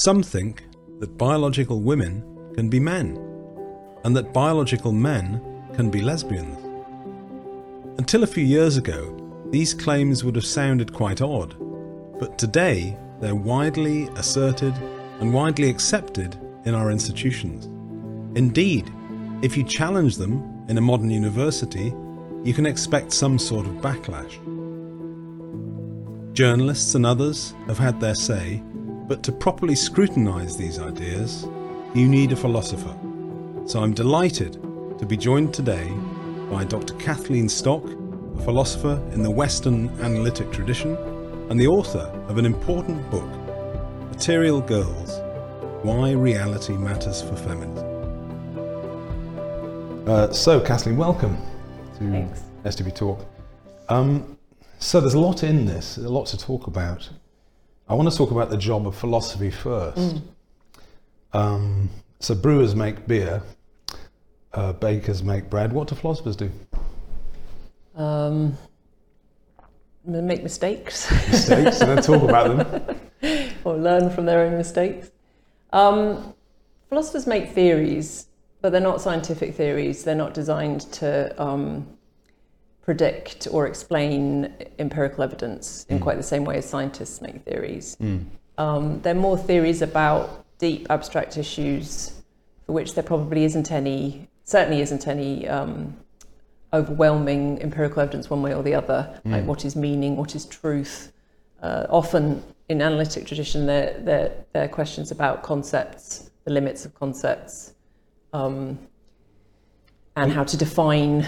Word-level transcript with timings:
Some 0.00 0.22
think 0.22 0.64
that 0.98 1.18
biological 1.18 1.82
women 1.82 2.24
can 2.54 2.70
be 2.70 2.80
men, 2.80 3.18
and 4.02 4.16
that 4.16 4.32
biological 4.32 4.92
men 4.92 5.42
can 5.74 5.90
be 5.90 6.00
lesbians. 6.00 6.56
Until 7.98 8.22
a 8.22 8.26
few 8.26 8.42
years 8.42 8.78
ago, 8.78 9.14
these 9.50 9.74
claims 9.74 10.24
would 10.24 10.36
have 10.36 10.46
sounded 10.46 10.94
quite 10.94 11.20
odd, 11.20 11.54
but 12.18 12.38
today 12.38 12.96
they're 13.20 13.34
widely 13.34 14.08
asserted 14.16 14.72
and 15.20 15.34
widely 15.34 15.68
accepted 15.68 16.34
in 16.64 16.74
our 16.74 16.90
institutions. 16.90 17.66
Indeed, 18.38 18.90
if 19.42 19.54
you 19.54 19.64
challenge 19.64 20.16
them 20.16 20.64
in 20.70 20.78
a 20.78 20.80
modern 20.80 21.10
university, 21.10 21.92
you 22.42 22.54
can 22.54 22.64
expect 22.64 23.12
some 23.12 23.38
sort 23.38 23.66
of 23.66 23.74
backlash. 23.82 24.32
Journalists 26.32 26.94
and 26.94 27.04
others 27.04 27.52
have 27.66 27.76
had 27.76 28.00
their 28.00 28.14
say, 28.14 28.62
but 29.10 29.24
to 29.24 29.32
properly 29.32 29.74
scrutinise 29.74 30.56
these 30.56 30.78
ideas, 30.78 31.48
you 31.96 32.06
need 32.06 32.30
a 32.30 32.36
philosopher. 32.36 32.94
So 33.66 33.80
I'm 33.80 33.92
delighted 33.92 34.52
to 35.00 35.04
be 35.04 35.16
joined 35.16 35.52
today 35.52 35.90
by 36.48 36.62
Dr. 36.62 36.94
Kathleen 36.94 37.48
Stock, 37.48 37.84
a 37.84 38.42
philosopher 38.42 39.02
in 39.12 39.24
the 39.24 39.30
Western 39.30 39.88
analytic 39.98 40.52
tradition 40.52 40.96
and 41.50 41.58
the 41.58 41.66
author 41.66 42.08
of 42.28 42.38
an 42.38 42.46
important 42.46 43.10
book, 43.10 43.28
Material 44.12 44.60
Girls 44.60 45.18
Why 45.82 46.12
Reality 46.12 46.74
Matters 46.74 47.20
for 47.20 47.34
Feminism. 47.34 47.88
Uh, 50.06 50.32
so, 50.32 50.60
Kathleen, 50.60 50.96
welcome 50.96 51.36
to 51.98 52.12
Thanks. 52.12 52.42
SDP 52.62 52.94
Talk. 52.94 53.26
Um, 53.88 54.38
so, 54.78 55.00
there's 55.00 55.14
a 55.14 55.18
lot 55.18 55.42
in 55.42 55.66
this, 55.66 55.96
a 55.96 56.08
lot 56.08 56.26
to 56.26 56.38
talk 56.38 56.68
about. 56.68 57.10
I 57.90 57.94
want 57.94 58.08
to 58.08 58.16
talk 58.16 58.30
about 58.30 58.50
the 58.50 58.56
job 58.56 58.86
of 58.86 58.94
philosophy 58.94 59.50
first. 59.50 59.98
Mm. 59.98 60.22
Um, 61.32 61.90
so, 62.20 62.36
brewers 62.36 62.76
make 62.76 63.08
beer, 63.08 63.42
uh, 64.54 64.74
bakers 64.74 65.24
make 65.24 65.50
bread. 65.50 65.72
What 65.72 65.88
do 65.88 65.96
philosophers 65.96 66.36
do? 66.36 66.52
Um, 67.96 68.56
make 70.04 70.44
mistakes 70.44 71.10
Mistakes, 71.28 71.80
and 71.80 71.90
then 71.90 72.02
talk 72.02 72.22
about 72.22 72.80
them. 73.20 73.50
or 73.64 73.76
learn 73.76 74.08
from 74.08 74.24
their 74.24 74.42
own 74.46 74.56
mistakes. 74.56 75.10
Um, 75.72 76.32
philosophers 76.90 77.26
make 77.26 77.50
theories, 77.50 78.28
but 78.60 78.70
they're 78.70 78.80
not 78.80 79.00
scientific 79.00 79.56
theories. 79.56 80.04
They're 80.04 80.14
not 80.14 80.32
designed 80.32 80.82
to 80.92 81.42
um, 81.42 81.88
predict 82.82 83.46
or 83.50 83.66
explain 83.66 84.52
empirical 84.78 85.22
evidence 85.22 85.86
in 85.88 86.00
quite 86.00 86.16
the 86.16 86.22
same 86.22 86.44
way 86.44 86.56
as 86.58 86.68
scientists 86.68 87.20
make 87.20 87.44
theories. 87.44 87.96
Um, 88.58 89.00
they're 89.02 89.14
more 89.14 89.38
theories 89.38 89.80
about 89.82 90.44
deep 90.58 90.86
abstract 90.90 91.36
issues 91.36 92.12
for 92.66 92.72
which 92.72 92.94
there 92.94 93.04
probably 93.04 93.44
isn't 93.44 93.70
any, 93.70 94.28
certainly 94.44 94.80
isn't 94.82 95.06
any 95.06 95.48
um, 95.48 95.96
overwhelming 96.72 97.60
empirical 97.62 98.00
evidence 98.00 98.30
one 98.30 98.42
way 98.42 98.54
or 98.54 98.62
the 98.62 98.74
other, 98.74 99.20
like 99.24 99.44
what 99.44 99.64
is 99.64 99.76
meaning, 99.76 100.16
what 100.16 100.34
is 100.34 100.46
truth. 100.46 101.12
Uh, 101.62 101.86
often 101.90 102.42
in 102.68 102.80
analytic 102.80 103.26
tradition, 103.26 103.66
there 103.66 103.96
there 104.00 104.32
there 104.52 104.64
are 104.64 104.68
questions 104.68 105.10
about 105.10 105.42
concepts, 105.42 106.30
the 106.44 106.52
limits 106.52 106.84
of 106.84 106.94
concepts, 106.94 107.74
um, 108.32 108.78
and 110.16 110.32
how 110.32 110.44
to 110.44 110.56
define 110.56 111.26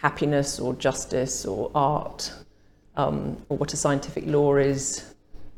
happiness 0.00 0.60
or 0.60 0.74
justice 0.74 1.44
or 1.46 1.70
art, 1.74 2.32
um, 2.96 3.36
or 3.48 3.56
what 3.58 3.72
a 3.72 3.76
scientific 3.76 4.24
law 4.26 4.56
is. 4.56 5.14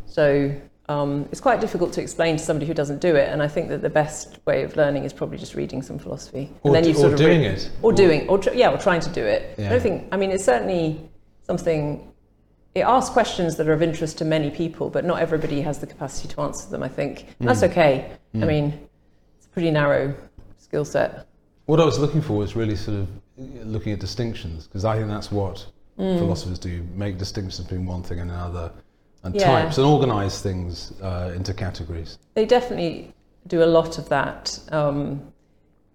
So 0.07 0.55
um, 0.89 1.29
it's 1.31 1.41
quite 1.41 1.61
difficult 1.61 1.93
to 1.95 2.01
explain 2.01 2.37
to 2.37 2.43
somebody 2.43 2.67
who 2.67 2.75
doesn't 2.75 3.01
do 3.01 3.15
it. 3.15 3.29
And 3.31 3.43
I 3.43 3.49
think 3.49 3.69
that 3.69 3.83
the 3.83 3.91
best 3.91 4.39
way 4.47 4.63
of 4.63 4.77
learning 4.77 5.05
is 5.05 5.13
probably 5.13 5.39
just 5.39 5.55
reading 5.55 5.83
some 5.83 5.99
philosophy, 5.99 6.51
Or 6.63 6.75
and 6.75 6.85
d- 6.85 6.95
or 7.03 7.15
doing 7.15 7.43
it. 7.43 7.71
or 7.83 7.91
Or- 7.91 7.95
doing, 7.95 8.29
or 8.29 8.39
tr- 8.39 8.55
yeah, 8.55 8.71
or 8.73 8.79
trying 8.79 9.01
to 9.01 9.11
do 9.11 9.23
it. 9.23 9.55
I 9.59 9.69
don't 9.69 9.83
think. 9.83 10.09
I 10.13 10.17
mean, 10.17 10.31
it's 10.31 10.45
certainly 10.45 11.01
something. 11.43 12.05
It 12.75 12.83
asks 12.83 13.11
questions 13.13 13.57
that 13.57 13.67
are 13.69 13.73
of 13.73 13.83
interest 13.83 14.19
to 14.19 14.25
many 14.25 14.51
people, 14.51 14.89
but 14.89 15.05
not 15.05 15.21
everybody 15.21 15.61
has 15.63 15.79
the 15.79 15.87
capacity 15.87 16.29
to 16.35 16.41
answer 16.43 16.71
them. 16.71 16.83
I 16.83 16.89
think 16.89 17.27
And 17.41 17.49
that's 17.49 17.63
okay. 17.65 18.11
I 18.35 18.39
mean, 18.45 18.67
it's 19.37 19.47
a 19.47 19.49
pretty 19.51 19.71
narrow 19.71 20.15
skill 20.59 20.85
set. 20.85 21.27
What 21.67 21.81
I 21.81 21.85
was 21.85 21.99
looking 21.99 22.21
for 22.23 22.35
was 22.37 22.55
really 22.55 22.77
sort 22.77 22.99
of 22.99 23.09
looking 23.39 23.93
at 23.93 24.01
distinctions, 24.01 24.67
because 24.67 24.85
I 24.85 24.97
think 24.97 25.09
that's 25.09 25.31
what 25.31 25.67
Mm. 25.99 26.19
philosophers 26.19 26.59
do 26.59 26.85
make 26.95 27.19
distinctions 27.19 27.67
between 27.67 27.85
one 27.87 28.03
thing 28.03 28.21
and 28.21 28.31
another, 28.31 28.71
and 29.25 29.35
Yeah. 29.35 29.45
types, 29.45 29.79
and 29.79 29.87
organise 29.87 30.41
things 30.41 30.93
uh, 31.03 31.33
into 31.35 31.53
categories. 31.53 32.19
They 32.35 32.47
definitely 32.47 33.13
do 33.47 33.63
a 33.63 33.67
lot 33.67 33.99
of 33.99 34.09
that. 34.09 34.59
Um, 34.71 35.33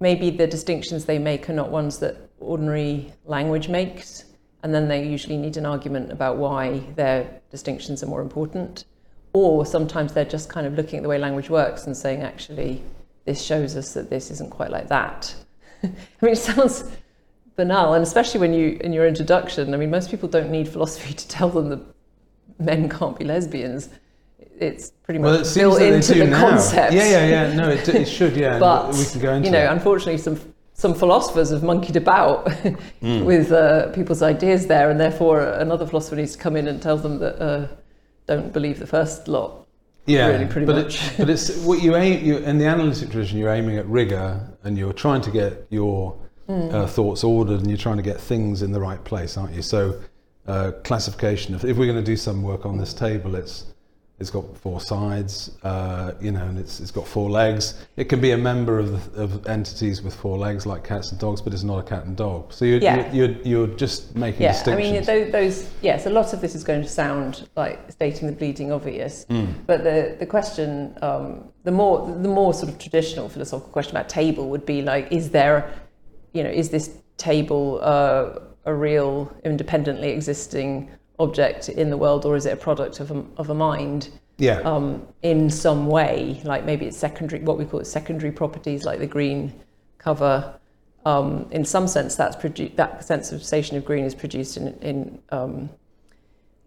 maybe 0.01 0.29
the 0.29 0.47
distinctions 0.47 1.05
they 1.05 1.19
make 1.19 1.49
are 1.49 1.53
not 1.53 1.69
ones 1.71 1.99
that 1.99 2.17
ordinary 2.41 3.13
language 3.25 3.69
makes, 3.69 4.25
and 4.61 4.73
then 4.75 4.87
they 4.89 5.05
usually 5.07 5.37
need 5.37 5.55
an 5.55 5.65
argument 5.65 6.11
about 6.11 6.37
why 6.37 6.81
their 6.95 7.25
distinctions 7.49 8.03
are 8.03 8.07
more 8.07 8.21
important. 8.21 8.83
Or 9.31 9.65
sometimes 9.65 10.13
they're 10.13 10.25
just 10.25 10.49
kind 10.49 10.67
of 10.67 10.75
looking 10.75 10.97
at 10.97 11.03
the 11.03 11.09
way 11.09 11.17
language 11.17 11.49
works 11.49 11.85
and 11.87 11.95
saying, 11.95 12.21
actually, 12.21 12.83
this 13.25 13.41
shows 13.41 13.75
us 13.77 13.93
that 13.93 14.09
this 14.09 14.29
isn't 14.31 14.49
quite 14.51 14.69
like 14.69 14.89
that. 14.89 15.33
I 15.83 15.87
mean, 16.21 16.33
it 16.33 16.37
sounds 16.37 16.83
banal, 17.55 17.93
and 17.93 18.03
especially 18.03 18.39
when 18.39 18.53
you, 18.53 18.77
in 18.81 18.93
your 18.93 19.07
introduction, 19.07 19.73
I 19.73 19.77
mean, 19.77 19.91
most 19.91 20.09
people 20.09 20.27
don't 20.29 20.49
need 20.51 20.67
philosophy 20.67 21.13
to 21.13 21.27
tell 21.27 21.49
them 21.49 21.69
that 21.69 21.79
men 22.59 22.89
can't 22.89 23.17
be 23.17 23.25
lesbians. 23.25 23.89
It's 24.59 24.91
pretty 25.03 25.19
much 25.19 25.25
Well, 25.31 25.41
it 25.41 25.45
seems 25.45 25.55
built 25.55 25.73
that 25.79 25.79
they 25.89 25.95
into 25.95 26.13
do 26.13 26.19
the 26.21 26.27
now. 26.27 26.49
concept. 26.49 26.93
Yeah, 26.93 27.09
yeah, 27.09 27.27
yeah. 27.27 27.53
No, 27.53 27.69
it, 27.69 27.87
it 27.89 28.05
should. 28.07 28.35
Yeah, 28.35 28.59
But 28.67 28.93
we 28.93 29.05
can 29.05 29.19
go 29.21 29.33
into 29.33 29.47
you 29.47 29.51
know, 29.51 29.63
it. 29.63 29.71
unfortunately, 29.71 30.17
some 30.17 30.39
some 30.75 30.95
philosophers 30.95 31.51
have 31.51 31.61
monkeyed 31.63 31.95
about 31.95 32.51
Hmm. 33.01 33.25
with 33.25 33.51
uh, 33.51 33.89
people's 33.91 34.21
ideas 34.23 34.65
there, 34.67 34.89
and 34.89 34.99
therefore 34.99 35.41
another 35.41 35.85
philosopher 35.85 36.15
needs 36.15 36.33
to 36.33 36.39
come 36.39 36.55
in 36.55 36.67
and 36.67 36.81
tell 36.81 36.97
them 36.97 37.19
that 37.19 37.39
uh, 37.41 37.67
don't 38.27 38.51
believe 38.53 38.79
the 38.79 38.87
first 38.87 39.27
lot. 39.27 39.67
yeah, 40.07 40.27
really, 40.27 40.45
pretty 40.45 40.65
but 40.65 40.75
much. 40.75 41.03
It, 41.13 41.17
but 41.19 41.29
it's 41.29 41.55
what 41.57 41.81
you 41.83 41.95
aim. 41.95 42.25
You, 42.25 42.37
in 42.37 42.57
the 42.57 42.65
analytic 42.65 43.09
tradition, 43.11 43.37
you're 43.37 43.53
aiming 43.53 43.77
at 43.77 43.85
rigor, 43.87 44.39
and 44.63 44.77
you're 44.77 44.93
trying 44.93 45.21
to 45.21 45.31
get 45.31 45.65
your 45.69 46.15
Hmm. 46.47 46.69
uh, 46.75 46.87
thoughts 46.87 47.23
ordered, 47.23 47.59
and 47.61 47.69
you're 47.69 47.77
trying 47.77 47.97
to 47.97 48.03
get 48.03 48.19
things 48.19 48.61
in 48.61 48.71
the 48.71 48.79
right 48.79 49.01
place, 49.03 49.37
aren't 49.37 49.53
you? 49.55 49.61
So, 49.61 49.99
uh, 50.47 50.71
classification. 50.83 51.55
If, 51.55 51.63
if 51.63 51.77
we're 51.77 51.85
going 51.91 52.03
to 52.03 52.11
do 52.11 52.17
some 52.17 52.43
work 52.43 52.65
on 52.65 52.77
this 52.77 52.93
table, 52.93 53.35
it's 53.35 53.65
it's 54.19 54.29
got 54.29 54.55
four 54.57 54.79
sides, 54.79 55.51
uh, 55.63 56.11
you 56.21 56.31
know, 56.31 56.43
and 56.45 56.57
it's 56.59 56.79
it's 56.79 56.91
got 56.91 57.07
four 57.07 57.29
legs. 57.29 57.85
It 57.97 58.05
can 58.09 58.21
be 58.21 58.31
a 58.31 58.37
member 58.37 58.77
of, 58.77 59.13
the, 59.15 59.23
of 59.23 59.47
entities 59.47 60.01
with 60.01 60.13
four 60.15 60.37
legs, 60.37 60.65
like 60.65 60.83
cats 60.83 61.11
and 61.11 61.19
dogs, 61.19 61.41
but 61.41 61.51
it's 61.53 61.63
not 61.63 61.79
a 61.79 61.83
cat 61.83 62.05
and 62.05 62.15
dog. 62.15 62.53
So 62.53 62.63
you're 62.65 62.79
Yeah. 62.79 63.11
you're, 63.13 63.29
you're, 63.31 63.41
you're 63.67 63.75
just 63.75 64.15
making 64.15 64.47
distinctions. 64.47 65.07
Yeah, 65.07 65.13
I 65.13 65.17
mean, 65.19 65.31
those, 65.31 65.31
those 65.31 65.69
yes, 65.81 66.05
a 66.05 66.09
lot 66.09 66.31
of 66.33 66.41
this 66.41 66.55
is 66.55 66.63
going 66.63 66.83
to 66.83 66.87
sound 66.89 67.49
like 67.55 67.91
stating 67.91 68.27
the 68.27 68.33
bleeding 68.35 68.71
obvious, 68.71 69.25
Hmm. 69.29 69.45
but 69.65 69.83
the 69.83 70.15
the 70.19 70.25
question, 70.27 70.95
um, 71.01 71.45
the 71.63 71.71
more 71.71 72.05
the 72.21 72.29
more 72.29 72.53
sort 72.53 72.69
of 72.71 72.77
traditional 72.79 73.29
philosophical 73.29 73.71
question 73.71 73.95
about 73.97 74.09
table 74.09 74.49
would 74.49 74.65
be 74.65 74.81
like, 74.81 75.11
is 75.11 75.31
there, 75.31 75.73
you 76.33 76.43
know, 76.43 76.49
is 76.49 76.69
this 76.69 76.91
table 77.17 77.79
uh, 77.81 78.39
a 78.65 78.73
real 78.73 79.33
independently 79.45 80.09
existing 80.09 80.91
object 81.19 81.69
in 81.69 81.89
the 81.89 81.97
world, 81.97 82.25
or 82.25 82.35
is 82.35 82.45
it 82.45 82.53
a 82.53 82.57
product 82.57 82.99
of 82.99 83.11
a, 83.11 83.23
of 83.37 83.49
a 83.49 83.53
mind? 83.53 84.09
yeah. 84.37 84.59
um, 84.59 85.05
in 85.21 85.49
some 85.49 85.87
way, 85.87 86.41
like 86.43 86.65
maybe 86.65 86.85
it's 86.85 86.97
secondary, 86.97 87.41
what 87.43 87.57
we 87.57 87.65
call 87.65 87.79
it 87.79 87.85
secondary 87.85 88.31
properties, 88.31 88.83
like 88.83 88.99
the 88.99 89.07
green 89.07 89.53
cover. 89.97 90.59
Um, 91.05 91.47
in 91.51 91.65
some 91.65 91.87
sense, 91.87 92.15
that's 92.15 92.35
produ- 92.35 92.75
that 92.75 93.03
sensation 93.03 93.77
of 93.77 93.85
green 93.85 94.05
is 94.05 94.15
produced 94.15 94.57
in, 94.57 94.67
in 94.79 95.21
um, 95.29 95.69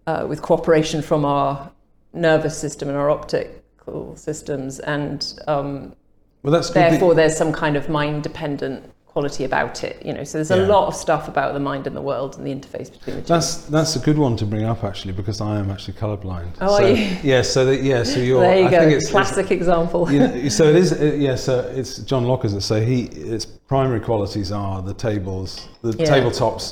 uh, 0.06 0.26
with 0.28 0.42
cooperation 0.42 1.02
from 1.02 1.24
our 1.24 1.70
nervous 2.12 2.56
system 2.56 2.88
and 2.88 2.96
our 2.96 3.10
optical 3.10 4.14
systems, 4.16 4.78
and 4.80 5.40
um, 5.46 5.94
well, 6.42 6.52
that's 6.52 6.68
good. 6.68 6.76
that- 6.76 6.90
therefore 6.90 7.14
there's 7.14 7.36
some 7.36 7.52
kind 7.52 7.76
of 7.76 7.88
mind-dependent 7.88 8.92
quality 9.16 9.44
about 9.44 9.82
it. 9.82 10.04
You 10.04 10.12
know, 10.12 10.24
so 10.24 10.36
there's 10.36 10.50
a 10.50 10.66
lot 10.66 10.88
of 10.88 10.94
stuff 10.94 11.26
about 11.26 11.54
the 11.54 11.60
mind 11.70 11.86
and 11.86 11.96
the 11.96 12.02
world 12.02 12.36
and 12.36 12.46
the 12.46 12.54
interface 12.54 12.92
between 12.92 13.16
the 13.16 13.22
two. 13.22 13.28
That's 13.28 13.64
that's 13.76 13.96
a 13.96 13.98
good 13.98 14.18
one 14.18 14.36
to 14.36 14.44
bring 14.44 14.64
up 14.64 14.84
actually 14.84 15.14
because 15.14 15.40
I 15.40 15.58
am 15.58 15.70
actually 15.70 15.94
colourblind. 15.94 16.50
Oh, 16.60 16.74
are 16.74 16.88
you? 16.90 17.16
Yeah. 17.22 17.40
So 17.40 17.64
that, 17.64 17.82
yeah. 17.82 18.02
So 18.02 18.20
you're. 18.20 18.42
there 18.42 18.58
you 18.58 18.66
I 18.66 18.70
go, 18.70 18.78
think 18.80 18.92
it's, 18.92 19.10
classic 19.10 19.50
example. 19.50 20.02
It's, 20.06 20.12
you 20.12 20.18
know, 20.42 20.48
so 20.50 20.64
it 20.64 20.76
is. 20.76 20.92
It, 20.92 21.18
yeah. 21.18 21.34
So 21.36 21.60
it's 21.74 21.96
John 22.10 22.24
Locke, 22.26 22.44
it? 22.44 22.60
So 22.60 22.78
he 22.84 23.04
its 23.36 23.46
primary 23.46 24.00
qualities 24.00 24.52
are 24.52 24.82
the 24.82 24.92
tables, 24.92 25.66
the 25.80 25.96
Yeah. 25.96 26.12
tabletops, 26.12 26.64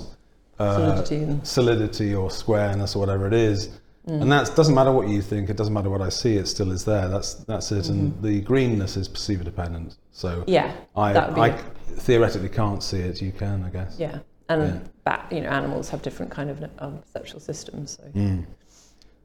uh, 0.58 1.02
Solidity 1.02 1.40
solidity 1.44 2.14
or 2.14 2.30
squareness 2.30 2.94
or 2.94 2.98
whatever 2.98 3.26
it 3.26 3.32
is. 3.32 3.70
Mm. 4.08 4.22
And 4.22 4.32
that 4.32 4.54
doesn't 4.54 4.74
matter 4.74 4.92
what 4.92 5.08
you 5.08 5.22
think. 5.22 5.48
It 5.48 5.56
doesn't 5.56 5.72
matter 5.72 5.88
what 5.88 6.02
I 6.02 6.10
see. 6.10 6.36
It 6.36 6.46
still 6.46 6.70
is 6.72 6.84
there. 6.84 7.08
That's 7.08 7.34
that's 7.34 7.72
it. 7.72 7.88
And 7.88 8.20
the 8.22 8.40
greenness 8.42 8.96
is 8.96 9.08
perceiver 9.08 9.44
dependent. 9.44 9.96
So 10.12 10.40
Mm-hmm. 10.40 10.50
Yeah, 10.50 10.72
I 10.94 11.12
that 11.14 11.28
would 11.28 11.34
be 11.36 11.40
I 11.40 11.56
theoretically 12.00 12.50
can't 12.50 12.82
see 12.82 12.98
it. 12.98 13.22
You 13.22 13.32
can, 13.32 13.64
I 13.64 13.70
guess. 13.70 13.96
Yeah, 13.98 14.18
and 14.50 14.62
Yeah. 14.62 14.78
bat, 15.04 15.26
you 15.30 15.40
know, 15.40 15.48
animals 15.48 15.88
have 15.88 16.02
different 16.02 16.30
kind 16.30 16.50
of 16.50 16.62
um, 16.80 16.98
perceptual 16.98 17.40
systems. 17.40 17.98
So 17.98 18.08
Mm. 18.18 18.44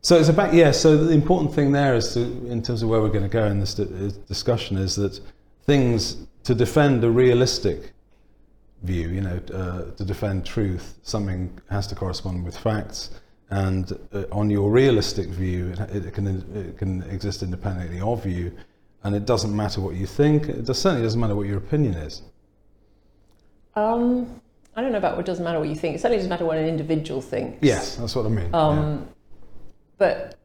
So 0.02 0.18
it's 0.18 0.30
about 0.30 0.54
yeah. 0.54 0.72
So 0.72 0.96
the 0.96 1.14
important 1.14 1.54
thing 1.54 1.74
there 1.74 1.94
is 1.96 2.14
to, 2.14 2.22
in 2.48 2.62
terms 2.64 2.82
of 2.82 2.88
where 2.90 3.02
we're 3.02 3.10
going 3.10 3.30
to 3.30 3.38
go 3.42 3.46
in 3.48 3.60
this 3.60 3.74
di- 3.74 4.14
discussion, 4.28 4.78
is 4.78 4.96
that 4.96 5.20
things 5.66 6.16
to 6.46 6.56
defend 6.56 7.04
a 7.04 7.10
realistic 7.12 7.92
view, 8.84 9.10
you 9.10 9.20
know, 9.20 9.42
uh, 9.54 9.92
to 9.98 10.06
defend 10.06 10.46
truth, 10.46 10.98
something 11.04 11.52
has 11.70 11.86
to 11.88 11.96
correspond 11.96 12.46
with 12.46 12.58
facts. 12.58 13.10
And 13.52 13.92
uh, 14.14 14.24
on 14.32 14.50
your 14.50 14.70
realistic 14.70 15.28
view, 15.28 15.74
it, 15.92 16.06
it, 16.06 16.14
can 16.14 16.28
it 16.56 16.78
can 16.78 17.02
exist 17.04 17.42
independently 17.42 18.00
of 18.00 18.26
you, 18.26 18.56
and 19.04 19.16
it 19.16 19.26
doesn't 19.26 19.56
matter 19.56 19.82
what 19.82 19.96
you 19.96 20.06
think. 20.06 20.48
It 20.48 20.66
does, 20.66 20.80
certainly 20.80 21.04
doesn't 21.04 21.20
matter 21.20 21.36
what 21.36 21.48
your 21.48 21.58
opinion 21.58 21.96
is. 21.96 22.22
Um, 23.76 24.42
I 24.76 24.82
don't 24.82 24.92
know 24.92 25.00
about 25.00 25.18
what 25.18 25.26
doesn't 25.26 25.44
matter 25.44 25.60
what 25.60 25.70
you 25.70 25.76
think. 25.76 25.96
It 25.96 26.00
certainly 26.00 26.18
doesn't 26.18 26.30
matter 26.30 26.46
what 26.46 26.58
an 26.58 26.68
individual 26.68 27.22
thinks. 27.22 27.58
Yes, 27.62 27.96
that's 27.96 28.16
what 28.16 28.26
I 28.26 28.30
mean. 28.30 28.54
Um, 28.54 29.08
But 29.98 30.36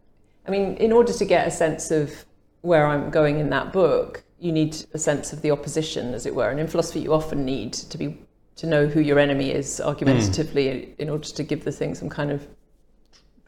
I 0.46 0.50
mean, 0.50 0.76
in 0.76 0.92
order 0.92 1.12
to 1.12 1.24
get 1.24 1.46
a 1.46 1.50
sense 1.50 1.90
of 1.90 2.24
where 2.62 2.86
I'm 2.86 3.10
going 3.10 3.38
in 3.38 3.50
that 3.50 3.72
book, 3.72 4.24
you 4.38 4.50
need 4.50 4.76
a 4.94 4.98
sense 4.98 5.32
of 5.32 5.42
the 5.42 5.50
opposition, 5.50 6.14
as 6.14 6.26
it 6.26 6.34
were. 6.34 6.50
And 6.50 6.58
in 6.58 6.66
philosophy, 6.66 7.00
you 7.00 7.12
often 7.12 7.44
need 7.44 7.72
to 7.74 7.98
be 7.98 8.18
to 8.56 8.66
know 8.66 8.86
who 8.86 9.00
your 9.00 9.18
enemy 9.18 9.50
is 9.50 9.80
argumentatively 9.80 10.94
in 10.98 11.10
order 11.10 11.28
to 11.28 11.42
give 11.42 11.64
the 11.64 11.72
thing 11.72 11.94
some 11.94 12.08
kind 12.08 12.30
of 12.30 12.46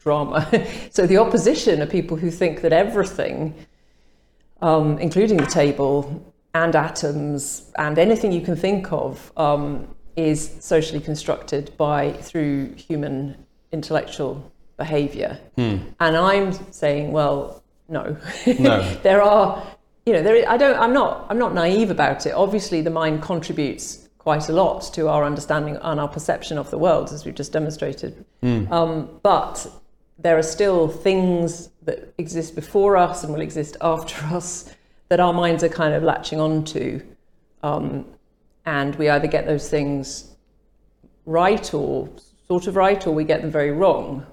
drama. 0.07 0.39
so 0.89 1.05
the 1.05 1.17
opposition 1.17 1.81
are 1.81 1.91
people 1.99 2.15
who 2.17 2.31
think 2.31 2.61
that 2.61 2.73
everything, 2.73 3.53
um, 4.61 4.97
including 4.99 5.37
the 5.37 5.51
table 5.61 5.97
and 6.53 6.75
atoms 6.75 7.71
and 7.77 7.99
anything 7.99 8.31
you 8.31 8.41
can 8.49 8.55
think 8.55 8.91
of, 8.91 9.31
um, 9.35 9.87
is 10.15 10.39
socially 10.59 11.01
constructed 11.01 11.65
by 11.77 12.13
through 12.27 12.73
human 12.75 13.35
intellectual 13.71 14.33
behaviour. 14.77 15.39
And 15.99 16.17
I'm 16.17 16.53
saying, 16.71 17.11
well, 17.11 17.63
no. 17.89 18.17
No. 18.59 18.81
there 19.03 19.21
are, 19.21 19.63
you 20.05 20.13
know, 20.13 20.23
there. 20.23 20.35
Is, 20.35 20.45
I 20.45 20.57
don't. 20.57 20.77
I'm 20.79 20.93
not. 20.93 21.27
I'm 21.29 21.39
not 21.45 21.53
naive 21.53 21.91
about 21.91 22.25
it. 22.25 22.33
Obviously, 22.33 22.81
the 22.81 22.89
mind 22.89 23.21
contributes 23.21 24.07
quite 24.27 24.49
a 24.49 24.53
lot 24.53 24.81
to 24.93 25.07
our 25.07 25.23
understanding 25.23 25.77
and 25.81 25.99
our 25.99 26.07
perception 26.07 26.57
of 26.57 26.69
the 26.69 26.77
world, 26.77 27.13
as 27.13 27.23
we've 27.23 27.39
just 27.43 27.53
demonstrated. 27.53 28.25
Um, 28.71 29.19
but 29.23 29.55
there 30.19 30.37
are 30.37 30.43
still 30.43 30.87
things 30.87 31.69
that 31.83 32.13
exist 32.17 32.55
before 32.55 32.97
us 32.97 33.23
and 33.23 33.33
will 33.33 33.41
exist 33.41 33.77
after 33.81 34.25
us 34.35 34.73
that 35.09 35.19
our 35.19 35.33
minds 35.33 35.63
are 35.63 35.69
kind 35.69 35.93
of 35.93 36.03
latching 36.03 36.39
onto, 36.39 37.01
um, 37.63 38.05
and 38.65 38.95
we 38.95 39.07
either 39.09 39.27
get 39.27 39.45
those 39.45 39.69
things 39.69 40.35
right 41.25 41.73
or 41.73 42.09
sort 42.47 42.67
of 42.67 42.75
right, 42.75 43.05
or 43.07 43.13
we 43.13 43.23
get 43.23 43.41
them 43.41 43.51
very 43.51 43.71
wrong. 43.71 44.25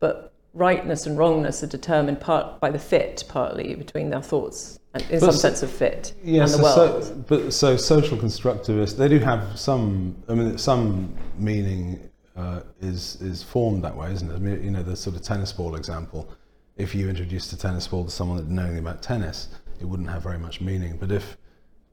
But 0.00 0.32
rightness 0.54 1.06
and 1.06 1.18
wrongness 1.18 1.62
are 1.62 1.66
determined 1.66 2.20
part 2.20 2.60
by 2.60 2.70
the 2.70 2.78
fit, 2.78 3.24
partly 3.28 3.74
between 3.74 4.14
our 4.14 4.22
thoughts 4.22 4.78
and 4.94 5.02
in 5.04 5.20
But 5.20 5.20
some 5.20 5.28
s- 5.30 5.40
sense 5.40 5.62
of 5.62 5.70
fit 5.70 6.14
the 6.24 6.46
so- 6.46 6.62
world. 6.62 7.04
so, 7.04 7.14
but 7.28 7.52
so 7.52 7.76
social 7.76 8.16
constructivists, 8.16 8.96
they 8.96 9.08
do 9.08 9.18
have 9.18 9.58
some. 9.58 10.14
I 10.28 10.34
mean, 10.34 10.56
some 10.58 11.14
meaning 11.38 12.08
uh, 12.36 12.60
is 12.80 13.20
is 13.20 13.42
formed 13.42 13.84
that 13.84 13.96
way, 13.96 14.12
isn't 14.12 14.30
it? 14.30 14.34
I 14.34 14.38
mean, 14.38 14.62
you 14.62 14.70
know, 14.70 14.82
the 14.82 14.96
sort 14.96 15.16
of 15.16 15.22
tennis 15.22 15.52
ball 15.52 15.76
example. 15.76 16.28
If 16.76 16.94
you 16.94 17.08
introduced 17.08 17.52
a 17.52 17.56
tennis 17.56 17.86
ball 17.86 18.04
to 18.04 18.10
someone 18.10 18.36
that 18.36 18.44
didn't 18.44 18.56
know 18.56 18.62
anything 18.64 18.80
about 18.80 19.00
tennis, 19.02 19.48
it 19.80 19.84
wouldn't 19.84 20.10
have 20.10 20.22
very 20.22 20.38
much 20.38 20.60
meaning. 20.60 20.96
But 20.96 21.12
if 21.12 21.36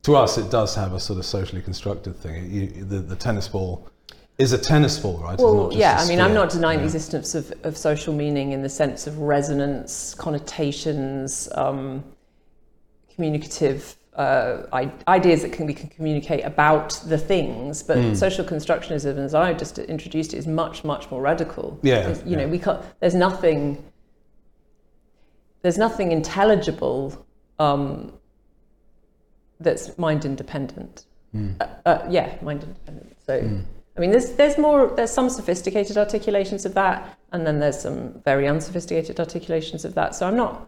to 0.04 0.16
us, 0.16 0.38
it 0.38 0.50
does 0.50 0.74
have 0.76 0.94
a 0.94 1.00
sort 1.00 1.20
of 1.20 1.26
socially 1.26 1.62
constructed 1.62 2.16
thing. 2.16 2.50
You, 2.52 2.68
the, 2.68 3.00
the 3.00 3.16
tennis 3.16 3.48
ball 3.48 3.88
is 4.40 4.54
a 4.54 4.58
tennis 4.58 4.98
ball, 4.98 5.20
right? 5.20 5.38
Well, 5.38 5.72
yeah, 5.72 5.98
I 6.00 6.08
mean, 6.08 6.20
I'm 6.20 6.34
not 6.34 6.50
denying 6.50 6.80
the 6.80 6.86
existence 6.86 7.36
of, 7.36 7.54
of 7.64 7.78
social 7.78 8.14
meaning 8.14 8.54
in 8.54 8.64
the 8.64 8.70
sense 8.70 9.06
of 9.06 9.20
resonance, 9.20 10.16
connotations, 10.16 11.48
um, 11.54 12.04
communicative 13.14 13.96
uh, 14.16 14.64
I- 14.74 14.92
ideas 15.08 15.42
that 15.44 15.54
can 15.54 15.66
we 15.66 15.74
can 15.74 15.90
communicate 15.90 16.44
about 16.44 17.02
the 17.08 17.18
things. 17.18 17.82
But 17.84 17.98
Hmm. 17.98 18.14
social 18.14 18.44
constructionism, 18.46 19.18
as 19.18 19.34
I 19.34 19.54
just 19.54 19.80
introduced 19.80 20.34
it, 20.34 20.38
is 20.38 20.48
much, 20.48 20.84
much 20.84 21.10
more 21.12 21.22
radical. 21.22 21.80
Yeah, 21.82 22.10
you 22.10 22.16
yeah. 22.26 22.38
know, 22.40 22.48
we 22.48 22.60
can't. 22.60 22.82
There's 23.00 23.16
nothing. 23.16 23.84
There's 25.62 25.78
nothing 25.78 26.12
intelligible 26.12 27.26
um, 27.60 28.14
that's 29.60 29.98
mind 29.98 30.26
independent. 30.26 31.06
Hmm. 31.32 31.52
Uh, 31.62 31.68
uh, 31.86 32.08
yeah, 32.10 32.36
mind 32.42 32.64
independent. 32.64 33.16
So, 33.26 33.34
I 33.96 34.00
mean, 34.00 34.12
there's 34.12 34.32
there's 34.34 34.58
more 34.58 34.88
there's 34.96 35.12
some 35.12 35.30
sophisticated 35.30 35.98
articulations 35.98 36.66
of 36.66 36.74
that, 36.74 37.18
and 37.32 37.46
then 37.46 37.60
there's 37.60 37.80
some 37.80 38.22
very 38.26 38.48
unsophisticated 38.48 39.20
articulations 39.20 39.86
of 39.86 39.94
that. 39.96 40.16
So 40.16 40.28
I'm 40.28 40.36
not 40.36 40.68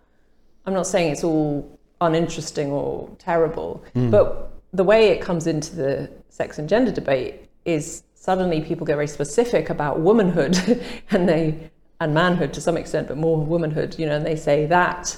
I'm 0.66 0.74
not 0.74 0.88
saying 0.88 1.12
it's 1.12 1.24
all 1.24 1.80
uninteresting 2.06 2.72
or 2.72 3.10
terrible, 3.20 3.84
but 3.94 4.52
the 4.74 4.84
way 4.84 5.10
it 5.10 5.22
comes 5.22 5.48
into 5.48 5.76
the 5.76 6.10
sex 6.30 6.58
and 6.60 6.68
gender 6.68 6.92
debate 6.92 7.36
is 7.66 8.04
suddenly 8.16 8.62
people 8.62 8.86
get 8.86 8.96
very 8.96 9.08
specific 9.08 9.70
about 9.70 10.00
womanhood, 10.00 10.58
and 11.12 11.28
they 11.28 11.70
and 12.00 12.14
manhood 12.14 12.52
to 12.54 12.60
some 12.62 12.76
extent, 12.78 13.08
but 13.08 13.18
more 13.18 13.38
womanhood. 13.38 13.98
You 14.00 14.06
know, 14.08 14.16
and 14.16 14.26
they 14.26 14.36
say 14.36 14.66
that 14.68 15.16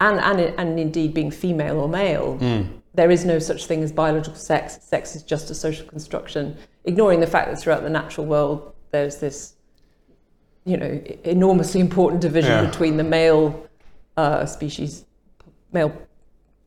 and, 0.00 0.20
and, 0.20 0.40
and 0.58 0.78
indeed 0.78 1.14
being 1.14 1.30
female 1.30 1.78
or 1.80 1.88
male, 1.88 2.38
there 2.94 3.10
is 3.10 3.24
no 3.24 3.38
such 3.38 3.66
thing 3.66 3.82
as 3.82 3.92
biological 3.92 4.38
sex. 4.38 4.78
Sex 4.82 5.16
is 5.16 5.22
just 5.22 5.50
a 5.50 5.54
social 5.54 5.86
construction, 5.86 6.56
ignoring 6.84 7.20
the 7.20 7.26
fact 7.26 7.50
that 7.50 7.58
throughout 7.58 7.82
the 7.82 7.90
natural 7.90 8.26
world 8.26 8.72
there's 8.90 9.16
this, 9.16 9.54
you 10.64 10.76
know, 10.76 11.00
enormously 11.24 11.80
important 11.80 12.20
division 12.20 12.52
Yeah. 12.52 12.70
between 12.70 12.96
the 12.96 13.04
male 13.04 13.66
uh, 14.16 14.46
species, 14.46 15.04
male 15.72 15.92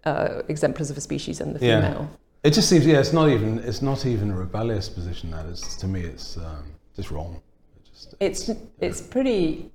uh, 0.06 0.42
exemplars 0.48 0.90
of 0.90 0.98
a 0.98 1.02
species, 1.02 1.42
and 1.42 1.56
the 1.56 1.66
Yeah. 1.66 1.82
female. 1.82 2.10
It 2.44 2.52
just 2.52 2.70
seems, 2.70 2.86
yeah, 2.86 3.00
it's 3.00 3.12
not 3.12 3.30
even 3.30 3.60
it's 3.60 3.82
not 3.82 4.06
even 4.06 4.32
a 4.32 4.36
rebellious 4.36 4.88
position. 4.88 5.32
That 5.32 5.46
is, 5.46 5.62
to 5.78 5.88
me, 5.88 6.02
it's 6.02 6.38
um, 6.38 6.64
just 6.96 7.12
wrong. 7.12 7.42
It 7.76 7.90
just, 7.92 8.16
It's 8.20 8.52
it's 8.80 9.02
pretty. 9.02 9.72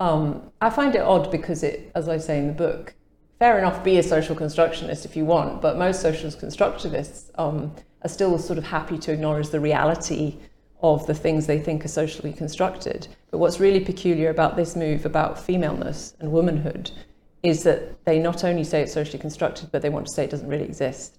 Um, 0.00 0.52
I 0.60 0.70
find 0.70 0.94
it 0.94 1.00
odd 1.00 1.30
because 1.30 1.62
it, 1.62 1.90
as 1.94 2.08
I 2.08 2.18
say 2.18 2.38
in 2.38 2.46
the 2.46 2.52
book, 2.52 2.94
fair 3.38 3.58
enough, 3.58 3.82
be 3.82 3.98
a 3.98 4.02
social 4.02 4.36
constructionist 4.36 5.04
if 5.04 5.16
you 5.16 5.24
want, 5.24 5.60
but 5.60 5.76
most 5.76 6.00
social 6.00 6.30
constructivists 6.30 7.30
um, 7.36 7.74
are 8.02 8.08
still 8.08 8.38
sort 8.38 8.58
of 8.58 8.64
happy 8.64 8.98
to 8.98 9.12
acknowledge 9.12 9.48
the 9.48 9.58
reality 9.58 10.36
of 10.82 11.04
the 11.06 11.14
things 11.14 11.46
they 11.46 11.58
think 11.58 11.84
are 11.84 11.88
socially 11.88 12.32
constructed. 12.32 13.08
But 13.30 13.38
what's 13.38 13.58
really 13.58 13.80
peculiar 13.80 14.30
about 14.30 14.54
this 14.56 14.76
move 14.76 15.04
about 15.04 15.38
femaleness 15.40 16.14
and 16.20 16.30
womanhood 16.30 16.92
is 17.42 17.62
that 17.64 18.04
they 18.04 18.18
not 18.18 18.44
only 18.44 18.64
say 18.64 18.82
it's 18.82 18.92
socially 18.92 19.18
constructed, 19.18 19.68
but 19.72 19.82
they 19.82 19.88
want 19.88 20.06
to 20.06 20.12
say 20.12 20.24
it 20.24 20.30
doesn't 20.30 20.48
really 20.48 20.64
exist. 20.64 21.14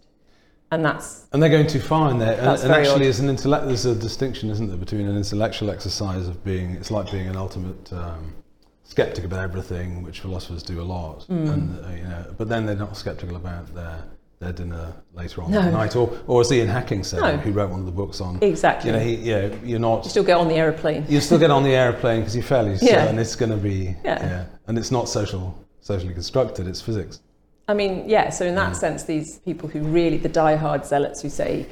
And 0.72 0.86
that's 0.86 1.26
and 1.32 1.42
they're 1.42 1.50
going 1.50 1.66
too 1.68 1.80
far 1.80 2.12
in 2.12 2.20
there. 2.20 2.38
And, 2.40 2.62
and 2.62 2.72
actually, 2.72 3.06
odd. 3.06 3.10
as 3.10 3.20
an 3.20 3.30
intellect, 3.30 3.66
there's 3.66 3.86
a 3.86 3.96
distinction, 3.96 4.50
isn't 4.52 4.68
there, 4.68 4.78
between 4.78 5.08
an 5.08 5.18
intellectual 5.18 5.72
exercise 5.72 6.28
of 6.28 6.44
being 6.44 6.72
it's 6.72 6.92
like 6.92 7.12
being 7.12 7.28
an 7.28 7.36
ultimate 7.36 7.92
um, 7.92 8.36
skeptic 8.84 9.24
about 9.24 9.40
everything, 9.40 10.04
which 10.04 10.20
philosophers 10.20 10.62
do 10.62 10.80
a 10.80 10.84
lot, 10.84 11.26
Mm. 11.28 11.54
and 11.54 11.86
uh, 11.86 11.90
you 11.90 12.04
know, 12.04 12.26
but 12.38 12.50
then 12.50 12.68
they're 12.68 12.76
not 12.76 12.96
skeptical 12.98 13.36
about 13.36 13.74
their 13.74 14.04
their 14.38 14.52
dinner 14.54 14.94
later 15.16 15.42
on 15.42 15.50
No. 15.52 15.60
at 15.62 15.74
night, 15.74 15.96
or 15.96 16.16
or 16.28 16.42
as 16.42 16.52
Ian 16.52 16.68
Hacking 16.68 17.04
said, 17.04 17.22
No. 17.22 17.38
who 17.38 17.52
wrote 17.52 17.72
one 17.72 17.80
of 17.80 17.88
the 17.88 17.92
books 17.92 18.22
on. 18.22 18.38
exactly. 18.44 18.92
You 18.92 18.96
know, 18.98 19.04
he, 19.04 19.16
yeah, 19.16 19.50
you're 19.64 19.80
not. 19.80 20.04
you 20.04 20.12
still 20.12 20.24
get 20.24 20.38
on 20.38 20.48
the 20.50 20.56
aeroplane. 20.56 21.04
you 21.10 21.20
still 21.20 21.40
get 21.40 21.50
on 21.50 21.64
the 21.64 21.74
airplane 21.76 22.20
because 22.22 22.36
you're 22.36 22.44
fairly 22.44 22.74
Yeah. 22.82 23.06
certain 23.06 23.18
it's 23.18 23.36
going 23.36 23.52
to 23.52 23.58
be 23.58 23.96
Yeah. 24.06 24.46
and 24.68 24.78
it's 24.78 24.92
not 24.92 25.10
social 25.10 25.58
socially 25.90 26.14
constructed 26.14 26.68
it's 26.68 26.82
physics 26.82 27.22
I 27.68 27.76
mean, 27.76 28.10
yeah, 28.10 28.32
so 28.32 28.46
in 28.48 28.56
that 28.56 28.72
Mm. 28.74 28.76
sense, 28.84 29.04
these 29.04 29.30
people 29.46 29.70
who 29.70 29.82
really, 29.82 30.18
the 30.18 30.28
die-hard 30.44 30.88
zealots 30.88 31.22
who 31.22 31.30
say 31.30 31.68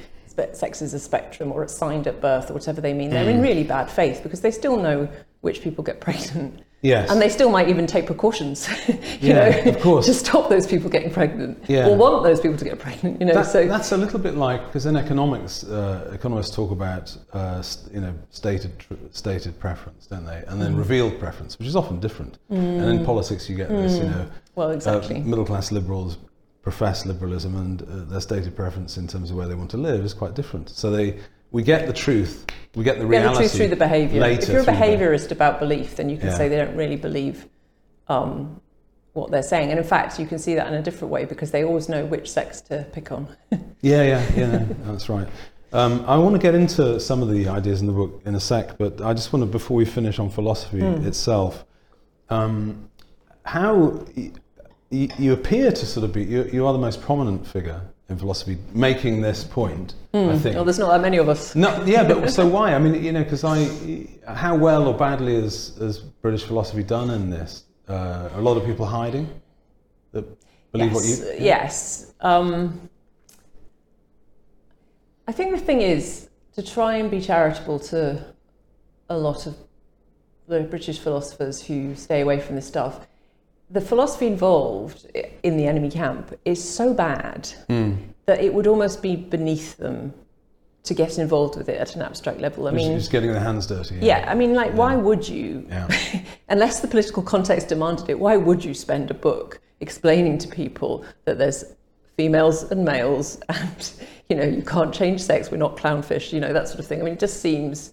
sex 0.54 0.80
is 0.84 0.94
a 0.94 1.00
spectrum 1.00 1.52
or 1.52 1.64
it's 1.64 1.76
signed 1.76 2.06
at 2.06 2.22
birth 2.22 2.52
or 2.52 2.54
whatever 2.54 2.80
they 2.82 2.94
mean, 2.94 3.10
Mm. 3.10 3.14
they're 3.14 3.30
in 3.32 3.42
really 3.42 3.64
bad 3.64 3.90
faith 3.90 4.22
because 4.22 4.42
they 4.42 4.52
still 4.52 4.78
know 4.78 5.08
which 5.42 5.64
people 5.64 5.84
get 5.84 6.00
pregnant. 6.08 6.62
Yes 6.82 7.10
And 7.12 7.22
they 7.22 7.30
still 7.30 7.50
might 7.50 7.70
even 7.70 7.88
take 7.88 8.06
precautions, 8.06 8.68
you 8.88 8.98
Yeah, 9.22 9.50
know, 9.66 9.72
of 9.72 9.80
course. 9.82 10.06
to 10.06 10.14
stop 10.14 10.50
those 10.50 10.68
people 10.68 10.90
getting 10.90 11.12
pregnant 11.12 11.64
Yeah. 11.68 11.88
or 11.88 11.96
want 11.96 12.24
those 12.24 12.40
people 12.40 12.58
to 12.58 12.66
get 12.66 12.78
pregnant, 12.80 13.20
you 13.20 13.26
know. 13.28 13.34
That- 13.34 13.48
so 13.48 13.66
that's 13.68 13.92
a 13.92 13.98
little 13.98 14.20
bit 14.20 14.36
like 14.36 14.66
because 14.68 14.86
in 14.86 14.96
economics, 14.96 15.64
uh, 15.64 16.12
economists 16.14 16.56
talk 16.56 16.72
about 16.72 17.16
uh, 17.34 17.64
you 17.94 18.02
know 18.02 18.14
stated 18.30 18.72
stated 19.12 19.60
preference, 19.60 20.08
don't 20.08 20.26
they? 20.26 20.44
And 20.48 20.56
Mm. 20.60 20.64
then 20.64 20.76
revealed 20.76 21.20
preference, 21.20 21.58
which 21.58 21.68
is 21.68 21.76
often 21.76 22.00
different. 22.00 22.38
And 22.50 22.82
in 22.90 23.06
politics, 23.06 23.50
you 23.50 23.56
get 23.56 23.70
this, 23.70 23.98
you 23.98 24.06
know, 24.06 24.26
well, 24.56 24.70
uh, 24.72 25.02
middle 25.26 25.46
class 25.46 25.72
liberals 25.72 26.18
profess 26.62 27.06
liberalism, 27.06 27.56
and 27.56 27.82
uh, 27.84 27.86
their 28.12 28.20
stated 28.20 28.54
preference 28.54 28.98
in 28.98 29.08
terms 29.08 29.32
of 29.32 29.38
where 29.38 29.48
they 29.48 29.56
want 29.56 29.72
to 29.72 29.78
live 29.78 30.04
is 30.04 30.14
quite 30.14 30.34
different. 30.36 30.68
So 30.70 30.92
they 30.92 31.16
we 31.52 31.64
get 31.64 31.88
the 31.88 31.94
truth, 31.94 32.46
we 32.76 32.84
get 32.84 32.94
the 32.96 33.00
Get 33.00 33.02
the 33.02 33.08
reality 33.08 33.38
truth 33.44 33.56
through 33.56 33.68
the 33.70 33.76
behaviour. 33.76 34.24
If 34.26 34.48
you're 34.50 34.62
a 34.62 34.66
behaviourist 34.66 35.32
about 35.32 35.60
belief, 35.60 35.96
then 35.96 36.10
you 36.10 36.18
can 36.18 36.28
Yeah. 36.28 36.38
say 36.38 36.48
they 36.50 36.58
don't 36.58 36.76
really 36.76 36.96
believe 36.98 37.48
um, 38.10 38.62
what 39.14 39.32
they're 39.32 39.42
saying. 39.44 39.70
And 39.72 39.80
in 39.80 39.86
fact, 39.86 40.20
you 40.20 40.26
can 40.28 40.40
see 40.40 40.56
that 40.56 40.68
in 40.68 40.74
a 40.76 40.82
different 40.82 41.12
way 41.12 41.26
because 41.26 41.52
they 41.52 41.64
always 41.64 41.90
know 41.90 42.06
which 42.06 42.30
sex 42.32 42.62
to 42.62 42.86
pick 42.94 43.12
on. 43.12 43.28
Yeah, 43.82 44.02
yeah, 44.04 44.26
yeah, 44.36 44.66
that's 44.86 45.08
right. 45.08 45.28
Um, 45.72 46.04
I 46.08 46.18
want 46.18 46.34
to 46.34 46.40
get 46.40 46.56
into 46.56 47.00
some 47.00 47.22
of 47.22 47.30
the 47.30 47.48
ideas 47.48 47.80
in 47.82 47.86
the 47.88 47.94
book 47.94 48.22
in 48.26 48.34
a 48.34 48.40
sec, 48.40 48.76
but 48.80 49.02
I 49.02 49.14
just 49.14 49.32
want 49.32 49.44
to, 49.44 49.46
before 49.46 49.78
we 49.78 49.86
finish 49.86 50.18
on 50.18 50.30
philosophy 50.32 50.80
Hmm. 50.80 51.06
itself, 51.06 51.64
um, 52.30 52.90
how 53.44 54.04
y- 54.18 54.32
y- 54.92 55.10
you 55.20 55.34
appear 55.34 55.72
to 55.72 55.86
sort 55.86 56.06
of 56.06 56.12
be, 56.14 56.24
you, 56.24 56.50
you 56.52 56.66
are 56.66 56.74
the 56.74 56.80
most 56.80 57.02
prominent 57.02 57.46
figure 57.46 57.82
in 58.10 58.18
philosophy 58.18 58.58
making 58.74 59.22
this 59.22 59.44
point, 59.44 59.96
I 60.14 60.38
think. 60.38 60.56
Well, 60.56 60.64
there's 60.64 60.80
not 60.80 60.92
that 60.92 61.02
many 61.02 61.18
of 61.18 61.28
us. 61.28 61.56
No, 61.56 61.84
yeah, 61.84 62.08
but 62.08 62.30
so 62.30 62.48
why? 62.56 62.74
I 62.74 62.80
mean, 62.80 63.04
you 63.04 63.12
know, 63.12 63.24
because 63.24 63.44
I, 63.44 64.08
how 64.34 64.56
well 64.56 64.88
or 64.88 64.94
badly 64.94 65.42
has, 65.42 65.76
has 65.78 66.00
British 66.00 66.44
philosophy 66.44 66.84
done 66.84 67.10
in 67.10 67.30
this? 67.30 67.66
Uh, 67.88 68.30
a 68.34 68.42
lot 68.42 68.58
of 68.58 68.66
people 68.66 68.86
hiding 68.86 69.30
that 70.14 70.26
believe 70.72 70.94
yes, 70.94 70.96
what 70.96 71.06
you. 71.40 71.46
Yes. 71.46 72.14
Um, 72.22 72.90
I 75.28 75.34
think 75.34 75.52
the 75.52 75.60
thing 75.60 75.82
is 75.82 76.30
to 76.56 76.64
try 76.64 76.96
and 76.96 77.12
be 77.12 77.20
charitable 77.20 77.80
to 77.80 78.24
a 79.10 79.18
lot 79.18 79.46
of 79.46 79.56
the 80.48 80.62
British 80.62 81.00
philosophers 81.00 81.62
who 81.62 81.94
stay 81.96 82.22
away 82.22 82.40
from 82.40 82.56
this 82.56 82.66
stuff. 82.66 83.06
The 83.70 83.82
philosophy 83.82 84.28
involved 84.28 85.06
in 85.44 85.58
the 85.58 85.68
enemy 85.68 85.90
camp 85.90 86.34
is 86.46 86.64
so 86.64 86.94
bad 86.94 87.50
Hmm. 87.68 87.94
that 88.26 88.40
it 88.42 88.54
would 88.54 88.66
almost 88.68 89.02
be 89.02 89.16
beneath 89.16 89.78
them 89.78 90.14
to 90.84 90.94
get 90.94 91.18
involved 91.20 91.58
with 91.58 91.68
it 91.68 91.78
at 91.82 91.96
an 91.98 92.02
abstract 92.02 92.40
level. 92.40 92.66
I 92.68 92.72
Just, 92.72 92.86
mean, 92.88 92.98
just 92.98 93.12
getting 93.12 93.32
their 93.32 93.42
hands 93.42 93.68
dirty. 93.68 93.98
yeah, 94.02 94.24
I 94.30 94.36
mean, 94.36 94.54
like, 94.54 94.72
why 94.74 94.96
would 94.96 95.28
you? 95.28 95.66
Yeah. 95.68 95.88
unless 96.50 96.80
the 96.80 96.88
political 96.88 97.22
context 97.22 97.68
demanded 97.68 98.10
it, 98.10 98.18
why 98.18 98.38
would 98.38 98.64
you 98.64 98.74
spend 98.74 99.12
a 99.12 99.14
book 99.14 99.60
explaining 99.82 100.38
to 100.40 100.48
people 100.48 101.04
that 101.26 101.38
there's 101.38 101.66
females 102.16 102.72
and 102.72 102.86
males 102.86 103.38
and, 103.50 103.92
you 104.30 104.38
know, 104.38 104.46
you 104.46 104.62
can't 104.62 104.94
change 104.94 105.22
sex, 105.22 105.52
we're 105.52 105.58
not 105.58 105.76
clownfish, 105.76 106.32
you 106.32 106.40
know, 106.40 106.54
that 106.54 106.70
sort 106.70 106.80
of 106.80 106.88
thing? 106.88 107.02
I 107.02 107.04
mean, 107.04 107.14
it 107.16 107.20
just 107.20 107.42
seems 107.42 107.92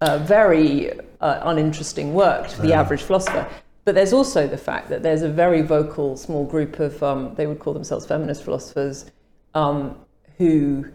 uh, 0.00 0.18
very 0.18 0.90
uh, 1.20 1.40
uninteresting 1.44 2.12
work 2.12 2.48
to 2.48 2.60
the 2.62 2.68
Yeah. 2.68 2.80
average 2.80 3.02
philosopher. 3.02 3.46
But 3.84 3.94
there's 3.94 4.12
also 4.12 4.46
the 4.46 4.58
fact 4.58 4.88
that 4.90 5.02
there's 5.02 5.22
a 5.22 5.28
very 5.28 5.62
vocal 5.62 6.16
small 6.16 6.44
group 6.44 6.78
of, 6.80 7.02
um, 7.02 7.34
they 7.36 7.46
would 7.46 7.58
call 7.58 7.72
themselves 7.72 8.06
feminist 8.06 8.44
philosophers, 8.44 9.10
um, 9.54 9.96
who 10.38 10.86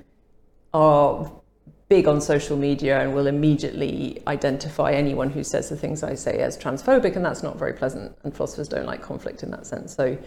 are 0.73 1.31
big 1.87 2.07
on 2.07 2.19
social 2.19 2.57
media 2.57 2.99
and 2.99 3.13
will 3.13 3.27
immediately 3.27 4.21
identify 4.27 4.91
anyone 4.91 5.29
who 5.29 5.43
says 5.43 5.69
the 5.69 5.75
things 5.75 6.03
I 6.03 6.15
say 6.15 6.39
as 6.39 6.57
transphobic, 6.57 7.15
and 7.15 7.23
that's 7.23 7.43
not 7.43 7.57
very 7.57 7.73
pleasant. 7.73 8.15
And 8.23 8.35
philosophers 8.35 8.67
don't 8.67 8.85
like 8.85 9.01
conflict 9.01 9.43
in 9.43 9.51
that 9.51 9.65
sense. 9.65 9.95
So 9.95 10.17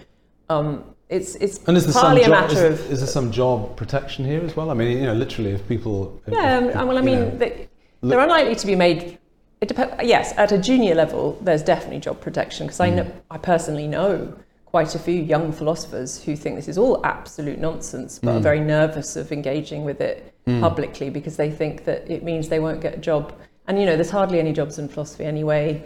um, 0.51 0.85
it's 1.09 1.35
it's 1.37 1.59
And 1.65 1.77
is 1.77 1.85
there 1.85 1.93
some 1.93 2.03
partly 2.03 2.23
a 2.23 2.27
job, 2.27 2.51
matter 2.51 2.67
is, 2.67 2.81
of 2.81 2.93
is 2.93 3.01
there 3.01 3.09
some 3.09 3.31
job 3.31 3.77
protection 3.77 4.25
here 4.25 4.41
as 4.43 4.57
well? 4.57 4.71
I 4.71 4.75
mean, 4.75 4.97
you 4.99 5.05
know, 5.05 5.15
literally, 5.15 5.51
if 5.53 5.67
people. 5.69 6.21
if- 6.27 6.35
yeah. 6.35 6.61
if- 6.65 6.77
um, 6.77 6.89
well, 6.89 6.99
I 6.99 7.03
mean, 7.03 7.39
they, 7.39 7.69
they're 8.03 8.21
unlikely 8.21 8.55
to 8.57 8.67
be 8.67 8.77
made. 8.77 9.18
It 9.61 9.69
dep- 9.69 10.01
yes, 10.05 10.33
at 10.37 10.53
a 10.53 10.59
junior 10.59 10.95
level, 10.95 11.37
there's 11.41 11.63
definitely 11.63 12.01
job 12.01 12.21
protection 12.21 12.67
because 12.67 12.79
Mm. 12.79 12.85
I 12.85 12.91
know 12.91 13.07
I 13.31 13.39
personally 13.39 13.89
know 13.89 14.33
quite 14.67 14.95
a 14.95 14.99
few 14.99 15.15
young 15.21 15.51
philosophers 15.51 16.23
who 16.23 16.37
think 16.37 16.55
this 16.57 16.69
is 16.69 16.79
all 16.79 17.01
absolute 17.05 17.59
nonsense, 17.59 18.19
but 18.23 18.37
are 18.37 18.41
Mm. 18.41 18.43
very 18.43 18.61
nervous 18.61 19.17
of 19.17 19.33
engaging 19.33 19.85
with 19.85 20.01
it 20.01 20.33
publicly 20.61 21.11
because 21.11 21.37
they 21.37 21.51
think 21.51 21.85
that 21.85 22.11
it 22.11 22.23
means 22.23 22.49
they 22.49 22.59
won't 22.61 22.81
get 22.81 22.95
a 22.95 22.99
job. 22.99 23.33
And 23.67 23.79
you 23.79 23.85
know, 23.85 23.97
there's 23.97 24.11
hardly 24.11 24.39
any 24.41 24.53
jobs 24.53 24.79
in 24.79 24.89
philosophy 24.89 25.25
anyway. 25.25 25.83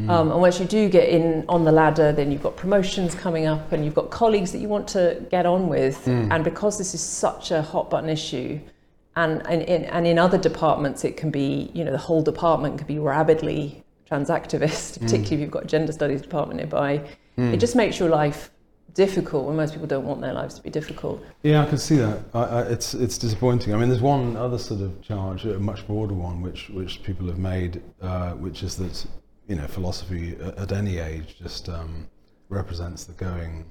Mm. 0.00 0.10
Um, 0.10 0.32
and 0.32 0.40
once 0.40 0.58
you 0.58 0.66
do 0.66 0.88
get 0.88 1.08
in 1.08 1.44
on 1.48 1.64
the 1.64 1.70
ladder, 1.70 2.10
then 2.10 2.32
you've 2.32 2.42
got 2.42 2.56
promotions 2.56 3.14
coming 3.14 3.46
up 3.46 3.70
and 3.70 3.84
you've 3.84 3.94
got 3.94 4.10
colleagues 4.10 4.50
that 4.50 4.58
you 4.58 4.68
want 4.68 4.88
to 4.88 5.24
get 5.30 5.46
on 5.46 5.68
with. 5.68 6.04
Mm. 6.06 6.32
And 6.32 6.42
because 6.42 6.78
this 6.78 6.94
is 6.94 7.00
such 7.00 7.52
a 7.52 7.62
hot 7.62 7.90
button 7.90 8.08
issue, 8.10 8.58
and, 9.16 9.46
and, 9.46 9.62
in, 9.62 9.84
and 9.84 10.06
in 10.06 10.18
other 10.18 10.38
departments, 10.38 11.04
it 11.04 11.16
can 11.16 11.30
be, 11.30 11.70
you 11.74 11.84
know, 11.84 11.92
the 11.92 11.98
whole 11.98 12.22
department 12.22 12.78
can 12.78 12.86
be 12.86 12.98
rabidly 12.98 13.84
transactivist, 14.10 15.00
particularly 15.00 15.34
if 15.34 15.40
you've 15.40 15.50
got 15.50 15.64
a 15.64 15.66
gender 15.66 15.92
studies 15.92 16.22
department 16.22 16.58
nearby. 16.58 17.02
It 17.36 17.56
just 17.56 17.74
makes 17.74 17.98
your 17.98 18.10
life 18.10 18.50
difficult 18.94 19.46
when 19.46 19.56
most 19.56 19.72
people 19.72 19.88
don't 19.88 20.04
want 20.04 20.20
their 20.20 20.32
lives 20.32 20.54
to 20.54 20.62
be 20.62 20.70
difficult. 20.70 21.22
Yeah, 21.42 21.62
I 21.62 21.66
can 21.66 21.78
see 21.78 21.96
that. 21.96 22.20
I, 22.32 22.42
I, 22.42 22.62
it's 22.62 22.94
it's 22.94 23.18
disappointing. 23.18 23.74
I 23.74 23.76
mean, 23.76 23.88
there's 23.88 24.00
one 24.00 24.36
other 24.36 24.56
sort 24.58 24.80
of 24.80 25.02
charge, 25.02 25.44
a 25.44 25.58
much 25.58 25.86
broader 25.86 26.14
one, 26.14 26.40
which 26.40 26.68
which 26.70 27.02
people 27.02 27.26
have 27.26 27.38
made, 27.38 27.82
uh, 28.00 28.32
which 28.32 28.62
is 28.62 28.76
that 28.76 29.04
you 29.48 29.56
know 29.56 29.66
philosophy 29.66 30.36
at, 30.40 30.58
at 30.58 30.72
any 30.72 30.98
age 30.98 31.36
just 31.38 31.68
um, 31.68 32.08
represents 32.48 33.04
the 33.04 33.14
going 33.14 33.64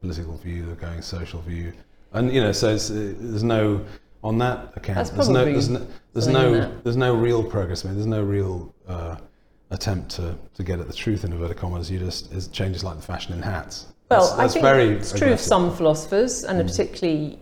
political 0.00 0.36
view, 0.38 0.64
the 0.66 0.74
going 0.74 1.02
social 1.02 1.42
view, 1.42 1.72
and 2.12 2.32
you 2.32 2.40
know, 2.40 2.52
so 2.52 2.74
it's, 2.74 2.90
uh, 2.90 3.14
there's 3.18 3.44
no 3.44 3.84
on 4.22 4.38
that 4.38 4.72
account. 4.76 4.96
That's 4.96 5.10
there's 5.10 5.28
no 5.28 5.44
there's 5.44 5.68
no 5.68 5.86
there's 6.12 6.26
no, 6.28 6.52
that. 6.52 6.84
there's 6.84 6.96
no 6.96 7.14
real 7.16 7.42
progress. 7.42 7.84
Mean, 7.84 7.94
there's 7.94 8.06
no 8.06 8.22
real. 8.22 8.74
Uh, 8.88 9.16
attempt 9.72 10.10
to, 10.10 10.36
to 10.52 10.64
get 10.64 10.80
at 10.80 10.88
the 10.88 10.92
truth 10.92 11.22
in 11.24 11.32
inverted 11.32 11.56
commas 11.56 11.88
you 11.88 11.96
just 11.96 12.32
it 12.32 12.48
changes 12.50 12.82
like 12.82 12.96
the 12.96 13.02
fashion 13.02 13.32
in 13.32 13.40
hats 13.40 13.86
Well, 14.10 14.22
That's- 14.36 14.50
I 14.50 14.52
think 14.52 14.64
very 14.64 14.88
it's 14.96 15.12
true 15.16 15.32
of 15.32 15.38
some 15.38 15.72
philosophers, 15.76 16.42
and 16.42 16.60
particularly 16.68 17.38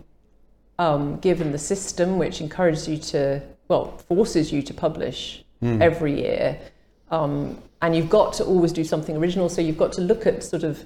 um, 0.77 1.17
given 1.21 1.51
the 1.51 1.57
system 1.57 2.19
which 2.19 2.39
encourages 2.39 2.87
you 2.87 2.97
to, 2.99 3.41
well, 3.67 3.97
forces 4.07 4.51
you 4.53 4.61
to 4.61 4.73
publish 4.75 5.43
Hmm. 5.61 5.81
every 5.81 6.21
year. 6.21 6.59
Um, 7.09 7.57
and 7.81 7.95
you've 7.95 8.09
got 8.11 8.33
to 8.33 8.45
always 8.45 8.71
do 8.71 8.83
something 8.83 9.17
original, 9.17 9.49
so 9.49 9.59
you've 9.61 9.77
got 9.79 9.91
to 9.93 10.01
look 10.01 10.27
at 10.27 10.43
sort 10.43 10.63
of 10.63 10.83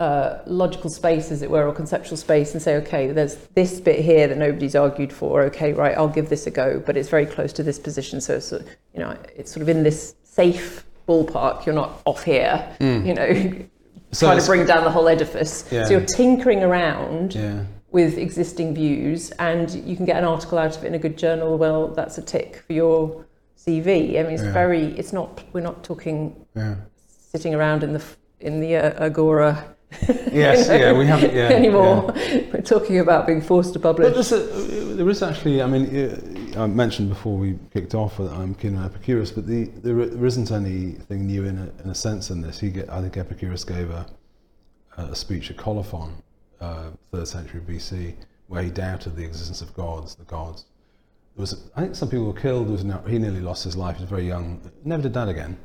uh, 0.00 0.38
logical 0.46 0.90
space, 0.90 1.30
as 1.30 1.42
it 1.42 1.50
were, 1.50 1.66
or 1.66 1.72
conceptual 1.72 2.16
space, 2.16 2.52
and 2.52 2.62
say, 2.62 2.76
okay, 2.76 3.10
there's 3.10 3.36
this 3.54 3.80
bit 3.80 4.04
here 4.04 4.28
that 4.28 4.38
nobody's 4.38 4.76
argued 4.76 5.12
for. 5.12 5.42
Okay, 5.42 5.72
right, 5.72 5.96
I'll 5.96 6.08
give 6.08 6.28
this 6.28 6.46
a 6.46 6.50
go, 6.50 6.80
but 6.84 6.96
it's 6.96 7.08
very 7.08 7.26
close 7.26 7.52
to 7.54 7.62
this 7.62 7.78
position, 7.78 8.20
so 8.20 8.34
it's, 8.36 8.52
you 8.52 9.00
know, 9.00 9.16
it's 9.34 9.50
sort 9.50 9.62
of 9.62 9.68
in 9.68 9.82
this 9.82 10.14
safe 10.22 10.84
ballpark. 11.08 11.66
You're 11.66 11.74
not 11.74 12.00
off 12.04 12.22
here, 12.24 12.68
you 12.80 13.14
know. 13.14 13.52
So 14.10 14.26
trying 14.26 14.40
to 14.40 14.46
bring 14.46 14.64
down 14.64 14.84
the 14.84 14.90
whole 14.90 15.06
edifice. 15.06 15.68
Yeah. 15.70 15.84
So 15.84 15.90
you're 15.90 16.06
tinkering 16.06 16.62
around 16.62 17.34
yeah 17.34 17.64
with 17.90 18.16
existing 18.16 18.74
views, 18.74 19.30
and 19.32 19.70
you 19.86 19.96
can 19.96 20.06
get 20.06 20.16
an 20.16 20.24
article 20.24 20.56
out 20.56 20.74
of 20.78 20.82
it 20.82 20.86
in 20.86 20.94
a 20.94 20.98
good 20.98 21.18
journal. 21.18 21.58
Well, 21.58 21.88
that's 21.88 22.16
a 22.16 22.22
tick 22.22 22.62
for 22.66 22.72
your 22.72 23.26
CV. 23.58 24.18
I 24.18 24.22
mean, 24.22 24.32
it's 24.32 24.42
Yeah. 24.42 24.52
very. 24.52 24.98
It's 24.98 25.12
not. 25.12 25.42
We're 25.52 25.60
not 25.60 25.84
talking 25.84 26.34
yeah 26.56 26.76
sitting 27.32 27.54
around 27.54 27.82
in 27.82 27.92
the 27.92 28.02
in 28.40 28.60
the 28.60 28.76
uh, 28.76 29.04
agora 29.04 29.74
Yes, 30.32 30.66
you 30.66 30.72
know, 30.72 30.78
yeah, 30.78 30.98
we 30.98 31.06
haven't 31.06 31.34
yeah, 31.34 31.48
anymore. 31.48 32.12
We're 32.52 32.60
talking 32.62 33.00
about 33.00 33.26
being 33.26 33.40
forced 33.40 33.72
to 33.72 33.80
publish. 33.80 34.08
But 34.08 34.14
there's 34.14 34.32
a, 34.32 34.38
there 34.94 35.08
is 35.08 35.22
actually, 35.22 35.62
I 35.62 35.66
mean, 35.66 36.54
I 36.56 36.66
mentioned 36.66 37.08
before 37.08 37.36
we 37.36 37.58
kicked 37.72 37.94
off 37.94 38.18
that 38.18 38.30
I'm 38.30 38.54
keen 38.54 38.76
on 38.76 38.84
Epicurus, 38.84 39.30
but 39.30 39.46
the, 39.46 39.64
there, 39.64 40.06
there 40.06 40.26
isn't 40.26 40.50
anything 40.50 41.26
new 41.26 41.44
in 41.44 41.58
a, 41.58 41.82
in 41.82 41.90
a 41.90 41.94
sense 41.94 42.30
in 42.30 42.42
this. 42.42 42.60
He 42.60 42.70
get, 42.70 42.88
I 42.90 43.00
think 43.00 43.16
Epicurus 43.16 43.64
gave 43.64 43.90
a, 43.90 44.06
a 44.98 45.14
speech 45.14 45.50
at 45.50 45.56
Colophon, 45.56 46.22
uh, 46.60 46.90
third 47.10 47.26
century 47.26 47.60
BC, 47.60 48.14
where 48.48 48.62
he 48.62 48.70
doubted 48.70 49.16
the 49.16 49.24
existence 49.24 49.62
of 49.62 49.74
gods, 49.74 50.14
the 50.14 50.24
gods. 50.24 50.66
There 51.36 51.42
was, 51.42 51.70
I 51.76 51.82
think 51.82 51.94
some 51.94 52.10
people 52.10 52.26
were 52.26 52.40
killed. 52.40 52.68
Was 52.68 52.84
no, 52.84 52.98
he 53.08 53.18
nearly 53.18 53.40
lost 53.40 53.64
his 53.64 53.76
life. 53.76 53.96
He 53.96 54.02
was 54.02 54.10
very 54.10 54.26
young. 54.26 54.60
Never 54.84 55.02
did 55.02 55.14
that 55.14 55.28
again. 55.28 55.56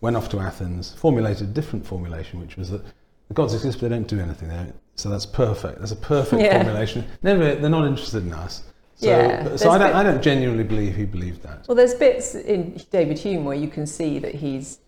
Went 0.00 0.16
off 0.16 0.28
to 0.30 0.40
Athens, 0.40 0.92
formulated 0.92 1.48
a 1.48 1.50
different 1.50 1.86
formulation, 1.86 2.40
which 2.40 2.56
was 2.56 2.70
that 2.70 2.82
the 3.28 3.34
gods 3.34 3.54
exist, 3.54 3.80
but 3.80 3.88
they 3.88 3.94
don't 3.96 4.06
do 4.08 4.20
anything. 4.20 4.48
They- 4.48 4.72
So 4.94 5.08
that's 5.08 5.24
perfect. 5.26 5.78
That's 5.78 5.92
a 5.92 5.96
perfect 5.96 6.42
Yeah. 6.42 6.62
formulation. 6.62 7.04
Never, 7.22 7.54
they're 7.54 7.70
not 7.70 7.86
interested 7.86 8.24
in 8.26 8.32
us. 8.34 8.62
So, 8.96 9.08
Yeah, 9.08 9.42
but- 9.44 9.58
so 9.58 9.70
I 9.70 9.78
don't, 9.78 9.94
I 9.94 10.02
don't 10.02 10.22
genuinely 10.22 10.64
believe 10.64 10.94
he 10.96 11.06
believed 11.06 11.42
that. 11.42 11.64
Well, 11.66 11.74
there's 11.76 11.94
bits 11.94 12.34
in 12.34 12.78
David 12.90 13.18
Hume 13.18 13.44
where 13.46 13.56
you 13.56 13.68
can 13.68 13.86
see 13.86 14.18
that 14.18 14.34
he's 14.34 14.78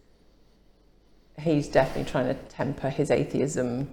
he's 1.41 1.67
definitely 1.69 2.05
trying 2.11 2.27
to 2.29 2.35
temper 2.49 2.89
his 2.89 3.11
atheism 3.11 3.89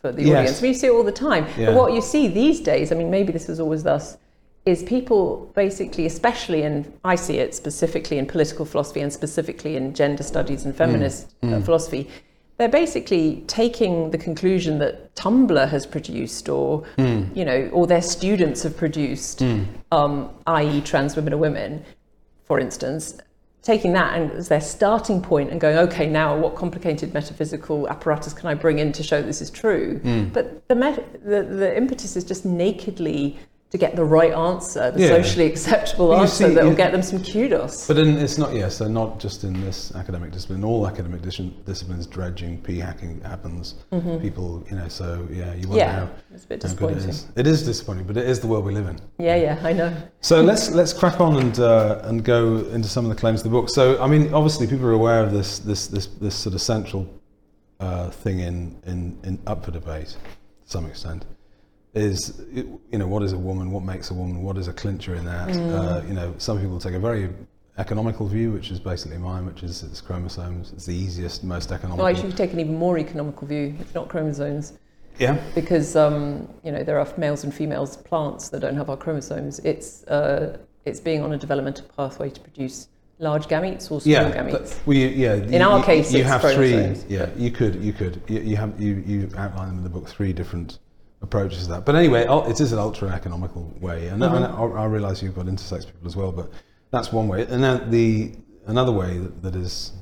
for 0.00 0.12
the 0.12 0.22
Yes. 0.24 0.36
audience. 0.36 0.58
I 0.58 0.62
mean, 0.62 0.72
you 0.72 0.78
see 0.78 0.86
it 0.88 0.92
all 0.92 1.02
the 1.02 1.10
time. 1.12 1.46
Yeah. 1.56 1.66
But 1.66 1.76
what 1.76 1.92
you 1.94 2.02
see 2.02 2.28
these 2.28 2.60
days, 2.60 2.92
I 2.92 2.96
mean, 2.96 3.10
maybe 3.10 3.32
this 3.32 3.48
was 3.48 3.60
always 3.60 3.82
thus, 3.82 4.18
is 4.66 4.82
people 4.82 5.50
basically, 5.54 6.04
especially 6.06 6.62
in, 6.62 6.92
I 7.04 7.14
see 7.14 7.38
it 7.38 7.54
specifically 7.54 8.18
in 8.18 8.26
political 8.26 8.64
philosophy 8.66 9.00
and 9.00 9.12
specifically 9.12 9.76
in 9.76 9.94
gender 9.94 10.22
studies 10.22 10.64
and 10.66 10.76
feminist 10.76 11.32
uh, 11.42 11.60
philosophy, 11.62 12.08
they're 12.62 12.68
basically 12.68 13.42
taking 13.48 14.12
the 14.12 14.18
conclusion 14.18 14.78
that 14.78 15.12
Tumblr 15.16 15.68
has 15.68 15.84
produced 15.84 16.48
or, 16.48 16.84
hmm. 16.96 17.24
you 17.34 17.44
know, 17.44 17.68
or 17.72 17.88
their 17.88 18.00
students 18.00 18.62
have 18.62 18.76
produced, 18.76 19.40
hmm. 19.40 19.64
um, 19.90 20.30
i.e. 20.46 20.80
trans 20.82 21.16
women 21.16 21.32
or 21.32 21.38
women, 21.38 21.84
for 22.44 22.60
instance, 22.60 23.18
taking 23.62 23.92
that 23.94 24.16
and 24.16 24.30
as 24.30 24.46
their 24.46 24.60
starting 24.60 25.20
point 25.20 25.50
and 25.50 25.60
going, 25.60 25.76
okay, 25.76 26.06
now 26.06 26.38
what 26.38 26.54
complicated 26.54 27.12
metaphysical 27.12 27.88
apparatus 27.88 28.32
can 28.32 28.46
I 28.48 28.54
bring 28.54 28.78
in 28.78 28.92
to 28.92 29.02
show 29.02 29.20
this 29.20 29.42
is 29.42 29.50
true? 29.50 29.98
Hmm. 29.98 30.26
But 30.28 30.68
the, 30.68 30.76
met- 30.76 31.24
the, 31.24 31.42
the 31.42 31.76
impetus 31.76 32.14
is 32.14 32.22
just 32.22 32.44
nakedly 32.44 33.40
to 33.72 33.78
get 33.78 33.96
the 33.96 34.04
right 34.04 34.32
answer, 34.34 34.90
the 34.90 35.00
Yeah. 35.00 35.08
socially 35.08 35.46
acceptable 35.46 36.14
answer 36.14 36.48
see, 36.48 36.54
that 36.54 36.62
will 36.62 36.74
get 36.74 36.92
them 36.92 37.02
some 37.02 37.22
kudos. 37.24 37.86
But 37.88 37.96
in, 37.96 38.18
it's 38.18 38.36
not, 38.36 38.52
yes, 38.54 38.76
so 38.76 38.86
not 38.86 39.18
just 39.18 39.44
in 39.44 39.54
this 39.64 39.94
academic 39.94 40.30
discipline. 40.30 40.62
All 40.62 40.86
academic 40.86 41.22
dis- 41.22 41.40
disciplines, 41.64 42.06
dredging, 42.06 42.58
p 42.58 42.78
hacking 42.78 43.22
happens. 43.22 43.76
People, 44.20 44.62
you 44.70 44.76
know, 44.76 44.88
so 44.88 45.26
yeah, 45.30 45.54
you 45.54 45.68
wonder 45.68 45.68
Mm-hmm. 45.68 45.76
yeah, 45.78 45.92
how, 46.00 46.08
it's 46.34 46.44
a 46.44 46.48
bit 46.48 46.60
good 46.60 46.66
it 46.66 46.68
disappointing. 46.68 47.08
is. 47.08 47.26
It 47.34 47.46
is 47.46 47.62
disappointing, 47.64 48.04
but 48.04 48.16
it 48.18 48.28
is 48.28 48.40
the 48.40 48.46
world 48.46 48.66
we 48.66 48.74
live 48.74 48.88
in. 48.88 48.98
Yeah, 49.18 49.36
yeah, 49.36 49.58
I 49.64 49.72
know. 49.72 49.90
So 50.20 50.42
let's 50.42 50.70
let's 50.70 50.92
crack 50.92 51.18
on 51.18 51.36
and 51.36 51.58
uh, 51.58 52.00
and 52.04 52.22
go 52.22 52.56
into 52.76 52.88
some 52.88 53.06
of 53.06 53.08
the 53.14 53.16
claims 53.18 53.40
of 53.40 53.44
the 53.44 53.50
book. 53.56 53.70
So 53.70 54.00
I 54.02 54.06
mean, 54.06 54.34
obviously, 54.34 54.66
people 54.66 54.84
are 54.86 54.92
aware 54.92 55.24
of 55.24 55.32
this 55.32 55.58
this 55.60 55.86
this, 55.86 56.08
this 56.20 56.34
sort 56.34 56.54
of 56.54 56.60
central 56.60 57.06
uh, 57.80 58.10
thing 58.10 58.40
in, 58.40 58.76
in 58.84 59.18
in 59.24 59.38
up 59.46 59.64
for 59.64 59.70
debate 59.70 60.08
to 60.08 60.16
some 60.66 60.84
extent. 60.84 61.24
Is 61.94 62.40
you 62.50 62.80
know 62.92 63.06
what 63.06 63.22
is 63.22 63.32
a 63.32 63.38
woman? 63.38 63.70
What 63.70 63.82
makes 63.82 64.10
a 64.10 64.14
woman? 64.14 64.42
What 64.42 64.56
is 64.56 64.66
a 64.66 64.72
clincher 64.72 65.14
in 65.14 65.26
that? 65.26 65.50
Uh, 65.50 66.02
you 66.08 66.14
know, 66.14 66.34
some 66.38 66.58
people 66.58 66.78
take 66.80 66.94
a 66.94 66.98
very 66.98 67.28
economical 67.76 68.26
view, 68.26 68.50
which 68.50 68.70
is 68.70 68.80
basically 68.80 69.18
mine, 69.18 69.44
which 69.44 69.62
is 69.62 69.82
it's 69.82 70.00
chromosomes. 70.00 70.72
It's 70.72 70.86
the 70.86 70.94
easiest, 70.94 71.44
most 71.44 71.70
economical. 71.70 72.04
Well, 72.04 72.14
actually, 72.14 72.30
you 72.30 72.36
take 72.36 72.54
an 72.54 72.60
even 72.60 72.78
more 72.78 72.98
economical 72.98 73.46
view. 73.46 73.76
It's 73.78 73.94
not 73.94 74.08
chromosomes. 74.08 74.72
yeah, 75.18 75.38
because 75.54 75.94
um, 75.94 76.48
you 76.64 76.72
know 76.72 76.82
there 76.82 76.98
are 76.98 77.06
males 77.18 77.44
and 77.44 77.54
females 77.54 77.98
plants 77.98 78.48
that 78.48 78.60
don't 78.60 78.76
have 78.76 78.88
our 78.88 78.96
chromosomes. 78.96 79.58
It's 79.58 80.04
uh, 80.04 80.56
it's 80.86 80.98
being 81.00 81.22
on 81.22 81.32
a 81.34 81.36
developmental 81.36 81.86
pathway 81.94 82.30
to 82.30 82.40
produce 82.40 82.88
large 83.18 83.48
gametes 83.48 83.90
or 83.90 84.00
small 84.00 84.02
yeah. 84.04 84.32
gametes. 84.32 84.52
but 84.52 84.82
we, 84.86 85.08
yeah. 85.08 85.34
In 85.34 85.60
our 85.60 85.84
case, 85.84 86.10
you 86.12 86.24
have 86.24 86.40
three. 86.40 86.96
Yeah, 87.06 87.28
you 87.36 87.50
could, 87.50 87.76
you 87.76 87.92
could, 87.92 88.22
you, 88.28 88.40
you 88.40 88.56
have, 88.56 88.80
you, 88.80 89.02
you 89.06 89.30
outline 89.36 89.68
them 89.68 89.78
in 89.78 89.84
the 89.84 89.90
book 89.90 90.08
three 90.08 90.32
different 90.32 90.78
approaches 91.22 91.64
to 91.64 91.68
that. 91.70 91.84
But 91.86 91.94
anyway, 91.94 92.26
it 92.28 92.60
is 92.60 92.72
an 92.72 92.78
ultra 92.78 93.08
economical 93.10 93.72
way, 93.80 94.08
and, 94.08 94.20
Mm-hmm. 94.22 94.34
and 94.36 94.44
I, 94.44 94.82
I 94.82 94.84
realise 94.86 95.22
you've 95.22 95.34
got 95.34 95.46
intersex 95.46 95.86
people 95.86 96.06
as 96.06 96.16
well, 96.16 96.32
but 96.32 96.50
that's 96.90 97.12
one 97.12 97.28
way. 97.28 97.42
And 97.46 97.62
then 97.62 97.90
the 97.90 98.32
another 98.66 98.92
way 98.92 99.18
that, 99.18 99.42
that 99.42 99.56
is 99.56 99.92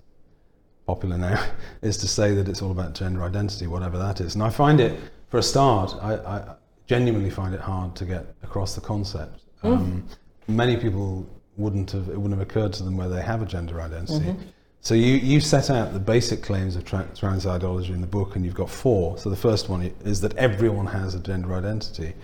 popular 0.87 1.17
now 1.17 1.43
is 1.83 1.97
to 1.99 2.09
say 2.09 2.35
that 2.35 2.49
it's 2.49 2.63
all 2.63 2.71
about 2.73 2.95
gender 2.95 3.23
identity, 3.23 3.67
whatever 3.67 3.99
that 3.99 4.21
is. 4.21 4.35
And 4.35 4.43
I 4.43 4.51
find 4.51 4.81
it, 4.81 4.99
for 5.29 5.39
a 5.39 5.43
start, 5.43 5.95
I, 6.03 6.15
I 6.17 6.55
genuinely 6.87 7.31
find 7.31 7.55
it 7.55 7.61
hard 7.61 7.95
to 7.97 8.05
get 8.05 8.25
across 8.43 8.75
the 8.75 8.81
concept. 8.81 9.41
Mm. 9.63 9.77
Um, 9.77 10.09
many 10.49 10.77
people 10.77 11.27
wouldn't 11.57 11.91
have 11.93 12.09
it 12.09 12.17
wouldn't 12.17 12.39
have 12.39 12.49
occurred 12.49 12.73
to 12.73 12.83
them 12.83 12.97
where 12.97 13.09
they 13.09 13.23
have 13.23 13.43
a 13.43 13.47
gender 13.47 13.81
identity. 13.81 14.25
Mm-hmm. 14.25 14.43
So 14.83 14.95
you, 14.95 15.15
you 15.17 15.41
set 15.41 15.69
out 15.69 15.93
the 15.93 16.01
basic 16.01 16.43
claims 16.43 16.75
of 16.75 16.85
tra- 16.85 17.09
trans 17.15 17.47
ideology 17.47 17.93
in 17.93 18.01
the 18.01 18.07
book, 18.07 18.35
and 18.37 18.45
you've 18.45 18.55
got 18.55 18.71
four. 18.71 19.19
So 19.19 19.29
the 19.29 19.37
first 19.37 19.69
one 19.69 19.83
is 20.05 20.21
that 20.23 20.35
everyone 20.37 20.87
has 20.87 21.15
a 21.15 21.21
gender 21.21 21.55
identity. 21.55 22.15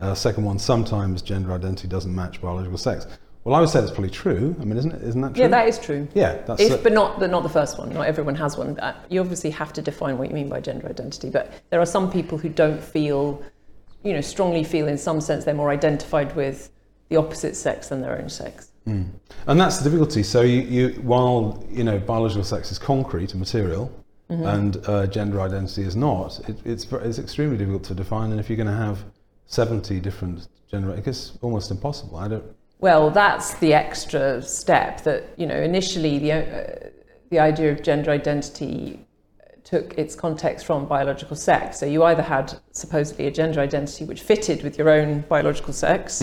Uh, 0.00 0.14
second 0.14 0.44
one, 0.44 0.58
sometimes 0.58 1.22
gender 1.22 1.52
identity 1.52 1.88
doesn't 1.88 2.14
match 2.14 2.42
biological 2.42 2.76
sex. 2.76 3.06
Well, 3.44 3.54
I 3.54 3.60
would 3.60 3.68
say 3.70 3.80
that's 3.80 3.92
probably 3.92 4.10
true. 4.10 4.54
I 4.60 4.64
mean, 4.64 4.76
isn't 4.78 4.92
it? 4.92 5.02
Isn't 5.02 5.20
that 5.22 5.34
true? 5.34 5.42
Yeah, 5.42 5.48
that 5.48 5.68
is 5.68 5.78
true. 5.78 6.08
yeah, 6.14 6.42
that's 6.46 6.60
If, 6.60 6.72
it. 6.72 6.82
but 6.82 6.92
not 6.92 7.20
the, 7.20 7.28
not 7.28 7.42
the 7.42 7.48
first 7.48 7.78
one. 7.78 7.92
Not 7.92 8.06
everyone 8.06 8.34
has 8.36 8.56
one. 8.56 8.78
Uh, 8.80 8.94
You 9.08 9.20
obviously 9.20 9.50
have 9.50 9.72
to 9.74 9.82
define 9.82 10.18
what 10.18 10.28
you 10.28 10.34
mean 10.34 10.48
by 10.48 10.60
gender 10.60 10.86
identity. 10.88 11.30
But 11.30 11.52
there 11.70 11.80
are 11.80 11.86
some 11.86 12.10
people 12.10 12.36
who 12.38 12.48
don't 12.48 12.82
feel, 12.82 13.42
you 14.02 14.12
know, 14.12 14.20
strongly 14.22 14.64
feel 14.64 14.88
in 14.88 14.98
some 14.98 15.20
sense 15.20 15.44
they're 15.44 15.54
more 15.54 15.70
identified 15.70 16.34
with 16.36 16.70
the 17.08 17.16
opposite 17.16 17.54
sex 17.54 17.88
than 17.88 18.00
their 18.00 18.18
own 18.18 18.28
sex. 18.28 18.70
Mm. 18.86 19.08
And 19.46 19.60
that's 19.60 19.78
the 19.78 19.84
difficulty. 19.84 20.22
So 20.22 20.42
you, 20.42 20.60
you, 20.60 20.88
while 21.02 21.64
you 21.70 21.84
know 21.84 21.98
biological 21.98 22.44
sex 22.44 22.70
is 22.70 22.78
concrete 22.78 23.32
and 23.32 23.40
material, 23.40 23.90
Mm-hmm. 24.30 24.46
and 24.46 24.88
uh, 24.88 25.06
gender 25.06 25.38
identity 25.42 25.82
is 25.82 25.94
not, 25.94 26.40
it, 26.48 26.56
it's 26.64 26.90
it's 26.90 27.18
extremely 27.18 27.58
difficult 27.58 27.84
to 27.84 27.94
define. 27.94 28.30
And 28.30 28.40
if 28.40 28.48
you're 28.48 28.56
going 28.56 28.74
to 28.78 28.84
have 28.86 29.04
seventy 29.44 30.00
different 30.00 30.48
gender, 30.70 30.98
it's 31.04 31.32
almost 31.42 31.70
impossible. 31.70 32.16
I 32.16 32.28
don't. 32.28 32.44
Well, 32.80 33.10
that's 33.10 33.52
the 33.58 33.74
extra 33.74 34.40
step 34.40 35.04
that 35.04 35.24
you 35.36 35.46
know. 35.46 35.60
Initially, 35.60 36.18
the 36.18 36.32
uh, 36.32 36.88
the 37.28 37.38
idea 37.38 37.70
of 37.70 37.82
gender 37.82 38.10
identity 38.10 39.06
took 39.62 39.92
its 39.98 40.14
context 40.14 40.64
from 40.64 40.86
biological 40.86 41.36
sex. 41.36 41.78
So 41.78 41.84
you 41.84 42.02
either 42.04 42.22
had 42.22 42.58
supposedly 42.72 43.26
a 43.26 43.30
gender 43.30 43.60
identity 43.60 44.06
which 44.06 44.22
fitted 44.22 44.62
with 44.62 44.78
your 44.78 44.88
own 44.88 45.20
biological 45.28 45.74
sex, 45.74 46.22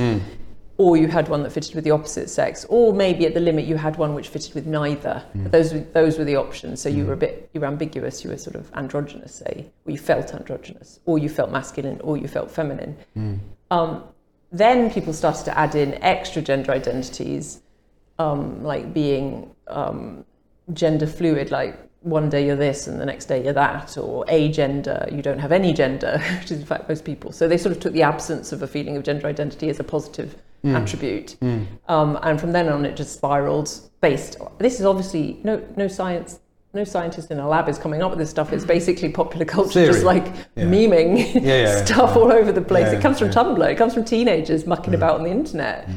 or 0.82 0.98
you 0.98 1.08
had 1.08 1.28
one 1.28 1.44
that 1.44 1.52
fitted 1.52 1.76
with 1.76 1.84
the 1.84 1.92
opposite 1.92 2.28
sex, 2.28 2.66
or 2.68 2.92
maybe 2.92 3.28
at 3.28 3.36
the 3.36 3.40
limit 3.40 3.66
you 3.66 3.76
had 3.78 3.98
one 3.98 4.16
which 4.16 4.30
fitted 4.30 4.56
with 4.56 4.66
neither. 4.66 5.24
But 5.44 5.52
those 5.52 5.72
were, 5.74 5.82
those 5.94 6.18
were 6.18 6.24
the 6.24 6.38
options. 6.38 6.82
So 6.82 6.90
you 6.90 7.06
were 7.06 7.14
a 7.14 7.18
bit 7.18 7.52
you 7.54 7.62
were 7.62 7.68
ambiguous. 7.68 8.24
You 8.24 8.32
were 8.32 8.38
sort 8.38 8.56
of 8.56 8.72
androgynous, 8.74 9.36
say, 9.36 9.68
or 9.86 9.92
you 9.92 10.00
felt 10.00 10.34
androgynous, 10.34 11.00
or 11.06 11.20
you 11.20 11.30
felt 11.30 11.52
masculine, 11.52 12.02
or 12.02 12.18
you 12.18 12.28
felt 12.28 12.50
feminine. 12.50 12.98
Um, 13.70 14.04
then 14.52 14.90
people 14.90 15.14
started 15.14 15.46
to 15.46 15.55
add 15.55 15.75
in 15.75 15.94
extra 16.03 16.42
gender 16.42 16.72
identities, 16.72 17.62
um, 18.18 18.64
like 18.64 18.92
being 18.92 19.53
um, 19.68 20.25
gender 20.74 21.05
fluid, 21.05 21.51
like 21.51 21.77
one 22.00 22.27
day 22.27 22.44
you're 22.44 22.55
this 22.55 22.88
and 22.88 23.00
the 23.00 23.05
next 23.05 23.25
day 23.25 23.44
you're 23.44 23.53
that, 23.53 23.96
or 24.00 24.25
agender, 24.25 25.16
you 25.16 25.22
don't 25.22 25.38
have 25.38 25.51
any 25.51 25.74
gender, 25.74 26.20
which 26.40 26.50
is 26.51 26.60
in 26.60 26.66
fact 26.66 26.90
most 26.90 27.05
people. 27.05 27.32
So 27.32 27.48
they 27.48 27.58
sort 27.58 27.75
of 27.75 27.79
took 27.79 27.94
the 27.94 28.01
absence 28.01 28.51
of 28.51 28.64
a 28.64 28.68
feeling 28.68 28.98
of 28.98 29.03
gender 29.03 29.27
identity 29.27 29.70
as 29.70 29.79
a 29.79 29.84
positive 29.84 30.36
attribute. 30.64 31.36
Um, 31.88 32.20
and 32.24 32.40
from 32.40 32.52
then 32.52 32.70
on, 32.70 32.86
it 32.86 32.96
just 32.96 33.14
spiraled 33.14 33.72
based. 34.02 34.38
This 34.60 34.80
is 34.80 34.86
obviously 34.86 35.40
no, 35.44 35.62
no 35.76 35.88
science. 35.88 36.40
No 36.74 36.86
scientist 36.86 37.30
in 37.32 37.38
a 37.40 37.46
lab 37.46 37.68
is 37.68 37.78
coming 37.78 38.02
up 38.02 38.12
with 38.12 38.20
this 38.20 38.30
stuff. 38.30 38.54
It's 38.54 38.64
basically 38.64 39.10
popular 39.10 39.44
culture, 39.44 39.74
Theory. 39.74 39.88
just 39.88 40.06
like 40.06 40.26
Yeah. 40.56 40.64
memeing 40.64 41.34
Yeah, 41.36 41.42
yeah, 41.64 41.84
stuff 41.86 42.16
all 42.16 42.32
over 42.32 42.54
the 42.54 42.62
place. 42.62 42.94
It 42.94 43.02
comes 43.02 43.20
from. 43.20 43.30
Tumblr. 43.30 43.70
It 43.70 43.76
comes 43.76 43.94
from 43.94 44.06
teenagers 44.06 44.66
mucking 44.66 44.94
about 44.94 45.16
on 45.20 45.24
the 45.24 45.32
internet. 45.32 45.90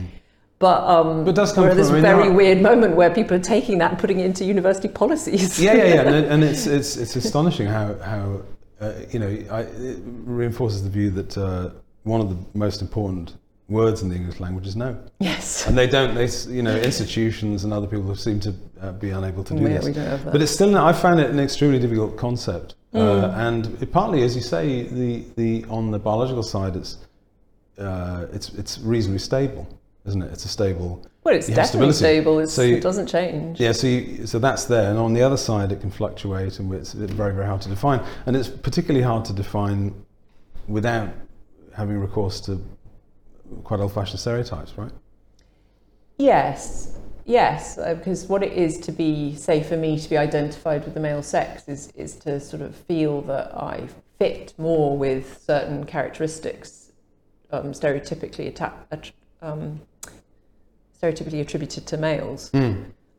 But 0.58 0.82
um, 0.88 1.24
But 1.24 1.30
it 1.30 1.36
does 1.36 1.52
come 1.52 1.64
we're 1.64 1.70
at 1.70 1.76
from- 1.76 1.92
this 1.92 2.02
very 2.02 2.28
weird 2.30 2.60
moment 2.60 2.96
where 2.96 3.10
people 3.10 3.36
are 3.36 3.40
taking 3.40 3.78
that 3.78 3.92
and 3.92 4.00
putting 4.00 4.18
it 4.18 4.26
into 4.26 4.44
university 4.44 4.88
policies. 4.88 5.60
Yeah, 5.60 5.74
yeah, 5.74 5.84
yeah. 5.94 6.00
and, 6.02 6.26
and 6.26 6.44
it's 6.44 6.66
it's 6.78 6.96
it's 6.96 7.14
astonishing 7.14 7.68
how 7.68 7.94
how 7.98 8.40
uh, 8.80 8.92
you 9.10 9.20
know 9.20 9.28
I, 9.52 9.60
it 9.60 9.98
reinforces 10.04 10.82
the 10.82 10.90
view 10.90 11.10
that 11.10 11.38
uh, 11.38 11.70
one 12.02 12.20
of 12.20 12.30
the 12.30 12.58
most 12.58 12.82
important 12.82 13.36
words 13.74 14.00
in 14.02 14.08
the 14.08 14.16
English 14.16 14.38
language 14.40 14.66
is 14.66 14.76
no. 14.76 14.96
yes. 15.20 15.66
And 15.66 15.76
they 15.76 15.86
don't, 15.86 16.14
they, 16.14 16.28
you 16.58 16.62
know, 16.62 16.76
institutions 16.76 17.64
and 17.64 17.72
other 17.72 17.86
people 17.86 18.14
seem 18.16 18.38
to 18.40 18.54
uh, 18.80 18.92
be 18.92 19.10
unable 19.10 19.42
to 19.44 19.54
do 19.54 19.62
Yeah, 19.62 19.68
this. 19.76 19.84
we 19.84 19.92
don't 19.92 20.06
have 20.06 20.24
that. 20.24 20.32
But 20.32 20.40
it's 20.42 20.52
still, 20.52 20.76
I 20.78 20.92
found 20.92 21.20
it 21.20 21.28
an 21.30 21.40
extremely 21.40 21.78
difficult 21.78 22.16
concept. 22.16 22.76
Uh, 22.94 22.98
Mm. 22.98 23.36
and 23.48 23.82
it, 23.82 23.90
partly, 23.90 24.22
as 24.22 24.36
you 24.36 24.40
say, 24.42 24.84
the, 24.84 25.24
the, 25.36 25.64
on 25.68 25.90
the 25.90 25.98
biological 25.98 26.44
side, 26.44 26.76
it's, 26.76 26.98
uh, 27.78 28.26
it's, 28.32 28.50
it's 28.60 28.78
reasonably 28.78 29.18
stable, 29.18 29.66
isn't 30.06 30.22
it? 30.22 30.30
It's 30.32 30.44
a 30.44 30.48
stable. 30.48 31.04
well, 31.24 31.34
it's 31.34 31.48
definitely 31.48 31.92
stability. 31.92 31.96
stable. 31.98 32.38
It's, 32.38 32.52
So 32.52 32.62
you- 32.62 32.76
it 32.76 32.82
doesn't 32.82 33.08
change. 33.08 33.58
Yeah, 33.58 33.72
so, 33.72 33.88
you, 33.88 34.26
so 34.26 34.38
that's 34.38 34.64
there. 34.66 34.90
And 34.90 34.98
on 34.98 35.12
the 35.12 35.22
other 35.22 35.36
side, 35.36 35.72
it 35.72 35.80
can 35.80 35.90
fluctuate 35.90 36.60
and 36.60 36.72
it's 36.72 36.92
very, 36.92 37.34
very 37.34 37.46
hard 37.46 37.62
to 37.62 37.68
define. 37.68 38.00
And 38.26 38.36
it's 38.36 38.48
particularly 38.48 39.04
hard 39.04 39.24
to 39.24 39.32
define 39.32 39.92
without 40.68 41.08
having 41.80 41.98
recourse 41.98 42.40
to 42.42 42.60
quite 43.64 43.80
old 43.80 43.92
fashioned 43.92 44.20
stereotypes, 44.20 44.76
right? 44.76 44.92
Yes, 46.18 46.98
yes, 47.24 47.78
uh, 47.78 47.94
because 47.94 48.26
what 48.26 48.42
it 48.42 48.52
is 48.52 48.78
to 48.80 48.92
be, 48.92 49.34
say, 49.34 49.62
for 49.62 49.76
me 49.76 49.98
to 49.98 50.08
be 50.08 50.16
identified 50.16 50.84
with 50.84 50.94
the 50.94 51.00
male 51.00 51.22
sex 51.22 51.68
is, 51.68 51.90
is 51.96 52.16
to 52.16 52.38
sort 52.40 52.62
of 52.62 52.74
feel 52.74 53.20
that 53.22 53.54
I 53.56 53.88
fit 54.18 54.54
more 54.58 54.96
with 54.96 55.42
certain 55.44 55.84
characteristics, 55.84 56.92
um, 57.50 57.72
stereotypically 57.72 58.48
atta- 58.48 58.72
att- 58.90 59.12
um, 59.42 59.80
stereotypically 61.00 61.40
attributed 61.40 61.86
to 61.86 61.96
males. 61.96 62.50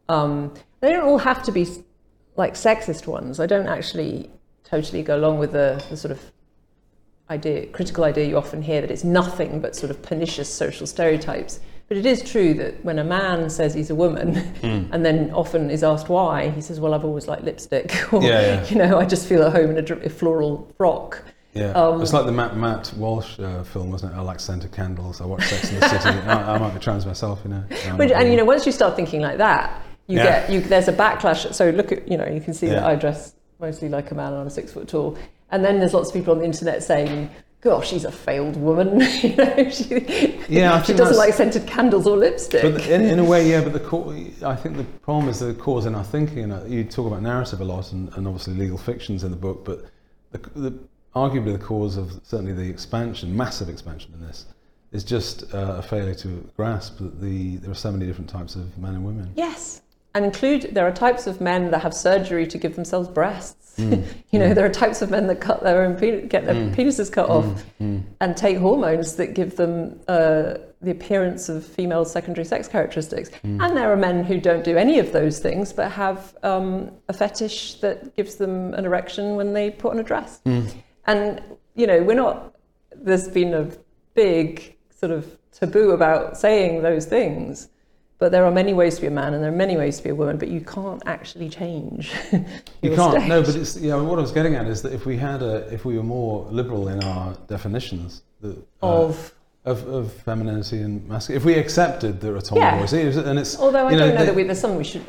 Um, 0.07 0.53
they 0.79 0.91
don't 0.91 1.05
all 1.05 1.17
have 1.17 1.43
to 1.43 1.51
be 1.51 1.67
like 2.37 2.53
sexist 2.53 3.07
ones. 3.07 3.39
I 3.39 3.45
don't 3.45 3.67
actually 3.67 4.29
totally 4.63 5.03
go 5.03 5.17
along 5.17 5.39
with 5.39 5.51
the, 5.51 5.83
the 5.89 5.97
sort 5.97 6.11
of 6.11 6.31
idea, 7.29 7.65
critical 7.67 8.03
idea 8.03 8.25
you 8.25 8.37
often 8.37 8.61
hear 8.61 8.81
that 8.81 8.91
it's 8.91 9.03
nothing 9.03 9.59
but 9.59 9.75
sort 9.75 9.89
of 9.89 10.01
pernicious 10.01 10.53
social 10.53 10.85
stereotypes. 10.87 11.59
But 11.87 11.97
it 11.97 12.05
is 12.05 12.23
true 12.23 12.55
that 12.55 12.83
when 12.83 12.97
a 12.97 13.03
man 13.03 13.47
says 13.49 13.73
he's 13.75 13.91
a 13.91 13.95
woman 13.95 14.37
and 14.63 15.05
then 15.05 15.29
often 15.31 15.69
is 15.69 15.83
asked 15.83 16.09
why, 16.09 16.49
he 16.49 16.61
says, 16.61 16.79
Well, 16.79 16.93
I've 16.95 17.05
always 17.05 17.27
liked 17.27 17.43
lipstick. 17.43 17.93
or, 18.13 18.23
Yeah, 18.23 18.41
yeah. 18.63 18.67
You 18.69 18.75
know, 18.77 18.99
I 18.99 19.05
just 19.05 19.27
feel 19.27 19.43
at 19.43 19.51
home 19.51 19.75
in 19.75 19.77
a, 19.77 19.95
a 20.05 20.09
floral 20.09 20.67
frock. 20.77 21.23
Yeah, 21.53 21.71
Um, 21.71 22.01
it's 22.01 22.11
like 22.11 22.25
the 22.25 22.31
Matt, 22.33 22.57
Matt 22.57 22.91
Walsh 22.97 23.39
uh, 23.39 23.63
film, 23.63 23.89
wasn't 23.91 24.13
it? 24.13 24.17
I 24.17 24.21
like 24.21 24.39
scented 24.41 24.71
candles. 24.73 25.21
I 25.21 25.25
watch 25.25 25.43
Sex 25.45 25.71
in 25.71 25.79
the 25.79 25.87
City. 25.87 26.09
I, 26.27 26.55
I 26.55 26.57
might 26.57 26.73
be 26.73 26.79
trans 26.79 27.05
myself, 27.05 27.39
you 27.45 27.51
know. 27.51 27.63
Um, 27.89 27.97
But, 27.97 28.11
and 28.11 28.29
you 28.29 28.35
know, 28.35 28.45
once 28.45 28.65
you 28.65 28.71
start 28.73 28.95
thinking 28.95 29.21
like 29.21 29.37
that, 29.37 29.81
you 30.07 30.17
Yeah. 30.17 30.23
get 30.41 30.49
you, 30.51 30.61
there's 30.61 30.87
a 30.87 30.93
backlash. 30.93 31.53
So 31.53 31.69
look 31.69 31.91
at 31.91 32.07
you 32.11 32.17
know, 32.17 32.27
you 32.27 32.41
can 32.41 32.53
see 32.53 32.67
that 32.67 32.83
I 32.83 32.95
dress 32.95 33.35
mostly 33.59 33.87
like 33.89 34.11
a 34.11 34.15
man 34.15 34.33
and 34.33 34.41
I'm 34.41 34.49
six 34.49 34.73
foot 34.73 34.87
tall, 34.87 35.17
and 35.51 35.63
then 35.63 35.79
there's 35.79 35.93
lots 35.93 36.09
of 36.09 36.13
people 36.13 36.33
on 36.33 36.39
the 36.39 36.45
internet 36.45 36.83
saying, 36.83 37.29
"Gosh, 37.61 37.89
she's 37.89 38.05
a 38.05 38.11
failed 38.11 38.57
woman." 38.57 38.99
you 39.21 39.35
know, 39.35 39.69
she, 39.69 40.37
Yeah, 40.49 40.75
I 40.75 40.81
she 40.81 40.93
doesn't 40.93 41.17
like 41.17 41.33
scented 41.33 41.67
candles 41.67 42.07
or 42.07 42.17
lipstick. 42.17 42.73
But 42.73 42.87
in, 42.87 43.01
in 43.01 43.19
a 43.19 43.23
way, 43.23 43.49
yeah. 43.49 43.61
But 43.61 43.73
the 43.73 43.79
core, 43.79 44.15
I 44.43 44.55
think 44.55 44.77
the 44.77 44.83
problem 44.83 45.29
is 45.29 45.39
the 45.39 45.53
cause 45.53 45.85
in 45.85 45.95
our 45.95 46.03
thinking. 46.03 46.39
And 46.39 46.53
uh, 46.53 46.65
you 46.65 46.83
talk 46.83 47.07
about 47.07 47.21
narrative 47.21 47.61
a 47.61 47.65
lot, 47.65 47.91
and, 47.91 48.13
and 48.15 48.27
obviously 48.27 48.53
legal 48.53 48.77
fictions 48.77 49.23
in 49.23 49.31
the 49.31 49.37
book. 49.37 49.65
But 49.65 49.85
the, 50.31 50.37
the, 50.59 50.79
arguably, 51.15 51.57
the 51.57 51.63
cause 51.63 51.97
of 51.97 52.19
certainly 52.23 52.53
the 52.53 52.69
expansion, 52.69 53.35
massive 53.35 53.69
expansion 53.69 54.13
in 54.13 54.25
this, 54.25 54.45
is 54.91 55.03
just 55.03 55.53
uh, 55.53 55.75
a 55.77 55.81
failure 55.81 56.15
to 56.15 56.49
grasp 56.55 56.99
that 56.99 57.21
the 57.21 57.57
there 57.57 57.71
are 57.71 57.75
so 57.75 57.91
many 57.91 58.05
different 58.05 58.29
types 58.29 58.55
of 58.55 58.77
men 58.77 58.95
and 58.95 59.05
women. 59.05 59.31
Yes. 59.35 59.81
And 60.15 60.23
include 60.25 60.69
there 60.73 60.87
are 60.87 60.93
types 60.93 61.27
of 61.27 61.41
men 61.41 61.71
that 61.71 61.81
have 61.81 61.93
surgery 61.93 62.47
to 62.47 62.57
give 62.57 62.75
themselves 62.75 63.07
breasts. 63.09 63.53
Mm. 63.55 63.65
Mm. 63.75 64.05
you 64.31 64.39
know, 64.39 64.53
there 64.53 64.65
are 64.65 64.69
types 64.69 65.01
of 65.01 65.11
men 65.11 65.27
that 65.27 65.41
cut 65.41 65.61
their 65.61 65.81
own 65.83 65.97
pen- 65.97 66.29
get 66.29 66.45
their 66.45 66.55
mm. 66.55 66.73
penises 66.73 67.11
cut 67.11 67.29
off 67.29 67.61
and 67.79 68.37
take 68.37 68.57
hormones 68.57 69.17
that 69.17 69.33
give 69.33 69.57
them 69.57 69.99
uh, 70.07 70.55
the 70.81 70.91
appearance 70.91 71.49
of 71.49 71.65
female 71.65 72.05
secondary 72.05 72.45
sex 72.45 72.69
characteristics. 72.69 73.29
And 73.43 73.75
there 73.75 73.91
are 73.91 73.97
men 73.97 74.23
who 74.23 74.39
don't 74.39 74.63
do 74.63 74.77
any 74.77 74.97
of 74.99 75.11
those 75.11 75.39
things 75.39 75.73
but 75.73 75.91
have 75.91 76.37
um, 76.41 76.89
a 77.09 77.13
fetish 77.13 77.81
that 77.81 78.15
gives 78.15 78.35
them 78.35 78.73
an 78.75 78.85
erection 78.85 79.35
when 79.35 79.51
they 79.51 79.71
put 79.71 79.91
on 79.91 79.99
a 79.99 80.03
dress. 80.03 80.39
And 81.05 81.41
you 81.75 81.85
know, 81.85 82.01
we're 82.01 82.15
not. 82.15 82.55
There's 82.95 83.27
been 83.27 83.53
a 83.53 83.69
big 84.13 84.75
sort 84.89 85.11
of 85.11 85.37
taboo 85.51 85.91
about 85.91 86.37
saying 86.37 86.81
those 86.81 87.05
things. 87.05 87.67
But 88.17 88.31
there 88.31 88.45
are 88.45 88.51
many 88.51 88.73
ways 88.73 88.95
to 88.95 89.01
be 89.01 89.07
a 89.07 89.11
man 89.11 89.33
and 89.33 89.43
there 89.43 89.51
are 89.51 89.55
many 89.55 89.75
ways 89.75 89.97
to 89.97 90.03
be 90.03 90.09
a 90.09 90.15
woman, 90.15 90.37
but 90.37 90.47
you 90.47 90.61
can't 90.61 91.03
actually 91.05 91.49
change. 91.49 92.11
You 92.81 92.95
can't. 92.95 93.27
No, 93.27 93.41
but 93.41 93.55
it's 93.55 93.75
you 93.77 93.89
know 93.89 94.03
what 94.03 94.19
I 94.19 94.21
was 94.21 94.31
getting 94.31 94.53
at 94.55 94.67
is 94.67 94.81
that 94.83 94.93
if 94.93 95.05
we 95.07 95.17
had 95.17 95.41
a 95.41 95.55
if 95.73 95.85
we 95.85 95.97
were 95.97 96.03
more 96.03 96.45
liberal 96.51 96.87
in 96.87 97.03
our 97.03 97.33
definitions 97.47 98.21
that, 98.41 98.55
uh, 98.83 99.05
of 99.05 99.33
of, 99.65 99.87
of 99.87 100.13
femininity 100.13 100.81
and 100.81 101.05
masculinity, 101.09 101.37
if 101.41 101.45
we 101.45 101.59
accepted 101.59 102.21
there 102.21 102.35
are 102.35 102.41
tomboys, 102.41 102.93
and 102.93 103.39
it's 103.39 103.57
although 103.59 103.87
I 103.87 103.91
you 103.91 103.97
know, 103.97 104.05
don't 104.05 104.13
know 104.15 104.19
they- 104.21 104.25
that 104.27 104.35
we, 104.35 104.43
there's 104.43 104.59
some 104.59 104.75
we 104.77 104.83
should 104.83 105.03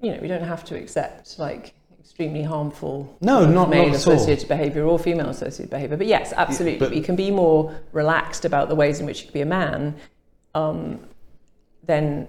you 0.00 0.10
know 0.12 0.18
we 0.22 0.28
don't 0.28 0.42
have 0.42 0.64
to 0.64 0.74
accept 0.76 1.38
like 1.38 1.74
extremely 2.00 2.42
harmful 2.42 3.14
No, 3.20 3.44
not- 3.44 3.50
not 3.52 3.68
male 3.70 3.88
all. 3.90 3.94
associated 3.94 4.48
behaviour 4.48 4.84
or 4.86 4.98
female 4.98 5.28
associated 5.28 5.68
behaviour. 5.70 5.98
But 5.98 6.06
yes, 6.06 6.32
absolutely, 6.34 6.78
but- 6.78 6.90
we 6.90 7.02
can 7.02 7.14
be 7.14 7.30
more 7.30 7.74
relaxed 7.92 8.44
about 8.46 8.68
the 8.70 8.74
ways 8.74 9.00
in 9.00 9.06
which 9.06 9.18
you 9.20 9.26
can 9.26 9.34
be 9.34 9.42
a 9.42 9.46
man. 9.46 9.94
Um, 10.54 11.00
then 11.86 12.28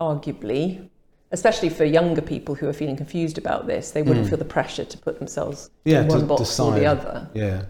arguably, 0.00 0.88
especially 1.30 1.68
for 1.68 1.84
younger 1.84 2.22
people 2.22 2.54
who 2.54 2.68
are 2.68 2.72
feeling 2.72 2.96
confused 2.96 3.38
about 3.38 3.66
this, 3.66 3.90
they 3.90 4.02
wouldn't 4.02 4.28
feel 4.28 4.38
the 4.38 4.44
pressure 4.44 4.84
to 4.84 4.98
put 4.98 5.18
themselves. 5.18 5.70
Yeah, 5.84 6.02
in 6.02 6.08
one 6.08 6.26
box 6.26 6.58
or 6.60 6.72
the 6.72 6.86
other. 6.86 7.28
Yeah. 7.34 7.64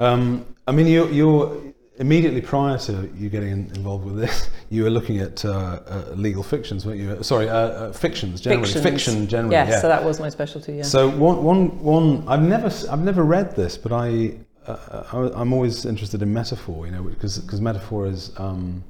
Um, 0.00 0.46
I 0.66 0.72
mean, 0.72 0.86
you're, 0.86 1.10
you're 1.10 1.74
immediately 1.98 2.40
prior 2.40 2.78
to 2.78 3.10
you 3.16 3.28
getting 3.28 3.50
involved 3.50 4.04
with 4.04 4.16
this, 4.16 4.50
you 4.70 4.84
were 4.84 4.90
looking 4.90 5.18
at 5.18 5.44
uh, 5.44 5.80
uh, 5.86 6.12
legal 6.14 6.42
fictions, 6.42 6.84
weren't 6.84 7.00
you? 7.00 7.22
Sorry, 7.22 7.48
uh, 7.48 7.54
uh, 7.54 7.92
fictions 7.92 8.40
generally. 8.40 8.66
Fictions. 8.66 8.84
Fiction 8.84 9.26
generally. 9.26 9.54
Yes, 9.54 9.68
yeah. 9.70 9.80
so 9.80 9.88
that 9.88 10.04
was 10.04 10.20
my 10.20 10.28
specialty. 10.28 10.74
Yeah. 10.74 10.82
So 10.82 11.08
one, 11.08 11.42
one, 11.42 11.82
one. 11.82 12.24
I've 12.28 12.42
never, 12.42 12.70
I've 12.90 13.02
never 13.02 13.24
read 13.24 13.54
this, 13.56 13.76
but 13.78 13.92
I, 13.92 14.36
uh, 14.66 15.04
I 15.12 15.40
I'm 15.40 15.52
always 15.52 15.84
interested 15.86 16.22
in 16.22 16.32
metaphor. 16.32 16.86
You 16.86 16.92
know, 16.92 17.02
because 17.02 17.38
because 17.38 17.60
metaphor 17.60 18.06
is 18.06 18.32
um, 18.38 18.84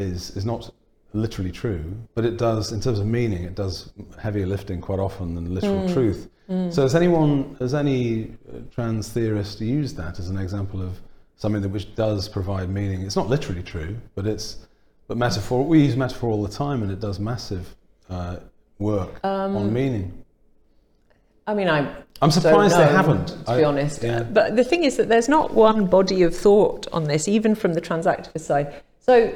is 0.00 0.30
is 0.36 0.44
not 0.44 0.70
literally 1.12 1.50
true, 1.50 1.82
but 2.14 2.24
it 2.24 2.36
does 2.36 2.72
in 2.72 2.80
terms 2.80 2.98
of 3.00 3.06
meaning. 3.06 3.42
It 3.44 3.54
does 3.54 3.90
heavier 4.18 4.46
lifting 4.46 4.80
quite 4.80 4.98
often 5.00 5.34
than 5.34 5.54
literal 5.54 5.86
Hmm. 5.86 5.92
truth. 5.92 6.28
So 6.70 6.82
has 6.82 6.96
anyone, 6.96 7.56
has 7.60 7.74
any 7.74 8.24
uh, 8.24 8.58
trans 8.74 9.08
theorist 9.08 9.60
used 9.60 9.96
that 9.98 10.18
as 10.18 10.28
an 10.30 10.36
example 10.36 10.82
of 10.82 10.98
something 11.36 11.62
that 11.62 11.68
which 11.68 11.94
does 11.94 12.28
provide 12.28 12.68
meaning? 12.68 13.02
It's 13.02 13.14
not 13.14 13.28
literally 13.28 13.62
true, 13.62 13.96
but 14.16 14.26
it's 14.26 14.56
but 15.06 15.16
metaphor. 15.16 15.64
We 15.64 15.84
use 15.84 15.96
metaphor 15.96 16.28
all 16.30 16.42
the 16.42 16.50
time, 16.64 16.82
and 16.82 16.90
it 16.90 16.98
does 16.98 17.20
massive 17.20 17.76
uh, 18.08 18.36
work 18.80 19.20
Um, 19.24 19.56
on 19.56 19.72
meaning. 19.72 20.24
I 21.46 21.54
mean, 21.54 21.68
I 21.68 21.78
I'm 22.22 22.30
surprised 22.32 22.76
they 22.76 22.84
haven't. 23.00 23.28
To 23.28 23.50
I- 23.52 23.58
be 23.58 23.64
honest, 23.64 24.02
yeah. 24.02 24.22
but 24.24 24.56
the 24.56 24.64
thing 24.64 24.82
is 24.84 24.96
that 24.96 25.08
there's 25.08 25.28
not 25.28 25.54
one 25.54 25.86
body 25.86 26.22
of 26.24 26.34
thought 26.36 26.86
on 26.92 27.04
this, 27.04 27.28
even 27.28 27.54
from 27.54 27.74
the 27.74 27.80
trans 27.80 28.06
activist 28.06 28.40
side. 28.40 28.68
So, 28.98 29.32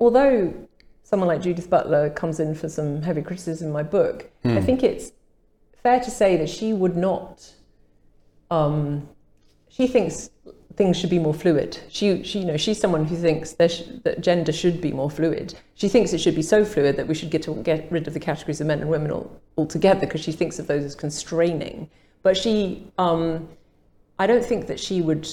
although 0.00 0.54
someone 1.02 1.28
like 1.28 1.40
Judith 1.40 1.70
Butler 1.70 2.10
comes 2.10 2.40
in 2.40 2.54
for 2.54 2.68
some 2.68 3.02
heavy 3.02 3.22
criticism 3.22 3.68
in 3.68 3.72
my 3.72 3.82
book, 3.82 4.30
Hmm. 4.42 4.58
I 4.58 4.60
think 4.60 4.82
it's 4.82 5.12
fair 5.82 6.00
to 6.00 6.10
say 6.10 6.36
that 6.36 6.48
she 6.48 6.72
would 6.72 6.96
not. 6.96 7.52
Um, 8.50 9.08
she 9.68 9.86
thinks 9.86 10.30
things 10.76 10.96
should 10.96 11.10
be 11.10 11.18
more 11.18 11.32
fluid. 11.34 11.78
She, 11.88 12.22
she, 12.22 12.40
you 12.40 12.44
know, 12.44 12.56
she's 12.56 12.78
someone 12.78 13.06
who 13.06 13.16
thinks 13.16 13.52
there 13.52 13.68
sh- 13.68 13.82
that 14.04 14.20
gender 14.20 14.52
should 14.52 14.80
be 14.80 14.92
more 14.92 15.10
fluid. 15.10 15.54
She 15.74 15.88
thinks 15.88 16.12
it 16.12 16.18
should 16.20 16.34
be 16.34 16.42
so 16.42 16.64
fluid 16.64 16.96
that 16.96 17.08
we 17.08 17.14
should 17.14 17.30
get 17.30 17.42
to 17.44 17.54
get 17.62 17.90
rid 17.90 18.06
of 18.06 18.14
the 18.14 18.20
categories 18.20 18.60
of 18.60 18.66
men 18.66 18.80
and 18.80 18.90
women 18.90 19.10
all, 19.10 19.30
altogether 19.56 20.00
because 20.00 20.20
she 20.20 20.32
thinks 20.32 20.58
of 20.58 20.66
those 20.66 20.84
as 20.84 20.94
constraining. 20.94 21.88
But 22.22 22.36
she, 22.36 22.86
um, 22.98 23.48
I 24.18 24.26
don't 24.26 24.44
think 24.44 24.66
that 24.66 24.78
she 24.80 25.00
would. 25.00 25.26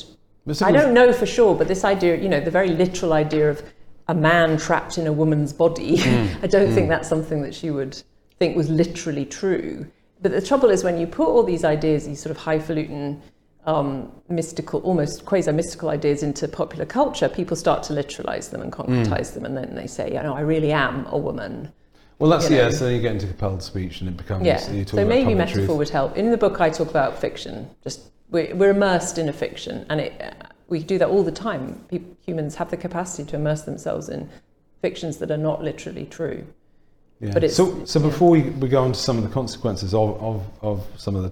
I 0.62 0.72
don't 0.72 0.94
know 0.94 1.14
for 1.14 1.26
sure, 1.26 1.56
but 1.56 1.68
this 1.70 1.84
idea, 1.86 2.18
you 2.18 2.28
know, 2.28 2.42
the 2.42 2.52
very 2.52 2.70
literal 2.70 3.14
idea 3.14 3.50
of 3.50 3.64
a 4.08 4.16
man 4.16 4.58
trapped 4.58 4.98
in 4.98 5.08
a 5.08 5.14
woman's 5.14 5.54
body, 5.54 6.02
hmm. 6.02 6.28
I 6.44 6.48
don't 6.48 6.74
think 6.74 6.86
hmm. 6.86 6.90
that's 6.90 7.10
something 7.10 7.42
that 7.44 7.56
she 7.56 7.72
would 7.72 8.02
think 8.40 8.56
was 8.56 8.70
literally 8.70 9.26
true. 9.26 9.88
But 10.22 10.32
the 10.32 10.42
trouble 10.42 10.70
is 10.70 10.84
when 10.84 10.98
you 10.98 11.08
put 11.08 11.28
all 11.28 11.44
these 11.44 11.64
ideas, 11.64 12.06
these 12.08 12.22
sort 12.22 12.32
of 12.32 12.38
highfalutin, 12.38 13.22
um, 13.66 14.12
mystical, 14.30 14.82
almost 14.82 15.26
quasi-mystical 15.26 15.90
ideas 15.90 16.24
into 16.24 16.48
popular 16.48 16.86
culture, 16.86 17.30
people 17.30 17.56
start 17.56 17.84
to 17.84 17.94
literalize 17.94 18.50
them 18.50 18.62
and 18.62 18.74
hmm. 18.74 18.82
concretize 18.82 19.34
them, 19.34 19.46
and 19.46 19.56
then 19.56 19.76
they 19.76 19.88
say, 19.88 20.08
you 20.14 20.22
know, 20.22 20.34
I 20.34 20.42
really 20.42 20.72
am 20.72 21.06
a 21.08 21.18
woman. 21.18 21.72
Well, 22.20 22.30
that's 22.30 22.50
you 22.50 22.58
yeah. 22.58 22.64
know. 22.64 22.72
So 22.72 22.86
then 22.86 22.96
you 22.96 23.02
get 23.02 23.14
into 23.14 23.28
compelled 23.28 23.64
speech, 23.64 24.02
and 24.02 24.10
it 24.10 24.18
becomes 24.18 24.46
Yeah. 24.46 24.72
you 24.72 24.86
talk 24.86 25.00
So 25.00 25.06
maybe 25.06 25.34
metaphor 25.34 25.66
truth. 25.66 25.78
would 25.78 25.90
help. 25.90 26.18
In 26.18 26.32
the 26.32 26.38
book, 26.38 26.62
I 26.62 26.70
talk 26.70 26.90
about 26.90 27.20
fiction. 27.20 27.70
Just 27.84 28.12
we're, 28.30 28.56
we're 28.56 28.70
immersed 28.72 29.18
in 29.18 29.30
a 29.30 29.34
fiction, 29.34 29.86
and 29.90 30.00
it, 30.00 30.36
we 30.68 30.84
do 30.84 30.98
that 31.00 31.10
all 31.10 31.24
the 31.24 31.32
time. 31.32 31.84
Peop 31.90 32.13
humans 32.26 32.56
have 32.56 32.72
the 32.72 32.78
capacity 32.78 33.30
to 33.30 33.36
immerse 33.36 33.64
themselves 33.64 34.10
in 34.10 34.30
fictions 34.82 35.18
that 35.18 35.32
are 35.32 35.38
not 35.38 35.64
literally 35.64 36.06
true. 36.06 36.46
Yeah. 37.20 37.32
but 37.34 37.44
it's- 37.44 37.56
so, 37.56 37.86
so 37.86 38.00
before 38.00 38.30
we, 38.30 38.42
we 38.42 38.68
go 38.68 38.84
on 38.84 38.92
to 38.94 39.00
some 39.00 39.18
of 39.18 39.24
the 39.24 39.30
consequences 39.30 39.94
of, 39.94 40.22
of, 40.22 40.46
of 40.62 40.86
some 40.98 41.16
of 41.16 41.24
the 41.24 41.32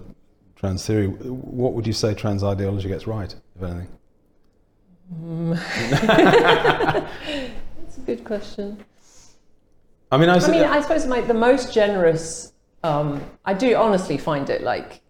trans 0.56 0.86
theory, 0.86 1.08
what 1.08 1.72
would 1.74 1.86
you 1.86 1.92
say 1.92 2.14
trans 2.14 2.42
ideology 2.42 2.88
gets 2.88 3.06
right, 3.06 3.34
if 3.56 3.62
anything? 3.62 3.88
That's 7.82 7.98
a 7.98 8.00
good 8.06 8.24
question. 8.24 8.82
I 10.10 10.16
mean, 10.18 10.28
I, 10.28 10.36
I 10.36 10.50
mean, 10.50 10.64
I 10.64 10.80
suppose 10.80 11.06
my, 11.06 11.20
the 11.20 11.34
most 11.34 11.72
generous. 11.72 12.52
Um, 12.84 13.22
I 13.44 13.54
do 13.54 13.74
honestly 13.76 14.18
find 14.18 14.48
it 14.50 14.62
like 14.62 15.00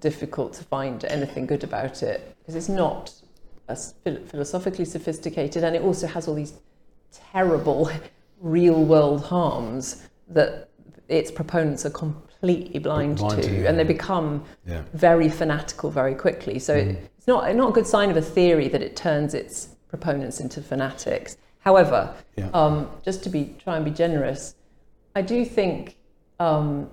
difficult 0.00 0.54
to 0.54 0.64
find 0.64 1.04
anything 1.04 1.46
good 1.46 1.64
about 1.64 2.02
it 2.02 2.36
because 2.38 2.54
it's 2.54 2.68
not 2.68 3.12
philosophically 3.66 4.84
sophisticated, 4.84 5.64
and 5.64 5.74
it 5.74 5.82
also 5.82 6.06
has 6.06 6.28
all 6.28 6.34
these 6.34 6.54
terrible 7.12 7.90
real 8.40 8.84
world 8.84 9.24
harms 9.24 10.06
that 10.28 10.68
its 11.08 11.30
proponents 11.30 11.84
are 11.86 11.90
completely 11.90 12.78
blind, 12.78 13.18
Blind 13.18 13.42
to, 13.42 13.48
to, 13.48 13.66
and 13.66 13.78
they 13.78 13.84
become 13.84 14.44
yeah. 14.66 14.82
very 14.92 15.28
fanatical 15.28 15.90
very 15.90 16.14
quickly. 16.14 16.58
So 16.58 16.74
Mm. 16.76 16.96
it's 17.16 17.26
not 17.26 17.54
not 17.54 17.70
a 17.70 17.72
good 17.72 17.86
sign 17.86 18.10
of 18.10 18.16
a 18.16 18.22
theory 18.22 18.68
that 18.68 18.82
it 18.82 18.96
turns 18.96 19.34
its 19.34 19.68
proponents 19.88 20.40
into 20.40 20.60
fanatics. 20.62 21.36
However, 21.60 22.14
Yeah. 22.36 22.48
um, 22.52 22.88
just 23.04 23.22
to 23.24 23.30
be 23.30 23.54
try 23.58 23.76
and 23.76 23.84
be 23.84 23.90
generous, 23.90 24.54
I 25.14 25.22
do 25.22 25.44
think 25.44 25.96
um, 26.40 26.90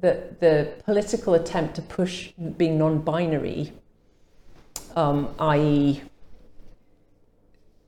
that 0.00 0.40
the 0.40 0.68
political 0.84 1.34
attempt 1.34 1.74
to 1.76 1.82
push 1.82 2.32
being 2.56 2.76
non-binary, 2.78 3.72
um, 4.96 5.34
i.e., 5.38 6.02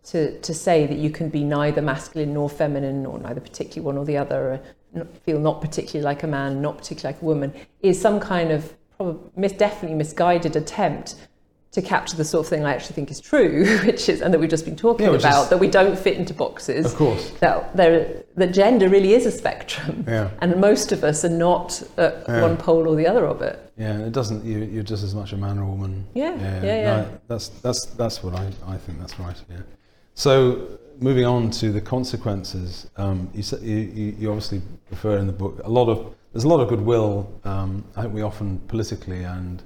to, 0.05 0.41
to 0.41 0.55
say 0.55 0.87
that 0.87 0.97
you 0.97 1.11
can 1.11 1.29
be 1.29 1.45
neither 1.45 1.83
masculine 1.83 2.33
nor 2.33 2.49
feminine, 2.49 3.05
or 3.05 3.19
neither 3.19 3.41
particularly 3.41 3.85
one 3.85 3.99
or 3.99 4.07
the 4.07 4.17
other, 4.17 4.63
or 4.95 5.05
feel 5.25 5.39
not 5.39 5.61
particularly 5.61 6.03
like 6.03 6.23
a 6.23 6.27
man, 6.27 6.63
not 6.63 6.79
particularly 6.79 7.15
like 7.15 7.23
a 7.23 7.25
woman, 7.25 7.53
is 7.83 8.01
some 8.01 8.19
kind 8.19 8.51
of 8.51 8.75
prob- 8.97 9.31
mis- 9.37 9.53
definitely 9.53 9.97
misguided 9.97 10.57
attempt 10.57 11.28
to 11.71 11.83
capture 11.83 12.17
the 12.17 12.25
sort 12.25 12.47
of 12.47 12.51
thing 12.51 12.65
I 12.65 12.73
actually 12.75 12.95
think 12.95 13.11
is 13.11 13.21
true, 13.21 13.67
which 13.85 14.09
is, 14.09 14.23
and 14.23 14.33
that 14.33 14.39
we've 14.41 14.49
just 14.49 14.65
been 14.65 14.77
talking 14.77 15.07
Yeah, 15.07 15.13
about, 15.15 15.45
is- 15.45 15.51
that 15.51 15.59
we 15.61 15.69
don't 15.69 15.99
fit 15.99 16.17
into 16.17 16.33
boxes 16.33 16.87
Of 16.87 16.95
course. 16.97 17.31
that 17.41 17.77
there 17.77 18.25
that 18.37 18.53
gender 18.55 18.89
really 18.89 19.13
is 19.15 19.27
a 19.27 19.31
spectrum, 19.33 20.05
Yeah. 20.09 20.31
and 20.41 20.57
most 20.61 20.93
of 20.93 21.05
us 21.05 21.25
are 21.25 21.29
not 21.49 21.83
at 21.99 22.25
Yeah. 22.29 22.43
one 22.43 22.57
pole 22.57 22.89
or 22.89 22.97
the 22.97 23.07
other 23.07 23.27
of 23.27 23.43
it. 23.43 23.59
Yeah, 23.77 23.91
and 23.93 24.03
it 24.05 24.13
doesn't. 24.13 24.45
You, 24.45 24.59
you're 24.61 24.83
just 24.83 25.05
as 25.05 25.15
much 25.15 25.33
a 25.33 25.37
man 25.37 25.59
or 25.59 25.65
a 25.65 25.67
woman. 25.67 26.07
Yeah, 26.15 26.35
yeah, 26.41 26.63
yeah. 26.65 26.83
no, 27.03 27.19
that's 27.29 27.49
that's 27.49 27.85
that's 28.01 28.23
what 28.23 28.35
I, 28.35 28.51
I 28.67 28.77
think. 28.77 28.99
That's 28.99 29.19
right. 29.21 29.37
Yeah. 29.51 29.59
So 30.15 30.79
moving 31.01 31.25
on 31.25 31.51
to 31.61 31.71
the 31.71 31.81
consequences, 31.81 32.89
um, 32.97 33.31
you, 33.35 33.43
you 33.61 33.77
you 33.77 34.15
you 34.19 34.29
obviously 34.31 34.63
refer 34.91 35.19
in 35.19 35.27
the 35.27 35.33
book 35.33 35.61
a 35.65 35.69
lot 35.71 35.89
of 35.89 36.15
there's 36.33 36.45
a 36.45 36.49
lot 36.49 36.61
of 36.61 36.69
goodwill. 36.69 37.31
Um, 37.45 37.85
I 37.97 38.03
think 38.03 38.15
we 38.15 38.23
often 38.23 38.59
politically 38.69 39.23
and 39.25 39.63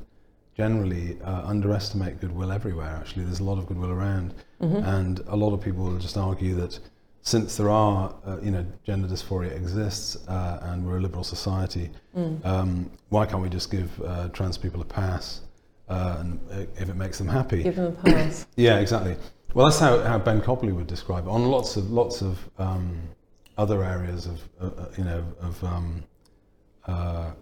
generally 0.56 1.18
uh, 1.22 1.42
underestimate 1.46 2.20
goodwill 2.20 2.52
everywhere. 2.52 2.96
Actually, 3.00 3.24
there's 3.24 3.40
a 3.40 3.44
lot 3.44 3.58
of 3.58 3.66
goodwill 3.66 3.90
around, 3.90 4.34
Mm-hmm. 4.60 4.84
and 4.84 5.18
a 5.26 5.34
lot 5.36 5.52
of 5.52 5.60
people 5.60 5.82
will 5.84 5.98
just 5.98 6.16
argue 6.16 6.54
that 6.54 6.78
since 7.22 7.56
there 7.56 7.68
are, 7.70 8.14
uh, 8.26 8.38
you 8.42 8.50
know, 8.52 8.64
gender 8.84 9.08
dysphoria 9.08 9.50
exists 9.56 10.16
uh, 10.28 10.60
and 10.62 10.86
we're 10.86 10.98
a 10.98 11.00
liberal 11.00 11.24
society, 11.24 11.90
Mm. 12.16 12.44
um, 12.44 12.90
why 13.08 13.26
can't 13.26 13.42
we 13.42 13.48
just 13.48 13.70
give 13.70 13.90
uh, 14.02 14.28
trans 14.28 14.56
people 14.58 14.80
a 14.80 14.84
pass? 14.84 15.40
uh, 15.88 16.16
and 16.20 16.40
uh, 16.52 16.60
if 16.80 16.88
it 16.88 16.94
makes 16.96 17.18
them 17.18 17.28
happy. 17.28 17.62
Give 17.64 17.76
them 17.76 17.96
a 18.04 18.10
pass. 18.10 18.46
Yeah, 18.56 18.78
exactly. 18.78 19.16
Well, 19.52 19.66
that's 19.66 19.78
how, 19.80 20.00
how 20.00 20.18
Ben 20.18 20.40
Cobley 20.40 20.72
would 20.72 20.86
describe 20.86 21.26
it. 21.26 21.30
On 21.30 21.50
lots 21.50 21.76
of 21.76 21.90
lots 21.90 22.22
of 22.22 22.38
um, 22.58 23.02
other 23.58 23.84
areas 23.84 24.26
of 24.26 24.40
you 24.96 25.04
know 25.04 25.22
of 25.40 25.62
um, 25.64 26.04
uh, 26.86 27.32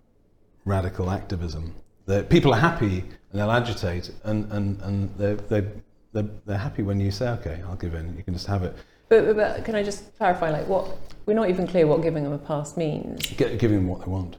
radical 0.65 1.11
activism, 1.11 1.75
that 2.11 2.29
people 2.29 2.53
are 2.53 2.61
happy 2.61 3.05
and 3.31 3.41
they'll 3.41 3.51
agitate, 3.51 4.11
and 4.25 4.51
and 4.53 4.81
and 4.83 4.95
they're, 5.17 5.37
they're 5.51 5.71
they're 6.13 6.31
they're 6.47 6.59
happy 6.59 6.83
when 6.83 6.99
you 7.01 7.11
say, 7.11 7.29
okay, 7.39 7.57
I'll 7.67 7.77
give 7.77 7.95
in. 7.95 8.17
You 8.17 8.23
can 8.25 8.35
just 8.35 8.47
have 8.49 8.63
it. 8.65 8.75
But, 9.09 9.27
but, 9.27 9.37
but 9.37 9.65
can 9.65 9.75
I 9.75 9.83
just 9.83 10.17
clarify, 10.19 10.51
like, 10.51 10.69
what 10.69 10.85
we're 11.27 11.35
not 11.35 11.49
even 11.51 11.67
clear 11.67 11.87
what 11.87 12.03
giving 12.03 12.25
them 12.25 12.33
a 12.33 12.39
pass 12.39 12.77
means. 12.77 13.27
Get, 13.37 13.59
give 13.59 13.71
them 13.71 13.87
what 13.89 14.01
they 14.01 14.11
want. 14.11 14.37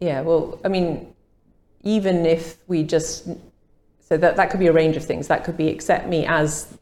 Yeah, 0.00 0.20
well, 0.22 0.60
I 0.64 0.68
mean, 0.68 1.14
even 1.82 2.26
if 2.26 2.58
we 2.66 2.82
just 2.82 3.28
so 4.08 4.16
that 4.16 4.36
that 4.36 4.50
could 4.50 4.60
be 4.60 4.68
a 4.68 4.72
range 4.72 4.96
of 4.96 5.04
things. 5.04 5.28
That 5.28 5.44
could 5.44 5.56
be 5.56 5.68
accept 5.68 6.08
me 6.08 6.26
as 6.26 6.78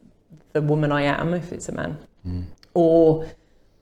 the 0.53 0.61
woman 0.61 0.91
I 0.91 1.03
am, 1.03 1.33
if 1.33 1.51
it's 1.51 1.69
a 1.69 1.71
man, 1.71 1.97
Mm. 2.27 2.45
or 2.73 3.27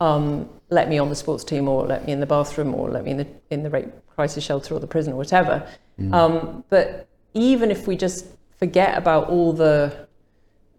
um, 0.02 0.50
let 0.70 0.89
me 0.89 0.98
on 1.00 1.08
the 1.08 1.16
sports 1.16 1.46
team, 1.46 1.70
or 1.70 1.86
let 1.86 2.06
me 2.06 2.12
in 2.12 2.20
the 2.20 2.26
bathroom, 2.26 2.74
or 2.76 2.89
let 2.89 3.06
me 3.06 3.12
in 3.12 3.18
the 3.18 3.28
in 3.50 3.63
the 3.63 3.70
rape 3.70 3.94
crisis 4.15 4.43
shelter 4.43 4.73
or 4.73 4.80
the 4.80 4.88
prison 4.88 5.13
or 5.13 5.17
whatever. 5.17 5.67
Mm. 5.99 6.13
Um, 6.13 6.63
but 6.69 7.08
even 7.34 7.71
if 7.71 7.88
we 7.88 7.95
just 7.95 8.26
forget 8.58 8.97
about 8.97 9.30
all 9.30 9.54
the 9.54 10.08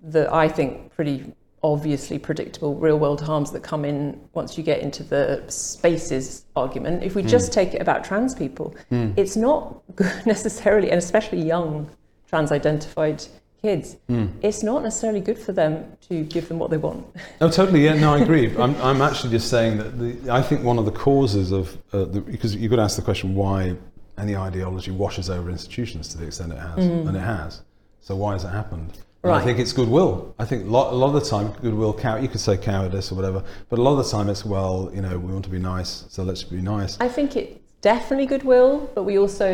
the 0.03 0.33
I 0.33 0.49
think 0.49 0.95
pretty 0.95 1.33
obviously 1.63 2.19
predictable 2.19 2.75
real 2.75 2.99
world 2.99 3.23
harms 3.23 3.51
that 3.53 3.63
come 3.63 3.87
in 3.87 4.21
once 4.35 4.59
you 4.59 4.63
get 4.63 4.81
into 4.81 5.03
the 5.03 5.43
spaces 5.49 6.45
argument, 6.57 7.03
if 7.03 7.15
we 7.15 7.23
just 7.23 7.55
take 7.55 7.73
it 7.73 7.81
about 7.81 8.05
trans 8.05 8.35
people, 8.35 8.75
Mm. 8.91 9.15
it's 9.17 9.35
not 9.35 9.83
necessarily, 10.27 10.91
and 10.91 10.99
especially 10.99 11.41
young 11.41 11.89
trans 12.29 12.53
identified 12.53 13.25
kids, 13.65 13.97
Mm. 14.11 14.29
it's 14.43 14.63
not 14.63 14.83
necessarily 14.83 15.21
good 15.29 15.39
for 15.47 15.53
them 15.61 15.73
to 16.09 16.15
give 16.35 16.45
them 16.49 16.59
what 16.59 16.69
they 16.71 16.77
want. 16.87 17.03
Oh, 17.41 17.51
totally. 17.51 17.83
Yeah, 17.87 17.95
no, 18.05 18.09
I 18.17 18.19
agree. 18.27 18.47
I'm, 18.65 18.75
I'm 18.89 19.01
actually 19.09 19.31
just 19.39 19.49
saying 19.49 19.79
that 19.79 19.91
the, 19.99 20.11
I 20.39 20.43
think 20.49 20.63
one 20.71 20.79
of 20.79 20.85
the 20.91 20.97
causes 21.09 21.51
of 21.61 21.65
uh, 21.93 22.05
the, 22.13 22.21
because 22.21 22.55
you've 22.55 22.71
got 22.71 22.77
to 22.77 22.83
ask 22.89 22.97
the 22.97 23.07
question 23.11 23.35
why 23.35 23.75
any 24.25 24.35
ideology 24.37 24.91
washes 25.05 25.27
over 25.37 25.47
institutions 25.59 26.09
to 26.11 26.19
the 26.19 26.27
extent 26.27 26.53
it 26.53 26.59
has, 26.71 26.79
and 27.09 27.17
it 27.17 27.27
has. 27.39 27.63
So 28.07 28.15
why 28.23 28.33
has 28.35 28.45
it 28.45 28.53
happened? 28.61 28.93
And 29.25 29.33
I 29.33 29.43
think 29.43 29.59
it's 29.59 29.73
goodwill. 29.73 30.35
I 30.39 30.45
think 30.45 30.67
a 30.67 30.71
lot, 30.77 30.93
a 30.93 30.97
lot 31.03 31.09
of 31.15 31.17
the 31.21 31.27
time, 31.35 31.47
goodwill, 31.63 31.95
cow- 31.95 32.21
you 32.25 32.29
could 32.29 32.41
say 32.49 32.57
cowardice 32.59 33.11
or 33.11 33.15
whatever, 33.15 33.43
but 33.71 33.79
a 33.79 33.83
lot 33.87 33.93
of 33.99 34.05
the 34.05 34.11
time 34.15 34.27
it's, 34.29 34.45
well, 34.45 34.77
you 34.97 35.01
know, 35.05 35.15
we 35.19 35.33
want 35.33 35.47
to 35.47 35.51
be 35.59 35.59
nice, 35.75 36.05
so 36.11 36.23
let's 36.23 36.43
be 36.45 36.61
nice. 36.77 36.93
I 37.01 37.09
think 37.09 37.35
it's 37.35 37.59
definitely 37.81 38.27
goodwill, 38.27 38.73
but 38.95 39.03
we 39.05 39.15
also, 39.19 39.49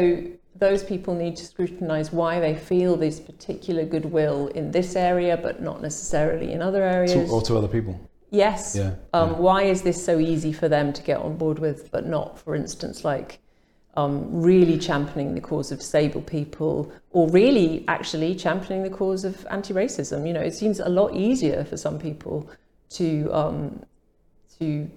those 0.61 0.85
people 0.85 1.15
need 1.15 1.37
to 1.37 1.45
scrutinise 1.45 2.13
why 2.13 2.39
they 2.39 2.55
feel 2.55 2.95
this 2.97 3.19
particular 3.19 3.85
goodwill 3.85 4.49
in 4.49 4.71
this 4.71 4.95
area, 4.95 5.37
but 5.37 5.61
not 5.63 5.81
necessarily 5.81 6.53
in 6.53 6.61
other 6.63 6.85
areas. 6.85 7.13
To, 7.15 7.27
or 7.29 7.43
to 7.43 7.57
other 7.57 7.67
people. 7.67 7.99
yes. 8.31 8.77
Yeah. 8.77 8.95
Um, 9.15 9.31
yeah. 9.31 9.37
Why 9.39 9.63
is 9.63 9.83
this 9.83 10.03
so 10.05 10.19
easy 10.19 10.53
for 10.53 10.69
them 10.69 10.93
to 10.93 11.03
get 11.03 11.19
on 11.19 11.37
board 11.37 11.59
with, 11.59 11.91
but 11.91 12.07
not, 12.07 12.39
for 12.39 12.55
instance, 12.55 13.05
like 13.05 13.41
um, 13.97 14.43
really 14.43 14.79
championing 14.79 15.35
the 15.35 15.41
cause 15.41 15.73
of 15.73 15.79
disabled 15.79 16.27
people, 16.27 16.93
or 17.11 17.29
really 17.31 17.85
actually 17.89 18.35
championing 18.35 18.83
the 18.83 18.95
cause 18.95 19.25
of 19.25 19.47
anti-racism? 19.51 20.27
You 20.27 20.35
know, 20.35 20.43
it 20.43 20.55
seems 20.55 20.79
a 20.79 20.89
lot 20.91 21.17
easier 21.17 21.65
for 21.65 21.79
some 21.79 21.99
people 21.99 22.49
to 22.91 23.31
um, 23.33 23.83
to 24.59 24.91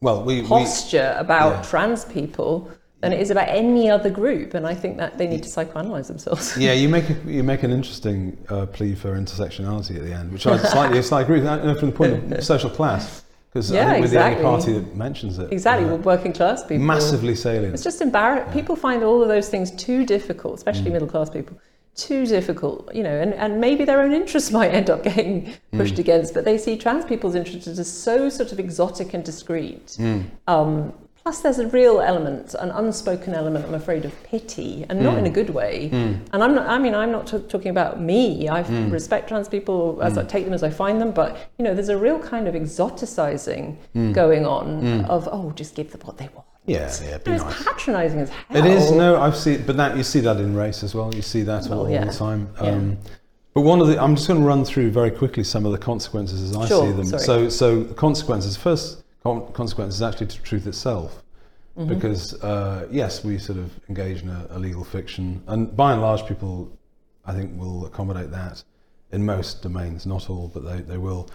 Well, 0.00 0.24
we, 0.24 0.42
we, 0.42 0.48
posture 0.48 1.14
about 1.16 1.52
yeah. 1.52 1.62
trans 1.62 2.04
people 2.04 2.70
than 3.00 3.12
it 3.12 3.20
is 3.20 3.30
about 3.30 3.48
any 3.48 3.90
other 3.90 4.08
group, 4.10 4.54
and 4.54 4.66
I 4.66 4.74
think 4.74 4.96
that 4.96 5.18
they 5.18 5.26
need 5.26 5.42
to 5.42 5.48
psychoanalyze 5.48 6.06
themselves. 6.08 6.56
Yeah, 6.56 6.72
you 6.72 6.88
make 6.88 7.08
a, 7.10 7.14
you 7.26 7.42
make 7.42 7.62
an 7.62 7.70
interesting 7.70 8.36
uh, 8.48 8.66
plea 8.66 8.94
for 8.94 9.14
intersectionality 9.18 9.96
at 9.96 10.02
the 10.04 10.12
end, 10.12 10.32
which 10.32 10.46
I 10.46 10.56
slightly, 10.74 11.02
slightly 11.02 11.36
agree 11.36 11.48
with. 11.48 11.78
From 11.78 11.90
the 11.90 11.96
point 11.96 12.32
of 12.32 12.44
social 12.54 12.70
class, 12.70 13.24
because 13.52 13.70
Yeah, 13.70 13.88
I 13.88 13.92
think 13.92 14.04
we're 14.06 14.10
the 14.12 14.24
only 14.24 14.42
party 14.42 14.72
that 14.72 14.96
mentions 14.96 15.38
it. 15.38 15.52
exactly, 15.52 15.86
well, 15.86 15.98
working 15.98 16.32
class 16.32 16.62
people. 16.62 16.84
massively 16.84 17.34
salient. 17.34 17.74
It's 17.74 17.84
just 17.84 18.00
embarrassing. 18.00 18.52
People 18.52 18.76
find 18.76 19.02
all 19.02 19.20
of 19.22 19.28
those 19.28 19.48
things 19.50 19.70
too 19.72 20.06
difficult, 20.06 20.56
especially 20.56 20.90
middle 20.90 21.08
class 21.08 21.28
people. 21.28 21.58
Too 21.96 22.26
difficult, 22.26 22.94
you 22.94 23.02
know, 23.02 23.10
and, 23.22 23.32
and 23.34 23.58
maybe 23.60 23.84
their 23.84 24.00
own 24.02 24.12
interests 24.12 24.50
might 24.58 24.68
end 24.70 24.88
up 24.90 25.02
getting 25.02 25.52
pushed 25.72 25.98
against, 25.98 26.32
but 26.34 26.44
they 26.46 26.56
see 26.58 26.76
trans 26.78 27.04
people's 27.04 27.34
interests 27.34 27.66
as 27.68 27.90
so 27.92 28.28
sort 28.30 28.52
of 28.52 28.58
exotic 28.58 29.12
and 29.14 29.22
discreet. 29.24 29.96
Um, 30.46 30.92
plus, 31.26 31.40
there's 31.40 31.58
a 31.58 31.66
real 31.66 32.00
element, 32.00 32.54
an 32.54 32.70
unspoken 32.70 33.34
element, 33.34 33.64
I'm 33.66 33.74
afraid, 33.74 34.04
of 34.04 34.12
pity, 34.22 34.86
and 34.88 35.00
not 35.00 35.18
in 35.18 35.26
a 35.26 35.28
mm. 35.28 35.34
good 35.34 35.50
way. 35.50 35.90
Mm. 35.92 36.20
And 36.32 36.44
I'm 36.44 36.54
not, 36.54 36.68
I 36.68 36.78
mean, 36.78 36.94
I'm 36.94 37.10
not 37.10 37.26
t- 37.26 37.40
talking 37.48 37.70
about 37.70 38.00
me. 38.00 38.48
I 38.48 38.62
mm. 38.62 38.92
respect 38.92 39.26
trans 39.26 39.48
people 39.48 39.98
as 40.04 40.16
I 40.16 40.22
take 40.22 40.44
them 40.44 40.54
as 40.54 40.62
I 40.62 40.70
find 40.70 41.00
them, 41.00 41.10
but, 41.10 41.50
you 41.58 41.64
know, 41.64 41.74
there's 41.74 41.88
a 41.88 41.98
real 41.98 42.20
kind 42.20 42.46
of 42.46 42.54
exoticizing 42.54 43.74
going 44.12 44.46
on 44.46 45.04
of, 45.06 45.28
oh, 45.32 45.50
just 45.56 45.74
give 45.74 45.90
them 45.90 46.00
what 46.02 46.16
they 46.16 46.28
want. 46.28 46.46
Yeah, 46.64 46.94
yeah, 47.02 47.18
be 47.18 47.32
And 47.32 47.42
it's 47.42 47.64
patronising 47.64 48.20
as 48.20 48.28
hell. 48.28 48.64
It 48.64 48.64
is 48.64 48.92
no, 48.92 49.20
I've 49.20 49.36
seen, 49.36 49.64
but 49.66 49.76
that 49.78 49.96
you 49.96 50.04
see 50.04 50.20
that 50.20 50.36
in 50.36 50.54
race 50.54 50.84
as 50.84 50.94
well. 50.94 51.12
You 51.12 51.22
see 51.22 51.42
that 51.42 51.68
all, 51.72 51.90
yeah. 51.90 52.02
all 52.02 52.06
the 52.06 52.12
time. 52.12 52.48
Yeah. 52.62 52.68
Um, 52.68 52.98
but 53.52 53.62
one 53.62 53.80
of 53.80 53.88
the, 53.88 54.00
I'm 54.00 54.14
just 54.14 54.28
going 54.28 54.38
to 54.38 54.46
run 54.46 54.64
through 54.64 54.92
very 54.92 55.10
quickly 55.10 55.42
some 55.42 55.66
of 55.66 55.72
the 55.72 55.78
consequences 55.78 56.40
as 56.40 56.56
I 56.56 56.68
Sure, 56.68 56.86
see 56.86 56.92
them. 56.92 57.06
sorry. 57.06 57.22
So, 57.22 57.48
so 57.48 57.82
the 57.82 57.94
consequences. 57.94 58.56
First 58.56 59.02
consequence 59.52 59.94
is 59.94 60.02
actually 60.02 60.28
to 60.28 60.42
truth 60.42 60.66
itself, 60.66 61.22
Mm-hmm. 61.78 61.92
because 61.94 62.42
uh, 62.42 62.88
yes, 62.90 63.22
we 63.22 63.36
sort 63.38 63.58
of 63.58 63.68
engage 63.90 64.22
in 64.22 64.30
a, 64.30 64.46
a 64.56 64.58
legal 64.58 64.82
fiction, 64.82 65.42
and 65.46 65.76
by 65.76 65.92
and 65.92 66.00
large, 66.00 66.26
people, 66.26 66.54
I 67.26 67.32
think, 67.36 67.48
will 67.60 67.84
accommodate 67.84 68.30
that 68.30 68.64
in 69.12 69.20
most 69.26 69.60
domains. 69.62 70.06
Not 70.06 70.30
all, 70.30 70.48
but 70.54 70.62
they, 70.64 70.80
they 70.80 70.96
will. 70.96 71.28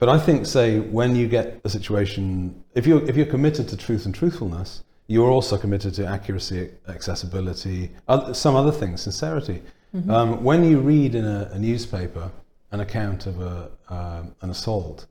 But 0.00 0.08
I 0.08 0.18
think, 0.18 0.44
say, 0.44 0.80
when 0.80 1.14
you 1.14 1.28
get 1.28 1.60
a 1.62 1.68
situation, 1.68 2.64
if 2.74 2.84
you're 2.84 3.02
if 3.08 3.14
you're 3.16 3.30
committed 3.36 3.68
to 3.68 3.76
truth 3.76 4.06
and 4.06 4.14
truthfulness, 4.14 4.82
you're 5.06 5.30
also 5.30 5.56
committed 5.56 5.94
to 5.94 6.04
accuracy, 6.04 6.70
accessibility, 6.88 7.90
oth- 8.08 8.34
some 8.36 8.56
other 8.56 8.72
things, 8.72 9.02
sincerity. 9.02 9.62
Um, 10.10 10.42
when 10.44 10.64
you 10.64 10.80
read 10.80 11.14
in 11.14 11.24
a, 11.24 11.48
a 11.52 11.58
newspaper 11.58 12.30
an 12.72 12.80
account 12.80 13.26
of 13.26 13.40
a 13.40 13.70
um, 13.88 14.34
an 14.42 14.50
assault, 14.50 15.06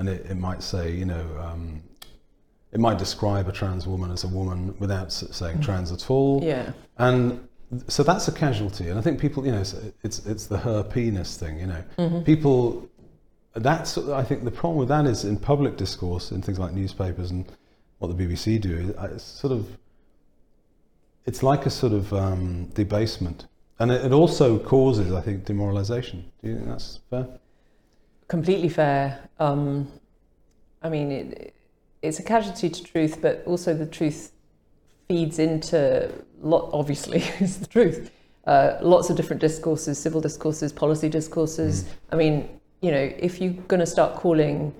and 0.00 0.08
it, 0.08 0.26
it 0.30 0.36
might 0.36 0.62
say, 0.62 0.90
you 0.90 1.04
know, 1.04 1.24
um, 1.38 1.82
it 2.72 2.80
might 2.80 2.98
describe 2.98 3.46
a 3.48 3.52
trans 3.52 3.86
woman 3.86 4.10
as 4.10 4.24
a 4.24 4.28
woman 4.28 4.74
without 4.78 5.12
saying 5.12 5.60
trans 5.60 5.92
at 5.92 6.10
all, 6.10 6.42
Yeah. 6.42 6.72
and 6.98 7.46
so 7.86 8.02
that's 8.02 8.26
a 8.26 8.32
casualty. 8.32 8.88
And 8.88 8.98
I 8.98 9.02
think 9.02 9.20
people, 9.20 9.44
you 9.46 9.52
know, 9.52 9.60
it's 9.60 9.74
it's, 10.02 10.18
it's 10.26 10.46
the 10.46 10.58
her 10.58 10.82
penis 10.82 11.36
thing. 11.36 11.60
You 11.60 11.66
know, 11.72 12.22
people. 12.24 12.88
That's 13.54 13.98
I 13.98 14.22
think 14.22 14.44
the 14.44 14.50
problem 14.52 14.78
with 14.78 14.88
that 14.88 15.06
is 15.06 15.24
in 15.24 15.36
public 15.36 15.76
discourse 15.76 16.30
in 16.30 16.40
things 16.40 16.58
like 16.60 16.72
newspapers 16.72 17.30
and 17.32 17.44
what 17.98 18.08
the 18.16 18.24
BBC 18.24 18.60
do. 18.60 18.94
It's 19.02 19.24
sort 19.24 19.52
of 19.52 19.66
it's 21.26 21.42
like 21.42 21.66
a 21.66 21.70
sort 21.70 21.92
of 21.92 22.12
um, 22.12 22.66
debasement, 22.74 23.46
and 23.80 23.90
it, 23.90 24.04
it 24.06 24.12
also 24.12 24.58
causes, 24.58 25.12
I 25.12 25.20
think, 25.20 25.44
demoralisation. 25.44 26.22
Do 26.42 26.48
you 26.48 26.54
think 26.56 26.68
that's 26.68 27.00
fair? 27.10 27.26
Completely 28.30 28.68
fair. 28.68 29.28
Um, 29.40 29.90
I 30.82 30.88
mean, 30.88 31.10
it, 31.10 31.52
it's 32.00 32.20
a 32.20 32.22
casualty 32.22 32.70
to 32.70 32.84
truth, 32.84 33.18
but 33.20 33.42
also 33.44 33.74
the 33.74 33.86
truth 33.86 34.30
feeds 35.08 35.40
into 35.40 36.12
lot. 36.40 36.70
Obviously, 36.72 37.24
is 37.40 37.58
the 37.58 37.66
truth. 37.66 38.12
Uh, 38.46 38.78
lots 38.82 39.10
of 39.10 39.16
different 39.16 39.42
discourses, 39.42 39.98
civil 39.98 40.20
discourses, 40.20 40.72
policy 40.72 41.08
discourses. 41.08 41.86
I 42.12 42.14
mean, 42.14 42.48
you 42.82 42.92
know, 42.92 43.12
if 43.18 43.40
you're 43.40 43.52
going 43.66 43.80
to 43.80 43.86
start 43.86 44.14
calling 44.14 44.72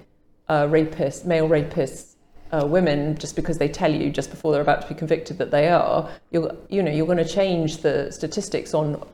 uh, 0.48 0.66
rapists, 0.66 1.24
male 1.24 1.48
rapists, 1.48 2.14
uh, 2.52 2.64
women 2.64 3.16
just 3.18 3.34
because 3.34 3.58
they 3.58 3.68
tell 3.68 3.92
you 3.92 4.10
just 4.10 4.30
before 4.30 4.52
they're 4.52 4.62
about 4.62 4.82
to 4.82 4.88
be 4.88 4.94
convicted 4.94 5.38
that 5.38 5.50
they 5.50 5.68
are, 5.68 6.08
you're, 6.30 6.56
you 6.68 6.84
know, 6.84 6.90
you're 6.92 7.04
going 7.04 7.18
to 7.18 7.28
change 7.28 7.78
the 7.78 8.12
statistics 8.12 8.74
on 8.74 9.04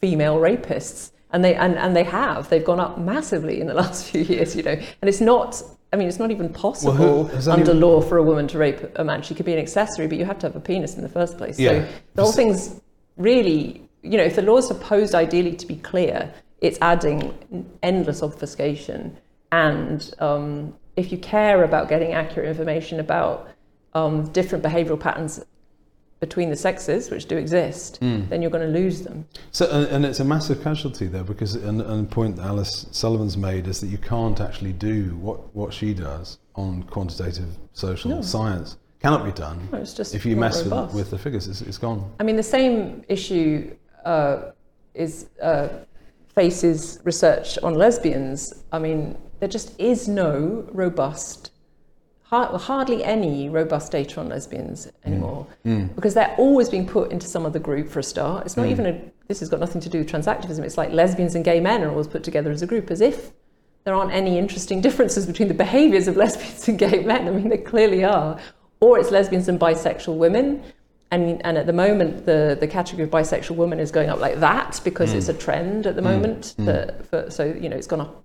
female 0.00 0.38
rapists 0.38 1.12
and 1.32 1.44
they 1.44 1.54
and, 1.54 1.76
and 1.76 1.94
they 1.94 2.04
have. 2.04 2.48
They've 2.48 2.64
gone 2.64 2.80
up 2.80 2.98
massively 2.98 3.60
in 3.60 3.66
the 3.66 3.74
last 3.82 4.10
few 4.10 4.22
years 4.22 4.56
you 4.56 4.62
know. 4.62 4.72
And 4.72 5.08
it's 5.08 5.20
not 5.20 5.62
i 5.92 5.96
mean 5.96 6.06
it's 6.06 6.18
not 6.18 6.30
even 6.30 6.52
possible 6.52 6.92
who- 6.92 7.50
under 7.50 7.72
law 7.72 8.00
for 8.00 8.18
a 8.18 8.22
woman 8.22 8.46
to 8.48 8.58
rape 8.58 8.80
a 8.96 9.04
man. 9.04 9.22
She 9.22 9.34
could 9.34 9.46
be 9.46 9.52
an 9.52 9.58
accessory 9.58 10.06
but 10.06 10.18
you 10.18 10.24
have 10.24 10.38
to 10.40 10.46
have 10.46 10.56
a 10.56 10.60
penis 10.60 10.96
in 10.96 11.02
the 11.02 11.08
first 11.08 11.38
place. 11.38 11.58
Yeah. 11.58 11.70
so 11.70 11.88
the 12.14 12.22
whole 12.22 12.32
thing's 12.32 12.80
really 13.16 13.82
you 14.02 14.16
know 14.16 14.24
if 14.24 14.36
the 14.36 14.42
law 14.42 14.58
is 14.58 14.66
supposed 14.66 15.14
ideally 15.14 15.56
to 15.56 15.66
be 15.66 15.76
clear 15.76 16.32
it's 16.60 16.78
adding 16.80 17.34
endless 17.82 18.22
obfuscation. 18.22 19.16
And 19.52 20.12
um, 20.18 20.74
if 20.96 21.12
you 21.12 21.18
care 21.18 21.64
about 21.64 21.88
getting 21.88 22.12
accurate 22.12 22.48
information 22.48 23.00
about 23.00 23.48
um, 23.94 24.28
different 24.32 24.64
behavioral 24.64 24.98
patterns 25.00 25.44
between 26.20 26.50
the 26.50 26.56
sexes, 26.56 27.10
which 27.10 27.26
do 27.26 27.36
exist, 27.36 27.98
then 28.00 28.42
you're 28.42 28.50
going 28.50 28.66
to 28.72 28.78
lose 28.78 29.02
them. 29.02 29.26
So, 29.52 29.70
and, 29.70 29.86
and 29.86 30.04
it's 30.04 30.20
a 30.20 30.24
massive 30.24 30.62
casualty 30.62 31.06
though, 31.06 31.22
because 31.22 31.54
and, 31.54 31.80
and 31.80 32.08
the 32.08 32.14
point 32.14 32.36
that 32.36 32.46
Alice 32.46 32.86
Sullivan's 32.90 33.36
made 33.36 33.66
is 33.68 33.80
that 33.80 33.86
you 33.86 33.98
can't 33.98 34.40
actually 34.40 34.72
do 34.72 35.16
what, 35.16 35.54
what 35.54 35.72
she 35.72 35.94
does 35.94 36.38
on 36.54 36.82
quantitative 36.84 37.56
social 37.72 38.10
No. 38.10 38.22
science. 38.22 38.76
Cannot 39.00 39.24
be 39.24 39.30
done. 39.30 39.68
No, 39.70 39.78
it's 39.78 39.94
just 39.94 40.12
if 40.14 40.26
you 40.26 40.34
mess 40.34 40.64
with, 40.64 40.92
with 40.92 41.10
the 41.10 41.18
figures, 41.18 41.46
it's, 41.46 41.60
it's 41.60 41.78
gone. 41.78 42.10
I 42.18 42.24
mean, 42.24 42.34
the 42.34 42.42
same 42.42 43.04
issue 43.08 43.76
uh, 44.04 44.50
is 44.94 45.28
uh, 45.40 45.68
faces 46.34 46.98
research 47.04 47.58
on 47.62 47.74
lesbians, 47.74 48.64
I 48.72 48.80
mean, 48.80 49.16
there 49.38 49.48
just 49.48 49.78
is 49.78 50.08
no 50.08 50.68
robust, 50.72 51.52
hardly 52.30 53.02
any 53.04 53.48
robust 53.48 53.92
data 53.92 54.20
on 54.20 54.28
lesbians 54.28 54.86
mm. 54.86 54.92
anymore, 55.06 55.46
mm. 55.64 55.94
because 55.94 56.14
they're 56.14 56.34
always 56.36 56.68
being 56.68 56.86
put 56.86 57.10
into 57.10 57.26
some 57.26 57.46
other 57.46 57.58
group 57.58 57.88
for 57.88 58.00
a 58.00 58.02
start. 58.02 58.44
It's 58.46 58.56
not 58.56 58.66
mm. 58.66 58.70
even 58.70 58.86
a. 58.86 59.00
This 59.28 59.40
has 59.40 59.48
got 59.48 59.60
nothing 59.60 59.80
to 59.82 59.88
do 59.88 59.98
with 59.98 60.10
transactivism. 60.10 60.64
It's 60.64 60.78
like 60.78 60.90
lesbians 60.92 61.34
and 61.34 61.44
gay 61.44 61.60
men 61.60 61.82
are 61.82 61.90
always 61.90 62.06
put 62.06 62.24
together 62.24 62.50
as 62.50 62.62
a 62.62 62.66
group, 62.66 62.90
as 62.90 63.00
if 63.00 63.32
there 63.84 63.94
aren't 63.94 64.12
any 64.12 64.38
interesting 64.38 64.80
differences 64.88 65.26
between 65.26 65.48
the 65.48 65.54
behaviours 65.54 66.08
of 66.08 66.16
lesbians 66.24 66.68
and 66.68 66.78
gay 66.78 67.02
men. 67.02 67.26
I 67.28 67.30
mean, 67.30 67.48
there 67.48 67.58
clearly 67.58 68.04
are. 68.04 68.38
Or 68.80 68.98
it's 68.98 69.10
lesbians 69.10 69.48
and 69.48 69.58
bisexual 69.58 70.16
women. 70.18 70.62
And, 71.10 71.44
and 71.44 71.56
at 71.56 71.66
the 71.66 71.72
moment, 71.72 72.26
the, 72.26 72.56
the 72.60 72.68
category 72.68 73.04
of 73.04 73.10
bisexual 73.10 73.56
women 73.56 73.80
is 73.80 73.90
going 73.90 74.10
up 74.10 74.20
like 74.20 74.40
that 74.40 74.78
because 74.84 75.14
it's 75.14 75.28
a 75.28 75.34
trend 75.34 75.86
at 75.86 75.96
the 75.96 76.02
moment. 76.02 76.54
that- 76.58 77.06
for, 77.06 77.30
so, 77.30 77.44
you 77.44 77.68
know, 77.68 77.76
it's 77.76 77.86
gone 77.86 78.02
up 78.02 78.22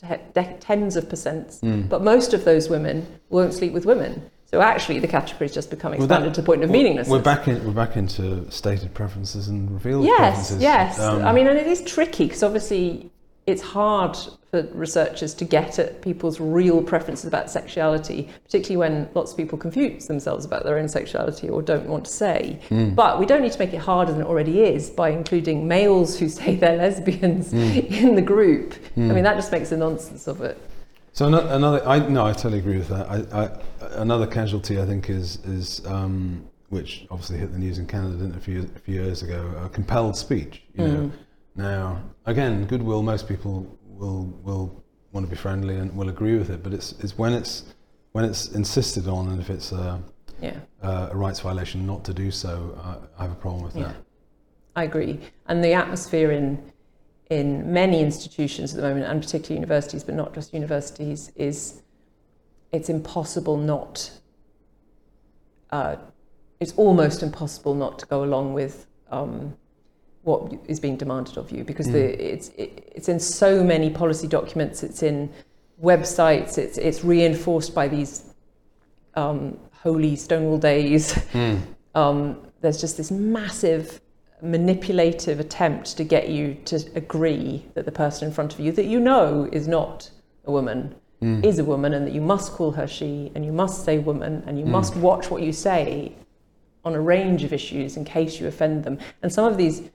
tens 0.00 0.96
of 0.96 1.08
percents. 1.08 1.88
But 1.88 2.02
most 2.02 2.34
of 2.34 2.44
those 2.44 2.68
women 2.68 3.06
won't 3.28 3.54
sleep 3.54 3.72
with 3.72 3.86
women. 3.86 4.30
So 4.46 4.60
actually, 4.60 4.98
the 4.98 5.06
category 5.06 5.46
is 5.46 5.54
just 5.54 5.70
becoming 5.70 6.00
Well, 6.00 6.08
that- 6.08 6.14
expanded 6.14 6.34
to 6.34 6.40
the 6.40 6.46
point 6.46 6.64
of 6.64 6.70
Well, 6.70 6.78
meaninglessness. 6.78 7.12
We're 7.12 7.22
back 7.22 7.46
in. 7.46 7.64
We're 7.64 7.70
back 7.72 7.96
into 7.96 8.50
stated 8.50 8.92
preferences 8.94 9.46
and 9.46 9.70
revealed 9.70 10.04
Yes, 10.06 10.18
preferences. 10.18 10.62
yes. 10.62 10.98
Um, 10.98 11.24
I 11.24 11.32
mean, 11.32 11.46
and 11.46 11.56
it 11.56 11.68
is 11.68 11.82
tricky 11.82 12.24
because 12.24 12.42
obviously 12.42 13.10
it's 13.46 13.62
hard 13.62 14.16
for 14.50 14.62
researchers 14.72 15.32
to 15.34 15.44
get 15.44 15.78
at 15.78 16.02
people's 16.02 16.40
real 16.40 16.82
preferences 16.82 17.26
about 17.26 17.50
sexuality, 17.50 18.28
particularly 18.44 18.76
when 18.76 19.08
lots 19.14 19.30
of 19.32 19.36
people 19.36 19.56
confuse 19.56 20.06
themselves 20.06 20.44
about 20.44 20.64
their 20.64 20.76
own 20.78 20.88
sexuality 20.88 21.48
or 21.48 21.62
don't 21.62 21.86
want 21.86 22.04
to 22.04 22.10
say. 22.10 22.60
Hmm. 22.68 22.90
But 22.90 23.18
we 23.18 23.26
don't 23.26 23.42
need 23.42 23.52
to 23.52 23.58
make 23.58 23.72
it 23.72 23.78
harder 23.78 24.12
than 24.12 24.22
it 24.22 24.26
already 24.26 24.62
is 24.62 24.90
by 24.90 25.10
including 25.10 25.66
males 25.68 26.18
who 26.18 26.28
say 26.28 26.56
they're 26.56 26.76
lesbians 26.76 27.50
Hmm. 27.50 27.56
in 28.02 28.14
the 28.14 28.22
group. 28.22 28.74
I 28.96 29.00
mean, 29.00 29.24
that 29.24 29.34
just 29.36 29.52
makes 29.52 29.72
a 29.72 29.76
nonsense 29.76 30.26
of 30.26 30.40
it. 30.42 30.58
So 31.12 31.26
another, 31.26 31.86
I 31.86 31.98
no, 32.08 32.24
I 32.24 32.32
totally 32.32 32.58
agree 32.58 32.78
with 32.78 32.88
that. 32.88 33.08
I, 33.10 33.44
I, 33.44 33.50
another 34.00 34.26
casualty, 34.26 34.80
I 34.80 34.86
think, 34.86 35.10
is 35.10 35.38
is 35.44 35.84
um, 35.86 36.44
which 36.68 37.04
obviously 37.10 37.38
hit 37.38 37.52
the 37.52 37.58
news 37.58 37.78
in 37.78 37.86
Canada 37.86 38.32
a 38.36 38.40
few 38.40 38.62
a 38.76 38.78
few 38.78 39.02
years 39.02 39.22
ago. 39.22 39.52
Uh, 39.58 39.68
compelled 39.68 40.16
speech. 40.16 40.62
You 40.76 40.86
know, 40.86 41.10
now 41.56 42.00
again, 42.26 42.64
goodwill. 42.66 43.02
Most 43.02 43.28
people 43.28 43.78
will 43.82 44.24
will 44.42 44.82
want 45.12 45.26
to 45.26 45.30
be 45.30 45.36
friendly 45.36 45.76
and 45.76 45.94
will 45.96 46.08
agree 46.08 46.36
with 46.38 46.50
it, 46.50 46.62
but 46.62 46.72
it's 46.72 46.92
it's 47.00 47.16
when 47.18 47.32
it's 47.32 47.64
when 48.12 48.24
it's 48.24 48.48
insisted 48.48 49.06
on 49.08 49.28
and 49.28 49.40
if 49.40 49.50
it's 49.50 49.72
a, 49.72 50.02
Yeah. 50.40 50.56
a, 50.82 51.10
a 51.12 51.16
rights 51.16 51.40
violation 51.40 51.86
not 51.86 52.04
to 52.04 52.12
do 52.14 52.30
so, 52.32 52.76
uh, 52.82 53.06
I 53.18 53.22
have 53.22 53.32
a 53.32 53.36
problem 53.36 53.62
with 53.62 53.76
Yeah. 53.76 53.84
that. 53.88 53.96
I 54.74 54.84
agree. 54.84 55.20
And 55.46 55.62
the 55.62 55.72
atmosphere 55.74 56.30
in 56.32 56.72
in 57.30 57.72
many 57.72 58.00
institutions 58.00 58.74
at 58.74 58.80
the 58.80 58.88
moment, 58.88 59.06
and 59.06 59.22
particularly 59.22 59.54
universities, 59.54 60.02
but 60.02 60.14
not 60.16 60.34
just 60.34 60.52
universities, 60.52 61.30
is 61.36 61.82
it's 62.72 62.88
impossible 62.88 63.56
not. 63.56 64.10
Uh, 65.70 65.96
it's 66.58 66.72
almost 66.76 67.22
impossible 67.22 67.74
not 67.74 67.98
to 68.00 68.06
go 68.06 68.24
along 68.24 68.52
with 68.54 68.86
um, 69.10 69.56
what 70.22 70.52
is 70.68 70.78
being 70.80 70.96
demanded 70.96 71.38
of 71.38 71.50
you 71.50 71.64
because 71.64 71.90
the, 71.90 72.32
it's 72.32 72.48
it, 72.50 72.92
it's 72.94 73.08
in 73.08 73.18
so 73.18 73.64
many 73.64 73.90
policy 73.90 74.26
documents. 74.26 74.82
It's 74.82 75.02
in 75.02 75.32
websites. 75.82 76.58
It's 76.58 76.78
it's 76.78 77.04
reinforced 77.04 77.74
by 77.74 77.88
these 77.88 78.34
um, 79.14 79.58
holy 79.72 80.16
Stonewall 80.16 80.58
days. 80.58 81.18
Um, 81.92 82.46
there's 82.60 82.80
just 82.80 82.96
this 82.96 83.10
massive 83.10 84.00
manipulative 84.42 85.40
attempt 85.40 85.96
to 85.96 86.04
get 86.04 86.28
you 86.28 86.54
to 86.66 86.76
agree 86.94 87.66
that 87.74 87.84
the 87.84 87.90
person 87.90 88.28
in 88.28 88.32
front 88.32 88.54
of 88.54 88.60
you 88.60 88.70
that 88.70 88.86
you 88.86 89.00
know 89.00 89.48
is 89.50 89.66
not 89.66 90.08
a 90.44 90.52
woman 90.52 90.94
is 91.42 91.58
a 91.58 91.64
woman 91.64 91.92
and 91.92 92.06
that 92.06 92.14
you 92.14 92.20
must 92.20 92.52
call 92.52 92.70
her 92.70 92.86
she 92.86 93.30
and 93.34 93.44
you 93.44 93.52
must 93.52 93.84
say 93.84 93.98
woman 93.98 94.42
and 94.46 94.58
you 94.58 94.64
must 94.64 94.96
watch 94.96 95.30
what 95.30 95.42
you 95.42 95.52
say 95.52 96.14
on 96.84 96.94
a 96.94 97.00
range 97.00 97.44
of 97.44 97.52
issues 97.52 97.96
in 97.96 98.04
case 98.04 98.40
you 98.40 98.46
offend 98.46 98.84
them. 98.84 98.98
And 99.22 99.32
some 99.32 99.44
of 99.44 99.58
these 99.58 99.90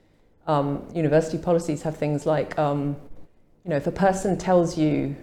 um, 0.46 0.86
university 0.94 1.38
policies 1.38 1.82
have 1.82 1.96
things 1.96 2.26
like, 2.26 2.58
um, 2.58 2.96
you 3.64 3.70
know, 3.70 3.76
if 3.76 3.86
a 3.86 3.92
person 3.92 4.38
tells 4.38 4.78
you, 4.78 5.16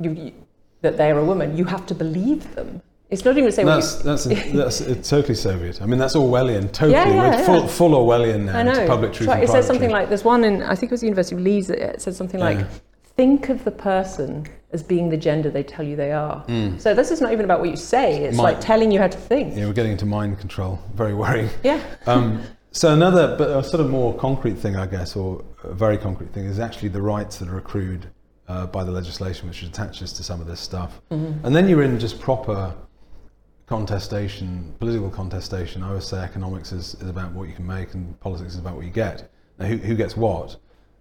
you, 0.00 0.10
you 0.12 0.32
that 0.80 0.96
they're 0.96 1.18
a 1.18 1.24
woman, 1.24 1.56
you 1.56 1.64
have 1.64 1.86
to 1.86 1.94
believe 1.94 2.54
them. 2.56 2.82
It's 3.08 3.24
not 3.24 3.32
even 3.36 3.44
to 3.44 3.52
say 3.52 3.64
well, 3.64 3.76
That's 3.76 4.26
you, 4.26 4.34
that's 4.34 4.52
that's 4.52 4.80
it's 4.80 5.08
totally 5.10 5.34
Soviet. 5.34 5.80
I 5.82 5.86
mean, 5.86 5.98
that's 5.98 6.16
Orwellian. 6.16 6.72
Totally, 6.72 6.92
Yeah, 6.92 7.08
yeah, 7.08 7.36
we're 7.38 7.44
full, 7.44 7.60
yeah. 7.60 7.66
full 7.68 7.90
Orwellian 7.90 8.46
now. 8.46 8.58
I 8.58 8.62
know. 8.62 8.86
public 8.86 9.12
truth. 9.12 9.28
And 9.28 9.42
it 9.44 9.48
says 9.48 9.66
something 9.66 9.90
truth. 9.90 9.92
like 10.00 10.08
there's 10.08 10.24
one 10.24 10.44
in 10.44 10.62
I 10.62 10.74
think 10.74 10.90
it 10.90 10.94
was 10.94 11.02
the 11.02 11.06
University 11.06 11.36
of 11.36 11.42
Leeds. 11.42 11.66
that 11.68 11.78
It 11.78 12.00
said 12.02 12.14
something 12.16 12.40
like, 12.40 12.66
"Think 13.04 13.48
of 13.50 13.62
the 13.64 13.70
person 13.70 14.46
as 14.72 14.82
being 14.82 15.10
the 15.10 15.18
gender 15.18 15.50
they 15.50 15.62
tell 15.62 15.84
you 15.86 15.94
they 15.94 16.10
are." 16.12 16.42
So 16.78 16.94
this 16.94 17.10
is 17.10 17.20
not 17.20 17.32
even 17.32 17.44
about 17.44 17.60
what 17.60 17.68
you 17.68 17.76
say. 17.76 18.24
It's 18.24 18.36
My- 18.38 18.44
like 18.44 18.60
telling 18.60 18.90
you 18.90 18.98
how 18.98 19.08
to 19.08 19.18
think. 19.18 19.56
Yeah, 19.56 19.66
we're 19.66 19.74
getting 19.74 19.92
into 19.92 20.06
mind 20.06 20.40
control. 20.40 20.80
Very 20.94 21.14
worrying. 21.14 21.50
Yeah. 21.62 21.80
Um, 22.06 22.42
so 22.72 22.92
another, 22.92 23.36
but 23.36 23.50
a 23.50 23.62
sort 23.62 23.80
of 23.80 23.90
more 23.90 24.14
concrete 24.16 24.58
thing, 24.58 24.76
I 24.76 24.86
guess, 24.86 25.14
or 25.14 25.44
a 25.62 25.74
very 25.74 25.98
concrete 25.98 26.32
thing, 26.32 26.46
is 26.46 26.58
actually 26.58 26.88
the 26.88 27.02
rights 27.02 27.38
that 27.38 27.48
are 27.48 27.58
accrued 27.58 28.06
uh, 28.48 28.66
by 28.66 28.82
the 28.82 28.90
legislation 28.90 29.48
which 29.48 29.62
attaches 29.62 30.12
to 30.14 30.22
some 30.22 30.40
of 30.40 30.46
this 30.46 30.60
stuff. 30.60 31.00
And 31.44 31.54
then 31.54 31.68
you're 31.68 31.82
in 31.82 31.98
just 31.98 32.18
proper 32.20 32.74
contestation, 33.66 34.74
political 34.80 35.10
contestation. 35.10 35.82
I 35.82 35.88
always 35.88 36.06
say 36.06 36.18
economics 36.18 36.72
is, 36.72 36.94
is 36.94 37.08
about 37.08 37.32
what 37.32 37.48
you 37.48 37.54
can 37.54 37.66
make, 37.66 37.94
and 37.94 38.18
politics 38.20 38.54
is 38.54 38.58
about 38.58 38.76
what 38.76 38.84
you 38.84 38.90
get. 38.90 39.30
Now, 39.58 39.66
who, 39.66 39.76
who 39.76 39.94
gets 39.94 40.16
what? 40.16 40.56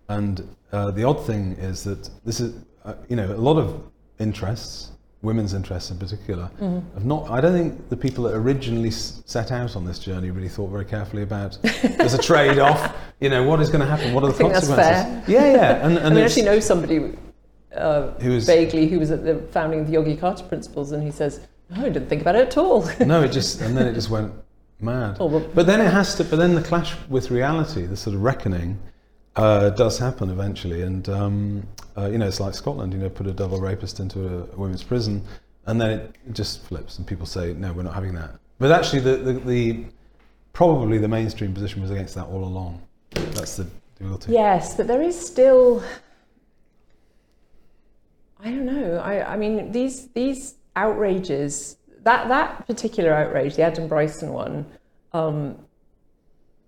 And 0.10 0.56
uh, 0.72 0.92
the 0.92 1.04
odd 1.04 1.26
thing 1.26 1.54
is 1.54 1.84
that 1.84 2.10
this 2.26 2.40
is, 2.40 2.54
uh, 2.86 2.94
you 3.10 3.16
know, 3.16 3.34
a 3.34 3.36
lot 3.36 3.58
of 3.58 3.82
interests, 4.20 4.91
women's 5.22 5.54
interests 5.54 5.92
in 5.92 5.98
particular, 5.98 6.50
have 6.60 7.06
not. 7.06 7.30
I 7.30 7.42
don't 7.42 7.54
think 7.54 7.90
the 7.90 7.98
people 7.98 8.24
that 8.26 8.34
originally 8.36 8.90
s- 8.90 9.22
set 9.26 9.52
out 9.52 9.76
on 9.76 9.86
this 9.86 10.00
journey 10.00 10.32
really 10.32 10.50
thought 10.50 10.70
very 10.70 10.86
carefully 10.86 11.22
about. 11.24 11.58
There's 11.62 12.14
a 12.14 12.18
trade-off. 12.30 12.96
You 13.20 13.30
know, 13.30 13.44
what 13.44 13.62
is 13.62 13.70
going 13.70 13.82
to 13.82 13.86
happen? 13.88 14.14
What 14.14 14.24
are 14.24 14.28
the 14.28 14.34
think 14.34 14.52
that's 14.54 14.68
consequences? 14.68 15.26
fair. 15.26 15.42
Yeah, 15.52 15.52
yeah. 15.54 15.86
And, 15.88 15.94
I 16.00 16.02
and 16.02 16.10
mean, 16.16 16.24
I 16.24 16.26
it's- 16.26 16.32
actually 16.32 16.44
know 16.44 16.60
somebody 16.60 17.18
uh, 17.76 18.12
Who 18.20 18.32
was- 18.32 18.46
vaguely 18.46 18.88
who 18.88 19.00
was 19.00 19.12
at 19.12 19.24
the 19.24 19.36
founding 19.52 19.82
of 19.82 19.88
the 19.92 19.94
Yogyakarta 19.98 20.48
Principles, 20.50 20.92
and 20.92 21.04
he 21.04 21.12
says, 21.12 21.40
"No, 21.70 21.82
I 21.86 21.90
didn't 21.90 22.10
think 22.10 22.22
about 22.22 22.36
it 22.36 22.48
at 22.48 22.58
all." 22.58 22.90
no, 23.06 23.22
it 23.24 23.32
just 23.32 23.62
and 23.62 23.78
then 23.78 23.88
it 23.88 23.94
just 23.94 24.10
went 24.10 24.34
mad. 24.80 25.18
Oh, 25.20 25.28
well- 25.28 25.48
but 25.54 25.68
then 25.68 25.82
it 25.82 25.92
has 25.92 26.16
to. 26.16 26.24
But 26.24 26.38
then 26.38 26.56
the 26.56 26.64
clash 26.64 26.96
with 27.10 27.30
reality, 27.30 27.86
the 27.86 27.96
sort 27.96 28.16
of 28.16 28.24
reckoning, 28.24 28.80
uh, 29.36 29.70
does 29.72 29.98
happen 29.98 30.30
eventually. 30.30 30.82
And 30.82 31.08
um, 31.10 31.68
uh, 31.98 32.10
you 32.10 32.18
know, 32.18 32.28
it's 32.28 32.40
like 32.40 32.54
Scotland. 32.54 32.94
You 32.94 33.00
know, 33.00 33.10
put 33.10 33.28
a 33.28 33.34
double 33.34 33.60
rapist 33.60 34.00
into 34.00 34.20
a, 34.26 34.58
women's 34.58 34.84
prison, 34.84 35.24
and 35.66 35.80
then 35.80 35.92
it, 35.92 36.16
it 36.28 36.34
just 36.34 36.64
flips, 36.64 36.98
and 36.98 37.08
people 37.08 37.26
say, 37.26 37.54
no, 37.54 37.74
we're 37.74 37.84
not 37.84 37.94
having 37.94 38.14
that. 38.16 38.32
But 38.60 38.72
actually, 38.72 39.00
the, 39.00 39.16
the, 39.18 39.34
the 39.34 39.86
probably 40.54 40.98
the 40.98 41.08
mainstream 41.08 41.54
position 41.54 41.82
was 41.82 41.92
against 41.92 42.16
that 42.16 42.28
all 42.28 42.44
along. 42.44 42.82
That's 43.12 43.58
the 43.58 43.68
difficulty. 43.98 44.34
Yes, 44.34 44.76
but 44.76 44.88
there 44.88 45.02
is 45.02 45.20
still. 45.20 45.84
I 48.44 48.46
don't 48.46 48.66
know. 48.66 48.98
I, 48.98 49.34
I 49.34 49.38
mean, 49.38 49.72
these 49.72 50.08
these 50.10 50.56
outrages. 50.76 51.78
That 52.04 52.30
that 52.30 52.66
particular 52.66 53.14
outrage, 53.14 53.56
the 53.56 53.62
Adam 53.62 53.88
Bryson 53.88 54.34
one. 54.34 54.66
Um, 55.14 55.60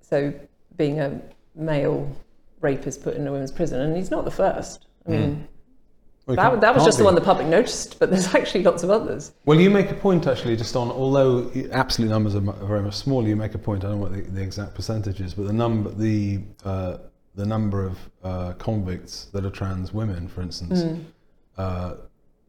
so 0.01 0.31
being 0.77 0.99
a 0.99 1.19
male 1.55 2.07
rapist 2.63 3.03
put 3.03 3.15
in 3.15 3.27
a 3.27 3.31
women's 3.31 3.51
prison, 3.51 3.79
and 3.81 3.95
he's 3.95 4.09
not 4.09 4.25
the 4.25 4.31
first. 4.31 4.87
I 5.05 5.11
mean, 5.11 5.47
Well, 6.25 6.37
that, 6.37 6.61
that 6.61 6.73
was 6.73 6.85
just 6.85 6.97
the 6.97 7.03
one 7.03 7.15
the 7.15 7.21
public 7.21 7.47
noticed, 7.47 7.99
but 7.99 8.09
there's 8.09 8.33
actually 8.39 8.63
lots 8.63 8.81
of 8.83 8.89
others. 8.89 9.33
Well, 9.45 9.59
you 9.59 9.69
make 9.69 9.91
a 9.91 9.95
point 9.95 10.25
actually, 10.25 10.55
just 10.55 10.75
on 10.75 10.89
although 10.89 11.51
absolute 11.71 12.09
numbers 12.09 12.35
are 12.35 12.39
very 12.39 12.81
much 12.81 12.95
smaller. 12.95 13.27
You 13.27 13.35
make 13.35 13.53
a 13.53 13.57
point. 13.59 13.83
I 13.83 13.89
don't 13.89 13.97
know 13.99 14.03
what 14.03 14.13
the, 14.13 14.21
the 14.21 14.41
exact 14.41 14.73
percentage 14.75 15.19
is, 15.19 15.33
but 15.33 15.45
the 15.47 15.53
number 15.53 15.91
the 15.91 16.39
uh, 16.63 16.97
the 17.35 17.45
number 17.45 17.85
of 17.85 17.97
uh, 18.23 18.53
convicts 18.53 19.25
that 19.33 19.43
are 19.45 19.49
trans 19.49 19.93
women, 19.93 20.27
for 20.27 20.41
instance, 20.41 20.83
Hmm. 20.83 21.01
uh, 21.57 21.95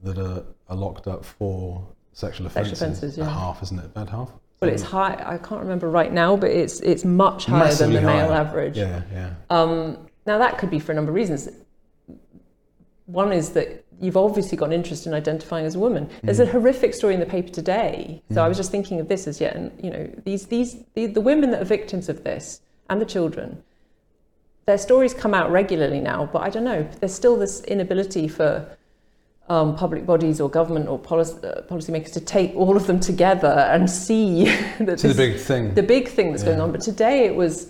that 0.03 0.18
are, 0.18 0.44
are 0.68 0.77
locked 0.77 1.07
up 1.09 1.24
for 1.24 1.85
sexual 2.12 2.48
Sexual 2.50 2.72
offences, 2.74 2.83
offences, 2.83 3.18
yeah. 3.18 3.29
half, 3.29 3.62
isn't 3.62 3.79
it? 3.79 3.87
About 3.87 4.11
half. 4.11 4.31
Well, 4.66 4.74
it's 4.74 4.83
high. 4.83 5.22
I 5.24 5.38
can't 5.38 5.61
remember 5.61 5.88
right 5.90 6.12
now, 6.12 6.37
but 6.37 6.50
it's 6.50 6.81
it's 6.81 7.05
much 7.05 7.46
higher 7.46 7.64
Massively 7.64 7.94
than 7.96 8.05
the 8.05 8.11
male 8.12 8.33
average. 8.33 8.77
Yeah, 8.77 9.03
yeah. 9.12 9.31
Um, 9.50 9.98
now 10.27 10.38
that 10.38 10.59
could 10.59 10.70
be 10.70 10.79
for 10.79 10.92
a 10.92 10.94
number 10.94 11.11
of 11.11 11.14
reasons. 11.16 11.48
One 13.07 13.33
is 13.33 13.50
that 13.50 13.85
you've 14.00 14.16
obviously 14.16 14.57
got 14.57 14.66
an 14.66 14.72
interest 14.72 15.07
in 15.07 15.14
identifying 15.14 15.66
as 15.66 15.74
a 15.74 15.79
woman. 15.79 16.09
There's 16.22 16.38
Mm. 16.40 16.48
a 16.48 16.50
horrific 16.53 16.94
story 16.94 17.14
in 17.14 17.20
the 17.20 17.27
paper 17.27 17.50
today. 17.50 18.23
So 18.33 18.42
I 18.42 18.48
was 18.48 18.56
just 18.56 18.71
thinking 18.71 18.98
of 18.98 19.08
this 19.08 19.27
as 19.27 19.40
yet, 19.40 19.54
and 19.54 19.71
you 19.83 19.90
know, 19.90 20.08
these 20.25 20.46
these 20.46 20.77
the, 20.94 21.06
the 21.06 21.21
women 21.21 21.50
that 21.50 21.60
are 21.62 21.67
victims 21.67 22.08
of 22.08 22.25
this 22.25 22.60
and 22.88 23.00
the 23.00 23.06
children. 23.06 23.62
Their 24.67 24.79
stories 24.79 25.12
come 25.12 25.35
out 25.35 25.50
regularly 25.50 26.00
now, 26.00 26.29
but 26.33 26.40
I 26.40 26.48
don't 26.48 26.65
know. 26.65 26.88
There's 26.98 27.12
still 27.15 27.37
this 27.37 27.60
inability 27.65 28.29
for 28.29 28.67
um, 29.49 29.77
public 29.77 30.07
bodies 30.07 30.40
or 30.40 30.49
government 30.49 30.88
or 30.88 30.99
policy, 30.99 31.35
uh, 31.47 31.61
policymakers 31.63 32.13
to 32.13 32.21
take 32.21 32.55
all 32.57 32.77
of 32.77 32.87
them 32.87 32.99
together 33.01 33.69
and 33.71 33.88
see 33.90 34.45
that 34.81 34.99
To 34.99 35.09
the 35.09 35.15
big 35.15 35.37
thing. 35.38 35.75
the 35.75 35.83
big 35.83 36.09
thing 36.09 36.31
that's 36.31 36.42
going 36.42 36.61
on. 36.61 36.73
But 36.73 36.81
today 36.81 37.27
it 37.27 37.35
was 37.35 37.69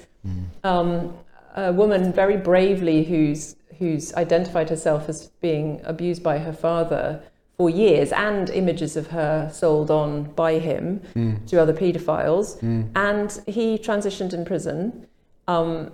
um, 0.63 1.13
a 1.57 1.73
woman 1.73 2.13
very 2.13 2.37
bravely 2.37 3.05
who's 3.05 3.57
who's 3.79 4.15
identified 4.15 4.71
herself 4.71 5.09
as 5.09 5.27
being 5.41 5.81
abused 5.85 6.23
by 6.23 6.39
her 6.39 6.53
father 6.53 7.21
for 7.57 7.69
years, 7.69 8.13
and 8.13 8.51
images 8.51 8.97
of 8.97 9.09
her 9.09 9.49
sold 9.53 9.91
on 9.91 10.25
by 10.35 10.59
him 10.59 11.01
Mm. 11.15 11.45
to 11.49 11.61
other 11.61 11.73
paedophiles, 11.73 12.59
Mm. 12.61 12.89
and 12.95 13.41
he 13.47 13.79
transitioned 13.79 14.33
in 14.33 14.45
prison, 14.45 15.07
um, 15.49 15.91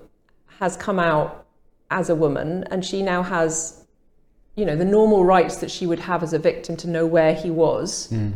has 0.59 0.77
come 0.77 0.99
out 0.99 1.45
as 1.91 2.09
a 2.11 2.15
woman, 2.15 2.65
and 2.71 2.85
she 2.85 3.03
now 3.03 3.23
has, 3.23 3.80
you 4.61 4.67
know, 4.67 4.77
the 4.77 4.85
normal 4.85 5.25
rights 5.25 5.57
that 5.63 5.71
she 5.71 5.85
would 5.91 5.99
have 6.11 6.23
as 6.23 6.33
a 6.33 6.39
victim 6.39 6.77
to 6.77 6.87
know 6.95 7.07
where 7.07 7.35
he 7.35 7.51
was. 7.51 8.09
Mm. 8.13 8.33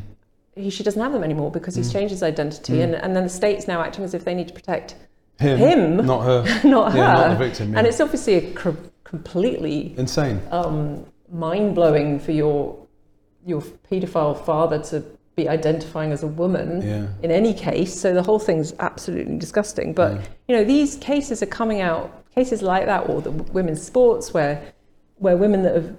He, 0.57 0.71
she 0.71 0.83
doesn't 0.83 1.01
have 1.07 1.13
them 1.13 1.25
anymore 1.25 1.51
because 1.51 1.75
he's 1.75 1.91
Mm. 1.91 1.93
changed 1.97 2.13
his 2.13 2.23
identity, 2.23 2.75
Mm. 2.75 2.85
and, 2.85 2.95
and 2.95 3.11
then 3.17 3.25
the 3.25 3.35
state's 3.43 3.67
now 3.69 3.83
acting 3.83 4.05
as 4.05 4.15
if 4.15 4.25
they 4.25 4.35
need 4.35 4.49
to 4.49 4.55
protect 4.55 4.95
Him, 5.39 5.59
Him? 5.59 6.07
not 6.07 6.23
her. 6.25 6.41
not 6.77 6.93
her. 6.93 6.99
Yeah, 6.99 7.13
not 7.15 7.29
the 7.39 7.45
victim. 7.47 7.73
Yeah. 7.73 7.79
And 7.79 7.87
it's 7.89 8.01
obviously 8.01 8.35
a 8.35 8.53
cr- 8.55 8.71
completely 9.05 9.95
insane. 9.99 10.41
um, 10.51 11.05
mind 11.31 11.75
blowing 11.75 12.19
for 12.21 12.33
your 12.33 12.77
your 13.47 13.61
paedophile 13.91 14.37
father 14.47 14.79
to 14.91 15.05
be 15.37 15.49
identifying 15.49 16.13
as 16.13 16.23
a 16.23 16.27
woman 16.43 16.81
Yeah. 16.81 17.07
in 17.23 17.31
any 17.31 17.53
case. 17.53 17.93
So 18.01 18.15
the 18.15 18.23
whole 18.23 18.39
thing's 18.39 18.73
absolutely 18.79 19.37
disgusting. 19.37 19.93
But 19.93 20.13
you 20.49 20.57
know, 20.57 20.65
these 20.65 20.97
cases 20.97 21.43
are 21.43 21.53
coming 21.61 21.81
out. 21.83 22.07
Cases 22.35 22.63
like 22.63 22.87
that, 22.87 23.09
or 23.09 23.21
the 23.21 23.31
women's 23.31 23.83
sports, 23.83 24.33
where 24.35 24.55
where 25.19 25.37
women 25.37 25.63
that 25.65 25.75
have 25.75 25.97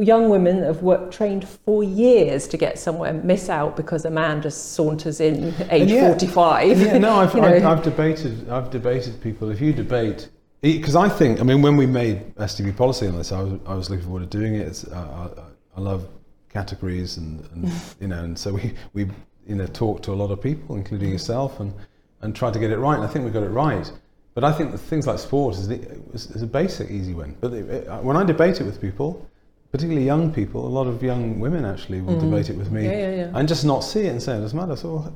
young 0.00 0.30
women 0.30 0.62
have 0.62 0.82
worked 0.82 1.12
trained 1.12 1.46
for 1.46 1.84
years 1.84 2.48
to 2.48 2.56
get 2.56 2.78
somewhere 2.78 3.12
miss 3.12 3.48
out 3.48 3.76
because 3.76 4.04
a 4.04 4.10
man 4.10 4.40
just 4.40 4.72
saunters 4.72 5.20
in 5.20 5.54
age 5.70 5.90
yeah, 5.90 6.08
45 6.08 6.80
Yeah, 6.80 6.98
no, 6.98 7.16
I've. 7.16 7.34
I've, 7.44 7.64
I've 7.64 7.82
debated. 7.82 8.48
I've 8.48 8.70
debated 8.70 9.20
people. 9.20 9.50
If 9.50 9.60
you 9.60 9.72
debate, 9.72 10.28
because 10.62 10.96
I 10.96 11.08
think, 11.08 11.40
I 11.40 11.42
mean, 11.42 11.60
when 11.60 11.76
we 11.76 11.86
made 11.86 12.34
SDP 12.36 12.76
policy 12.76 13.06
on 13.06 13.16
this, 13.16 13.30
I 13.32 13.42
was, 13.42 13.60
I 13.66 13.74
was 13.74 13.90
looking 13.90 14.06
forward 14.06 14.30
to 14.30 14.38
doing 14.38 14.54
it. 14.54 14.66
It's, 14.66 14.90
I, 14.90 15.28
I 15.76 15.80
love 15.80 16.08
categories, 16.48 17.18
and, 17.18 17.46
and 17.52 17.72
you 18.00 18.08
know, 18.08 18.24
and 18.24 18.38
so 18.38 18.54
we, 18.54 18.74
we, 18.94 19.02
you 19.46 19.56
know, 19.56 19.66
talked 19.66 20.04
to 20.04 20.12
a 20.12 20.14
lot 20.14 20.30
of 20.30 20.40
people, 20.40 20.76
including 20.76 21.10
yourself, 21.10 21.60
and 21.60 21.74
and 22.22 22.34
tried 22.34 22.54
to 22.54 22.58
get 22.58 22.70
it 22.70 22.78
right. 22.78 22.94
And 22.94 23.04
I 23.04 23.06
think 23.06 23.26
we 23.26 23.30
got 23.30 23.42
it 23.42 23.50
right. 23.50 23.90
But 24.32 24.42
I 24.42 24.52
think 24.52 24.74
things 24.80 25.06
like 25.06 25.18
sport 25.18 25.54
is, 25.56 25.68
is, 25.68 26.30
is 26.30 26.42
a 26.42 26.46
basic 26.46 26.90
easy 26.90 27.14
win. 27.14 27.36
But 27.40 27.52
it, 27.52 27.70
it, 27.70 28.02
when 28.02 28.16
I 28.16 28.24
debate 28.24 28.60
it 28.60 28.64
with 28.64 28.80
people, 28.80 29.28
particularly 29.74 30.06
young 30.06 30.32
people, 30.32 30.60
a 30.68 30.74
lot 30.78 30.86
of 30.86 31.02
young 31.02 31.40
women 31.40 31.64
actually 31.64 32.00
will 32.00 32.14
Mm. 32.14 32.20
debate 32.26 32.48
it 32.48 32.56
with 32.56 32.70
me 32.70 32.84
yeah 32.84 32.92
yeah 33.04 33.14
yeah 33.20 33.30
and 33.36 33.48
just 33.48 33.64
not 33.64 33.80
see 33.82 34.02
it 34.08 34.12
and 34.14 34.22
say 34.22 34.32
it 34.36 34.40
doesn't 34.40 34.56
matter. 34.62 34.76
So, 34.76 35.12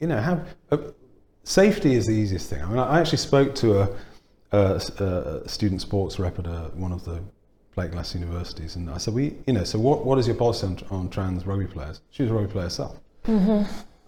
you 0.00 0.06
know, 0.10 0.18
have 0.30 0.38
uh, 0.72 0.78
safety 1.44 1.92
is 1.94 2.06
the 2.06 2.16
easiest 2.22 2.48
thing. 2.48 2.62
I 2.62 2.66
mean, 2.70 2.78
I 2.78 2.98
actually 3.00 3.18
spoke 3.30 3.54
to 3.56 3.68
a, 3.82 3.84
a, 4.52 4.80
a 5.44 5.48
student 5.56 5.80
sports 5.82 6.18
rep 6.18 6.38
at 6.38 6.46
a, 6.46 6.70
one 6.86 6.90
of 6.98 7.04
the 7.04 7.18
Blake 7.74 7.90
Glass 7.92 8.14
universities, 8.14 8.76
and 8.76 8.88
I 8.88 8.96
said, 8.96 9.12
"We, 9.12 9.24
you 9.46 9.52
know, 9.56 9.64
so 9.64 9.78
what, 9.78 10.06
what 10.06 10.16
is 10.20 10.26
your 10.26 10.36
policy 10.36 10.66
on, 10.66 10.78
on 10.90 11.10
trans 11.10 11.46
rugby 11.46 11.66
players?" 11.66 12.00
She 12.10 12.22
was 12.22 12.30
a 12.32 12.34
rugby 12.34 12.50
player 12.52 12.64
herself. 12.70 12.94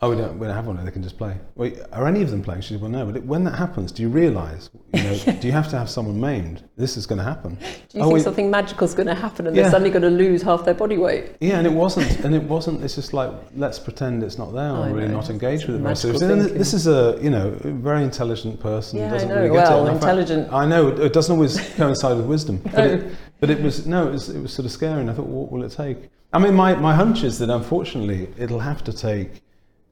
Oh, 0.00 0.10
we 0.10 0.16
don't, 0.16 0.38
we 0.38 0.46
don't 0.46 0.54
have 0.54 0.66
one. 0.68 0.84
They 0.84 0.92
can 0.92 1.02
just 1.02 1.18
play. 1.18 1.36
Wait, 1.56 1.78
are 1.92 2.06
any 2.06 2.22
of 2.22 2.30
them 2.30 2.40
playing? 2.40 2.60
She 2.60 2.74
said, 2.74 2.80
well, 2.80 2.90
no. 2.90 3.04
But 3.10 3.24
when 3.24 3.42
that 3.44 3.56
happens, 3.56 3.90
do 3.90 4.00
you 4.02 4.08
realise? 4.08 4.70
You 4.94 5.02
know, 5.02 5.16
do 5.40 5.46
you 5.48 5.52
have 5.52 5.68
to 5.70 5.78
have 5.78 5.90
someone 5.90 6.20
maimed? 6.20 6.62
This 6.76 6.96
is 6.96 7.04
going 7.04 7.18
to 7.18 7.24
happen. 7.24 7.56
do 7.56 7.98
you 7.98 8.00
Oh, 8.00 8.04
think 8.04 8.14
we- 8.14 8.20
something 8.20 8.48
magical 8.48 8.84
is 8.84 8.94
going 8.94 9.08
to 9.08 9.14
happen 9.16 9.48
and 9.48 9.56
Yeah. 9.56 9.62
they're 9.62 9.72
suddenly 9.72 9.90
going 9.90 10.02
to 10.02 10.10
lose 10.10 10.40
half 10.42 10.64
their 10.64 10.74
body 10.74 10.98
weight 10.98 11.36
Yeah, 11.40 11.58
and 11.58 11.66
it 11.66 11.72
wasn't, 11.72 12.20
and 12.20 12.32
it 12.32 12.44
wasn't. 12.44 12.84
It's 12.84 12.94
just 12.94 13.12
like 13.12 13.32
let's 13.56 13.80
pretend 13.80 14.22
it's 14.22 14.38
not 14.38 14.52
there. 14.54 14.70
I 14.70 14.86
I'm 14.86 14.92
really 14.92 15.08
know. 15.08 15.14
not 15.14 15.30
engaged 15.30 15.66
with 15.66 15.74
it. 15.74 15.78
very 15.80 15.90
Magical 15.94 16.18
seriously. 16.20 16.32
And 16.32 16.40
thinking. 16.42 16.58
this 16.58 16.74
is 16.74 16.86
a 16.86 17.18
you 17.20 17.30
know 17.30 17.48
a 17.64 17.68
very 17.70 18.04
intelligent 18.04 18.60
person. 18.60 19.00
yeah 19.00 19.06
I 19.08 19.10
doesn't 19.10 19.28
know 19.30 19.34
really 19.34 19.48
get 19.48 19.66
it. 19.66 19.70
well 19.70 19.86
And 19.86 19.94
in 19.96 20.00
fact, 20.00 20.16
intelligent 20.18 20.52
I 20.52 20.64
know 20.64 20.88
it 20.88 21.12
doesn't 21.12 21.34
always 21.34 21.58
coincide 21.76 22.16
with 22.18 22.26
wisdom, 22.26 22.60
but, 22.62 22.74
Oh. 22.78 22.84
it, 22.84 23.16
but 23.40 23.50
it 23.50 23.60
was 23.60 23.84
no, 23.84 24.06
it 24.06 24.12
was, 24.12 24.28
it 24.28 24.40
was 24.40 24.52
sort 24.52 24.66
of 24.66 24.70
scary. 24.70 25.00
And 25.00 25.10
I 25.10 25.12
thought, 25.14 25.26
what 25.26 25.50
will 25.50 25.64
it 25.64 25.72
take? 25.72 25.98
I 26.32 26.38
mean, 26.38 26.54
my, 26.54 26.74
my 26.76 26.94
hunch 26.94 27.24
is 27.24 27.38
that 27.40 27.50
unfortunately 27.50 28.28
it'll 28.38 28.60
have 28.60 28.84
to 28.84 28.92
take. 28.92 29.42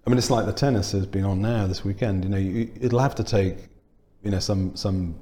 I 0.07 0.11
mean, 0.11 0.18
it's 0.18 0.30
like 0.30 0.46
the 0.46 0.52
tennis 0.52 0.92
has 0.92 1.04
been 1.04 1.24
on 1.24 1.42
now 1.42 1.66
this 1.66 1.84
weekend. 1.84 2.22
You 2.22 2.30
know, 2.30 2.36
you, 2.36 2.70
it'll 2.80 3.00
have 3.00 3.16
to 3.16 3.24
take, 3.24 3.57
you 4.22 4.30
know, 4.30 4.38
some 4.38 4.76
some 4.76 5.18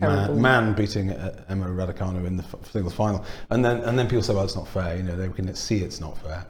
man, 0.00 0.40
man 0.40 0.74
beating 0.74 1.10
uh, 1.10 1.44
Emma 1.48 1.66
Raducanu 1.66 2.24
in 2.24 2.36
the 2.36 2.44
singles 2.70 2.94
final, 2.94 3.24
and 3.50 3.64
then 3.64 3.80
and 3.80 3.98
then 3.98 4.06
people 4.06 4.22
say, 4.22 4.32
well, 4.32 4.44
it's 4.44 4.54
not 4.54 4.68
fair. 4.68 4.96
You 4.96 5.02
know, 5.02 5.16
they 5.16 5.28
can 5.28 5.52
see 5.56 5.78
it's 5.78 6.00
not 6.00 6.16
fair. 6.18 6.46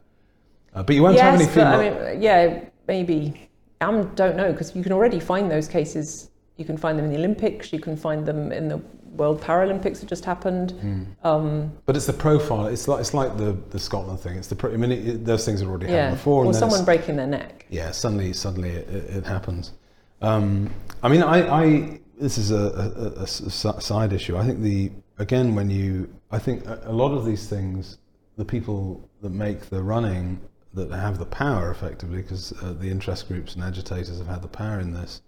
Uh, 0.74 0.82
but 0.82 0.94
you 0.94 1.02
won't 1.02 1.18
have 1.18 1.34
any 1.34 1.44
yes, 1.44 1.54
female. 1.54 1.80
I 1.80 2.12
mean, 2.12 2.22
yeah, 2.22 2.64
maybe. 2.86 3.48
I 3.80 3.90
don't 3.90 4.36
know 4.36 4.50
because 4.52 4.74
you 4.74 4.82
can 4.82 4.92
already 4.92 5.20
find 5.20 5.50
those 5.50 5.68
cases. 5.68 6.30
You 6.56 6.64
can 6.64 6.76
find 6.76 6.98
them 6.98 7.06
in 7.06 7.12
the 7.12 7.18
Olympics. 7.18 7.72
You 7.72 7.80
can 7.80 7.96
find 7.96 8.24
them 8.24 8.52
in 8.52 8.68
the 8.68 8.80
World 9.16 9.40
Paralympics 9.40 10.00
that 10.00 10.08
just 10.08 10.24
happened. 10.24 10.72
Mm. 10.74 11.06
Um, 11.24 11.72
But 11.86 11.96
it's 11.96 12.06
the 12.06 12.12
profile. 12.12 12.66
It's 12.66 12.88
like 12.88 13.00
it's 13.00 13.14
like 13.14 13.36
the, 13.36 13.56
the 13.70 13.78
Scotland 13.78 14.20
thing. 14.20 14.36
It's 14.36 14.48
the. 14.48 14.56
Pro, 14.56 14.72
I 14.72 14.76
mean, 14.76 14.92
it, 14.92 15.08
it, 15.08 15.24
those 15.24 15.44
things 15.44 15.60
have 15.60 15.68
already 15.68 15.86
yeah, 15.86 15.92
happened 15.92 16.16
before. 16.18 16.44
or 16.44 16.46
and 16.46 16.56
someone 16.56 16.84
breaking 16.84 17.16
their 17.16 17.26
neck. 17.26 17.66
yeah, 17.70 17.90
suddenly, 17.90 18.32
suddenly 18.32 18.70
it, 18.70 18.88
it, 18.88 19.24
happens. 19.24 19.72
Um, 20.20 20.70
I 21.02 21.08
mean, 21.08 21.22
I, 21.22 21.64
I 21.64 22.00
this 22.18 22.38
is 22.38 22.50
a 22.50 23.26
side 23.26 24.12
issue. 24.12 24.36
I 24.36 24.44
think 24.44 24.60
the 24.60 24.92
again 25.18 25.54
when 25.54 25.70
you, 25.70 26.12
I 26.30 26.38
think 26.38 26.66
a, 26.66 26.80
a 26.84 26.92
lot 26.92 27.12
of 27.12 27.24
these 27.24 27.48
things, 27.48 27.98
the 28.36 28.44
people 28.44 29.08
that 29.22 29.30
make 29.30 29.70
the 29.70 29.82
running 29.82 30.40
that 30.72 30.90
have 30.90 31.18
the 31.18 31.26
power 31.26 31.70
effectively, 31.70 32.22
because 32.22 32.52
uh, 32.62 32.72
the 32.72 32.90
interest 32.90 33.28
groups 33.28 33.54
and 33.54 33.62
agitators 33.62 34.18
have 34.18 34.26
had 34.26 34.42
the 34.42 34.48
power 34.48 34.80
in 34.80 34.92
this. 34.92 35.22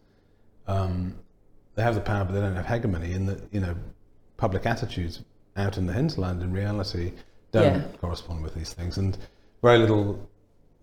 Um, 0.66 1.14
they 1.74 1.82
have 1.82 1.94
the 1.94 2.00
power, 2.00 2.24
but 2.24 2.32
they 2.34 2.40
don't 2.40 2.56
have 2.56 2.66
hegemony 2.66 3.12
in 3.12 3.26
that 3.26 3.40
you 3.52 3.60
know 3.60 3.74
public 4.36 4.66
attitudes 4.66 5.22
out 5.56 5.78
in 5.78 5.86
the 5.86 5.92
hinterland 5.92 6.42
in 6.42 6.52
reality 6.52 7.12
don't 7.52 7.74
Yeah. 7.74 7.82
correspond 8.00 8.42
with 8.42 8.54
these 8.54 8.72
things, 8.74 8.98
and 8.98 9.16
very 9.62 9.78
little 9.78 10.28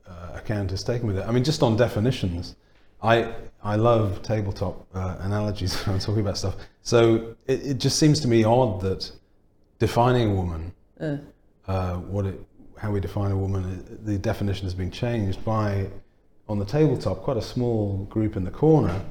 uh, 0.08 0.30
account 0.36 0.72
is 0.72 0.84
taken 0.84 1.08
with 1.08 1.18
it. 1.18 1.26
I 1.28 1.32
mean, 1.32 1.44
just 1.44 1.62
on 1.64 1.76
definitions, 1.78 2.56
I 3.02 3.34
I 3.64 3.76
love 3.76 4.22
tabletop 4.22 4.86
uh, 4.94 5.18
analogies 5.22 5.76
when 5.86 5.96
I'm 5.96 6.00
talking 6.00 6.22
about 6.22 6.38
stuff. 6.38 6.56
So 6.82 7.36
it, 7.48 7.66
it 7.66 7.78
just 7.80 7.98
seems 8.00 8.20
to 8.22 8.28
me 8.28 8.44
odd 8.44 8.82
that 8.82 9.12
defining 9.80 10.32
a 10.32 10.34
woman, 10.36 10.72
Uh, 11.00 11.18
uh, 11.68 11.96
what 11.98 12.26
it, 12.26 12.40
how 12.78 12.92
we 12.92 13.00
define 13.00 13.32
a 13.32 13.38
woman, 13.38 13.64
uh, 13.64 13.96
the 14.06 14.18
definition 14.18 14.66
has 14.66 14.74
been 14.74 14.92
changed 14.92 15.44
by 15.46 15.88
on 16.48 16.60
the 16.60 16.66
tabletop 16.66 17.22
quite 17.24 17.38
a 17.38 17.42
small 17.42 18.06
group 18.10 18.36
in 18.36 18.44
the 18.44 18.52
corner, 18.52 19.02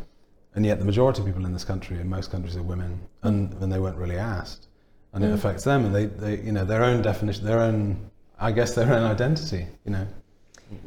and 0.54 0.64
yet 0.66 0.78
the 0.78 0.84
majority 0.84 1.20
of 1.20 1.26
people 1.26 1.44
in 1.46 1.52
this 1.52 1.64
country, 1.64 1.98
in 2.00 2.08
most 2.08 2.30
countries, 2.30 2.56
are 2.56 2.62
women, 2.62 3.00
and, 3.22 3.52
and 3.62 3.72
they 3.72 3.78
weren't 3.78 3.96
really 3.96 4.16
asked, 4.18 4.68
and 5.12 5.24
it 5.24 5.28
Mm. 5.30 5.34
affects 5.34 5.64
them, 5.64 5.84
and 5.86 5.94
they, 5.94 6.06
they 6.06 6.38
you 6.42 6.52
know 6.52 6.64
their 6.64 6.82
own 6.84 7.02
definition, 7.02 7.44
their 7.44 7.60
own 7.60 8.10
I 8.38 8.50
guess 8.52 8.74
their 8.74 8.92
own 8.92 9.04
identity, 9.04 9.66
you 9.84 9.92
know. 9.92 10.06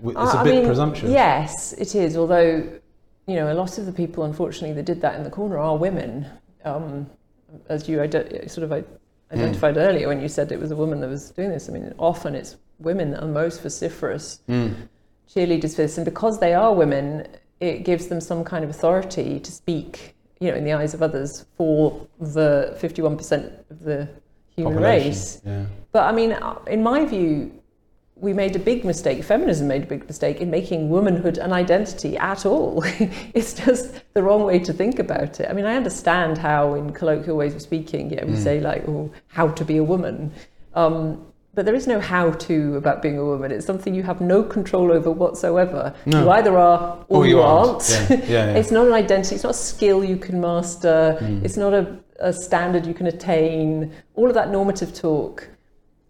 It's 0.03 0.17
I- 0.17 0.37
a 0.37 0.41
I 0.41 0.43
bit 0.43 0.55
mean, 0.55 0.65
presumptuous. 0.65 1.11
Yes, 1.11 1.73
it 1.73 1.95
is. 1.95 2.17
Although, 2.17 2.67
you 3.27 3.35
know, 3.35 3.51
a 3.51 3.53
lot 3.53 3.77
of 3.77 3.85
the 3.85 3.93
people, 3.93 4.23
unfortunately, 4.25 4.73
that 4.73 4.85
did 4.85 4.99
that 5.01 5.15
in 5.15 5.23
the 5.23 5.29
corner 5.29 5.57
are 5.57 5.77
women. 5.77 6.25
Um, 6.65 7.09
as 7.69 7.87
you 7.87 8.01
ide- 8.01 8.49
sort 8.51 8.65
of 8.65 8.73
i- 8.73 8.83
identified 9.31 9.77
earlier 9.77 10.07
when 10.09 10.19
you 10.21 10.27
said 10.27 10.51
it 10.51 10.59
was 10.59 10.71
a 10.71 10.75
woman 10.75 10.99
that 10.99 11.07
was 11.09 11.29
doing 11.31 11.49
this. 11.49 11.69
I 11.69 11.71
mean, 11.71 11.93
often 11.97 12.35
it's 12.35 12.57
women 12.79 13.11
that 13.11 13.23
are 13.23 13.27
most 13.27 13.61
vociferous 13.61 14.39
Mm. 14.49 14.73
cheerleaders 15.33 15.71
for 15.75 15.83
this, 15.83 15.97
and 15.97 16.03
because 16.03 16.39
they 16.39 16.53
are 16.53 16.73
women, 16.73 17.25
it 17.59 17.83
gives 17.83 18.07
them 18.07 18.19
some 18.21 18.43
kind 18.43 18.63
of 18.63 18.69
authority 18.69 19.39
to 19.39 19.51
speak, 19.51 20.15
you 20.39 20.51
know, 20.51 20.57
in 20.57 20.63
the 20.63 20.73
eyes 20.73 20.93
of 20.93 21.01
others 21.01 21.45
for 21.57 22.07
the 22.19 22.77
51% 22.81 23.71
of 23.71 23.79
the 23.83 24.07
human 24.55 24.73
Population, 24.73 25.07
race. 25.07 25.41
Yeah. 25.45 25.65
But 25.91 26.03
I 26.03 26.11
mean, 26.11 26.35
in 26.67 26.83
my 26.83 27.05
view, 27.05 27.51
we 28.17 28.31
made 28.33 28.55
a 28.55 28.59
big 28.59 28.85
mistake. 28.85 29.21
Feminism 29.23 29.67
made 29.67 29.83
a 29.83 29.85
big 29.85 30.07
mistake 30.07 30.39
in 30.39 30.49
making 30.49 30.89
womanhood 30.89 31.37
an 31.37 31.51
identity 31.51 32.17
at 32.17 32.45
all. 32.45 32.81
it's 33.33 33.53
just 33.53 34.01
the 34.13 34.23
wrong 34.23 34.43
way 34.43 34.57
to 34.59 34.71
think 34.71 34.99
about 34.99 35.39
it. 35.41 35.47
I 35.49 35.53
mean, 35.53 35.65
I 35.65 35.75
understand 35.75 36.37
how, 36.37 36.75
in 36.75 36.93
colloquial 36.93 37.35
ways 37.35 37.53
of 37.55 37.61
speaking, 37.61 38.11
yeah, 38.11 38.23
we 38.23 38.31
Mm. 38.33 38.37
say 38.43 38.59
like, 38.61 38.87
"Oh, 38.87 39.11
how 39.27 39.49
to 39.49 39.65
be 39.65 39.77
a 39.77 39.83
woman," 39.83 40.31
um, 40.75 41.25
but 41.55 41.65
there 41.65 41.73
is 41.75 41.87
no 41.87 41.99
how-to 41.99 42.75
about 42.75 43.01
being 43.01 43.17
a 43.17 43.25
woman. 43.25 43.51
It's 43.51 43.65
something 43.65 43.95
you 43.95 44.03
have 44.03 44.21
no 44.21 44.43
control 44.43 44.91
over 44.91 45.09
whatsoever. 45.09 45.93
No. 46.05 46.23
You 46.23 46.29
either 46.31 46.57
are 46.57 46.97
or, 47.07 47.19
Or 47.19 47.25
you, 47.25 47.37
you 47.37 47.41
aren't. 47.41 47.69
aren't. 47.69 47.89
Yeah, 47.89 48.07
yeah, 48.09 48.25
yeah. 48.27 48.53
it's 48.55 48.71
not 48.71 48.85
an 48.87 48.93
identity. 48.93 49.35
It's 49.35 49.43
not 49.43 49.51
a 49.51 49.57
skill 49.57 50.03
you 50.03 50.17
can 50.17 50.41
master. 50.41 51.17
Mm. 51.21 51.43
It's 51.45 51.57
not 51.57 51.73
a, 51.73 51.97
a 52.19 52.33
standard 52.33 52.85
you 52.85 52.93
can 52.93 53.07
attain. 53.07 53.93
All 54.15 54.27
of 54.27 54.33
that 54.35 54.51
normative 54.51 54.93
talk 54.93 55.49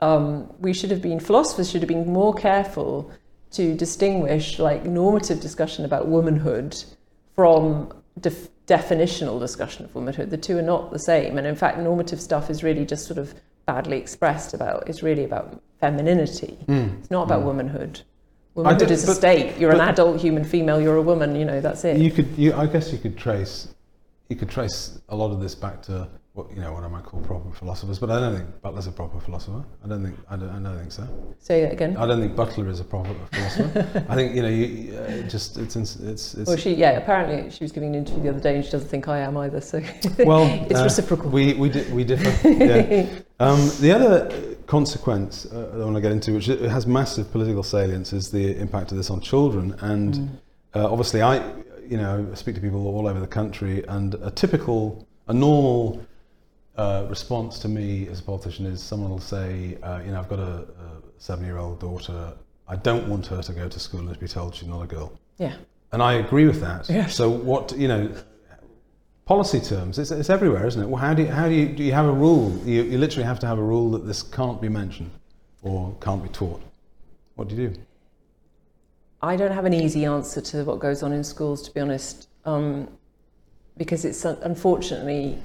um, 0.02 0.52
we 0.60 0.74
should 0.74 0.92
have 0.92 1.02
been 1.02 1.20
philosophers 1.20 1.70
should 1.70 1.82
have 1.82 1.88
been 1.88 2.12
more 2.12 2.34
careful 2.34 3.12
to 3.52 3.74
distinguish 3.76 4.60
like 4.60 4.86
normative 4.86 5.40
discussion 5.40 5.86
about 5.86 6.08
womanhood 6.08 6.76
from 7.36 7.92
def- 8.20 8.50
definitional 8.68 9.40
discussion 9.40 9.86
of 9.86 9.96
womanhood 9.96 10.30
the 10.30 10.38
two 10.38 10.58
are 10.58 10.62
not 10.62 10.92
the 10.92 11.00
same 11.00 11.38
and 11.38 11.48
in 11.48 11.56
fact 11.56 11.78
normative 11.78 12.20
stuff 12.20 12.50
is 12.50 12.64
really 12.64 12.86
just 12.86 13.06
sort 13.08 13.18
of 13.18 13.34
badly 13.66 13.98
expressed 13.98 14.54
about 14.54 14.88
it's 14.88 15.02
really 15.04 15.24
about 15.24 15.62
femininity 15.80 16.58
Mm. 16.68 17.00
it's 17.00 17.12
not 17.12 17.24
about 17.24 17.42
Mm. 17.42 17.46
womanhood 17.46 18.02
womanhood 18.54 18.80
don't- 18.80 18.92
is 18.92 19.04
a 19.04 19.08
but- 19.08 19.16
state 19.16 19.58
you're 19.58 19.72
an 19.74 19.82
adult 19.82 20.20
human 20.22 20.44
female 20.44 20.80
you're 20.82 20.98
a 20.98 21.02
woman 21.02 21.36
you 21.36 21.46
know 21.46 21.60
that's 21.62 21.84
it 21.84 21.98
You 21.98 22.12
could, 22.12 22.28
you, 22.38 22.54
I 22.54 22.68
guess, 22.68 22.92
you 22.94 22.98
could 23.00 23.18
trace 23.18 23.68
you 24.30 24.36
could 24.36 24.50
trace 24.50 25.00
a 25.10 25.16
lot 25.16 25.32
of 25.32 25.40
this 25.42 25.56
back 25.56 25.82
to 25.84 26.08
what 26.36 26.52
you 26.54 26.60
know 26.62 26.74
what 26.74 26.84
I 26.84 26.90
might 26.90 27.04
call 27.06 27.22
proper 27.22 27.50
philosophers, 27.52 27.98
but 27.98 28.12
I 28.12 28.20
don't 28.20 28.36
think 28.36 28.62
Butler's 28.62 28.88
a 28.88 28.92
proper 28.92 29.20
philosopher. 29.22 29.64
I 29.84 29.88
don't 29.88 30.04
think 30.04 30.20
I 30.30 30.36
don't, 30.36 30.50
I 30.50 30.60
don't 30.60 30.78
think 30.78 30.92
so. 30.92 31.08
Say 31.40 31.62
that 31.62 31.72
again. 31.72 31.96
I 31.96 32.06
don't 32.06 32.20
think 32.20 32.36
Butler 32.36 32.68
is 32.68 32.82
a 32.82 32.84
proper 32.84 33.16
philosopher. 33.32 34.06
I 34.10 34.16
think 34.16 34.36
you 34.36 34.42
know 34.42 34.50
you 34.50 34.98
uh, 34.98 35.22
just 35.30 35.58
it's 35.58 35.78
it's 35.78 35.96
it's. 35.96 36.36
Well, 36.36 36.58
she 36.58 36.74
yeah. 36.74 36.92
Apparently, 36.92 37.50
she 37.52 37.64
was 37.64 37.72
giving 37.72 37.90
an 37.90 37.96
interview 37.96 38.24
the 38.24 38.30
other 38.32 38.40
day, 38.42 38.56
and 38.58 38.66
she 38.66 38.72
doesn't 38.72 38.90
think 38.90 39.08
I 39.08 39.20
am 39.20 39.38
either. 39.38 39.62
So 39.62 39.82
well, 40.20 40.46
it's 40.70 40.80
uh, 40.82 40.84
reciprocal. 40.84 41.30
We 41.30 41.54
we 41.54 41.70
di- 41.70 41.90
we 41.92 42.04
differ. 42.04 42.48
yeah. 42.48 43.08
Um, 43.38 43.70
the 43.82 43.92
other 43.92 44.56
consequence 44.66 45.46
uh, 45.52 45.72
I 45.74 45.80
want 45.84 45.96
to 45.96 46.02
get 46.02 46.14
into, 46.14 46.34
which 46.36 46.46
has 46.46 46.88
massive 46.88 47.30
political 47.34 47.64
salience, 47.64 48.14
is 48.14 48.32
the 48.32 48.56
impact 48.58 48.92
of 48.94 48.98
this 48.98 49.10
on 49.10 49.20
children. 49.20 49.76
And 49.82 50.14
Mm. 50.16 50.30
uh, 50.74 50.90
obviously, 50.90 51.22
I 51.22 51.36
you 51.90 51.98
know 51.98 52.26
speak 52.34 52.56
to 52.56 52.62
people 52.62 52.88
all 52.88 53.08
over 53.08 53.20
the 53.20 53.28
country, 53.28 53.86
and 53.88 54.16
a 54.16 54.32
typical, 54.32 55.06
a 55.28 55.34
normal 55.34 56.00
uh, 56.78 57.06
response 57.10 57.60
to 57.60 57.68
me 57.68 58.08
as 58.10 58.20
a 58.20 58.24
politician 58.24 58.66
is 58.66 58.82
someone 58.82 59.10
will 59.10 59.20
say, 59.20 59.78
uh, 59.82 60.02
you 60.06 60.12
know, 60.12 60.20
I've 60.20 60.30
got 60.30 60.40
a, 60.40 60.64
a 60.64 61.02
seven-year-old 61.18 61.80
daughter. 61.80 62.34
I 62.68 62.76
don't 62.76 63.08
want 63.08 63.28
her 63.28 63.42
to 63.42 63.54
go 63.54 63.70
to 63.70 63.80
school 63.80 64.02
and 64.02 64.14
to 64.14 64.20
be 64.20 64.28
told 64.28 64.56
she's 64.56 64.68
not 64.68 64.82
a 64.82 64.88
girl. 64.88 65.18
yeah. 65.38 65.56
And 65.92 66.04
I 66.04 66.14
agree 66.16 66.46
with 66.46 66.60
that. 66.60 66.90
Yes. 66.90 67.16
So 67.16 67.30
what 67.30 67.72
you 67.78 67.88
know, 67.88 68.14
policy 69.26 69.62
terms, 69.62 69.98
it's, 69.98 70.12
it's 70.12 70.30
everywhere, 70.30 70.68
isn't 70.68 70.82
it? 70.82 70.88
Well, 70.90 71.00
how 71.00 71.14
do 71.14 71.22
you, 71.24 71.30
how 71.30 71.48
do 71.48 71.56
you 71.56 71.68
do 71.68 71.84
you 71.84 71.94
have 71.94 72.06
a 72.06 72.12
rule? 72.12 72.52
You, 72.66 72.84
you 72.84 72.98
literally 72.98 73.26
have 73.26 73.40
to 73.40 73.48
have 73.48 73.60
a 73.60 73.64
rule 73.64 73.92
that 73.92 74.06
this 74.06 74.22
can't 74.22 74.60
be 74.62 74.68
mentioned 74.68 75.12
or 75.62 75.96
can't 76.02 76.22
be 76.22 76.28
taught. 76.30 76.62
What 77.36 77.48
do 77.48 77.56
you 77.56 77.70
do? 77.70 77.80
I 79.22 79.38
don't 79.38 79.52
have 79.52 79.66
an 79.66 79.74
easy 79.74 80.04
answer 80.06 80.42
to 80.42 80.66
what 80.66 80.80
goes 80.80 81.02
on 81.02 81.14
in 81.14 81.24
schools, 81.24 81.62
to 81.64 81.74
be 81.74 81.80
honest, 81.80 82.28
um, 82.44 82.90
because 83.78 84.04
it's 84.04 84.26
unfortunately 84.26 85.38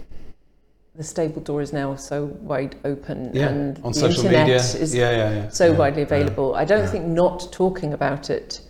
the 0.97 1.05
stable 1.05 1.41
door 1.41 1.63
is 1.63 1.73
now 1.73 1.95
so 1.95 2.25
wide 2.43 2.77
open, 2.85 3.37
and 3.37 3.79
on 3.85 3.93
the 3.93 3.99
social 3.99 4.25
internet 4.25 4.47
media. 4.47 4.57
is 4.57 4.95
yeah, 4.95 5.11
yeah, 5.11 5.33
yeah. 5.33 5.49
so 5.49 5.67
yeah, 5.71 5.77
widely 5.79 6.01
yeah. 6.03 6.07
available. 6.07 6.55
I 6.55 6.65
don't 6.65 6.81
yeah. 6.85 6.91
think 6.91 7.07
not 7.07 7.53
talking 7.53 7.93
about 7.93 8.31
it 8.31 8.61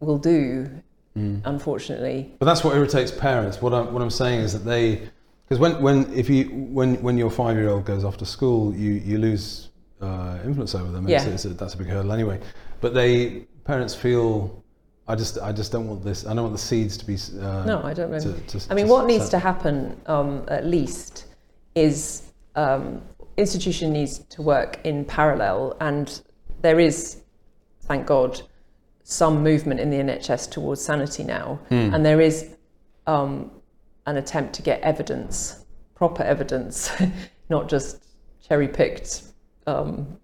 will 0.00 0.18
do, 0.18 0.68
Mm. 1.16 1.42
unfortunately. 1.44 2.32
But 2.38 2.46
that's 2.46 2.64
what 2.64 2.74
irritates 2.74 3.10
parents. 3.12 3.60
What 3.60 3.74
I'm, 3.74 3.92
what 3.92 4.02
I'm 4.02 4.08
saying 4.10 4.40
is 4.40 4.54
that 4.54 4.60
they, 4.64 5.02
because 5.44 5.58
when, 5.58 5.80
when, 5.82 6.10
if 6.14 6.30
you, 6.30 6.44
when, 6.46 6.94
when 7.02 7.18
your 7.18 7.28
five 7.30 7.54
year 7.56 7.68
old 7.68 7.84
goes 7.84 8.02
off 8.02 8.16
to 8.18 8.24
school, 8.24 8.74
you, 8.74 8.92
you 8.94 9.18
lose 9.18 9.68
uh, 10.00 10.38
influence 10.42 10.74
over 10.74 10.90
them. 10.90 11.06
Yeah. 11.06 11.22
it's 11.26 11.44
a, 11.44 11.50
that's 11.50 11.74
a 11.74 11.76
big 11.76 11.88
hurdle 11.88 12.12
anyway. 12.12 12.40
But 12.80 12.94
they, 12.94 13.40
parents 13.64 13.94
feel, 13.94 14.64
I 15.06 15.14
just, 15.14 15.36
I 15.38 15.52
just 15.52 15.70
don't 15.70 15.86
want 15.86 16.02
this, 16.02 16.24
I 16.24 16.32
don't 16.32 16.44
want 16.44 16.54
the 16.54 16.58
seeds 16.62 16.96
to 16.96 17.04
be. 17.06 17.16
Uh, 17.38 17.64
No, 17.66 17.82
I 17.84 17.92
don't 17.92 18.10
know. 18.10 18.18
to- 18.18 18.58
to- 18.58 18.72
I 18.72 18.74
mean, 18.74 18.88
what 18.88 19.04
needs 19.06 19.24
set- 19.24 19.32
to 19.32 19.38
happen 19.38 20.00
um, 20.06 20.44
at 20.48 20.64
least 20.64 21.26
is 21.74 22.22
um, 22.54 23.02
institution 23.36 23.92
needs 23.92 24.18
to 24.18 24.42
work 24.42 24.78
in 24.84 25.04
parallel, 25.04 25.76
and 25.80 26.22
there 26.60 26.78
is, 26.78 27.22
thank 27.82 28.06
God, 28.06 28.40
some 29.04 29.42
movement 29.42 29.80
in 29.80 29.90
the 29.90 29.96
NHS 29.98 30.50
towards 30.50 30.80
sanity 30.82 31.24
now, 31.24 31.58
Hmm. 31.68 31.94
and 31.94 32.04
there 32.04 32.20
is 32.20 32.50
um, 33.06 33.50
an 34.06 34.16
attempt 34.16 34.54
to 34.54 34.62
get 34.62 34.80
evidence, 34.82 35.64
proper 35.94 36.22
evidence, 36.22 36.90
not 37.48 37.68
just 37.68 38.04
cherry 38.46 38.68
picked. 38.68 39.22
Um, 39.66 40.18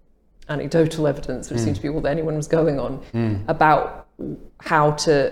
anecdotal 0.49 1.05
evidence, 1.07 1.49
which 1.51 1.59
Hmm. 1.59 1.65
seemed 1.65 1.75
to 1.75 1.81
be 1.83 1.89
all 1.89 2.01
that 2.01 2.09
anyone 2.11 2.35
was 2.35 2.47
going 2.47 2.79
on, 2.79 3.01
about 3.47 4.07
how 4.61 4.91
to 4.91 5.31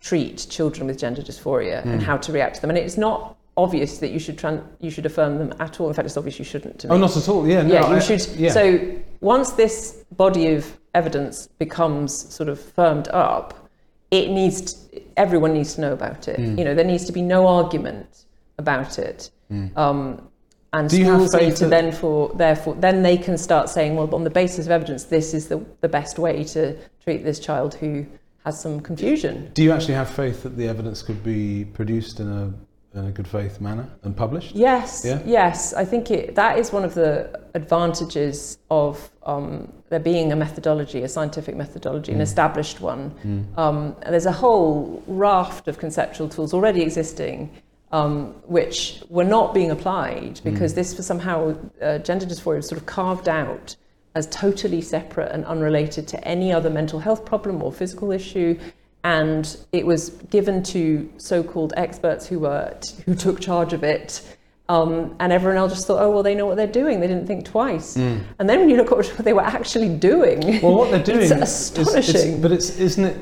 treat 0.00 0.46
children 0.50 0.86
with 0.86 0.98
gender 0.98 1.22
dysphoria 1.22 1.82
and 1.82 1.94
Hmm. 2.02 2.06
how 2.06 2.18
to 2.18 2.30
react 2.30 2.56
to 2.56 2.60
them. 2.60 2.68
And 2.70 2.78
it's 2.78 2.98
not 2.98 3.38
obvious 3.56 3.98
that 3.98 4.10
you 4.10 4.18
should 4.18 4.36
tran- 4.36 4.64
you 4.80 4.90
should 4.90 5.06
affirm 5.06 5.38
them 5.38 5.52
at 5.60 5.80
all. 5.80 5.88
In 5.88 5.94
fact, 5.94 6.06
it's 6.06 6.16
obvious 6.16 6.38
you 6.38 6.44
shouldn't. 6.44 6.80
To 6.80 6.88
me. 6.88 6.94
Oh, 6.94 6.98
not 6.98 7.16
at 7.16 7.28
all. 7.28 7.46
Yeah, 7.46 7.62
no. 7.62 7.74
yeah, 7.74 7.88
you 7.90 7.96
I- 7.96 7.98
should. 8.00 8.26
Yeah. 8.36 8.50
So 8.50 8.96
once 9.20 9.52
this 9.52 10.04
body 10.16 10.54
of 10.54 10.78
evidence 10.94 11.48
becomes 11.58 12.12
sort 12.34 12.48
of 12.48 12.60
firmed 12.60 13.08
up, 13.08 13.68
it 14.10 14.30
needs 14.30 14.62
to, 14.62 15.02
everyone 15.16 15.54
needs 15.54 15.74
to 15.74 15.80
know 15.80 15.92
about 15.92 16.28
it. 16.28 16.36
Hmm. 16.38 16.58
You 16.58 16.64
know, 16.64 16.74
there 16.74 16.84
needs 16.84 17.04
to 17.06 17.12
be 17.12 17.22
no 17.22 17.46
argument 17.46 18.24
about 18.58 18.98
it. 18.98 19.30
Um, 19.76 20.28
and 20.72 20.90
Do 20.90 20.98
you 20.98 21.04
have 21.04 21.28
schools 21.28 21.34
need 21.34 21.56
to 21.56 21.68
then 21.68 21.92
for 21.92 22.30
therefore 22.34 22.74
then 22.74 23.04
they 23.04 23.16
can 23.16 23.38
start 23.38 23.68
saying, 23.68 23.94
well, 23.94 24.12
on 24.12 24.24
the 24.24 24.30
basis 24.30 24.66
of 24.66 24.72
evidence, 24.72 25.04
this 25.04 25.32
is 25.32 25.46
the, 25.46 25.64
the 25.80 25.88
best 25.88 26.18
way 26.18 26.42
to 26.44 26.76
treat 27.04 27.22
this 27.22 27.38
child 27.38 27.74
who 27.74 28.04
has 28.44 28.60
some 28.60 28.80
confusion. 28.80 29.50
Do 29.54 29.62
you 29.62 29.70
actually 29.70 29.94
have 29.94 30.10
faith 30.10 30.42
that 30.42 30.56
the 30.56 30.66
evidence 30.66 31.02
could 31.02 31.22
be 31.22 31.66
produced 31.66 32.18
in 32.18 32.28
a, 32.28 32.52
in 32.94 33.06
a 33.06 33.10
good 33.10 33.26
faith 33.26 33.60
manner 33.60 33.86
and 34.04 34.16
published? 34.16 34.54
Yes, 34.54 35.02
Yeah? 35.04 35.20
yes. 35.26 35.74
I 35.74 35.84
think 35.84 36.10
it, 36.10 36.34
that 36.36 36.58
is 36.58 36.72
one 36.72 36.84
of 36.84 36.94
the 36.94 37.40
advantages 37.54 38.58
of 38.70 39.10
um, 39.24 39.72
there 39.88 39.98
being 40.00 40.32
a 40.32 40.36
methodology, 40.36 41.02
a 41.02 41.08
scientific 41.08 41.56
methodology, 41.56 42.12
Mm. 42.12 42.16
an 42.16 42.20
established 42.20 42.80
one. 42.80 43.12
Um, 43.56 43.96
and 44.02 44.12
there's 44.12 44.26
a 44.26 44.32
whole 44.32 45.02
raft 45.06 45.66
of 45.68 45.78
conceptual 45.78 46.28
tools 46.28 46.54
already 46.54 46.82
existing. 46.82 47.50
Um, 47.92 48.34
which 48.46 49.04
were 49.08 49.22
not 49.22 49.54
being 49.54 49.70
applied 49.70 50.40
because 50.42 50.72
Mm. 50.72 50.76
this 50.76 50.96
was 50.96 51.06
somehow 51.06 51.54
uh, 51.80 51.98
gender 51.98 52.26
dysphoria 52.26 52.56
was 52.56 52.66
sort 52.68 52.80
of 52.80 52.86
carved 52.86 53.28
out 53.28 53.76
as 54.16 54.26
totally 54.28 54.80
separate 54.80 55.30
and 55.30 55.44
unrelated 55.44 56.08
to 56.08 56.16
any 56.26 56.52
other 56.52 56.70
mental 56.70 56.98
health 56.98 57.24
problem 57.24 57.62
or 57.62 57.70
physical 57.72 58.10
issue 58.10 58.58
and 59.04 59.58
it 59.72 59.86
was 59.86 60.10
given 60.30 60.62
to 60.62 61.08
so-called 61.18 61.72
experts 61.76 62.26
who 62.26 62.38
were 62.40 62.74
who 63.04 63.14
took 63.14 63.38
charge 63.40 63.72
of 63.72 63.84
it 63.84 64.22
um, 64.70 65.14
and 65.20 65.30
everyone 65.30 65.58
else 65.58 65.74
just 65.74 65.86
thought 65.86 66.00
oh 66.02 66.10
well 66.10 66.22
they 66.22 66.34
know 66.34 66.46
what 66.46 66.56
they're 66.56 66.66
doing 66.66 66.98
they 67.00 67.06
didn't 67.06 67.26
think 67.26 67.44
twice 67.44 67.96
and 67.96 68.24
then 68.48 68.58
when 68.60 68.70
you 68.70 68.76
look 68.76 68.90
at 68.90 68.96
what 68.96 69.18
they 69.18 69.34
were 69.34 69.42
actually 69.42 69.90
doing 69.94 70.40
Mm. 70.40 70.62
Well, 70.62 70.74
what 70.74 70.90
they're 70.90 71.02
doing 71.14 71.20
it's 71.20 71.30
is- 71.30 71.42
astonishing 71.42 72.16
it's- 72.16 72.40
but 72.40 72.50
it's 72.50 72.78
isn't 72.78 73.04
it? 73.04 73.16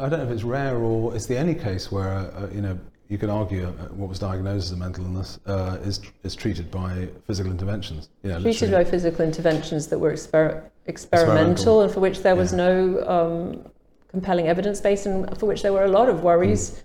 I 0.00 0.08
don't 0.08 0.20
know 0.20 0.24
if 0.24 0.30
it's 0.30 0.44
rare 0.44 0.76
or 0.78 1.14
it's 1.16 1.26
the 1.26 1.38
only 1.38 1.54
case 1.54 1.90
where 1.90 2.08
uh, 2.12 2.48
you 2.54 2.60
know 2.62 2.78
you 3.08 3.16
could 3.18 3.30
argue 3.30 3.66
uh, 3.66 3.70
what 4.00 4.08
was 4.08 4.18
diagnosed 4.18 4.66
as 4.66 4.72
a 4.72 4.76
mental 4.76 5.02
illness 5.04 5.40
uh, 5.46 5.78
is 5.82 6.00
is 6.22 6.36
treated 6.36 6.70
by 6.70 7.08
physical 7.26 7.50
interventions. 7.50 8.08
You 8.22 8.28
know, 8.30 8.40
treated 8.40 8.68
literally. 8.68 8.84
by 8.84 8.90
physical 8.90 9.24
interventions 9.24 9.86
that 9.88 9.98
were 9.98 10.12
exper- 10.12 10.62
experimental, 10.86 11.50
Experimental. 11.52 11.80
and 11.82 11.92
for 11.92 12.00
which 12.00 12.18
there 12.22 12.36
was 12.36 12.52
Yeah. 12.52 12.58
no 12.64 12.74
um, 13.16 13.70
compelling 14.08 14.48
evidence 14.48 14.80
base 14.80 15.06
and 15.06 15.36
for 15.38 15.46
which 15.46 15.62
there 15.62 15.72
were 15.72 15.84
a 15.84 15.88
lot 15.98 16.08
of 16.08 16.22
worries 16.22 16.70
Mm. 16.70 16.82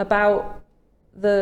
about 0.00 0.60
the, 1.20 1.36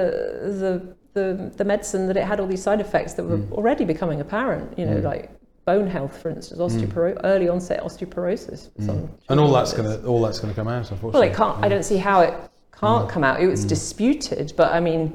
the 0.61 0.95
the 1.15 1.53
the 1.57 1.65
medicine 1.65 2.07
that 2.09 2.17
it 2.17 2.25
had 2.25 2.39
all 2.41 2.47
these 2.47 2.63
side 2.63 2.81
effects 2.81 3.15
that 3.15 3.25
were 3.25 3.39
Mm. 3.39 3.53
already 3.53 3.85
becoming 3.85 4.21
apparent 4.21 4.77
you 4.79 4.85
know 4.87 4.97
Mm. 4.99 5.03
like 5.05 5.31
bone 5.65 5.87
health 5.87 6.17
for 6.21 6.29
instance 6.31 6.61
osteoporo- 6.61 7.21
early 7.25 7.49
onset 7.49 7.81
osteoporosis 7.83 8.71
Mm. 8.81 9.09
and 9.29 9.41
all 9.41 9.53
that's 9.53 9.73
gonna 9.73 9.97
all 10.07 10.21
that's 10.23 10.41
going 10.41 10.53
to 10.53 10.59
come 10.61 10.69
out. 10.69 10.91
Unfortunately, 10.91 11.21
Well, 11.21 11.31
it 11.31 11.37
can't. 11.37 11.65
I 11.65 11.69
don't 11.69 11.85
see 11.85 11.97
how 11.99 12.21
it 12.21 12.35
can't 12.81 13.07
Mm. 13.07 13.11
come 13.15 13.25
out. 13.25 13.41
It 13.41 13.47
was 13.49 13.65
Mm. 13.65 13.69
disputed, 13.69 14.53
but 14.57 14.73
I 14.73 14.81
mean, 14.81 15.13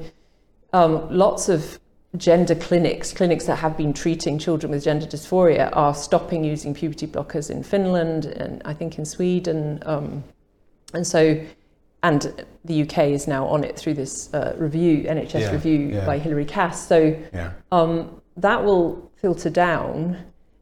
um, 0.72 0.92
lots 1.10 1.48
of 1.48 1.78
gender 2.16 2.54
clinics, 2.54 3.12
clinics 3.12 3.46
that 3.46 3.56
have 3.56 3.76
been 3.76 3.92
treating 3.92 4.38
children 4.38 4.70
with 4.72 4.84
gender 4.84 5.06
dysphoria, 5.06 5.70
are 5.74 5.94
stopping 5.94 6.44
using 6.44 6.74
puberty 6.74 7.06
blockers 7.06 7.50
in 7.50 7.62
Finland 7.62 8.26
and 8.26 8.62
I 8.64 8.74
think 8.74 8.98
in 8.98 9.04
Sweden, 9.04 9.82
um, 9.86 10.24
and 10.94 11.06
so. 11.06 11.40
And 12.02 12.44
the 12.64 12.82
UK 12.82 12.98
is 13.10 13.26
now 13.26 13.46
on 13.48 13.64
it 13.64 13.76
through 13.76 13.94
this 13.94 14.32
uh, 14.32 14.54
review, 14.58 15.04
NHS 15.08 15.40
Yeah, 15.40 15.50
review 15.50 15.78
yeah. 15.78 16.06
by 16.06 16.18
Hilary 16.18 16.44
Cass. 16.44 16.86
So 16.86 17.16
Yeah. 17.32 17.52
um, 17.72 18.20
that 18.36 18.64
will 18.64 19.10
filter 19.20 19.50
down. 19.50 20.16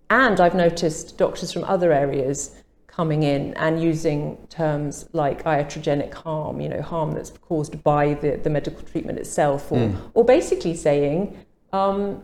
And 0.09 0.41
I've 0.41 0.55
noticed 0.55 1.19
doctors 1.19 1.53
from 1.53 1.65
other 1.65 1.93
areas 1.93 2.53
coming 2.97 3.23
in 3.25 3.55
and 3.55 3.83
using 3.83 4.37
terms 4.51 5.07
like 5.13 5.43
iatrogenic 5.45 6.13
harm, 6.15 6.61
you 6.61 6.69
know, 6.69 6.81
harm 6.81 7.13
that's 7.13 7.31
caused 7.49 7.83
by 7.83 8.15
the, 8.15 8.37
the 8.45 8.51
medical 8.51 8.83
treatment 8.83 9.19
itself, 9.19 9.73
or, 9.73 9.79
Mm. 9.79 9.97
or 10.15 10.25
basically 10.25 10.75
saying, 10.77 11.37
um, 11.73 12.23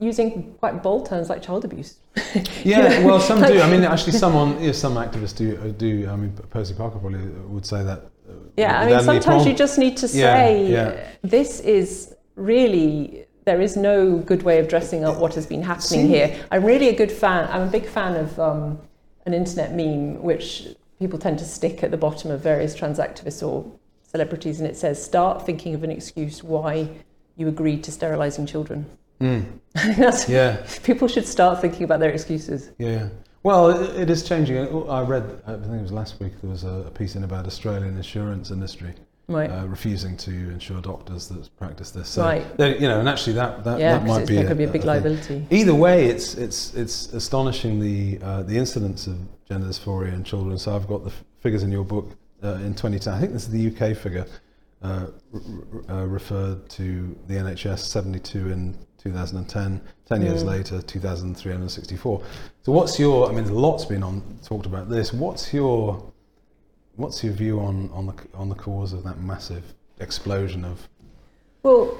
using 0.00 0.54
quite 0.60 0.82
bold 0.84 1.06
terms 1.06 1.28
like 1.28 1.42
child 1.42 1.64
abuse. 1.64 1.96
Yeah, 2.64 3.04
well, 3.04 3.20
some 3.20 3.40
do. 3.42 3.60
I 3.60 3.68
mean, 3.70 3.82
actually, 3.84 4.12
someone, 4.24 4.50
yeah, 4.62 4.72
some 4.72 4.94
activists 4.94 5.36
do. 5.36 5.56
uh, 5.56 5.68
Do 5.84 6.08
I 6.12 6.16
mean, 6.16 6.32
Posie 6.50 6.74
Parker 6.74 6.98
probably 6.98 7.26
would 7.54 7.66
say 7.66 7.82
that. 7.82 7.98
uh, 8.28 8.32
Yeah, 8.56 8.80
I 8.80 8.86
mean, 8.86 9.00
sometimes 9.02 9.46
you 9.46 9.54
just 9.54 9.78
need 9.78 9.96
to 9.96 10.06
Yeah, 10.06 10.34
say, 10.36 10.66
yeah. 10.76 10.88
this 11.22 11.58
is 11.60 12.14
really, 12.36 13.24
there 13.46 13.60
is 13.60 13.76
no 13.76 14.18
good 14.30 14.42
way 14.44 14.58
of 14.60 14.68
dressing 14.68 15.04
up 15.04 15.16
what 15.22 15.34
has 15.34 15.46
been 15.46 15.62
happening 15.62 16.02
See- 16.06 16.14
here. 16.16 16.28
I'm 16.52 16.64
really 16.64 16.88
a 16.88 16.96
good 17.02 17.10
fan, 17.22 17.48
I'm 17.52 17.62
a 17.68 17.70
big 17.78 17.86
fan 17.96 18.14
of 18.24 18.38
um, 18.38 18.78
an 19.28 19.34
internet 19.34 19.74
meme 19.74 20.20
which 20.22 20.66
people 20.98 21.18
tend 21.18 21.38
to 21.38 21.44
stick 21.44 21.84
at 21.84 21.90
the 21.90 21.96
bottom 21.96 22.30
of 22.30 22.40
various 22.40 22.74
trans 22.74 22.98
activists 22.98 23.46
or 23.46 23.70
celebrities, 24.02 24.58
and 24.58 24.68
it 24.68 24.76
says, 24.76 25.02
start 25.02 25.44
thinking 25.46 25.74
of 25.74 25.84
an 25.84 25.90
excuse 25.90 26.42
why 26.42 26.88
you 27.36 27.46
agreed 27.46 27.84
to 27.84 27.92
sterilising 27.92 28.46
children. 28.46 28.86
Mm, 29.20 29.44
That's, 29.96 30.28
yeah, 30.28 30.66
People 30.82 31.06
should 31.08 31.26
start 31.26 31.60
thinking 31.60 31.84
about 31.84 32.00
their 32.00 32.10
excuses. 32.10 32.70
yeah. 32.78 33.08
Well, 33.44 33.70
it, 33.70 34.00
it 34.02 34.10
is 34.10 34.28
changing. 34.28 34.58
I 34.88 35.02
read, 35.02 35.42
I 35.46 35.52
think 35.52 35.66
it 35.66 35.82
was 35.82 35.92
last 35.92 36.18
week, 36.20 36.32
there 36.40 36.50
was 36.50 36.64
a, 36.64 36.84
a 36.88 36.90
piece 36.90 37.14
in 37.14 37.22
about 37.22 37.46
Australian 37.46 37.96
insurance 37.96 38.50
industry 38.50 38.94
Right. 39.28 39.50
uh, 39.50 39.66
refusing 39.66 40.16
to 40.18 40.30
insure 40.30 40.80
doctors 40.80 41.28
that 41.28 41.54
practice 41.58 41.90
this. 41.90 42.08
So, 42.08 42.22
Right. 42.22 42.56
they- 42.56 42.78
you 42.78 42.88
know, 42.88 42.98
and 42.98 43.06
actually 43.06 43.34
that 43.34 43.62
that, 43.64 43.78
yeah, 43.78 43.98
that 43.98 44.06
might 44.06 44.26
be 44.26 44.38
a, 44.38 44.46
could 44.46 44.56
be 44.56 44.64
a 44.64 44.68
big 44.68 44.84
liability. 44.84 45.46
Either 45.50 45.74
way, 45.74 46.06
it's 46.06 46.34
it's 46.34 46.72
it's 46.74 47.12
astonishing 47.12 47.78
the 47.78 48.18
uh, 48.22 48.42
the 48.44 48.56
incidence 48.56 49.06
of 49.06 49.16
gender 49.46 49.66
dysphoria 49.66 50.14
in 50.14 50.24
children. 50.24 50.56
So 50.58 50.74
I've 50.74 50.86
got 50.88 51.04
the 51.04 51.10
f- 51.10 51.24
figures 51.40 51.62
in 51.62 51.70
your 51.70 51.84
book 51.84 52.16
uh, 52.42 52.54
in 52.64 52.74
2010. 52.74 53.12
I 53.12 53.20
think 53.20 53.32
this 53.34 53.42
is 53.42 53.50
the 53.50 53.66
UK 53.68 53.94
figure 53.94 54.24
uh, 54.82 55.06
r- 55.34 55.40
r- 55.90 55.96
uh, 55.98 56.04
referred 56.06 56.66
to 56.70 57.14
the 57.26 57.34
NHS 57.34 57.80
72 57.80 58.50
in 58.50 58.78
2010. 58.96 59.80
Ten 60.06 60.22
years 60.22 60.42
Mm. 60.42 60.46
later, 60.46 60.80
2,364. 60.80 62.22
So 62.62 62.72
what's 62.72 62.98
your? 62.98 63.28
I 63.28 63.32
mean, 63.32 63.44
a 63.44 63.52
lot's 63.52 63.84
been 63.84 64.02
on 64.02 64.22
talked 64.42 64.64
about 64.64 64.88
this. 64.88 65.12
What's 65.12 65.52
your 65.52 66.02
what's 66.98 67.22
your 67.24 67.32
view 67.32 67.60
on 67.60 67.88
on 67.92 68.06
the 68.06 68.14
on 68.34 68.48
the 68.48 68.54
cause 68.54 68.92
of 68.92 69.04
that 69.04 69.20
massive 69.20 69.64
explosion 70.00 70.64
of? 70.64 70.88
Well, 71.62 71.96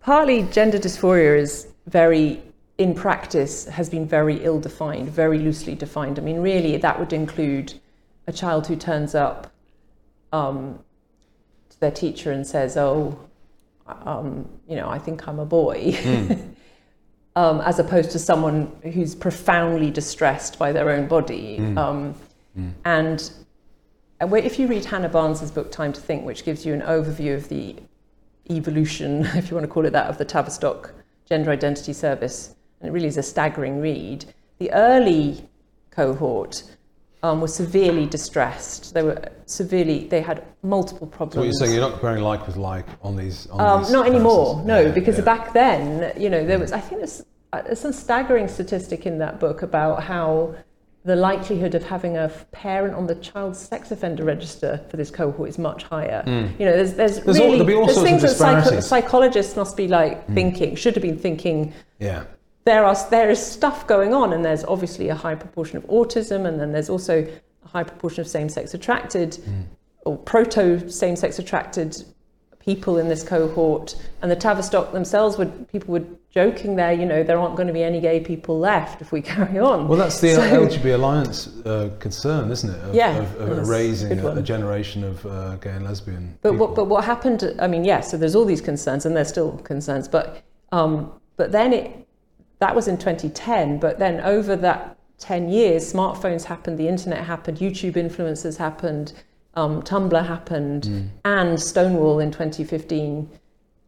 partly 0.00 0.42
gender 0.44 0.78
dysphoria 0.78 1.38
is 1.38 1.68
very, 1.86 2.42
in 2.78 2.94
practice, 2.94 3.66
has 3.66 3.90
been 3.90 4.06
very 4.06 4.42
ill 4.44 4.60
defined, 4.60 5.08
very 5.10 5.38
loosely 5.38 5.74
defined. 5.74 6.18
I 6.18 6.22
mean, 6.22 6.40
really, 6.40 6.76
that 6.76 6.98
would 6.98 7.12
include 7.12 7.74
a 8.26 8.32
child 8.32 8.66
who 8.66 8.76
turns 8.76 9.14
up 9.14 9.52
um, 10.32 10.78
to 11.70 11.80
their 11.80 11.90
teacher 11.90 12.32
and 12.32 12.46
says, 12.46 12.76
"Oh, 12.76 13.18
um, 13.86 14.48
you 14.68 14.76
know, 14.76 14.88
I 14.88 14.98
think 14.98 15.26
I'm 15.28 15.40
a 15.40 15.46
boy," 15.46 15.96
um, 17.36 17.60
as 17.62 17.78
opposed 17.78 18.10
to 18.12 18.18
someone 18.18 18.70
who's 18.94 19.14
profoundly 19.14 19.90
distressed 19.90 20.58
by 20.58 20.72
their 20.72 20.90
own 20.90 21.08
body. 21.08 21.58
Um, 21.76 22.14
And 22.84 23.30
where- 24.26 24.42
if 24.42 24.58
you 24.58 24.66
read 24.66 24.84
Hannah 24.84 25.08
Barnes's 25.08 25.50
book 25.50 25.70
Time 25.70 25.92
to 25.92 26.00
Think, 26.00 26.24
which 26.24 26.44
gives 26.44 26.64
you 26.66 26.74
an 26.74 26.82
overview 26.82 27.34
of 27.34 27.48
the 27.48 27.76
evolution, 28.50 29.24
if 29.34 29.50
you 29.50 29.56
want 29.56 29.64
to 29.64 29.72
call 29.72 29.86
it 29.86 29.90
that, 29.92 30.06
of 30.08 30.18
the 30.18 30.24
Tavistock 30.24 30.92
Gender 31.28 31.50
Identity 31.50 31.92
Service, 31.92 32.54
and 32.80 32.88
it 32.88 32.92
really 32.92 33.06
is 33.06 33.16
a 33.16 33.22
staggering 33.22 33.80
read. 33.80 34.24
The 34.58 34.72
early 34.72 35.48
cohort 35.90 36.62
um, 37.22 37.40
was 37.42 37.54
severely 37.54 38.06
distressed. 38.06 38.94
They 38.94 39.02
were 39.02 39.22
severely. 39.44 40.06
They 40.08 40.22
had 40.22 40.42
multiple 40.62 41.06
problems. 41.06 41.34
So 41.34 41.40
what 41.40 41.44
you're 41.44 41.52
saying, 41.52 41.72
you're 41.74 41.82
not 41.82 41.92
comparing 41.92 42.22
like 42.22 42.46
with 42.46 42.56
like 42.56 42.86
on 43.02 43.14
these. 43.16 43.46
On 43.50 43.60
Um, 43.60 43.82
these 43.82 43.92
not 43.92 44.06
anymore, 44.06 44.62
no, 44.64 44.80
Yeah, 44.80 44.90
because 44.92 45.18
yeah. 45.18 45.24
back 45.24 45.52
then, 45.52 46.12
you 46.18 46.30
know, 46.30 46.46
there 46.46 46.58
was, 46.58 46.72
I 46.72 46.80
think 46.80 47.00
there's, 47.00 47.22
uh, 47.52 47.60
there's 47.62 47.78
some 47.80 47.92
staggering 47.92 48.48
statistic 48.48 49.04
in 49.06 49.18
that 49.18 49.38
book 49.38 49.60
about 49.62 50.02
how 50.02 50.54
the 51.04 51.16
likelihood 51.16 51.74
of 51.74 51.82
having 51.82 52.16
a 52.18 52.28
parent 52.52 52.94
on 52.94 53.06
the 53.06 53.14
child 53.16 53.56
sex 53.56 53.90
offender 53.90 54.22
register 54.22 54.84
for 54.90 54.96
this 54.98 55.10
cohort 55.10 55.48
is 55.48 55.58
much 55.58 55.84
higher. 55.84 56.22
Hmm. 56.24 56.48
You 56.58 56.66
know, 56.66 56.76
there's, 56.76 56.94
there's. 56.94 57.20
There's 57.20 57.38
all- 57.38 57.46
really, 57.46 57.58
there'll 57.58 57.66
be 57.66 57.74
all 57.74 57.86
there's 57.86 57.96
sorts 57.96 58.12
of 58.12 58.20
things 58.20 58.22
that 58.22 58.36
psycho- 58.36 58.80
psychologists 58.80 59.56
must 59.56 59.76
be 59.76 59.88
like 59.88 60.24
hmm. 60.26 60.34
thinking, 60.34 60.76
should 60.76 60.94
have 60.94 61.02
been 61.02 61.18
thinking, 61.18 61.72
Yeah. 61.98 62.24
there 62.64 62.84
are 62.84 62.96
there 63.10 63.30
is 63.30 63.44
stuff 63.44 63.86
going 63.86 64.12
on, 64.12 64.32
and 64.34 64.44
there's 64.44 64.64
obviously 64.64 65.08
a 65.08 65.14
high 65.14 65.34
proportion 65.34 65.78
of 65.78 65.84
autism, 65.86 66.46
and 66.46 66.60
then 66.60 66.72
there's 66.72 66.90
also 66.90 67.26
a 67.64 67.68
high 67.68 67.84
proportion 67.84 68.20
of 68.20 68.28
same-sex 68.28 68.74
attracted 68.74 69.36
hmm. 69.36 69.62
or 70.04 70.18
proto 70.18 70.90
same-sex 70.90 71.38
attracted 71.38 71.96
people 72.58 72.98
in 72.98 73.08
this 73.08 73.22
cohort. 73.22 73.96
And 74.20 74.30
the 74.30 74.36
Tavistock 74.36 74.92
themselves 74.92 75.38
would 75.38 75.66
people 75.72 75.94
were 75.94 76.04
joking 76.30 76.76
there, 76.76 76.92
you 76.92 77.04
know, 77.06 77.22
there 77.22 77.38
aren't 77.38 77.56
going 77.56 77.66
to 77.66 77.72
be 77.74 77.82
any 77.82 78.00
gay 78.00 78.20
people 78.20 78.58
left 78.58 79.00
if 79.02 79.10
we 79.12 79.20
carry 79.34 79.58
on. 79.58 79.88
Well, 79.88 79.98
that's 79.98 80.20
the 80.20 80.34
So- 80.34 80.66
LGBT 80.66 80.94
Alliance 80.94 81.48
uh, 81.66 81.90
concern, 81.98 82.50
isn't 82.50 82.70
it? 82.70 82.80
Of, 82.84 82.94
Yeah, 82.94 83.18
of, 83.18 83.58
of 83.58 83.68
raising 83.68 84.18
a, 84.18 84.28
a 84.36 84.42
generation 84.42 85.02
of 85.04 85.26
uh, 85.26 85.56
gay 85.56 85.70
and 85.70 85.84
lesbian. 85.84 86.38
But 86.42 86.52
people. 86.52 86.66
what, 86.68 86.76
but 86.76 86.84
what 86.86 87.04
happened? 87.04 87.54
I 87.58 87.66
mean, 87.66 87.84
yes. 87.84 88.10
so 88.10 88.16
there's 88.16 88.34
all 88.36 88.44
these 88.44 88.60
concerns, 88.60 89.06
and 89.06 89.16
there's 89.16 89.28
still 89.28 89.58
concerns. 89.58 90.06
But 90.08 90.42
um, 90.72 91.12
but 91.36 91.50
then 91.52 91.72
it 91.72 92.06
that 92.60 92.74
was 92.76 92.86
in 92.88 92.96
2010. 92.96 93.80
But 93.80 93.98
then 93.98 94.20
over 94.20 94.54
that 94.56 94.98
10 95.18 95.48
years, 95.48 95.92
smartphones 95.92 96.44
happened, 96.44 96.78
the 96.78 96.86
internet 96.88 97.24
happened, 97.24 97.58
YouTube 97.58 97.94
influencers 97.94 98.56
happened, 98.56 99.12
um, 99.54 99.82
Tumblr 99.82 100.26
happened, 100.26 100.84
Mm. 100.84 101.08
and 101.24 101.60
Stonewall 101.60 102.20
in 102.20 102.30
2015. 102.30 103.28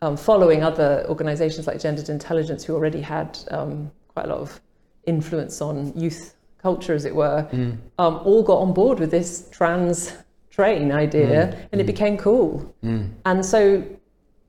Um, 0.02 0.16
following 0.16 0.64
other 0.64 1.06
organisations 1.08 1.68
like 1.68 1.78
Gendered 1.78 2.08
Intelligence, 2.08 2.64
who 2.64 2.74
already 2.74 3.00
had 3.00 3.38
um, 3.52 3.88
quite 4.08 4.26
a 4.26 4.28
lot 4.30 4.38
of 4.38 4.60
influence 5.06 5.60
on 5.62 5.92
youth 5.96 6.34
culture, 6.60 6.92
as 6.92 7.04
it 7.04 7.14
were, 7.14 7.46
Mm. 7.52 7.76
um, 8.00 8.20
all 8.24 8.42
got 8.42 8.58
on 8.58 8.72
board 8.72 8.98
with 8.98 9.12
this 9.12 9.48
trans 9.52 10.12
train 10.50 10.90
idea, 10.90 11.56
and 11.70 11.80
it 11.80 11.86
became 11.86 12.16
cool. 12.18 12.74
Mm. 12.84 13.10
And 13.24 13.46
so 13.46 13.82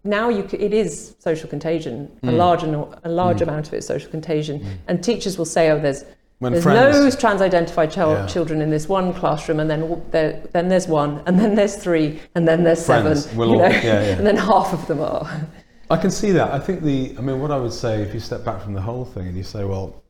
now 0.04 0.28
you 0.30 0.48
c- 0.50 0.58
it 0.58 0.74
is 0.74 1.16
social 1.20 1.48
contagion. 1.48 2.10
A 2.24 2.28
Mm. 2.28 2.38
large 2.38 2.64
a 2.64 3.10
large 3.10 3.42
amount 3.44 3.68
of 3.68 3.74
it 3.76 3.78
is 3.78 3.86
social 3.86 4.10
contagion. 4.10 4.60
And 4.88 5.04
teachers 5.04 5.38
will 5.38 5.46
say, 5.58 5.70
"Oh, 5.70 5.80
there's 5.80 6.04
when 6.40 6.52
there's 6.54 6.64
friends, 6.64 6.98
no 7.16 7.20
trans-identified 7.20 7.92
chil- 7.92 8.12
Yeah. 8.12 8.26
children 8.28 8.62
in 8.62 8.70
this 8.70 8.90
one 8.90 9.14
classroom, 9.14 9.60
and 9.60 9.70
then 9.70 10.02
there, 10.12 10.42
then 10.52 10.68
there's 10.68 10.88
one, 10.88 11.22
and 11.26 11.40
then 11.40 11.56
there's 11.56 11.76
three, 11.76 12.20
and 12.36 12.48
then 12.48 12.64
there's 12.64 12.86
Friends 12.86 13.24
seven, 13.26 13.38
will 13.38 13.48
you 13.50 13.54
all- 13.56 13.60
know, 13.62 13.68
yeah, 13.70 13.82
yeah. 13.82 14.00
and 14.18 14.26
then 14.28 14.38
half 14.38 14.74
of 14.74 14.86
them 14.88 15.00
are." 15.02 15.30
I 15.90 15.98
can 15.98 16.12
see 16.12 16.32
that. 16.32 16.52
I 16.52 16.60
think 16.60 16.82
the. 16.82 17.16
I 17.18 17.22
mean, 17.22 17.40
what 17.42 17.52
I 17.52 17.58
would 17.58 17.74
say, 17.74 18.02
if 18.02 18.14
you 18.14 18.20
step 18.20 18.44
back 18.44 18.62
from 18.62 18.74
the 18.74 18.82
whole 18.82 19.06
thing 19.06 19.28
and 19.28 19.38
you 19.38 19.44
say, 19.44 19.64
well, 19.64 20.02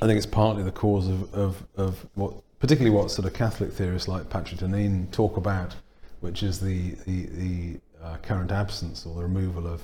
I 0.00 0.06
think 0.06 0.16
it's 0.16 0.26
partly 0.26 0.62
the 0.62 0.70
cause 0.72 1.08
of, 1.08 1.32
of, 1.34 1.66
of 1.76 2.06
what, 2.14 2.34
particularly 2.60 2.94
what 2.96 3.10
sort 3.10 3.26
of 3.26 3.32
Catholic 3.34 3.72
theorists 3.72 4.06
like 4.08 4.28
Patrick 4.30 4.60
Deneen 4.60 5.10
talk 5.10 5.36
about, 5.38 5.74
which 6.20 6.42
is 6.42 6.60
the 6.60 6.90
the, 7.06 7.26
the 7.26 7.80
uh, 8.02 8.16
current 8.18 8.52
absence 8.52 9.06
or 9.06 9.14
the 9.16 9.22
removal 9.22 9.66
of, 9.66 9.82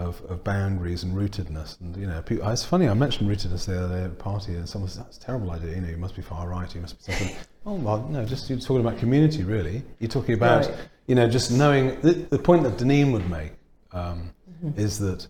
of 0.00 0.22
of 0.30 0.42
boundaries 0.42 1.02
and 1.02 1.14
rootedness. 1.14 1.80
And 1.80 1.96
you 1.96 2.06
know, 2.06 2.22
people, 2.22 2.48
it's 2.48 2.64
funny. 2.64 2.88
I 2.88 2.94
mentioned 2.94 3.30
rootedness 3.30 3.66
the 3.66 3.84
other 3.84 3.96
day 3.96 4.04
at 4.04 4.10
a 4.10 4.14
party, 4.14 4.54
and 4.54 4.68
someone 4.68 4.90
said 4.90 5.04
that's 5.04 5.18
a 5.18 5.20
terrible 5.20 5.50
idea. 5.50 5.74
You 5.74 5.80
know, 5.82 5.88
you 5.88 5.96
must 5.96 6.16
be 6.16 6.22
far 6.22 6.48
right. 6.48 6.74
You 6.74 6.80
must 6.80 6.98
be 6.98 7.12
something. 7.12 7.36
oh 7.66 7.74
well, 7.74 8.08
no, 8.10 8.24
just 8.24 8.48
you're 8.50 8.58
talking 8.58 8.80
about 8.80 8.98
community, 8.98 9.44
really. 9.44 9.82
You're 9.98 10.08
talking 10.08 10.34
about 10.34 10.66
Right. 10.66 10.74
you 11.06 11.14
know 11.14 11.28
just 11.28 11.50
knowing 11.50 12.00
the, 12.00 12.12
the 12.12 12.38
point 12.38 12.62
that 12.64 12.76
Deneen 12.76 13.12
would 13.12 13.28
make 13.30 13.52
um, 13.92 14.32
is 14.76 14.98
that 14.98 15.26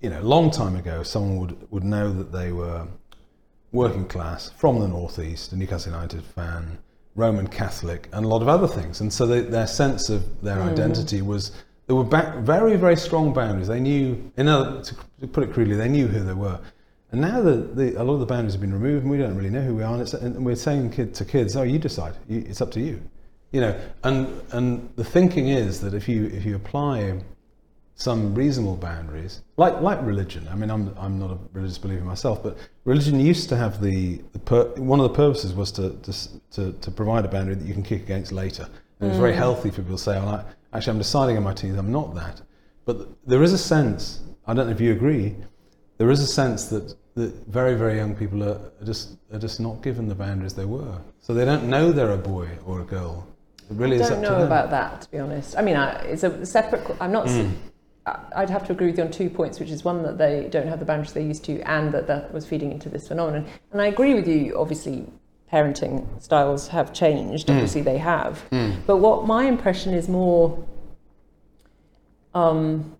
you 0.00 0.08
know, 0.10 0.20
a 0.20 0.22
long 0.22 0.50
time 0.50 0.76
ago, 0.76 1.02
someone 1.02 1.38
would, 1.38 1.70
would 1.70 1.84
know 1.84 2.12
that 2.12 2.32
they 2.32 2.52
were 2.52 2.86
working 3.72 4.06
class 4.06 4.50
from 4.50 4.80
the 4.80 4.88
northeast, 4.88 5.52
a 5.52 5.56
Newcastle 5.56 5.92
United 5.92 6.24
fan, 6.24 6.78
Roman 7.14 7.46
Catholic, 7.46 8.08
and 8.12 8.24
a 8.24 8.28
lot 8.28 8.42
of 8.42 8.48
other 8.48 8.66
things. 8.66 9.00
And 9.00 9.12
so 9.12 9.26
they, 9.26 9.40
their 9.42 9.66
sense 9.66 10.08
of 10.08 10.40
their 10.42 10.60
identity 10.62 11.22
was 11.22 11.52
there 11.90 11.96
were 11.96 12.04
back, 12.04 12.36
very, 12.36 12.76
very 12.76 12.94
strong 12.94 13.32
boundaries. 13.32 13.66
They 13.66 13.80
knew, 13.80 14.30
in 14.36 14.46
other, 14.46 14.80
to 14.80 15.26
put 15.26 15.42
it 15.42 15.52
crudely, 15.52 15.74
they 15.74 15.88
knew 15.88 16.06
who 16.06 16.20
they 16.20 16.34
were. 16.34 16.60
And 17.10 17.20
now 17.20 17.42
that 17.42 17.74
the, 17.74 18.00
a 18.00 18.04
lot 18.04 18.14
of 18.14 18.20
the 18.20 18.26
boundaries 18.26 18.52
have 18.52 18.60
been 18.60 18.72
removed, 18.72 19.02
and 19.02 19.10
we 19.10 19.18
don't 19.18 19.34
really 19.34 19.50
know 19.50 19.62
who 19.62 19.74
we 19.74 19.82
are, 19.82 19.94
and, 19.94 20.02
it's, 20.02 20.14
and 20.14 20.46
we're 20.46 20.54
saying 20.54 20.90
kid, 20.90 21.12
to 21.14 21.24
kids, 21.24 21.56
"Oh, 21.56 21.64
you 21.64 21.80
decide. 21.80 22.14
You, 22.28 22.44
it's 22.46 22.60
up 22.60 22.70
to 22.72 22.80
you." 22.80 23.02
You 23.50 23.62
know, 23.62 23.80
and 24.04 24.40
and 24.52 24.88
the 24.94 25.02
thinking 25.02 25.48
is 25.48 25.80
that 25.80 25.92
if 25.92 26.08
you 26.08 26.26
if 26.26 26.44
you 26.44 26.54
apply 26.54 27.22
some 27.96 28.36
reasonable 28.36 28.76
boundaries, 28.76 29.42
like 29.56 29.80
like 29.80 30.00
religion. 30.02 30.46
I 30.48 30.54
mean, 30.54 30.70
I'm 30.70 30.94
I'm 30.96 31.18
not 31.18 31.32
a 31.32 31.38
religious 31.52 31.78
believer 31.78 32.04
myself, 32.04 32.40
but 32.40 32.56
religion 32.84 33.18
used 33.18 33.48
to 33.48 33.56
have 33.56 33.82
the, 33.82 34.22
the 34.32 34.38
pur- 34.38 34.72
one 34.76 35.00
of 35.00 35.10
the 35.10 35.16
purposes 35.16 35.54
was 35.54 35.72
to, 35.72 35.90
to 36.04 36.12
to 36.52 36.72
to 36.72 36.90
provide 36.92 37.24
a 37.24 37.28
boundary 37.28 37.56
that 37.56 37.66
you 37.66 37.74
can 37.74 37.82
kick 37.82 38.02
against 38.02 38.30
later. 38.30 38.68
And 39.00 39.08
was 39.08 39.18
very 39.18 39.32
mm. 39.32 39.38
healthy 39.38 39.70
for 39.70 39.82
people 39.82 39.96
to 39.96 40.02
say, 40.02 40.16
"Oh, 40.16 40.28
I, 40.28 40.44
actually, 40.72 40.92
I'm 40.92 40.98
deciding 40.98 41.36
in 41.36 41.42
my 41.42 41.54
teens 41.54 41.78
I'm 41.78 41.92
not 41.92 42.14
that." 42.14 42.42
But 42.84 43.08
there 43.26 43.42
is 43.42 43.52
a 43.52 43.58
sense. 43.58 44.20
I 44.46 44.54
don't 44.54 44.66
know 44.66 44.72
if 44.72 44.80
you 44.80 44.92
agree. 44.92 45.36
There 45.98 46.10
is 46.10 46.20
a 46.20 46.26
sense 46.26 46.66
that, 46.66 46.94
that 47.14 47.46
very 47.46 47.74
very 47.74 47.96
young 47.96 48.14
people 48.14 48.42
are, 48.42 48.60
just 48.84 49.16
are 49.32 49.38
just 49.38 49.60
not 49.60 49.82
given 49.82 50.08
the 50.08 50.14
boundaries 50.14 50.54
they 50.54 50.64
were, 50.64 50.98
so 51.20 51.34
they 51.34 51.44
don't 51.44 51.68
know 51.68 51.92
they're 51.92 52.12
a 52.12 52.16
boy 52.16 52.48
or 52.64 52.80
a 52.80 52.84
girl. 52.84 53.26
It 53.70 53.76
really 53.76 53.98
I 53.98 54.00
is 54.00 54.08
don't 54.08 54.18
up 54.18 54.24
to 54.24 54.30
know 54.30 54.38
them. 54.38 54.46
about 54.46 54.70
that, 54.70 55.02
to 55.02 55.10
be 55.10 55.18
honest. 55.18 55.56
I 55.56 55.62
mean, 55.62 55.76
I, 55.76 55.92
it's 56.02 56.22
a 56.24 56.44
separate. 56.44 56.96
I'm 57.00 57.12
not. 57.12 57.26
Mm. 57.26 57.52
I'd 58.34 58.50
have 58.50 58.66
to 58.66 58.72
agree 58.72 58.88
with 58.88 58.98
you 58.98 59.04
on 59.04 59.10
two 59.10 59.30
points, 59.30 59.60
which 59.60 59.70
is 59.70 59.84
one 59.84 60.02
that 60.02 60.18
they 60.18 60.48
don't 60.50 60.66
have 60.66 60.80
the 60.80 60.84
boundaries 60.84 61.12
they 61.12 61.22
used 61.22 61.44
to, 61.44 61.60
and 61.70 61.92
that 61.92 62.06
that 62.08 62.32
was 62.32 62.46
feeding 62.46 62.72
into 62.72 62.88
this 62.88 63.06
phenomenon. 63.08 63.46
And 63.72 63.80
I 63.80 63.86
agree 63.86 64.14
with 64.14 64.26
you. 64.26 64.58
Obviously, 64.58 65.06
parenting 65.52 66.06
styles 66.22 66.68
have 66.68 66.92
changed. 66.92 67.48
Mm. 67.48 67.54
Obviously, 67.54 67.82
they 67.82 67.98
have. 67.98 68.42
But 68.86 68.96
what 68.98 69.26
my 69.26 69.44
impression 69.46 69.94
is 69.94 70.08
more. 70.08 70.64
Um, 72.34 72.96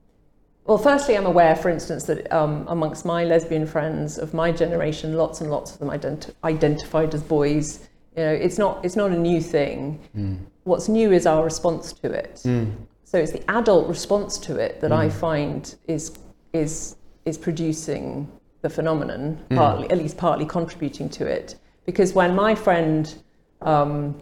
well, 0.65 0.79
firstly, 0.79 1.17
I'm 1.17 1.27
aware, 1.27 1.57
for 1.57 1.69
instance, 1.69 2.05
that 2.05 2.33
um, 2.33 2.65
amongst 2.69 3.05
my 3.05 3.25
lesbian 3.25 3.67
friends 3.67 4.19
of 4.19 4.35
my 4.35 4.53
generation, 4.53 5.15
lots 5.15 5.41
and 5.41 5.51
lots 5.51 5.73
of 5.73 5.79
them 5.79 5.89
ident- 5.89 6.33
identified 6.45 7.15
as 7.15 7.23
boys. 7.23 7.89
You 8.17 8.25
know, 8.25 8.33
it's 8.33 8.59
not 8.59 8.85
it's 8.85 8.97
not 8.97 9.11
a 9.11 9.19
new 9.19 9.41
thing. 9.41 10.01
What's 10.65 10.89
new 10.89 11.13
is 11.13 11.27
our 11.27 11.45
response 11.45 11.93
to 11.95 12.11
it. 12.13 12.39
So 13.05 13.19
it's 13.19 13.33
the 13.33 13.49
adult 13.51 13.89
response 13.89 14.39
to 14.39 14.57
it 14.57 14.81
that 14.81 14.93
I 14.93 15.09
find 15.09 15.75
is 15.87 16.13
is 16.53 16.97
is 17.25 17.39
producing 17.39 18.31
the 18.63 18.71
phenomenon, 18.71 19.39
partly 19.51 19.91
at 19.91 19.99
least 19.99 20.17
partly 20.17 20.45
contributing 20.45 21.09
to 21.11 21.27
it. 21.27 21.57
Because 21.91 22.13
when 22.13 22.37
my 22.37 22.55
friend 22.55 23.13
um, 23.63 24.15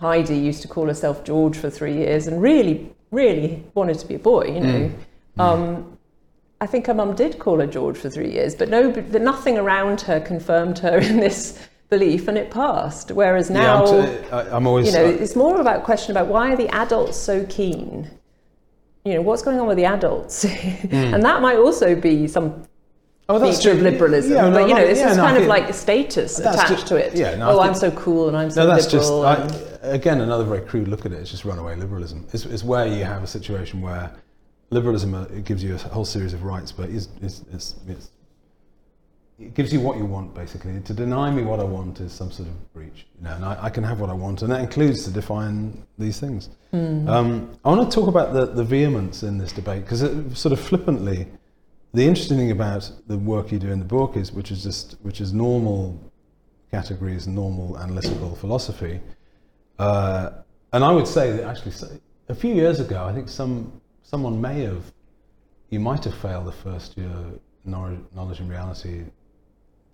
Heidi 0.00 0.36
used 0.36 0.60
to 0.62 0.68
call 0.68 0.86
herself 0.86 1.22
George 1.22 1.56
for 1.56 1.70
three 1.70 1.94
years 1.94 2.26
and 2.26 2.42
really, 2.42 2.92
really 3.12 3.62
wanted 3.74 3.96
to 4.00 4.06
be 4.06 4.16
a 4.16 4.18
boy, 4.18 4.46
you 4.46 4.60
know. 4.60 4.90
Mm. 5.38 5.40
Um, 5.40 5.98
I 6.60 6.66
think 6.66 6.88
her 6.88 6.94
mum 6.94 7.14
did 7.14 7.38
call 7.38 7.60
her 7.60 7.66
George 7.68 7.96
for 7.96 8.10
three 8.10 8.32
years, 8.32 8.56
but 8.56 8.68
no, 8.68 8.90
but 8.90 9.22
nothing 9.22 9.56
around 9.56 10.00
her 10.00 10.18
confirmed 10.18 10.80
her 10.80 10.98
in 11.10 11.18
this 11.20 11.68
belief, 11.90 12.26
and 12.26 12.36
it 12.36 12.50
passed. 12.50 13.12
Whereas 13.12 13.50
now, 13.50 13.84
yeah, 13.84 14.18
I'm, 14.32 14.44
t- 14.44 14.50
I'm 14.50 14.66
always. 14.66 14.86
you 14.86 14.92
know, 14.94 15.04
uh, 15.04 15.10
it's 15.10 15.36
more 15.36 15.60
about 15.60 15.82
a 15.82 15.84
question 15.84 16.10
about 16.10 16.26
why 16.26 16.52
are 16.52 16.56
the 16.56 16.68
adults 16.74 17.16
so 17.16 17.46
keen? 17.46 18.10
You 19.04 19.14
know, 19.14 19.22
what's 19.22 19.42
going 19.42 19.60
on 19.60 19.68
with 19.68 19.76
the 19.76 19.84
adults? 19.84 20.44
and 20.90 21.22
that 21.22 21.40
might 21.40 21.58
also 21.58 21.94
be 21.94 22.26
some 22.26 22.66
oh, 23.28 23.38
that's 23.38 23.58
feature 23.58 23.72
of 23.72 23.80
liberalism. 23.82 24.32
yeah, 24.32 24.48
no, 24.48 24.50
but 24.52 24.68
you 24.68 24.74
know, 24.74 24.80
no, 24.80 24.86
it's 24.86 24.98
yeah, 24.98 25.06
just 25.06 25.16
no, 25.18 25.24
kind 25.24 25.38
of 25.38 25.46
like 25.46 25.68
a 25.68 25.72
status 25.72 26.38
attached 26.38 26.68
just- 26.68 26.86
to 26.88 26.96
it. 26.96 27.14
yeah, 27.14 27.34
no, 27.36 27.50
oh, 27.50 27.52
think- 27.54 27.68
I'm 27.68 27.74
so 27.74 27.90
cool 27.92 28.28
and 28.28 28.36
I'm 28.36 28.50
so 28.50 28.62
No, 28.62 28.74
that's 28.74 28.86
just. 28.86 29.10
I, 29.12 29.48
again 29.84 30.20
another 30.20 30.44
very 30.44 30.62
crude 30.62 30.88
look 30.88 31.06
at 31.06 31.12
it. 31.12 31.16
It's 31.16 31.30
just 31.30 31.44
runaway 31.44 31.76
liberalism. 31.76 32.26
It's, 32.32 32.46
it's 32.46 32.64
where 32.64 32.86
you 32.86 33.04
have 33.04 33.22
a 33.22 33.26
situation 33.26 33.80
where 33.80 34.10
liberalism 34.70 35.14
uh, 35.14 35.24
it 35.24 35.44
gives 35.44 35.62
you 35.62 35.74
a 35.74 35.78
whole 35.78 36.04
series 36.04 36.32
of 36.32 36.42
rights, 36.42 36.72
but 36.72 36.88
it's, 36.90 37.08
it's, 37.22 37.42
it's, 37.52 37.74
it's, 37.86 38.10
it 39.38 39.54
gives 39.54 39.72
you 39.72 39.80
what 39.80 39.98
you 39.98 40.04
want 40.04 40.34
basically. 40.34 40.80
To 40.80 40.94
deny 40.94 41.30
me 41.30 41.42
what 41.42 41.60
I 41.60 41.64
want 41.64 42.00
is 42.00 42.12
some 42.12 42.30
sort 42.30 42.48
of 42.48 42.72
breach, 42.72 43.06
you 43.18 43.24
know. 43.24 43.34
And 43.34 43.44
I, 43.44 43.64
I 43.64 43.70
can 43.70 43.84
have 43.84 44.00
what 44.00 44.10
I 44.10 44.14
want, 44.14 44.42
and 44.42 44.50
that 44.50 44.60
includes 44.60 45.04
to 45.04 45.10
define 45.10 45.84
these 45.98 46.18
things. 46.20 46.50
Um, 46.72 47.56
I 47.64 47.68
want 47.68 47.88
to 47.88 47.94
talk 47.94 48.08
about 48.08 48.32
the, 48.32 48.46
the 48.46 48.64
vehemence 48.64 49.22
in 49.22 49.38
this 49.38 49.52
debate 49.52 49.82
because 49.84 50.02
it 50.02 50.36
sort 50.36 50.52
of 50.52 50.58
flippantly, 50.60 51.28
the 51.94 52.02
interesting 52.02 52.36
thing 52.36 52.50
about 52.50 52.90
the 53.06 53.16
work 53.16 53.52
you 53.52 53.58
do 53.58 53.70
in 53.70 53.78
the 53.78 53.84
book 53.84 54.16
is, 54.16 54.32
which 54.32 54.50
is 54.50 54.64
just 54.64 54.96
which 55.02 55.20
is 55.20 55.32
normal 55.32 55.98
categories, 56.70 57.26
normal 57.26 57.78
analytical 57.78 58.34
philosophy. 58.34 59.00
Uh, 59.78 60.30
and 60.72 60.84
I 60.84 60.90
would 60.90 61.06
say 61.06 61.30
that 61.32 61.44
actually, 61.44 62.00
a 62.28 62.34
few 62.34 62.52
years 62.52 62.80
ago, 62.80 63.04
I 63.04 63.12
think 63.12 63.28
some 63.28 63.80
someone 64.02 64.40
may 64.40 64.62
have, 64.62 64.92
you 65.70 65.78
might 65.78 66.04
have 66.04 66.14
failed 66.14 66.46
the 66.46 66.52
first 66.52 66.98
year 66.98 67.14
knowledge, 67.64 68.40
and 68.40 68.50
reality 68.50 69.04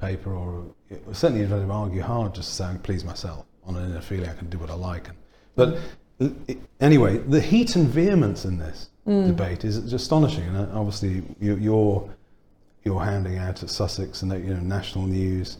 paper, 0.01 0.35
or 0.35 0.65
certainly 1.13 1.43
you'd 1.43 1.51
have 1.51 1.71
argue 1.71 2.01
hard 2.01 2.35
just 2.35 2.55
saying 2.57 2.79
please 2.79 3.05
myself 3.05 3.45
on 3.65 3.77
an 3.77 3.91
inner 3.91 4.01
feeling 4.01 4.29
I 4.29 4.35
can 4.35 4.49
do 4.49 4.59
what 4.59 4.71
I 4.71 4.75
like. 4.75 5.09
And, 5.09 5.19
but 5.55 5.79
anyway, 6.81 7.19
the 7.19 7.41
heat 7.41 7.77
and 7.77 7.87
vehemence 7.87 8.45
in 8.45 8.59
this 8.59 8.89
debate 9.11 9.65
is 9.65 9.93
astonishing, 9.93 10.45
and 10.45 10.57
uh, 10.57 10.79
obviously 10.79 11.23
you, 11.41 11.57
you're 11.57 12.09
you're 12.85 13.01
handing 13.03 13.37
out 13.39 13.63
at 13.63 13.71
Sussex 13.71 14.23
and 14.23 14.33
you 14.45 14.55
know 14.55 14.61
national 14.61 15.07
news, 15.07 15.59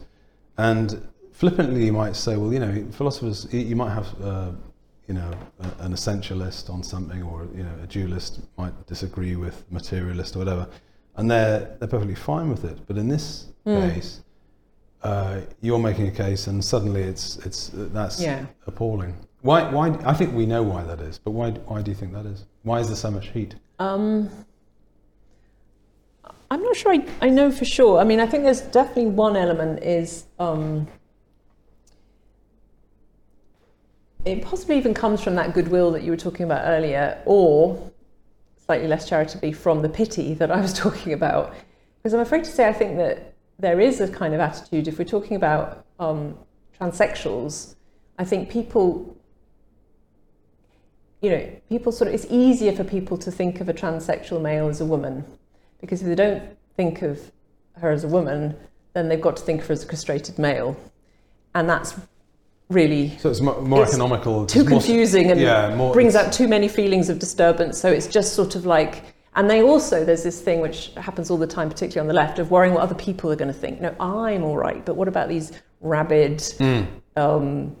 and 0.57 1.05
flippantly 1.33 1.85
you 1.85 1.93
might 1.93 2.15
say, 2.15 2.37
well, 2.37 2.53
you 2.53 2.59
know, 2.59 2.85
philosophers, 2.91 3.47
you- 3.51 3.75
might 3.75 3.93
have, 3.93 4.09
uh, 4.21 4.51
you 5.07 5.13
know, 5.15 5.31
a, 5.59 5.83
an 5.85 5.93
essentialist 5.93 6.69
on 6.69 6.81
something, 6.83 7.21
or 7.23 7.47
you 7.55 7.63
know, 7.63 7.75
a 7.83 7.87
dualist 7.87 8.39
might 8.57 8.73
disagree 8.87 9.35
with 9.35 9.69
materialist 9.71 10.35
or 10.35 10.39
whatever, 10.39 10.67
and 11.17 11.29
they're 11.29 11.75
they're 11.79 11.89
perfectly 11.89 12.15
fine 12.15 12.49
with 12.49 12.63
it. 12.63 12.77
But 12.87 12.97
in 12.97 13.07
this 13.09 13.47
case, 13.65 14.21
uh, 15.03 15.41
you're 15.61 15.79
making 15.79 16.07
a 16.07 16.11
case, 16.11 16.47
and 16.47 16.63
suddenly 16.63 17.01
it's 17.03 17.37
it's 17.45 17.69
that's 17.73 18.21
Yeah. 18.21 18.45
appalling. 18.67 19.15
Why? 19.41 19.69
Why? 19.69 19.97
I 20.05 20.13
think 20.13 20.33
we 20.33 20.45
know 20.45 20.61
why 20.61 20.83
that 20.83 20.99
is, 20.99 21.17
but 21.17 21.31
why? 21.31 21.51
Why 21.51 21.81
do 21.81 21.91
you 21.91 21.95
think 21.95 22.13
that 22.13 22.25
is? 22.25 22.45
Why 22.63 22.79
is 22.79 22.87
there 22.87 22.95
so 22.95 23.09
much 23.09 23.29
heat? 23.29 23.55
Um, 23.79 24.29
I'm 26.51 26.61
not 26.61 26.75
sure 26.75 26.93
I, 26.93 27.05
I 27.21 27.29
know 27.29 27.51
for 27.51 27.65
sure. 27.65 27.99
I 27.99 28.03
mean, 28.03 28.19
I 28.19 28.27
think 28.27 28.43
there's 28.43 28.61
definitely 28.61 29.07
one 29.07 29.35
element 29.35 29.83
is 29.83 30.25
um, 30.37 30.87
it 34.25 34.43
possibly 34.43 34.77
even 34.77 34.93
comes 34.93 35.21
from 35.23 35.35
that 35.35 35.53
goodwill 35.53 35.91
that 35.91 36.03
you 36.03 36.11
were 36.11 36.17
talking 36.17 36.43
about 36.43 36.63
earlier, 36.65 37.21
or 37.25 37.91
slightly 38.65 38.87
less 38.87 39.09
charitably 39.09 39.51
from 39.53 39.81
the 39.81 39.89
pity 39.89 40.33
that 40.35 40.51
I 40.51 40.61
was 40.61 40.73
talking 40.85 41.13
about. 41.13 41.55
Because 41.97 42.13
I'm 42.13 42.19
afraid 42.19 42.43
to 42.43 42.51
say, 42.51 42.67
I 42.67 42.73
think 42.73 42.97
that 42.97 43.33
there 43.57 43.79
is 43.79 44.01
a 44.01 44.07
kind 44.07 44.33
of 44.33 44.39
attitude, 44.39 44.87
if 44.87 44.99
we're 44.99 45.05
talking 45.05 45.37
about 45.37 45.85
um, 45.99 46.37
transsexuals, 46.79 47.75
I 48.17 48.25
think 48.25 48.49
people 48.49 49.15
you 51.21 51.29
know, 51.29 51.49
people 51.69 51.91
sort 51.91 52.07
of, 52.07 52.13
it's 52.15 52.25
easier 52.29 52.71
for 52.73 52.83
people 52.83 53.17
to 53.17 53.31
think 53.31 53.61
of 53.61 53.69
a 53.69 53.73
transsexual 53.73 54.41
male 54.41 54.67
as 54.67 54.81
a 54.81 54.85
woman 54.85 55.23
because 55.79 56.01
if 56.01 56.07
they 56.07 56.15
don't 56.15 56.43
think 56.75 57.01
of 57.01 57.31
her 57.79 57.91
as 57.91 58.03
a 58.03 58.07
woman, 58.07 58.55
then 58.93 59.07
they've 59.07 59.21
got 59.21 59.37
to 59.37 59.43
think 59.43 59.61
of 59.61 59.67
her 59.67 59.73
as 59.73 59.83
a 59.83 59.87
castrated 59.87 60.37
male. 60.39 60.75
And 61.55 61.69
that's 61.69 61.93
really 62.69 63.17
So 63.17 63.29
it's 63.29 63.41
mo- 63.41 63.61
more 63.61 63.83
It's 63.83 63.91
economical. 63.91 64.45
too 64.45 64.61
it's 64.61 64.69
more- 64.69 64.79
confusing 64.79 65.29
and 65.31 65.39
yeah, 65.39 65.75
more, 65.75 65.93
brings 65.93 66.15
out 66.15 66.31
too 66.33 66.47
many 66.47 66.67
feelings 66.67 67.09
of 67.09 67.19
disturbance. 67.19 67.77
So 67.79 67.89
it's 67.89 68.07
just 68.07 68.33
sort 68.33 68.55
of 68.55 68.65
like, 68.65 69.03
and 69.35 69.49
they 69.49 69.61
also, 69.61 70.03
there's 70.03 70.23
this 70.23 70.41
thing 70.41 70.59
which 70.59 70.91
happens 70.97 71.29
all 71.29 71.37
the 71.37 71.47
time, 71.47 71.69
particularly 71.69 72.01
on 72.01 72.07
the 72.07 72.19
left, 72.19 72.39
of 72.39 72.51
worrying 72.51 72.73
what 72.73 72.83
other 72.83 72.95
people 72.95 73.31
are 73.31 73.35
going 73.35 73.51
to 73.53 73.57
think. 73.59 73.79
No, 73.81 73.93
I'm 73.99 74.43
all 74.43 74.57
right, 74.57 74.85
but 74.85 74.95
what 74.95 75.07
about 75.07 75.29
these 75.29 75.51
rabid, 75.81 76.41
Hmm. 76.57 76.81
um, 77.15 77.75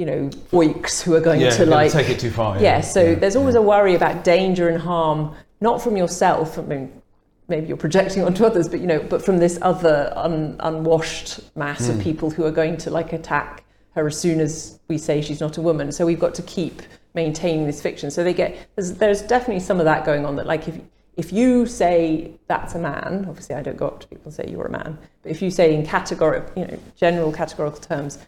you 0.00 0.06
know, 0.06 0.30
oiks 0.52 1.02
who 1.02 1.14
are 1.14 1.20
going 1.20 1.42
yeah, 1.42 1.50
to 1.50 1.66
like 1.66 1.92
take 1.92 2.08
it 2.08 2.18
too 2.18 2.30
far. 2.30 2.58
yeah, 2.58 2.80
so 2.80 3.02
yeah, 3.02 3.14
there's 3.16 3.36
always 3.36 3.54
a 3.54 3.60
worry 3.60 3.94
about 3.94 4.24
danger 4.24 4.70
and 4.70 4.80
harm, 4.80 5.34
not 5.60 5.82
from 5.82 5.94
yourself. 5.94 6.58
I 6.58 6.62
mean, 6.62 7.02
maybe 7.48 7.68
you're 7.68 7.76
projecting 7.76 8.24
onto 8.28 8.44
others, 8.46 8.66
but 8.66 8.80
you 8.80 8.86
know, 8.86 9.00
but 9.00 9.22
from 9.22 9.36
this 9.38 9.58
other 9.60 10.10
un, 10.16 10.56
unwashed 10.60 11.40
mass 11.54 11.86
Hmm. 11.86 11.92
of 11.92 12.00
people 12.00 12.30
who 12.30 12.44
are 12.46 12.50
going 12.50 12.78
to 12.78 12.90
like 12.90 13.12
attack 13.12 13.62
her 13.94 14.06
as 14.06 14.18
soon 14.18 14.40
as 14.40 14.80
we 14.88 14.96
say 14.96 15.20
she's 15.20 15.40
not 15.40 15.58
a 15.58 15.62
woman. 15.62 15.92
So 15.92 16.06
we've 16.06 16.18
got 16.18 16.34
to 16.36 16.42
keep 16.42 16.80
maintaining 17.14 17.66
this 17.66 17.82
fiction. 17.82 18.10
So 18.10 18.24
they 18.24 18.32
get 18.32 18.56
there's, 18.76 18.94
there's 18.94 19.20
definitely 19.20 19.60
some 19.60 19.80
of 19.80 19.84
that 19.84 20.06
going 20.06 20.24
on. 20.24 20.36
That 20.36 20.46
like 20.46 20.66
if 20.66 20.78
if 21.16 21.30
you 21.30 21.66
say 21.66 22.30
that's 22.46 22.74
a 22.74 22.78
man, 22.78 23.26
obviously 23.28 23.54
I 23.54 23.60
don't 23.62 23.76
go 23.76 23.88
up 23.88 24.00
to 24.00 24.06
people 24.06 24.26
and 24.26 24.32
say 24.32 24.46
you're 24.48 24.64
a 24.64 24.70
man, 24.70 24.96
but 25.22 25.30
if 25.30 25.42
you 25.42 25.50
say 25.50 25.74
in 25.74 25.84
categorical, 25.84 26.50
you 26.58 26.66
know, 26.68 26.78
general 26.96 27.30
categorical 27.32 27.80
terms, 27.80 28.18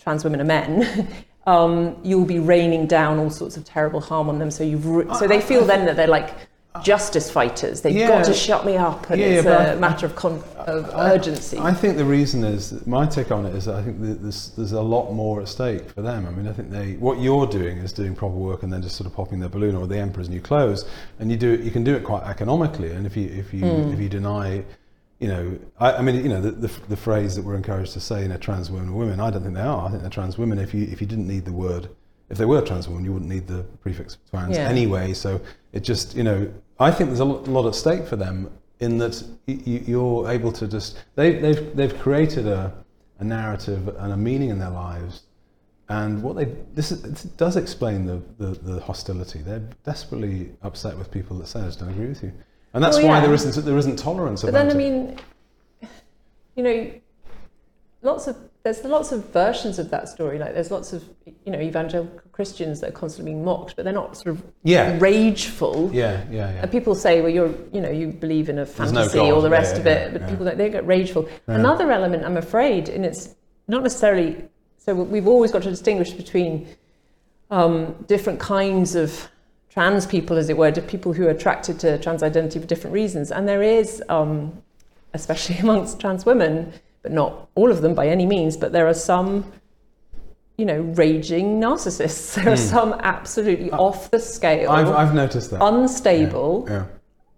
trans 0.00 0.24
women 0.24 0.40
are 0.40 0.44
men, 0.44 1.06
um, 1.46 1.96
you'll 2.02 2.24
be 2.24 2.38
raining 2.38 2.86
down 2.86 3.18
all 3.18 3.30
sorts 3.30 3.56
of 3.56 3.64
terrible 3.64 4.00
harm 4.00 4.28
on 4.28 4.38
them. 4.38 4.50
So 4.50 4.64
you've 4.64 4.86
re- 4.86 5.14
so 5.18 5.26
they 5.26 5.40
feel 5.40 5.64
then 5.64 5.86
that 5.86 5.96
they're 5.96 6.06
like 6.06 6.34
justice 6.84 7.28
fighters. 7.28 7.80
They've 7.80 7.96
Yeah. 7.96 8.06
got 8.08 8.24
to 8.26 8.32
shut 8.34 8.64
me 8.64 8.76
up, 8.76 9.10
and 9.10 9.20
Yeah, 9.20 9.26
it's 9.26 9.44
yeah, 9.44 9.72
a 9.72 9.72
I- 9.72 9.78
matter 9.78 10.06
of, 10.06 10.14
con- 10.14 10.40
of 10.56 10.88
I- 10.94 11.14
urgency. 11.14 11.58
I 11.58 11.74
think 11.74 11.96
the 11.96 12.04
reason 12.04 12.44
is 12.44 12.86
my 12.86 13.06
take 13.06 13.32
on 13.32 13.44
it 13.44 13.54
is 13.56 13.66
I 13.66 13.82
think 13.82 14.00
that 14.02 14.22
there's 14.22 14.50
there's 14.56 14.70
a 14.72 14.80
lot 14.80 15.10
more 15.12 15.40
at 15.40 15.48
stake 15.48 15.90
for 15.90 16.00
them. 16.00 16.26
I 16.26 16.30
mean, 16.30 16.46
I 16.46 16.52
think 16.52 16.70
they 16.70 16.92
what 16.94 17.18
you're 17.18 17.46
doing 17.48 17.78
is 17.78 17.92
doing 17.92 18.14
proper 18.14 18.36
work 18.36 18.62
and 18.62 18.72
then 18.72 18.82
just 18.82 18.94
sort 18.96 19.06
of 19.08 19.14
popping 19.16 19.40
their 19.40 19.48
balloon 19.48 19.74
or 19.74 19.86
the 19.88 19.98
emperor's 19.98 20.28
new 20.28 20.40
clothes, 20.40 20.84
and 21.18 21.28
you 21.30 21.36
do 21.36 21.52
it. 21.52 21.60
You 21.60 21.72
can 21.72 21.82
do 21.82 21.94
it 21.96 22.04
quite 22.04 22.22
economically, 22.22 22.92
and 22.92 23.04
if 23.04 23.16
you 23.16 23.26
if 23.28 23.52
you 23.52 23.60
Hmm. 23.66 23.92
if 23.92 23.98
you 24.00 24.08
deny. 24.08 24.64
You 25.20 25.28
know, 25.28 25.58
I, 25.78 25.92
I 25.94 26.02
mean, 26.02 26.16
you 26.16 26.30
know, 26.30 26.40
the, 26.40 26.50
the, 26.50 26.72
the 26.88 26.96
phrase 26.96 27.36
that 27.36 27.44
we're 27.44 27.54
encouraged 27.54 27.92
to 27.92 28.00
say, 28.00 28.22
you 28.22 28.28
know, 28.28 28.38
trans 28.38 28.70
women 28.70 28.88
are 28.88 28.92
women. 28.96 29.20
I 29.20 29.30
don't 29.30 29.42
think 29.42 29.54
they 29.54 29.60
are. 29.60 29.86
I 29.86 29.90
think 29.90 30.00
they're 30.00 30.10
trans 30.10 30.38
women. 30.38 30.58
If 30.58 30.72
you 30.74 30.84
if 30.90 31.00
you 31.00 31.06
didn't 31.06 31.28
need 31.28 31.44
the 31.44 31.52
word, 31.52 31.90
if 32.30 32.38
they 32.38 32.46
were 32.46 32.62
trans 32.62 32.88
women, 32.88 33.04
you 33.04 33.12
wouldn't 33.12 33.30
need 33.30 33.46
the 33.46 33.62
prefix 33.82 34.16
trans 34.30 34.56
Yeah. 34.56 34.68
anyway. 34.68 35.12
So 35.12 35.40
it 35.72 35.80
just, 35.80 36.16
you 36.16 36.22
know, 36.24 36.50
I 36.78 36.90
think 36.90 37.10
there's 37.10 37.20
a 37.20 37.24
lot, 37.26 37.46
lot 37.48 37.66
at 37.68 37.74
stake 37.74 38.06
for 38.06 38.16
them 38.16 38.50
in 38.80 38.96
that 38.98 39.22
y- 39.46 39.60
y- 39.66 39.82
you're 39.86 40.30
able 40.30 40.52
to 40.52 40.66
just 40.66 40.98
they, 41.16 41.38
they've 41.38 41.76
they've 41.76 41.96
created 41.98 42.46
a, 42.46 42.72
a 43.18 43.24
narrative 43.24 43.88
and 43.98 44.14
a 44.14 44.16
meaning 44.16 44.48
in 44.48 44.58
their 44.58 44.70
lives, 44.70 45.24
and 45.90 46.22
what 46.22 46.34
they 46.36 46.46
this, 46.74 46.90
is, 46.92 47.02
this 47.02 47.24
does 47.24 47.56
explain 47.56 48.06
the, 48.06 48.22
the, 48.38 48.58
the 48.72 48.80
hostility. 48.80 49.40
They're 49.40 49.68
desperately 49.84 50.52
upset 50.62 50.96
with 50.96 51.10
people 51.10 51.36
that 51.40 51.46
say 51.48 51.60
I 51.60 51.64
just 51.66 51.80
don't 51.80 51.90
agree 51.90 52.06
with 52.08 52.22
you, 52.22 52.32
and 52.72 52.82
that's 52.82 52.96
Well, 52.98 53.08
why 53.08 53.18
yeah. 53.18 53.26
there 53.26 53.34
isn't 53.34 53.64
there 53.64 53.78
isn't 53.78 53.96
tolerance 53.96 54.42
but 54.42 54.52
then 54.52 54.70
I 54.70 54.74
mean, 54.74 55.18
you 56.56 56.62
know, 56.62 56.90
lots 58.02 58.26
of 58.26 58.36
there's 58.62 58.84
lots 58.84 59.10
of 59.12 59.30
versions 59.30 59.78
of 59.78 59.90
that 59.90 60.08
story. 60.08 60.38
Like 60.38 60.52
there's 60.52 60.70
lots 60.70 60.92
of 60.92 61.02
you 61.24 61.52
know 61.52 61.60
evangelical 61.60 62.20
Christians 62.32 62.80
that 62.80 62.90
are 62.90 62.92
constantly 62.92 63.32
being 63.32 63.44
mocked, 63.44 63.76
but 63.76 63.84
they're 63.84 63.94
not 63.94 64.16
sort 64.16 64.28
of 64.28 64.42
yeah, 64.62 64.98
rageful. 65.00 65.90
yeah, 65.92 66.24
yeah, 66.30 66.52
yeah. 66.52 66.62
And 66.62 66.70
people 66.70 66.94
say, 66.94 67.20
well, 67.22 67.30
you're, 67.30 67.54
you 67.72 67.80
know, 67.80 67.90
you 67.90 68.08
believe 68.08 68.48
in 68.48 68.58
a 68.58 68.62
no 68.62 68.66
fantasy, 68.66 69.18
God. 69.18 69.30
all 69.30 69.40
the 69.40 69.50
rest 69.50 69.74
yeah, 69.74 69.80
of 69.80 69.86
it, 69.86 70.12
yeah, 70.12 70.18
but 70.18 70.28
people 70.28 70.44
don't, 70.44 70.58
they 70.58 70.68
get 70.68 70.86
rageful. 70.86 71.28
Another 71.46 71.90
element, 71.90 72.24
I'm 72.24 72.36
afraid, 72.36 72.88
and 72.88 73.04
it's 73.04 73.34
not 73.68 73.82
necessarily, 73.82 74.44
so 74.78 74.94
we've 74.94 75.28
always 75.28 75.52
got 75.52 75.62
to 75.62 75.70
distinguish 75.70 76.12
between 76.12 76.66
um, 77.50 77.94
different 78.06 78.40
kinds 78.40 78.94
of 78.94 79.28
trans 79.70 80.06
people, 80.06 80.36
as 80.36 80.48
it 80.48 80.56
were, 80.56 80.70
to 80.72 80.82
people 80.82 81.12
who 81.12 81.26
are 81.26 81.30
attracted 81.30 81.78
to 81.80 81.98
trans 81.98 82.22
identity 82.22 82.58
for 82.58 82.66
different 82.66 82.92
reasons. 82.94 83.30
And 83.30 83.48
there 83.48 83.62
is, 83.62 84.02
um, 84.08 84.60
especially 85.14 85.58
amongst 85.62 86.00
trans 86.00 86.26
women, 86.26 86.72
but 87.02 87.12
not 87.12 87.48
all 87.54 87.70
of 87.70 87.80
them 87.82 87.94
by 87.94 88.08
any 88.08 88.26
means, 88.26 88.56
but 88.56 88.72
there 88.72 88.86
are 88.86 88.94
some, 88.94 89.50
you 90.58 90.66
know, 90.66 90.80
raging 90.80 91.60
narcissists. 91.60 92.34
There 92.42 92.52
are 92.52 92.56
some 92.56 92.94
absolutely 93.00 93.70
off 93.70 94.10
the 94.10 94.18
scale, 94.18 94.70
Hmm. 94.70 94.76
I've 94.76 94.88
I've 94.90 95.14
noticed 95.14 95.50
that. 95.52 95.62
unstable. 95.62 96.66
yeah. 96.68 96.84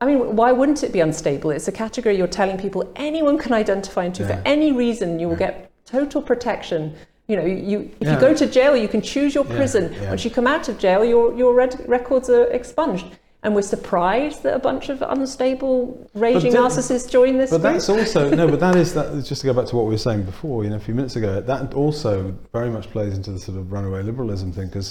I 0.01 0.07
mean, 0.07 0.35
why 0.35 0.51
wouldn't 0.51 0.83
it 0.83 0.93
be 0.93 0.99
unstable? 0.99 1.51
It's 1.53 1.69
a 1.69 1.73
category 1.73 2.17
you're 2.19 2.27
telling 2.27 2.59
people 2.59 2.91
anyone 2.97 3.39
can 3.39 3.53
identify 3.53 4.05
into 4.07 4.25
Yeah. 4.25 4.29
for 4.43 4.43
any 4.49 4.73
reason. 4.73 5.21
You 5.21 5.29
will 5.29 5.37
get 5.37 5.71
total 5.87 6.21
protection. 6.23 6.95
You 7.33 7.39
know, 7.39 7.47
you 7.71 7.91
if 8.01 8.07
Yeah. 8.07 8.15
you 8.15 8.21
go 8.21 8.35
to 8.43 8.47
jail, 8.59 8.75
you 8.77 8.89
can 8.95 9.01
choose 9.01 9.35
your 9.35 9.47
prison. 9.57 9.85
yeah. 9.85 10.11
Once 10.11 10.23
you 10.27 10.31
come 10.39 10.49
out 10.55 10.69
of 10.71 10.75
jail, 10.85 11.01
your 11.13 11.25
your 11.41 11.53
red, 11.55 11.73
records 11.97 12.29
are 12.37 12.47
expunged. 12.59 13.07
And 13.45 13.57
we're 13.57 13.71
surprised 13.77 14.39
that 14.45 14.55
a 14.55 14.59
bunch 14.71 14.89
of 14.89 15.03
unstable, 15.03 15.77
raging 16.15 16.53
di- 16.53 16.59
narcissists 16.59 17.11
join 17.11 17.33
this 17.39 17.51
But 17.51 17.63
group. 17.63 17.73
that's 17.73 17.89
also 17.89 18.21
no, 18.41 18.45
but 18.47 18.61
that 18.61 18.77
is 18.77 18.93
that. 18.99 19.07
Just 19.31 19.41
to 19.41 19.47
go 19.51 19.55
back 19.59 19.67
to 19.71 19.77
what 19.77 19.87
we 19.87 19.93
were 19.97 20.05
saying 20.09 20.23
before, 20.35 20.63
you 20.65 20.71
know, 20.71 20.77
a 20.77 20.85
few 20.89 20.95
minutes 20.95 21.17
ago, 21.17 21.41
that 21.41 21.75
also 21.75 22.11
very 22.53 22.71
much 22.77 22.87
plays 22.95 23.15
into 23.19 23.31
the 23.33 23.41
sort 23.47 23.57
of 23.59 23.73
runaway 23.73 24.03
liberalism 24.03 24.53
thing, 24.53 24.69
because 24.69 24.89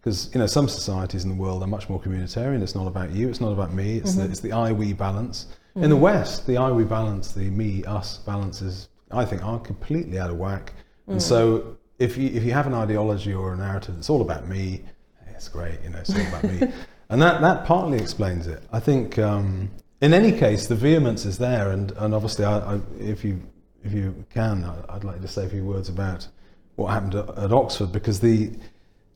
because 0.00 0.18
you 0.34 0.40
know 0.40 0.46
some 0.58 0.68
societies 0.68 1.22
in 1.24 1.30
the 1.34 1.40
world 1.44 1.62
are 1.62 1.72
much 1.78 1.88
more 1.88 2.00
communitarian. 2.04 2.60
It's 2.60 2.74
not 2.74 2.86
about 2.86 3.10
you. 3.18 3.28
It's 3.30 3.40
not 3.40 3.52
about 3.52 3.72
me. 3.72 3.98
It's 3.98 4.14
the 4.14 4.22
mm-hmm. 4.22 4.32
it's 4.32 4.40
the 4.40 4.52
I 4.52 4.72
we 4.72 4.92
balance. 4.92 5.46
In 5.46 5.82
mm-hmm. 5.82 5.90
the 5.90 5.96
West, 5.96 6.46
the 6.46 6.56
I 6.58 6.70
we 6.72 6.84
balance, 6.84 7.32
the 7.32 7.48
me 7.50 7.84
us 7.84 8.18
balance 8.18 8.60
is, 8.60 8.88
I 9.10 9.24
think, 9.24 9.44
are 9.44 9.58
completely 9.58 10.18
out 10.18 10.30
of 10.30 10.36
whack. 10.36 10.72
And 11.06 11.18
mm. 11.18 11.22
so, 11.22 11.76
if 11.98 12.16
you 12.16 12.28
if 12.30 12.42
you 12.44 12.52
have 12.52 12.66
an 12.66 12.74
ideology 12.74 13.32
or 13.32 13.52
a 13.54 13.56
narrative 13.56 13.94
that's 13.96 14.10
all 14.10 14.20
about 14.22 14.48
me, 14.48 14.82
it's 15.28 15.48
great. 15.48 15.78
You 15.82 15.90
know, 15.90 15.98
it's 15.98 16.14
all 16.14 16.26
about 16.26 16.44
me. 16.44 16.72
And 17.10 17.20
that, 17.20 17.42
that 17.42 17.66
partly 17.66 17.98
explains 17.98 18.46
it. 18.46 18.62
I 18.72 18.80
think, 18.80 19.18
um, 19.18 19.70
in 20.00 20.14
any 20.14 20.32
case, 20.32 20.66
the 20.68 20.74
vehemence 20.74 21.26
is 21.26 21.36
there, 21.36 21.70
and, 21.70 21.92
and 21.98 22.14
obviously, 22.14 22.46
I, 22.46 22.76
I, 22.76 22.80
if 22.98 23.22
you 23.24 23.42
if 23.84 23.92
you 23.92 24.24
can, 24.30 24.64
I- 24.64 24.94
I'd 24.96 25.04
like 25.04 25.20
to 25.20 25.28
say 25.28 25.44
a 25.44 25.48
few 25.48 25.64
words 25.66 25.90
about 25.90 26.26
what 26.76 26.88
happened 26.88 27.14
at, 27.14 27.28
at 27.38 27.52
Oxford, 27.52 27.92
because 27.92 28.20
the 28.20 28.52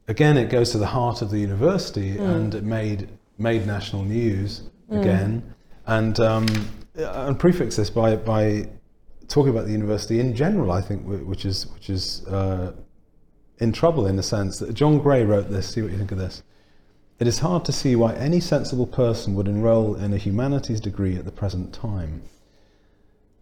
again, 0.07 0.37
it 0.37 0.51
goes 0.51 0.71
to 0.73 0.79
the 0.79 0.87
heart 0.87 1.23
of 1.23 1.31
the 1.31 1.39
university, 1.39 2.19
and 2.19 2.55
it 2.55 2.63
made 2.63 3.09
made 3.39 3.67
national 3.67 4.05
news 4.05 4.63
again, 4.91 5.55
and 5.87 6.21
um, 6.21 6.47
and 6.95 7.39
prefix 7.39 7.77
this 7.77 7.89
by 7.89 8.17
by 8.17 8.69
talking 9.29 9.51
about 9.51 9.67
the 9.67 9.73
university 9.73 10.21
in 10.21 10.35
general. 10.35 10.73
I 10.73 10.81
think 10.81 11.03
which 11.07 11.45
is 11.45 11.67
which 11.69 11.91
is 11.91 12.27
uh, 12.27 12.73
in 13.59 13.73
trouble 13.73 14.07
in 14.07 14.17
the 14.17 14.23
sense 14.23 14.59
that 14.59 14.73
John 14.75 14.99
Gray 14.99 15.25
wrote 15.25 15.51
this. 15.51 15.69
See 15.69 15.83
what 15.83 15.93
you 15.93 15.99
think 15.99 16.13
of 16.13 16.19
this. 16.19 16.43
It 17.19 17.27
is 17.27 17.41
hard 17.41 17.65
to 17.65 17.73
see 17.73 17.97
why 17.97 18.15
any 18.15 18.41
sensible 18.41 18.87
person 18.87 19.35
would 19.35 19.49
enrol 19.49 19.97
in 19.97 20.13
a 20.13 20.17
humanities 20.17 20.81
degree 20.81 21.17
at 21.17 21.25
the 21.25 21.33
present 21.33 21.73
time. 21.73 22.23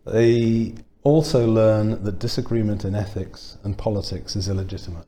They 0.06 0.74
also 1.02 1.46
learn 1.46 2.02
that 2.02 2.18
disagreement 2.18 2.84
in 2.84 2.94
ethics 2.94 3.58
and 3.64 3.76
politics 3.76 4.34
is 4.34 4.48
illegitimate. 4.48 5.06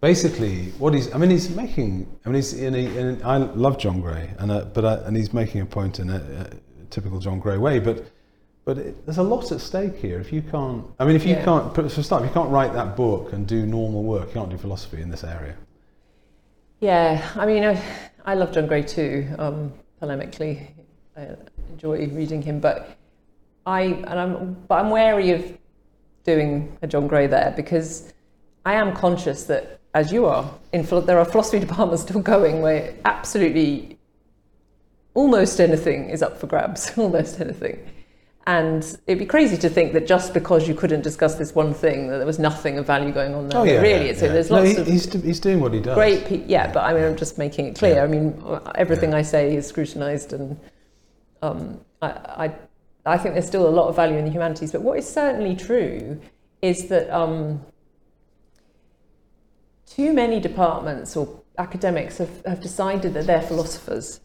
Basically, 0.00 0.70
what 0.78 0.94
he's, 0.94 1.12
I 1.14 1.18
mean, 1.18 1.30
he's 1.30 1.50
making, 1.50 2.18
I 2.24 2.30
mean, 2.30 2.36
he's 2.36 2.54
in 2.54 2.74
a, 2.74 2.78
in 2.78 3.20
a 3.20 3.28
I 3.28 3.36
love 3.36 3.76
John 3.76 4.00
Gray, 4.00 4.30
and, 4.38 4.50
uh, 4.50 4.64
but, 4.64 4.84
uh, 4.84 5.02
and 5.04 5.14
he's 5.14 5.34
making 5.34 5.60
a 5.60 5.66
point 5.66 6.00
in 6.00 6.08
a, 6.08 6.16
a 6.16 6.84
typical 6.86 7.18
John 7.18 7.38
Gray 7.38 7.58
way, 7.58 7.78
but, 7.78 8.06
but 8.70 8.78
it, 8.78 9.04
there's 9.04 9.18
a 9.18 9.22
lot 9.24 9.50
at 9.50 9.60
stake 9.60 9.96
here. 9.96 10.20
If 10.20 10.32
you 10.32 10.42
can't, 10.42 10.84
I 11.00 11.04
mean, 11.04 11.16
if 11.16 11.26
you 11.26 11.34
Yeah. 11.34 11.44
can't, 11.44 11.74
for 11.74 11.88
start, 11.88 12.22
if 12.22 12.28
you 12.28 12.32
can't 12.32 12.50
write 12.50 12.72
that 12.74 12.94
book 12.94 13.32
and 13.32 13.44
do 13.44 13.66
normal 13.66 14.04
work, 14.04 14.28
you 14.28 14.34
can't 14.34 14.48
do 14.48 14.56
philosophy 14.56 15.02
in 15.02 15.10
this 15.10 15.24
area. 15.24 15.56
Yeah, 16.78 17.28
I 17.34 17.46
mean, 17.46 17.64
I, 17.64 17.82
I 18.24 18.34
love 18.36 18.52
John 18.52 18.68
Gray 18.68 18.84
too. 18.84 19.26
Um, 19.40 19.72
polemically, 20.00 20.68
I 21.16 21.30
enjoy 21.72 22.06
reading 22.10 22.42
him, 22.42 22.60
but 22.60 22.96
I 23.66 23.80
and 23.82 24.20
I'm 24.20 24.54
but 24.68 24.76
I'm 24.76 24.90
wary 24.90 25.32
of 25.32 25.58
doing 26.22 26.78
a 26.82 26.86
John 26.86 27.08
Gray 27.08 27.26
there 27.26 27.52
because 27.56 28.12
I 28.64 28.74
am 28.74 28.94
conscious 28.94 29.46
that, 29.46 29.80
as 29.94 30.12
you 30.12 30.26
are, 30.26 30.48
in 30.72 30.84
there 31.06 31.18
are 31.18 31.24
philosophy 31.24 31.58
departments 31.66 32.02
still 32.04 32.20
going 32.20 32.62
where 32.62 32.94
absolutely 33.04 33.98
almost 35.14 35.60
anything 35.60 36.08
is 36.08 36.22
up 36.22 36.38
for 36.38 36.46
grabs, 36.46 36.92
almost 36.96 37.40
anything. 37.40 37.76
And 38.46 38.82
it'd 39.06 39.18
be 39.18 39.26
crazy 39.26 39.56
to 39.58 39.68
think 39.68 39.92
that 39.92 40.06
just 40.06 40.32
because 40.32 40.66
you 40.66 40.74
couldn't 40.74 41.02
discuss 41.02 41.34
this 41.34 41.54
one 41.54 41.74
thing, 41.74 42.08
that 42.08 42.16
there 42.16 42.26
was 42.26 42.38
nothing 42.38 42.78
of 42.78 42.86
value 42.86 43.12
going 43.12 43.34
on 43.34 43.48
there. 43.48 43.60
Oh 43.60 43.64
yeah, 43.64 43.80
really. 43.80 44.06
yeah, 44.08 44.14
so 44.14 44.26
yeah. 44.26 44.32
there's 44.32 44.50
No, 44.50 44.56
lots 44.56 44.70
he- 44.70 44.76
of 44.78 44.86
he's, 44.86 45.12
he's 45.22 45.40
doing 45.40 45.60
what 45.60 45.74
he 45.74 45.80
does. 45.80 45.94
great 45.94 46.24
pe- 46.24 46.44
yeah 46.46 46.72
but 46.72 46.80
i 46.84 46.92
mean 46.94 47.04
i'm 47.04 47.16
just 47.16 47.36
making 47.38 47.66
it 47.66 47.76
clear 47.78 48.02
i 48.02 48.06
mean 48.06 48.42
everything 48.76 49.12
i 49.14 49.20
say 49.22 49.54
is 49.54 49.66
scrutinized 49.66 50.32
and 50.32 50.58
um, 51.42 51.80
I, 52.02 52.08
I, 52.08 52.54
I 53.06 53.18
think 53.18 53.34
there's 53.34 53.46
still 53.46 53.68
a 53.68 53.70
lot 53.70 53.88
of 53.88 53.96
value 53.96 54.16
in 54.16 54.24
the 54.24 54.30
humanities 54.30 54.72
but 54.72 54.80
what 54.82 54.98
is 54.98 55.08
certainly 55.08 55.54
true 55.54 56.20
is 56.62 56.88
that 56.88 57.10
um, 57.10 57.60
too 59.86 60.12
many 60.12 60.40
departments 60.40 61.16
or 61.16 61.40
academics 61.58 62.18
have, 62.18 62.44
have 62.46 62.60
decided 62.60 63.12
that 63.14 63.26
they're 63.26 63.42
philosophers 63.42 64.20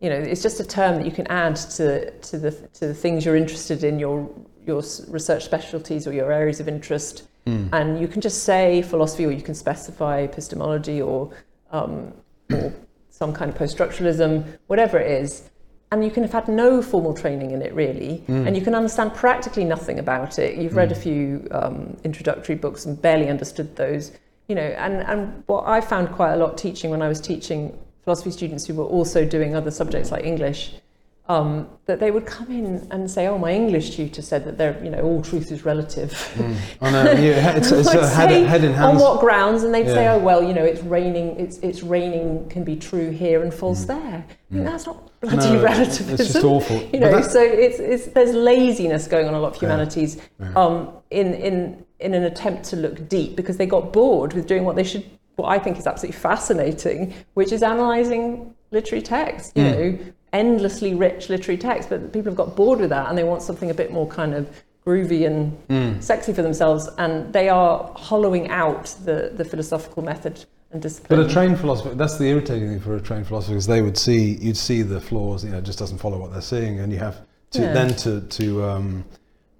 you 0.00 0.08
know 0.08 0.16
it's 0.16 0.42
just 0.42 0.60
a 0.60 0.64
term 0.64 0.96
that 0.96 1.04
you 1.04 1.12
can 1.12 1.26
add 1.26 1.56
to, 1.56 2.10
to 2.10 2.38
the 2.38 2.50
to 2.50 2.86
the 2.86 2.94
things 2.94 3.24
you're 3.24 3.36
interested 3.36 3.84
in 3.84 3.98
your 3.98 4.28
your 4.66 4.82
research 5.08 5.44
specialties 5.44 6.06
or 6.06 6.12
your 6.12 6.32
areas 6.32 6.60
of 6.60 6.68
interest. 6.68 7.24
Mm. 7.46 7.70
and 7.72 7.98
you 7.98 8.06
can 8.06 8.20
just 8.20 8.44
say 8.44 8.82
philosophy 8.82 9.24
or 9.24 9.30
you 9.30 9.40
can 9.40 9.54
specify 9.54 10.20
epistemology 10.20 11.00
or 11.00 11.32
um, 11.70 12.12
or 12.52 12.74
some 13.08 13.32
kind 13.32 13.50
of 13.50 13.56
post-structuralism 13.56 14.44
whatever 14.66 14.98
it 14.98 15.10
is. 15.10 15.48
And 15.90 16.04
you 16.04 16.10
can 16.10 16.22
have 16.22 16.32
had 16.32 16.48
no 16.48 16.82
formal 16.82 17.14
training 17.14 17.52
in 17.52 17.62
it 17.62 17.72
really. 17.72 18.22
And 18.28 18.54
you 18.54 18.62
can 18.62 18.74
understand 18.74 19.14
practically 19.14 19.64
nothing 19.64 19.98
about 19.98 20.38
it. 20.38 20.58
You've 20.58 20.76
read 20.76 20.92
a 20.92 20.94
few 20.94 21.48
um, 21.50 21.96
introductory 22.04 22.56
books 22.56 22.84
and 22.84 23.00
barely 23.00 23.30
understood 23.30 23.74
those 23.76 24.12
you 24.48 24.54
know. 24.54 24.62
And 24.62 24.94
and 25.02 25.44
what 25.46 25.66
i 25.66 25.80
found 25.80 26.10
quite 26.10 26.32
a 26.32 26.36
lot 26.36 26.58
teaching 26.58 26.90
when 26.90 27.02
i 27.02 27.08
was 27.08 27.20
teaching 27.20 27.78
philosophy 28.08 28.30
students 28.30 28.64
who 28.66 28.72
were 28.72 28.86
also 28.86 29.22
doing 29.26 29.54
other 29.54 29.70
subjects 29.70 30.10
like 30.10 30.24
english 30.24 30.72
um, 31.28 31.68
that 31.84 32.00
they 32.00 32.10
would 32.10 32.24
come 32.24 32.50
in 32.50 32.88
and 32.90 33.10
say, 33.10 33.26
"Oh, 33.26 33.36
my 33.36 33.52
English 33.52 33.94
tutor 33.94 34.22
said 34.22 34.46
that 34.46 34.56
they're, 34.56 34.82
you 34.82 34.88
know, 34.88 35.02
all 35.02 35.20
truth 35.20 35.52
is 35.52 35.62
relative." 35.62 36.10
Yeah, 36.80 37.56
it's, 37.58 37.70
it's 37.70 37.92
a 37.92 38.08
head, 38.08 38.30
say, 38.30 38.44
head 38.44 38.64
in 38.64 38.74
On 38.76 38.96
what 38.96 39.20
grounds? 39.20 39.62
And 39.62 39.74
they'd 39.74 39.84
say, 39.98 40.08
"Oh, 40.08 40.18
well, 40.18 40.42
you 40.42 40.54
know, 40.54 40.64
it's 40.64 40.82
raining. 40.84 41.38
It's 41.38 41.58
it's 41.58 41.82
raining 41.82 42.48
can 42.48 42.64
be 42.64 42.76
true 42.76 43.10
here 43.10 43.42
and 43.42 43.52
false 43.52 43.84
there." 43.84 44.24
I 44.50 44.54
mean, 44.54 44.64
that's 44.64 44.86
not 44.86 44.96
bloody 45.20 45.36
Mm. 45.48 45.52
No, 45.56 45.62
relativism. 45.64 46.14
it's 46.14 46.32
just 46.32 46.44
awful. 46.46 46.78
You 46.94 47.00
know, 47.00 47.20
so 47.20 47.42
it's 47.42 47.78
it's 47.78 48.06
there's 48.16 48.32
laziness 48.34 49.06
going 49.06 49.26
on 49.28 49.34
a 49.34 49.40
lot 49.44 49.54
of 49.54 49.62
Yeah. 49.62 49.68
humanities 49.68 50.10
Yeah. 50.40 50.52
um, 50.62 50.76
in 51.10 51.34
in 51.48 51.84
in 52.00 52.14
an 52.14 52.24
attempt 52.32 52.64
to 52.70 52.76
look 52.76 52.96
deep 53.16 53.36
because 53.36 53.58
they 53.58 53.66
got 53.66 53.92
bored 53.92 54.32
with 54.32 54.46
doing 54.46 54.64
what 54.64 54.76
they 54.76 54.84
should. 54.84 55.04
What 55.38 55.50
I 55.56 55.60
think 55.60 55.78
is 55.78 55.86
absolutely 55.86 56.18
fascinating, 56.20 57.14
which 57.34 57.52
is 57.52 57.62
analysing 57.62 58.52
literary 58.72 59.02
text. 59.02 59.56
You 59.56 59.62
Mm. 59.62 59.70
know, 59.72 59.98
endlessly 60.32 60.94
rich 60.96 61.28
literary 61.30 61.56
text, 61.56 61.88
but 61.88 62.12
people 62.12 62.30
have 62.32 62.36
got 62.36 62.56
bored 62.56 62.80
with 62.80 62.90
that 62.90 63.08
and 63.08 63.16
they 63.16 63.22
want 63.22 63.42
something 63.42 63.70
a 63.70 63.74
bit 63.74 63.92
more 63.92 64.06
kind 64.08 64.34
of 64.34 64.48
groovy 64.84 65.26
and 65.28 65.56
Mm. 65.68 66.02
sexy 66.02 66.32
for 66.32 66.42
themselves, 66.42 66.88
and 66.98 67.32
they 67.32 67.48
are 67.48 67.88
hollowing 67.94 68.50
out 68.50 68.92
the, 69.04 69.30
the 69.36 69.44
philosophical 69.44 70.02
method 70.02 70.44
and 70.72 70.82
discipline. 70.82 71.20
But 71.20 71.30
a 71.30 71.32
trained 71.32 71.60
philosopher, 71.60 71.94
that's 71.94 72.18
the 72.18 72.24
irritating 72.26 72.68
thing 72.70 72.80
for 72.80 72.96
a 72.96 73.00
trained 73.00 73.28
philosopher, 73.28 73.56
is 73.56 73.66
they 73.68 73.80
would 73.80 73.96
see, 73.96 74.38
you'd 74.40 74.56
see 74.56 74.82
the 74.82 75.00
flaws, 75.00 75.44
you 75.44 75.50
know, 75.50 75.58
it 75.58 75.64
just 75.64 75.78
doesn't 75.78 75.98
follow 75.98 76.18
what 76.18 76.32
they're 76.32 76.40
seeing, 76.42 76.80
and 76.80 76.92
you 76.92 76.98
have 76.98 77.20
to, 77.52 77.62
Yeah. 77.62 77.72
then 77.74 77.90
to, 78.04 78.22
to 78.22 78.64
um, 78.64 79.04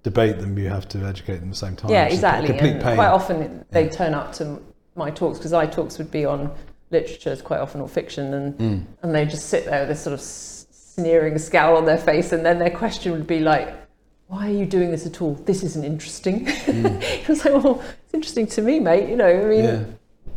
debate 0.03 0.39
them, 0.39 0.57
you 0.57 0.67
have 0.67 0.89
to 0.89 0.99
educate 1.05 1.35
them 1.37 1.49
at 1.49 1.51
the 1.51 1.57
same 1.65 1.77
time. 1.77 1.91
yeah, 1.91 2.03
which 2.03 2.13
is 2.15 2.23
a 2.23 2.27
exactly. 2.27 2.47
Complete 2.49 2.71
And 2.73 2.83
pain. 2.83 2.95
quite 2.95 3.07
often 3.07 3.63
they 3.71 3.85
Yeah. 3.85 3.89
turn 3.91 4.13
up 4.13 4.33
to 4.33 4.59
my 4.99 5.09
talks 5.09 5.39
because 5.39 5.53
I 5.53 5.65
talks 5.65 5.97
would 5.97 6.11
be 6.11 6.25
on 6.25 6.51
literature, 6.91 7.35
quite 7.37 7.59
often, 7.59 7.81
or 7.81 7.87
fiction, 7.87 8.33
and 8.33 8.57
Mm. 8.59 8.83
and 9.01 9.15
they 9.15 9.25
just 9.25 9.45
sit 9.53 9.65
there 9.65 9.79
with 9.81 9.89
this 9.89 10.01
sort 10.01 10.13
of 10.13 10.21
sneering 10.21 11.37
scowl 11.39 11.77
on 11.77 11.85
their 11.85 11.97
face, 11.97 12.31
and 12.31 12.45
then 12.45 12.59
their 12.59 12.69
question 12.83 13.11
would 13.13 13.25
be 13.27 13.39
like, 13.39 13.67
"Why 14.27 14.47
are 14.49 14.53
you 14.61 14.65
doing 14.65 14.91
this 14.91 15.05
at 15.05 15.21
all? 15.21 15.33
This 15.45 15.63
isn't 15.63 15.83
interesting." 15.93 16.43
it 16.67 17.27
was 17.27 17.43
like, 17.45 17.53
"Well, 17.63 17.81
it's 18.03 18.13
interesting 18.13 18.47
to 18.47 18.61
me, 18.61 18.79
mate. 18.79 19.09
You 19.09 19.15
know, 19.15 19.27
I 19.27 19.45
mean." 19.55 19.65
Mm. 19.65 19.79
Yeah. 19.79 19.83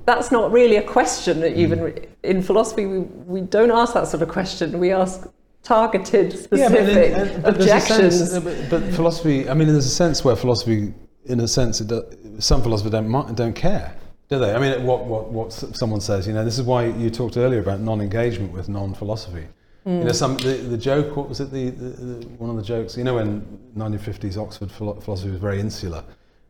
That's 0.04 0.32
not 0.32 0.50
really 0.50 0.76
a 0.76 0.82
question 0.82 1.34
that 1.40 1.52
even 1.56 1.78
Mm. 1.78 2.06
in 2.24 2.42
philosophy 2.42 2.86
we, 2.86 2.98
we 3.34 3.40
don't 3.40 3.70
ask 3.70 3.94
that 3.94 4.08
sort 4.08 4.20
of 4.24 4.28
question. 4.28 4.80
We 4.80 4.90
ask 4.90 5.28
targeted, 5.62 6.28
Yeah, 6.50 6.68
but, 6.68 6.78
in- 6.80 6.86
specific 6.86 7.42
but 7.44 7.54
objections. 7.54 8.18
sense, 8.18 8.32
uh, 8.34 8.40
but, 8.40 8.56
but 8.68 8.82
philosophy, 8.98 9.48
I 9.48 9.54
mean, 9.54 9.68
there's 9.68 9.86
a 9.86 9.96
sense 10.04 10.24
where 10.24 10.34
philosophy, 10.34 10.92
in 11.26 11.38
a 11.38 11.46
sense, 11.46 11.80
it 11.80 11.86
do, 11.86 12.02
some 12.40 12.62
philosophers 12.62 12.90
don't, 12.90 13.36
don't 13.36 13.54
care, 13.54 13.94
do 14.32 14.38
they? 14.38 14.54
I 14.54 14.58
mean, 14.58 14.84
what, 14.86 15.04
what, 15.04 15.30
what 15.30 15.52
someone 15.52 16.00
says, 16.00 16.26
you 16.26 16.32
know, 16.32 16.42
this 16.44 16.58
is 16.58 16.64
why 16.64 16.86
you 16.86 17.10
talked 17.10 17.36
earlier 17.36 17.60
about 17.60 17.80
non-engagement 17.80 18.50
with 18.52 18.68
non-philosophy. 18.68 19.46
You 19.84 19.92
Hmm. 19.92 20.04
know, 20.06 20.12
some 20.12 20.36
the, 20.38 20.54
the 20.74 20.78
joke. 20.78 21.16
What 21.16 21.28
was 21.28 21.40
it? 21.40 21.50
The, 21.50 21.70
the, 21.70 21.88
the 22.04 22.28
one 22.38 22.48
of 22.48 22.56
the 22.56 22.62
jokes. 22.62 22.96
You 22.96 23.02
know, 23.04 23.16
when 23.16 23.42
1950s 23.76 24.36
Oxford 24.40 24.70
philosophy 24.70 25.30
was 25.30 25.40
very 25.40 25.58
insular, 25.60 26.02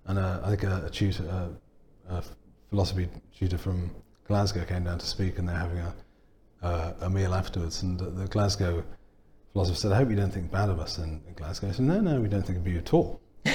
and 0.07 0.19
uh, 0.19 0.41
I 0.45 0.51
think 0.51 0.65
a, 0.65 0.85
a 0.87 0.91
tutor, 0.91 1.25
a, 1.25 2.15
a 2.19 2.23
philosophy 2.69 3.09
tutor 3.37 3.57
from 3.59 3.91
Glasgow 4.29 4.65
came 4.67 4.85
down 4.85 4.99
to 4.99 5.07
speak, 5.07 5.39
and 5.39 5.49
they're 5.49 5.57
having 5.57 5.79
a 5.79 5.95
uh, 6.63 6.93
a 7.01 7.11
meal 7.11 7.33
afterwards, 7.35 7.83
and 7.83 7.99
the, 7.99 8.11
the 8.11 8.27
Glasgow 8.27 8.85
philosopher 9.55 9.79
said, 9.79 9.93
"I 9.93 9.97
hope 9.97 10.11
you 10.11 10.17
don't 10.17 10.31
think 10.31 10.51
bad 10.51 10.69
of 10.69 10.79
us 10.79 10.99
in, 10.99 11.23
in 11.27 11.33
Glasgow." 11.35 11.69
I 11.69 11.73
said, 11.73 11.87
"No, 11.87 12.01
no, 12.03 12.21
we 12.21 12.29
don't 12.29 12.47
think 12.47 12.59
of 12.59 12.67
you 12.69 12.79
at 12.79 12.93
all." 12.93 13.19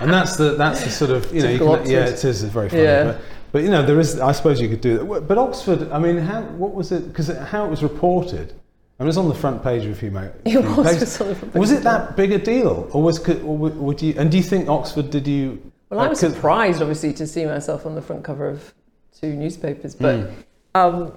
And 0.00 0.12
that's 0.12 0.36
the 0.36 0.54
that's 0.54 0.82
the 0.84 0.90
sort 0.90 1.10
of 1.12 1.32
you 1.34 1.42
know 1.42 1.50
you 1.50 1.58
can, 1.58 1.86
yeah 1.90 2.06
it 2.06 2.24
is 2.24 2.42
it's 2.42 2.52
very 2.52 2.68
funny 2.68 2.82
Yeah. 2.82 3.04
but, 3.04 3.20
but 3.52 3.62
you 3.62 3.70
know 3.70 3.82
there 3.84 3.98
is 4.00 4.18
I 4.20 4.32
suppose 4.32 4.60
you 4.60 4.68
could 4.68 4.80
do 4.80 4.98
that 4.98 5.28
but 5.28 5.38
Oxford 5.38 5.90
I 5.92 5.98
mean 5.98 6.18
how 6.18 6.42
what 6.42 6.74
was 6.74 6.92
it 6.92 7.08
because 7.08 7.28
how 7.28 7.64
it 7.64 7.70
was 7.70 7.82
reported 7.82 8.52
I 9.00 9.04
mean, 9.04 9.06
it 9.06 9.14
was 9.14 9.18
on 9.18 9.28
the 9.28 9.34
front 9.34 9.62
page 9.62 9.84
of 9.84 9.92
a 9.92 9.94
few, 9.94 10.10
ma- 10.10 10.26
It 10.44 10.56
was, 10.64 11.20
on 11.20 11.28
the 11.28 11.34
front 11.36 11.52
page 11.52 11.60
Was 11.60 11.70
it 11.70 11.84
that 11.84 12.16
big 12.16 12.32
a 12.32 12.38
deal, 12.38 12.88
or 12.92 13.00
was 13.00 13.20
could, 13.20 13.40
or 13.42 13.56
would 13.56 14.02
you? 14.02 14.12
And 14.18 14.28
do 14.28 14.36
you 14.36 14.42
think 14.42 14.68
Oxford 14.68 15.10
did 15.10 15.24
you 15.28 15.62
Well, 15.88 16.00
I 16.00 16.08
was 16.08 16.18
surprised, 16.18 16.82
obviously, 16.82 17.12
to 17.12 17.24
see 17.24 17.44
myself 17.46 17.86
on 17.86 17.94
the 17.94 18.02
front 18.02 18.24
cover 18.24 18.48
of 18.48 18.74
two 19.20 19.34
newspapers, 19.34 19.94
but 19.94 20.16
Mm. 20.16 20.32
um, 20.74 21.12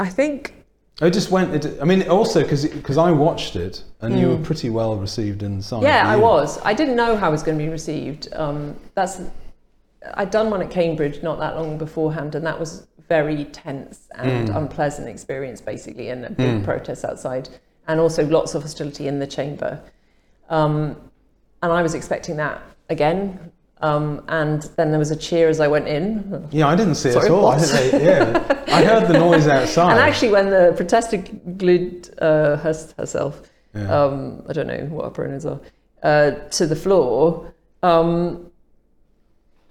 I 0.00 0.08
think 0.08 0.54
It 1.02 1.10
just 1.12 1.30
went. 1.30 1.54
It, 1.54 1.78
I 1.82 1.84
mean, 1.84 2.08
also 2.08 2.40
because 2.42 2.96
I 2.96 3.10
watched 3.12 3.56
it 3.56 3.84
and 4.00 4.18
you 4.18 4.28
Mm. 4.28 4.38
were 4.38 4.44
pretty 4.44 4.70
well 4.70 4.96
received 4.96 5.42
inside. 5.42 5.82
Yeah, 5.82 6.08
I 6.08 6.16
was. 6.16 6.58
I 6.64 6.72
didn't 6.72 6.96
know 6.96 7.14
how 7.14 7.28
it 7.28 7.32
was 7.32 7.42
going 7.42 7.58
to 7.58 7.62
be 7.62 7.70
received. 7.70 8.28
Um, 8.32 8.74
that's 8.94 9.20
I'd 10.14 10.30
done 10.30 10.50
one 10.50 10.62
at 10.62 10.70
Cambridge 10.70 11.22
not 11.22 11.38
that 11.38 11.56
long 11.56 11.78
beforehand, 11.78 12.34
and 12.34 12.46
that 12.46 12.58
was 12.58 12.86
very 13.08 13.44
tense 13.46 14.08
and 14.14 14.48
Mm. 14.48 14.56
unpleasant 14.56 15.08
experience, 15.08 15.60
basically, 15.60 16.10
and 16.10 16.24
a 16.26 16.30
big 16.30 16.62
Mm. 16.62 16.64
protest 16.64 17.04
outside, 17.04 17.48
and 17.88 17.98
also 18.00 18.24
lots 18.26 18.54
of 18.54 18.62
hostility 18.62 19.08
in 19.08 19.18
the 19.18 19.26
chamber. 19.26 19.80
Um, 20.50 20.96
and 21.62 21.72
I 21.72 21.82
was 21.82 21.94
expecting 21.94 22.36
that 22.36 22.60
again. 22.88 23.38
Um, 23.80 24.22
and 24.28 24.62
then 24.76 24.90
there 24.90 24.98
was 24.98 25.10
a 25.12 25.16
cheer 25.16 25.48
as 25.48 25.60
I 25.60 25.68
went 25.68 25.86
in. 25.86 26.46
Yeah, 26.50 26.66
I 26.68 26.74
didn't 26.74 26.96
see 26.96 27.10
it 27.10 27.12
Sorry, 27.12 27.26
at 27.26 27.30
all. 27.30 27.46
I, 27.46 27.56
yeah, 27.92 28.64
I 28.72 28.82
heard 28.84 29.06
the 29.06 29.18
noise 29.18 29.46
outside. 29.46 29.92
And 29.92 30.00
actually, 30.00 30.32
when 30.32 30.50
the 30.50 30.72
protester 30.76 31.18
glued 31.56 32.10
uh, 32.20 32.56
her, 32.56 32.74
herself 32.98 33.40
Yeah. 33.74 34.04
um, 34.04 34.42
I 34.48 34.52
don't 34.52 34.66
know 34.66 34.84
what 34.90 35.04
her 35.04 35.10
pronouns 35.10 35.46
are, 35.46 35.60
uh, 36.02 36.30
to 36.50 36.66
the 36.66 36.74
floor, 36.74 37.52
um, 37.84 38.47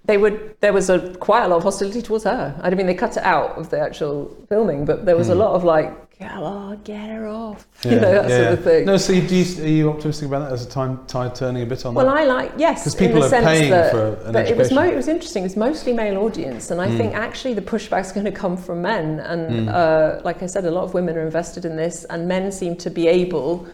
they 0.07 0.17
would. 0.17 0.55
There 0.61 0.73
was 0.73 0.89
a 0.89 1.13
quite 1.17 1.43
a 1.43 1.47
lot 1.47 1.57
of 1.57 1.63
hostility 1.63 2.01
towards 2.01 2.23
her. 2.23 2.57
I 2.61 2.69
mean, 2.71 2.87
they 2.87 2.93
cut 2.95 3.17
it 3.17 3.23
out 3.23 3.57
of 3.57 3.69
the 3.69 3.79
actual 3.79 4.35
filming, 4.49 4.85
but 4.85 5.05
there 5.05 5.15
was 5.17 5.29
a 5.29 5.33
Hmm. 5.33 5.39
lot 5.39 5.51
of 5.53 5.63
like, 5.65 6.17
"Come 6.17 6.43
on, 6.43 6.79
get 6.83 7.09
her 7.09 7.27
off," 7.27 7.67
Yeah, 7.83 7.91
you 7.93 7.99
know, 7.99 8.11
that 8.13 8.29
yeah. 8.29 8.37
sort 8.37 8.53
of 8.57 8.63
thing. 8.63 8.85
No, 8.85 8.97
so 8.97 9.13
you, 9.13 9.21
do 9.27 9.35
you, 9.35 9.63
are 9.63 9.67
you 9.67 9.89
optimistic 9.89 10.27
about 10.29 10.39
that 10.45 10.53
as 10.53 10.65
a 10.65 10.69
time 10.69 11.01
tide 11.07 11.35
turning 11.35 11.61
a 11.61 11.65
bit 11.65 11.85
on 11.85 11.93
Well, 11.93 12.05
that? 12.05 12.13
Well, 12.15 12.21
I 12.23 12.25
like 12.25 12.51
yes, 12.57 12.83
'Cause 12.85 12.95
in 12.95 12.99
people 13.07 13.19
the 13.19 13.27
are 13.27 13.29
sense 13.29 13.45
paying 13.45 13.71
that, 13.71 13.91
for 13.91 14.13
an 14.25 14.31
that 14.31 14.47
it 14.47 14.55
was 14.57 14.71
mo- 14.71 14.83
it 14.83 14.95
was 14.95 15.09
interesting. 15.09 15.43
It's 15.43 15.57
mostly 15.57 15.91
male 15.93 16.17
audience, 16.19 16.71
and 16.71 16.79
I 16.81 16.87
Mm. 16.87 16.97
think 16.97 17.13
actually 17.13 17.53
the 17.53 17.61
pushback's 17.61 18.13
going 18.13 18.25
to 18.25 18.31
come 18.31 18.55
from 18.55 18.81
men. 18.81 19.19
And 19.19 19.67
Mm. 19.67 19.73
uh, 19.73 20.21
like 20.23 20.41
I 20.41 20.45
said, 20.45 20.63
a 20.65 20.71
lot 20.71 20.85
of 20.85 20.93
women 20.93 21.17
are 21.17 21.25
invested 21.25 21.65
in 21.65 21.75
this, 21.75 22.05
and 22.09 22.27
men 22.29 22.49
seem 22.51 22.75
to 22.77 22.89
be 22.89 23.07
able, 23.09 23.65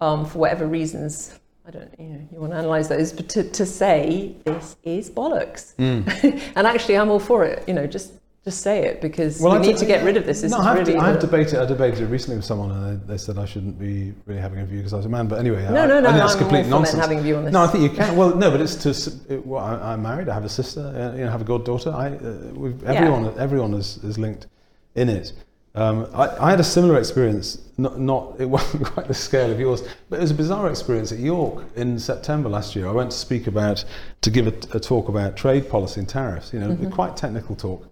um, 0.00 0.24
for 0.24 0.38
whatever 0.38 0.66
reasons, 0.66 1.38
I 1.64 1.70
don't, 1.70 1.94
you 1.98 2.06
know, 2.06 2.28
you 2.32 2.40
want 2.40 2.52
to 2.52 2.58
analyse 2.58 2.88
those, 2.88 3.12
but 3.12 3.28
to, 3.30 3.44
to 3.44 3.64
say 3.64 4.34
this 4.44 4.76
is 4.82 5.08
bollocks. 5.10 5.74
Mm. 5.76 6.52
and 6.56 6.66
actually, 6.66 6.96
I'm 6.96 7.08
all 7.08 7.20
for 7.20 7.44
it. 7.44 7.66
You 7.68 7.74
know, 7.74 7.86
just 7.86 8.14
just 8.44 8.62
say 8.62 8.84
it 8.86 9.00
because 9.00 9.38
Well, 9.40 9.52
we 9.52 9.58
I 9.58 9.62
need 9.62 9.74
d- 9.74 9.78
to 9.78 9.86
get 9.86 10.04
rid 10.04 10.16
of 10.16 10.26
this. 10.26 10.40
This 10.40 10.50
no, 10.50 10.58
is 10.58 10.66
I 10.66 10.68
have, 10.70 10.78
really. 10.88 10.98
to, 10.98 10.98
I 10.98 11.08
have 11.10 11.20
debated. 11.20 11.60
I 11.60 11.64
debated 11.64 12.00
it 12.00 12.06
recently 12.06 12.34
with 12.34 12.44
someone, 12.44 12.72
and 12.72 13.00
they, 13.06 13.12
they 13.12 13.18
said 13.18 13.38
I 13.38 13.44
shouldn't 13.44 13.78
be 13.78 14.12
really 14.26 14.40
having 14.40 14.58
a 14.58 14.66
view 14.66 14.78
because 14.78 14.92
I 14.92 14.96
was 14.96 15.06
a 15.06 15.08
man. 15.08 15.28
But 15.28 15.38
anyway, 15.38 15.62
no, 15.62 15.82
I, 15.82 15.86
no, 15.86 16.00
no. 16.00 16.08
I 16.08 16.12
think 16.12 16.22
that's 16.22 16.32
I'm 16.32 16.38
complete 16.40 16.66
nonsense. 16.66 16.98
having 16.98 17.20
a 17.20 17.22
view 17.22 17.36
on 17.36 17.44
this. 17.44 17.52
No, 17.52 17.62
I 17.62 17.68
think 17.68 17.84
you 17.84 17.96
can. 17.96 18.16
Well, 18.16 18.34
no, 18.34 18.50
but 18.50 18.60
it's 18.60 18.74
to. 18.82 19.12
It, 19.32 19.46
well, 19.46 19.64
I, 19.64 19.92
I'm 19.92 20.02
married. 20.02 20.28
I 20.28 20.34
have 20.34 20.44
a 20.44 20.48
sister. 20.48 20.80
Uh, 20.80 21.16
you 21.16 21.24
know, 21.24 21.30
have 21.30 21.42
a 21.42 21.44
goddaughter. 21.44 21.92
I, 21.92 22.08
uh, 22.08 22.50
we've, 22.54 22.82
everyone, 22.82 23.32
everyone 23.38 23.74
is, 23.74 23.98
is 24.02 24.18
linked 24.18 24.48
in 24.96 25.08
it. 25.08 25.32
Um, 25.74 26.06
I, 26.12 26.28
I 26.36 26.50
had 26.50 26.60
a 26.60 26.64
similar 26.64 26.98
experience. 26.98 27.58
Not, 27.78 27.98
not 27.98 28.34
it 28.38 28.44
wasn't 28.44 28.84
quite 28.92 29.08
the 29.08 29.14
scale 29.14 29.50
of 29.50 29.58
yours, 29.58 29.82
but 30.10 30.18
it 30.18 30.22
was 30.22 30.30
a 30.30 30.34
bizarre 30.34 30.68
experience 30.68 31.12
at 31.12 31.18
York 31.18 31.64
in 31.76 31.98
September 31.98 32.48
last 32.48 32.76
year. 32.76 32.86
I 32.88 32.92
went 32.92 33.10
to 33.10 33.16
speak 33.16 33.46
about 33.46 33.84
to 34.20 34.30
give 34.30 34.46
a, 34.46 34.76
a 34.76 34.80
talk 34.80 35.08
about 35.08 35.36
trade 35.36 35.70
policy 35.70 36.00
and 36.00 36.08
tariffs. 36.08 36.52
You 36.52 36.60
know, 36.60 36.68
Mm-hmm. 36.68 36.86
a 36.86 36.90
quite 36.90 37.16
technical 37.16 37.56
talk, 37.56 37.88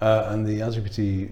uh, 0.00 0.26
and 0.30 0.44
the 0.46 0.60
LGBT 0.60 1.30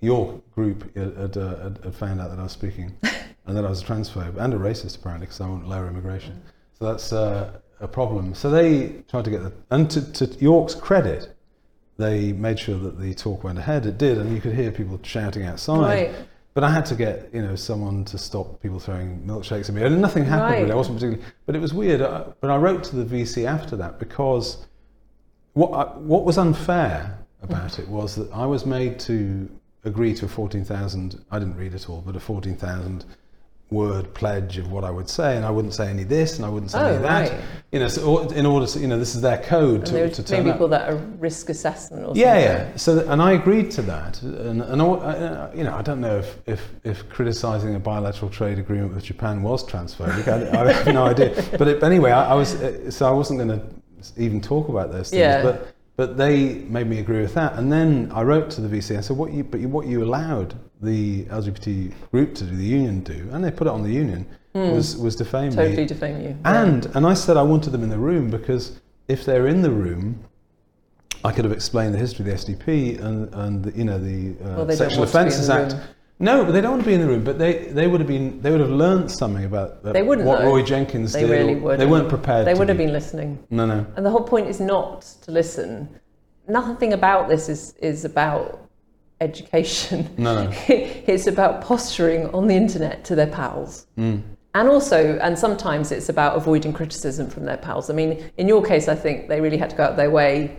York 0.00 0.54
group 0.54 0.94
had, 0.96 1.36
uh, 1.36 1.56
had, 1.62 1.78
had 1.84 1.94
found 1.94 2.20
out 2.20 2.30
that 2.30 2.38
I 2.38 2.42
was 2.42 2.52
speaking, 2.52 2.94
and 3.46 3.56
that 3.56 3.64
I 3.64 3.68
was 3.68 3.82
a 3.82 3.84
transphobe 3.84 4.36
and 4.36 4.52
a 4.54 4.58
racist 4.58 4.96
apparently 4.98 5.26
because 5.26 5.40
I 5.40 5.48
want 5.48 5.66
lower 5.66 5.88
immigration. 5.88 6.40
So 6.78 6.84
that's 6.86 7.12
uh, 7.12 7.58
a 7.80 7.88
problem. 7.88 8.34
So 8.34 8.50
they 8.50 9.02
tried 9.08 9.24
to 9.24 9.30
get 9.30 9.42
the 9.42 9.52
and 9.70 9.90
to, 9.90 10.12
to 10.12 10.26
York's 10.38 10.74
credit, 10.74 11.34
they 12.00 12.32
made 12.32 12.58
sure 12.58 12.78
that 12.78 12.98
the 13.00 13.14
talk 13.14 13.44
went 13.44 13.58
ahead. 13.58 13.86
It 13.86 13.98
did, 13.98 14.18
and 14.18 14.34
you 14.34 14.40
could 14.40 14.54
hear 14.54 14.70
people 14.70 14.98
shouting 15.02 15.44
outside. 15.44 15.80
Right. 15.80 16.14
But 16.52 16.64
I 16.64 16.70
had 16.70 16.84
to 16.86 16.94
get 16.96 17.30
you 17.32 17.42
know 17.42 17.54
someone 17.54 18.04
to 18.06 18.18
stop 18.18 18.60
people 18.60 18.80
throwing 18.80 19.22
milkshakes 19.22 19.68
at 19.68 19.74
me, 19.74 19.82
and 19.82 20.00
nothing 20.00 20.24
happened 20.24 20.50
Right. 20.50 20.60
really. 20.62 20.72
I 20.72 20.74
wasn't 20.74 20.96
particularly, 20.98 21.24
but 21.46 21.54
it 21.54 21.60
was 21.60 21.72
weird. 21.72 22.02
I, 22.02 22.24
but 22.40 22.50
I 22.50 22.56
wrote 22.56 22.82
to 22.84 22.96
the 22.96 23.04
VC 23.04 23.46
after 23.46 23.76
that 23.76 23.98
because 23.98 24.66
what 25.52 25.70
I, 25.72 25.84
what 25.98 26.24
was 26.24 26.38
unfair 26.38 27.18
about 27.42 27.78
it 27.78 27.88
was 27.88 28.16
that 28.16 28.30
I 28.32 28.46
was 28.46 28.66
made 28.66 28.98
to 29.00 29.48
agree 29.84 30.12
to 30.14 30.24
a 30.24 30.28
fourteen 30.28 30.64
thousand. 30.64 31.24
I 31.30 31.38
didn't 31.38 31.56
read 31.56 31.74
it 31.74 31.88
all, 31.88 32.02
but 32.04 32.16
a 32.16 32.20
fourteen 32.20 32.56
thousand 32.56 33.04
word 33.70 34.12
pledge 34.14 34.58
of 34.58 34.72
what 34.72 34.82
I 34.84 34.90
would 34.90 35.08
say, 35.08 35.36
and 35.36 35.44
I 35.46 35.50
wouldn't 35.50 35.74
say 35.74 35.88
any 35.88 36.02
this, 36.02 36.36
and 36.36 36.44
I 36.44 36.48
wouldn't 36.48 36.72
say 36.72 36.80
Oh, 36.80 36.86
any 36.86 36.98
that. 37.02 37.30
right. 37.30 37.40
You 37.70 37.78
know, 37.78 37.86
so 37.88 38.18
in 38.30 38.44
order 38.44 38.66
to 38.66 38.78
you 38.80 38.88
know, 38.88 38.98
this 38.98 39.14
is 39.14 39.20
their 39.20 39.38
code 39.38 39.82
And 39.82 39.86
to, 39.86 40.10
to 40.10 40.22
turn 40.24 40.38
maybe 40.38 40.50
up. 40.50 40.56
people 40.56 40.68
that 40.68 40.90
are 40.92 40.96
risk 40.96 41.50
assessment 41.50 42.04
or 42.04 42.12
Yeah, 42.16 42.34
something. 42.34 42.68
yeah. 42.72 42.76
So, 42.76 42.94
th- 42.96 43.06
and 43.08 43.22
I 43.22 43.32
agreed 43.32 43.70
to 43.72 43.82
that, 43.82 44.20
and, 44.22 44.60
and 44.62 44.82
I, 44.82 44.84
I- 44.86 45.54
you 45.54 45.62
know, 45.62 45.74
I 45.76 45.82
don't 45.82 46.00
know 46.00 46.18
if, 46.18 46.38
if, 46.46 46.68
if 46.82 47.08
criticizing 47.08 47.76
a 47.76 47.78
bilateral 47.78 48.30
trade 48.30 48.58
agreement 48.58 48.92
with 48.94 49.04
Japan 49.04 49.40
was 49.42 49.64
transphobic. 49.64 50.26
I, 50.26 50.60
I 50.68 50.72
have 50.72 50.86
no 50.92 51.04
idea. 51.06 51.40
But 51.56 51.68
it, 51.68 51.82
anyway, 51.82 52.10
I, 52.10 52.32
I 52.32 52.34
was 52.34 52.54
uh, 52.60 52.90
so 52.90 53.06
I 53.06 53.12
wasn't 53.12 53.38
going 53.38 53.60
to 53.60 53.64
even 54.16 54.40
talk 54.40 54.68
about 54.68 54.90
those 54.90 55.10
things. 55.10 55.20
Yeah. 55.20 55.42
But 55.42 55.69
but 56.00 56.16
they 56.16 56.54
made 56.76 56.86
me 56.86 56.98
agree 56.98 57.20
with 57.20 57.34
that, 57.34 57.58
and 57.58 57.70
then 57.70 58.10
I 58.14 58.22
wrote 58.22 58.48
to 58.52 58.62
the 58.62 58.74
VC 58.74 58.94
and 58.94 59.04
said, 59.04 59.18
"What 59.18 59.34
you 59.34 59.44
but 59.44 59.60
you, 59.60 59.68
what 59.68 59.86
you 59.86 60.02
allowed 60.02 60.58
the 60.80 61.24
LGBT 61.24 61.92
group 62.10 62.34
to 62.36 62.44
do, 62.44 62.56
the 62.56 62.64
union 62.64 63.00
do, 63.00 63.28
and 63.32 63.44
they 63.44 63.50
put 63.50 63.66
it 63.66 63.70
on 63.70 63.82
the 63.82 63.92
union 63.92 64.24
was 64.54 64.96
was 64.96 65.14
defame 65.14 65.50
me." 65.50 65.56
Totally 65.56 65.84
defame 65.84 66.18
you. 66.22 66.38
Yeah. 66.42 66.62
And 66.62 66.86
and 66.94 67.06
I 67.06 67.12
said 67.12 67.36
I 67.36 67.42
wanted 67.42 67.72
them 67.72 67.82
in 67.82 67.90
the 67.90 67.98
room 67.98 68.30
because 68.30 68.80
if 69.08 69.26
they're 69.26 69.46
in 69.46 69.60
the 69.60 69.70
room, 69.70 70.24
I 71.22 71.32
could 71.32 71.44
have 71.44 71.52
explained 71.52 71.92
the 71.92 71.98
history 71.98 72.22
of 72.24 72.28
the 72.30 72.52
SDP 72.54 72.98
and 73.04 73.34
and 73.34 73.76
you 73.76 73.84
know 73.84 73.98
the 73.98 74.42
uh, 74.42 74.64
Well, 74.64 74.70
Sexual 74.70 75.00
want 75.00 75.10
to 75.10 75.18
be 75.18 75.20
in 75.20 75.26
Offences 75.26 75.48
the 75.48 75.54
Act. 75.54 75.76
No, 76.22 76.44
but 76.44 76.52
they 76.52 76.60
don't 76.60 76.72
want 76.72 76.82
to 76.82 76.86
be 76.86 76.94
in 76.94 77.00
the 77.00 77.06
room. 77.06 77.24
But 77.24 77.38
they, 77.38 77.64
they 77.64 77.86
would 77.86 77.98
have 77.98 78.06
been 78.06 78.40
they 78.42 78.50
would 78.50 78.60
have 78.60 78.70
learned 78.70 79.10
something 79.10 79.44
about 79.44 79.78
uh, 79.84 79.92
They 79.92 80.02
wouldn't, 80.02 80.28
what 80.28 80.40
though. 80.40 80.46
Roy 80.46 80.62
Jenkins 80.62 81.14
They 81.14 81.22
did. 81.22 81.30
really 81.30 81.54
would. 81.56 81.80
They 81.80 81.86
weren't 81.86 82.10
prepared. 82.10 82.46
They 82.46 82.54
would 82.54 82.68
have 82.68 82.78
been 82.78 82.92
listening. 82.92 83.42
No, 83.48 83.64
no. 83.66 83.86
And 83.96 84.04
the 84.04 84.10
whole 84.10 84.22
point 84.22 84.46
is 84.46 84.60
not 84.60 85.02
to 85.22 85.32
listen. 85.32 85.88
Nothing 86.46 86.92
about 86.92 87.28
this 87.28 87.48
is, 87.48 87.72
is 87.80 88.04
about 88.04 88.68
education. 89.20 90.08
No, 90.18 90.44
no. 90.44 90.50
it's 90.68 91.26
about 91.26 91.62
posturing 91.62 92.26
on 92.34 92.46
the 92.48 92.54
internet 92.54 93.02
to 93.06 93.14
their 93.14 93.26
pals. 93.26 93.86
Mm. 93.96 94.22
And 94.54 94.68
also, 94.68 95.16
and 95.18 95.38
sometimes 95.38 95.92
it's 95.92 96.08
about 96.08 96.36
avoiding 96.36 96.72
criticism 96.72 97.30
from 97.30 97.44
their 97.44 97.56
pals. 97.56 97.88
I 97.88 97.94
mean, 97.94 98.30
in 98.36 98.48
your 98.48 98.62
case, 98.62 98.88
I 98.88 98.96
think 98.96 99.28
they 99.28 99.40
really 99.40 99.56
had 99.56 99.70
to 99.70 99.76
go 99.76 99.84
out 99.84 99.96
their 99.96 100.10
way 100.10 100.56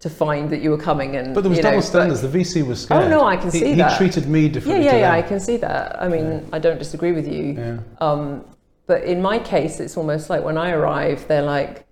to 0.00 0.08
find 0.08 0.48
that 0.50 0.62
you 0.62 0.70
were 0.70 0.78
coming. 0.78 1.16
And 1.16 1.34
But 1.34 1.42
there 1.42 1.50
was 1.50 1.58
you 1.58 1.62
know, 1.62 1.70
double 1.70 1.82
standards. 1.82 2.22
The 2.22 2.28
VC 2.28 2.66
was 2.66 2.82
scared. 2.82 3.04
Oh, 3.04 3.08
no, 3.08 3.24
I 3.24 3.36
can 3.36 3.50
he, 3.50 3.58
see 3.58 3.74
that 3.74 3.92
he 3.92 3.98
treated 3.98 4.26
me 4.26 4.48
differently. 4.48 4.84
yeah, 4.84 4.96
yeah, 4.96 5.00
them. 5.10 5.14
I 5.14 5.22
can 5.22 5.38
see 5.38 5.58
that. 5.58 6.00
I 6.00 6.08
mean, 6.08 6.48
I 6.52 6.58
don't 6.58 6.78
disagree 6.78 7.12
with 7.12 7.28
you. 7.28 7.52
Yeah. 7.52 7.78
Um, 8.00 8.44
but 8.86 9.04
in 9.04 9.22
my 9.22 9.38
case, 9.38 9.78
it's 9.78 9.96
almost 9.96 10.30
like 10.30 10.42
when 10.42 10.58
I 10.58 10.70
arrive, 10.72 11.28
they're 11.28 11.42
like, 11.42 11.86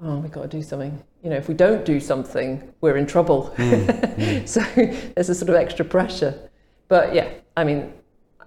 "Oh, 0.00 0.18
we've 0.18 0.32
got 0.32 0.42
to 0.42 0.48
do 0.48 0.62
something." 0.62 1.02
You 1.22 1.30
know, 1.30 1.36
if 1.36 1.48
we 1.48 1.54
don't 1.54 1.84
do 1.84 2.00
something, 2.00 2.72
we're 2.80 2.96
in 2.96 3.06
trouble. 3.06 3.52
so 4.46 4.60
there's 4.74 5.28
a 5.28 5.34
sort 5.34 5.50
of 5.50 5.56
extra 5.56 5.84
pressure. 5.84 6.48
But 6.86 7.12
yeah, 7.14 7.28
I 7.56 7.64
mean, 7.64 7.92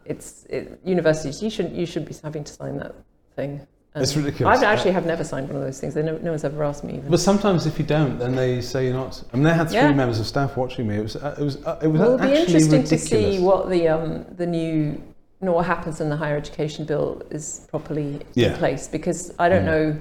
it's 0.05 0.45
it, 0.49 0.79
universities. 0.83 1.43
You 1.43 1.49
should 1.49 1.73
you 1.73 1.85
should 1.85 2.05
be 2.05 2.15
having 2.23 2.43
to 2.45 2.53
sign 2.53 2.77
that 2.77 2.95
thing. 3.35 3.67
And 3.93 4.03
It's 4.03 4.15
ridiculous. 4.15 4.61
I 4.61 4.71
actually 4.71 4.91
have 4.91 5.05
never 5.05 5.23
signed 5.25 5.47
one 5.47 5.57
of 5.57 5.63
those 5.63 5.79
things. 5.81 5.93
They 5.93 6.01
no, 6.01 6.17
no 6.17 6.29
one's 6.31 6.45
ever 6.45 6.63
asked 6.63 6.85
me 6.85 6.93
even. 6.95 7.09
But 7.11 7.19
sometimes 7.19 7.65
if 7.65 7.77
you 7.77 7.83
don't, 7.85 8.17
then 8.17 8.35
they 8.35 8.61
say 8.61 8.85
you're 8.85 8.93
not. 8.93 9.21
I 9.33 9.35
mean, 9.35 9.43
they 9.43 9.53
had 9.53 9.67
three 9.67 9.79
Yeah. 9.79 9.91
members 9.91 10.19
of 10.19 10.27
staff 10.27 10.55
watching 10.55 10.87
me. 10.87 10.95
It 10.95 11.01
was 11.03 11.15
uh, 11.17 11.35
it 11.37 11.43
was 11.43 11.57
uh, 11.65 11.77
it 11.81 11.87
was 11.87 11.99
Well, 11.99 12.13
it'll 12.15 12.25
be 12.27 12.33
interesting 12.33 12.71
ridiculous. 12.83 12.89
to 12.89 12.97
see 13.35 13.39
what 13.39 13.69
the 13.69 13.89
um, 13.89 14.25
the 14.37 14.47
new 14.47 15.01
know 15.41 15.51
what 15.53 15.65
happens 15.65 15.99
when 15.99 16.09
the 16.09 16.15
higher 16.15 16.37
education 16.37 16.85
bill 16.85 17.21
is 17.31 17.67
properly 17.69 18.19
Yeah. 18.35 18.49
in 18.53 18.57
place 18.59 18.87
because 18.87 19.33
I 19.39 19.49
don't 19.49 19.63
Mm. 19.63 19.71
know 19.73 19.97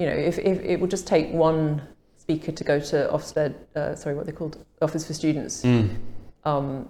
you 0.00 0.06
know 0.06 0.12
if, 0.12 0.38
if 0.40 0.60
it 0.62 0.80
will 0.80 0.88
just 0.88 1.06
take 1.06 1.32
one 1.32 1.80
speaker 2.18 2.50
to 2.52 2.64
go 2.64 2.80
to 2.80 3.08
Ofsted 3.12 3.54
uh, 3.76 3.94
sorry 3.94 4.16
what 4.16 4.26
they 4.26 4.32
called 4.32 4.58
Office 4.82 5.06
for 5.06 5.14
Students 5.14 5.62
Mm. 5.62 5.88
um, 6.44 6.88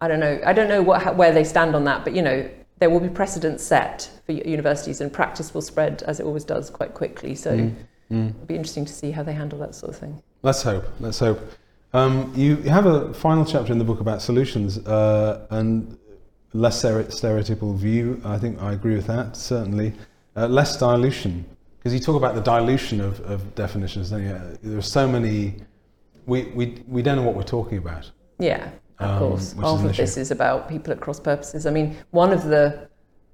I 0.00 0.06
don't 0.08 0.20
know 0.20 0.38
I 0.46 0.52
don't 0.52 0.68
know 0.68 0.82
what 0.82 1.16
where 1.16 1.32
they 1.32 1.42
stand 1.44 1.74
on 1.74 1.82
that 1.84 2.04
but 2.04 2.14
you 2.14 2.22
know 2.22 2.48
there 2.78 2.90
will 2.90 3.00
be 3.00 3.08
precedents 3.08 3.64
set 3.64 4.10
for 4.26 4.32
universities 4.32 5.00
and 5.00 5.12
practice 5.12 5.54
will 5.54 5.62
spread 5.62 6.02
as 6.02 6.20
it 6.20 6.24
always 6.26 6.44
does 6.44 6.70
quite 6.70 6.94
quickly 6.94 7.34
so 7.34 7.50
Mm. 7.56 7.74
Mm. 8.10 8.28
it'll 8.30 8.46
be 8.46 8.54
interesting 8.54 8.84
to 8.84 8.92
see 8.92 9.10
how 9.10 9.22
they 9.22 9.32
handle 9.32 9.58
that 9.58 9.74
sort 9.74 9.90
of 9.92 9.98
thing 9.98 10.22
Let's 10.42 10.62
hope. 10.62 10.84
Let's 11.00 11.18
hope. 11.18 11.40
Um, 11.92 12.32
you 12.36 12.56
you 12.58 12.70
have 12.70 12.86
a 12.86 13.12
final 13.14 13.44
chapter 13.44 13.72
in 13.72 13.78
the 13.78 13.84
book 13.84 14.00
about 14.00 14.22
solutions 14.22 14.78
uh, 14.86 15.46
and 15.50 15.98
less 16.52 16.84
stereotypical 16.84 17.74
view. 17.76 18.20
I 18.24 18.38
think 18.38 18.62
I 18.62 18.72
agree 18.74 18.94
with 18.94 19.06
that 19.08 19.36
certainly. 19.36 19.92
Uh, 20.36 20.46
less 20.46 20.76
dilution 20.76 21.44
because 21.78 21.92
you 21.94 21.98
talk 22.00 22.16
about 22.16 22.34
the 22.34 22.42
dilution 22.42 23.00
of, 23.00 23.20
of 23.32 23.54
definitions. 23.54 24.10
Don't 24.10 24.22
you? 24.22 24.38
There 24.62 24.78
are 24.78 24.82
so 24.82 25.08
many. 25.08 25.54
We, 26.26 26.44
we 26.58 26.64
we 26.86 27.02
don't 27.02 27.16
know 27.16 27.22
what 27.22 27.34
we're 27.34 27.42
talking 27.58 27.78
about. 27.78 28.10
Yeah, 28.38 28.70
of 28.98 29.10
Um, 29.10 29.18
course. 29.18 29.52
Half 29.52 29.84
of 29.84 29.90
issue. 29.90 30.02
this 30.02 30.16
is 30.16 30.30
about 30.30 30.68
people 30.68 30.92
at 30.92 31.00
cross 31.00 31.20
purposes. 31.20 31.66
I 31.66 31.70
mean, 31.70 31.96
one 32.10 32.32
of 32.32 32.44
the 32.44 32.88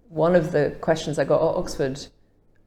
one 0.09 0.35
of 0.37 0.53
the 0.53 0.75
questions 0.83 1.19
I 1.19 1.25
got 1.25 1.37
at 1.41 1.57
Oxford, 1.57 1.99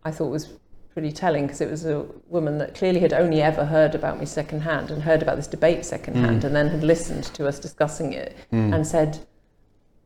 I 0.03 0.11
thought 0.11 0.31
was 0.31 0.49
pretty 0.93 1.11
telling 1.11 1.43
because 1.45 1.61
it 1.61 1.69
was 1.69 1.85
a 1.85 2.05
woman 2.27 2.57
that 2.57 2.73
clearly 2.73 2.99
had 3.01 3.13
only 3.13 3.41
ever 3.41 3.65
heard 3.65 3.93
about 3.93 4.17
me 4.19 4.25
secondhand 4.25 4.89
and 4.89 5.03
heard 5.03 5.21
about 5.21 5.35
this 5.35 5.45
debate 5.47 5.85
secondhand 5.85 6.41
Mm. 6.41 6.45
and 6.45 6.55
then 6.55 6.67
had 6.69 6.83
listened 6.83 7.25
to 7.35 7.47
us 7.47 7.59
discussing 7.59 8.13
it 8.13 8.33
Mm. 8.53 8.73
and 8.73 8.87
said, 8.87 9.19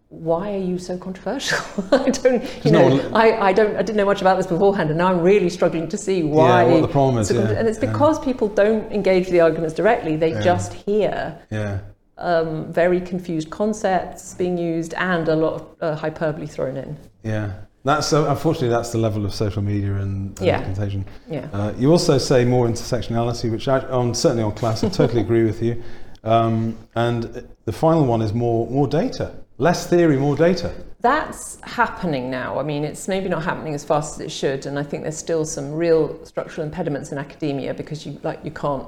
"Why 0.09 0.51
are 0.53 0.57
you 0.57 0.79
so 0.79 0.97
controversial? 0.97 1.59
I 1.91 2.09
don't, 2.09 2.43
you 2.65 2.71
no 2.71 2.89
know, 2.89 2.95
one- 2.95 3.13
I, 3.13 3.49
I 3.49 3.53
don't, 3.53 3.75
I 3.75 3.83
didn't 3.83 3.97
know 3.97 4.05
much 4.05 4.21
about 4.21 4.37
this 4.37 4.47
beforehand, 4.47 4.89
and 4.89 4.97
now 4.97 5.07
I'm 5.07 5.21
really 5.21 5.49
struggling 5.49 5.87
to 5.89 5.97
see 5.97 6.23
why." 6.23 6.65
Yeah, 6.65 6.71
what 6.73 6.81
the 6.81 6.87
problem 6.87 7.19
is. 7.19 7.27
so 7.27 7.35
yeah, 7.35 7.51
and 7.51 7.67
it's 7.67 7.81
yeah, 7.81 7.91
because 7.91 8.19
people 8.19 8.47
don't 8.47 8.91
engage 8.91 9.29
the 9.29 9.39
arguments 9.41 9.75
directly; 9.75 10.15
they 10.15 10.31
Yeah. 10.31 10.41
just 10.41 10.73
hear 10.73 11.37
Yeah. 11.51 11.77
Um, 12.19 12.71
very 12.71 13.01
confused 13.01 13.49
concepts 13.49 14.33
being 14.35 14.57
used 14.57 14.93
and 14.95 15.27
a 15.27 15.35
lot 15.35 15.53
of 15.53 15.75
uh, 15.81 15.95
hyperbole 15.95 16.45
thrown 16.47 16.77
in. 16.77 16.97
Yeah. 17.23 17.53
That's 17.85 18.11
uh, 18.11 18.29
unfortunately 18.29 18.69
that's 18.69 18.91
the 18.91 18.97
level 18.97 19.25
of 19.25 19.33
social 19.33 19.61
media 19.61 19.93
and, 19.95 20.37
and 20.37 20.47
Yeah. 20.47 20.61
contagion. 20.63 21.05
Yeah. 21.29 21.47
Uh, 21.53 21.73
you 21.77 21.89
also 21.91 22.17
say 22.17 22.43
more 22.43 22.67
intersectionality, 22.67 23.49
which 23.49 23.67
I, 23.67 23.79
on 23.79 24.13
certainly 24.13 24.43
on 24.43 24.51
class, 24.51 24.83
I 24.83 24.89
totally 24.89 25.21
agree 25.21 25.45
with 25.45 25.61
you. 25.63 25.81
Um, 26.23 26.77
and 26.95 27.47
the 27.63 27.71
final 27.71 28.05
one 28.05 28.21
is 28.21 28.33
more 28.33 28.67
more 28.69 28.87
data, 28.87 29.31
less 29.57 29.87
theory, 29.87 30.17
more 30.17 30.35
data. 30.35 30.73
That's 30.99 31.57
happening 31.61 32.29
now. 32.29 32.59
I 32.59 32.63
mean, 32.63 32.83
it's 32.83 33.07
maybe 33.07 33.29
not 33.29 33.43
happening 33.43 33.73
as 33.73 33.85
fast 33.85 34.19
as 34.19 34.25
it 34.25 34.29
should, 34.31 34.65
and 34.65 34.77
I 34.77 34.83
think 34.83 35.03
there's 35.03 35.17
still 35.17 35.45
some 35.45 35.71
real 35.71 36.19
structural 36.25 36.67
impediments 36.67 37.13
in 37.13 37.17
academia 37.17 37.73
because 37.73 38.05
you 38.05 38.19
like 38.23 38.41
you 38.43 38.51
can't 38.51 38.85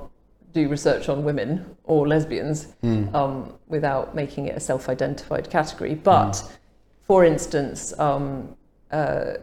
do 0.54 0.68
research 0.70 1.10
on 1.10 1.24
women 1.24 1.76
or 1.84 2.08
lesbians 2.08 2.68
Mm. 2.84 3.14
um, 3.14 3.54
without 3.68 4.16
making 4.16 4.48
it 4.48 4.56
a 4.56 4.60
self-identified 4.60 5.50
category. 5.50 5.96
But, 5.96 6.44
for 7.02 7.24
instance, 7.26 7.98
um, 8.00 8.56
uh, 8.92 9.34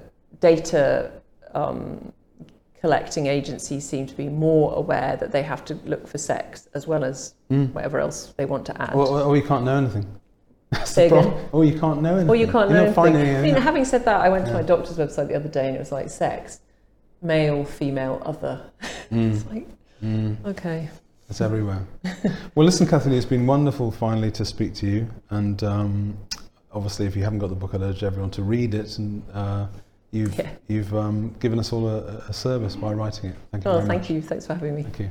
data 0.41 1.11
um, 1.55 2.13
collecting 2.81 3.27
agencies 3.27 3.85
seem 3.85 4.07
to 4.07 4.15
be 4.15 4.29
more 4.29 4.75
aware 4.77 5.17
that 5.17 5.33
they 5.33 5.43
have 5.43 5.65
to 5.65 5.75
look 5.87 6.07
for 6.07 6.19
sex 6.19 6.69
as 6.75 6.87
well 6.87 7.05
as 7.05 7.35
Mm. 7.51 7.73
whatever 7.73 7.99
else 7.99 8.35
they 8.37 8.45
want 8.45 8.67
to 8.67 8.81
add. 8.83 8.95
Or, 8.95 9.07
or 9.23 9.37
you 9.37 9.43
can't 9.43 9.65
know 9.65 9.79
anything. 9.79 10.07
That's 10.71 10.91
Say 10.91 11.09
the 11.09 11.17
again? 11.19 11.31
problem. 11.31 11.49
Or 11.53 11.65
you 11.65 11.79
can't 11.81 12.03
know 12.03 12.11
anything. 12.17 12.29
Or 12.31 12.37
you 12.37 12.47
can't 12.47 12.71
You're 12.71 12.85
know 12.87 12.93
finding 12.93 13.23
anything. 13.23 13.37
I 13.37 13.41
mean, 13.41 13.45
anything. 13.47 13.63
having 13.63 13.85
said 13.87 14.05
that, 14.05 14.21
I 14.21 14.29
went 14.29 14.47
to 14.47 14.53
my 14.53 14.63
doctor's 14.63 14.99
website 14.99 15.29
the 15.29 15.35
other 15.35 15.49
day 15.49 15.67
and 15.69 15.75
it 15.75 15.79
was 15.79 15.91
like 15.91 16.11
sex, 16.11 16.61
male, 17.23 17.65
female, 17.65 18.23
other. 18.25 18.61
Mm, 19.11 19.35
It's 19.35 19.47
like, 19.47 19.67
mm. 20.03 20.37
okay. 20.47 20.89
It's 21.31 21.41
everywhere. 21.43 21.87
well, 22.55 22.65
listen, 22.65 22.87
Kathleen, 22.87 23.15
it's 23.15 23.27
been 23.27 23.47
wonderful 23.47 23.91
finally 23.91 24.31
to 24.33 24.45
speak 24.45 24.73
to 24.77 24.87
you. 24.87 25.11
And 25.31 25.63
um, 25.63 26.17
obviously, 26.73 27.05
if 27.07 27.15
you 27.15 27.23
haven't 27.23 27.41
got 27.41 27.51
the 27.51 27.57
book, 27.57 27.75
I'd 27.75 27.83
urge 27.83 28.03
everyone 28.03 28.31
to 28.31 28.43
read 28.43 28.75
it. 28.75 28.97
And 28.99 29.23
uh, 29.35 29.67
you've 30.11 30.35
Yeah. 30.39 30.49
you've 30.69 30.95
um, 30.95 31.35
given 31.39 31.59
us 31.59 31.71
all 31.73 31.87
a, 31.87 32.25
a 32.29 32.33
service 32.33 32.77
by 32.77 32.95
writing 32.95 33.31
it. 33.31 33.37
Thank 33.53 33.65
you 33.65 33.71
Well, 33.71 33.81
very 33.81 33.89
thank 33.89 34.03
much. 34.03 34.11
you. 34.11 34.23
Thanks 34.23 34.47
for 34.47 34.55
having 34.55 34.75
me. 34.75 34.83
Thank 34.85 35.01
you. 35.01 35.11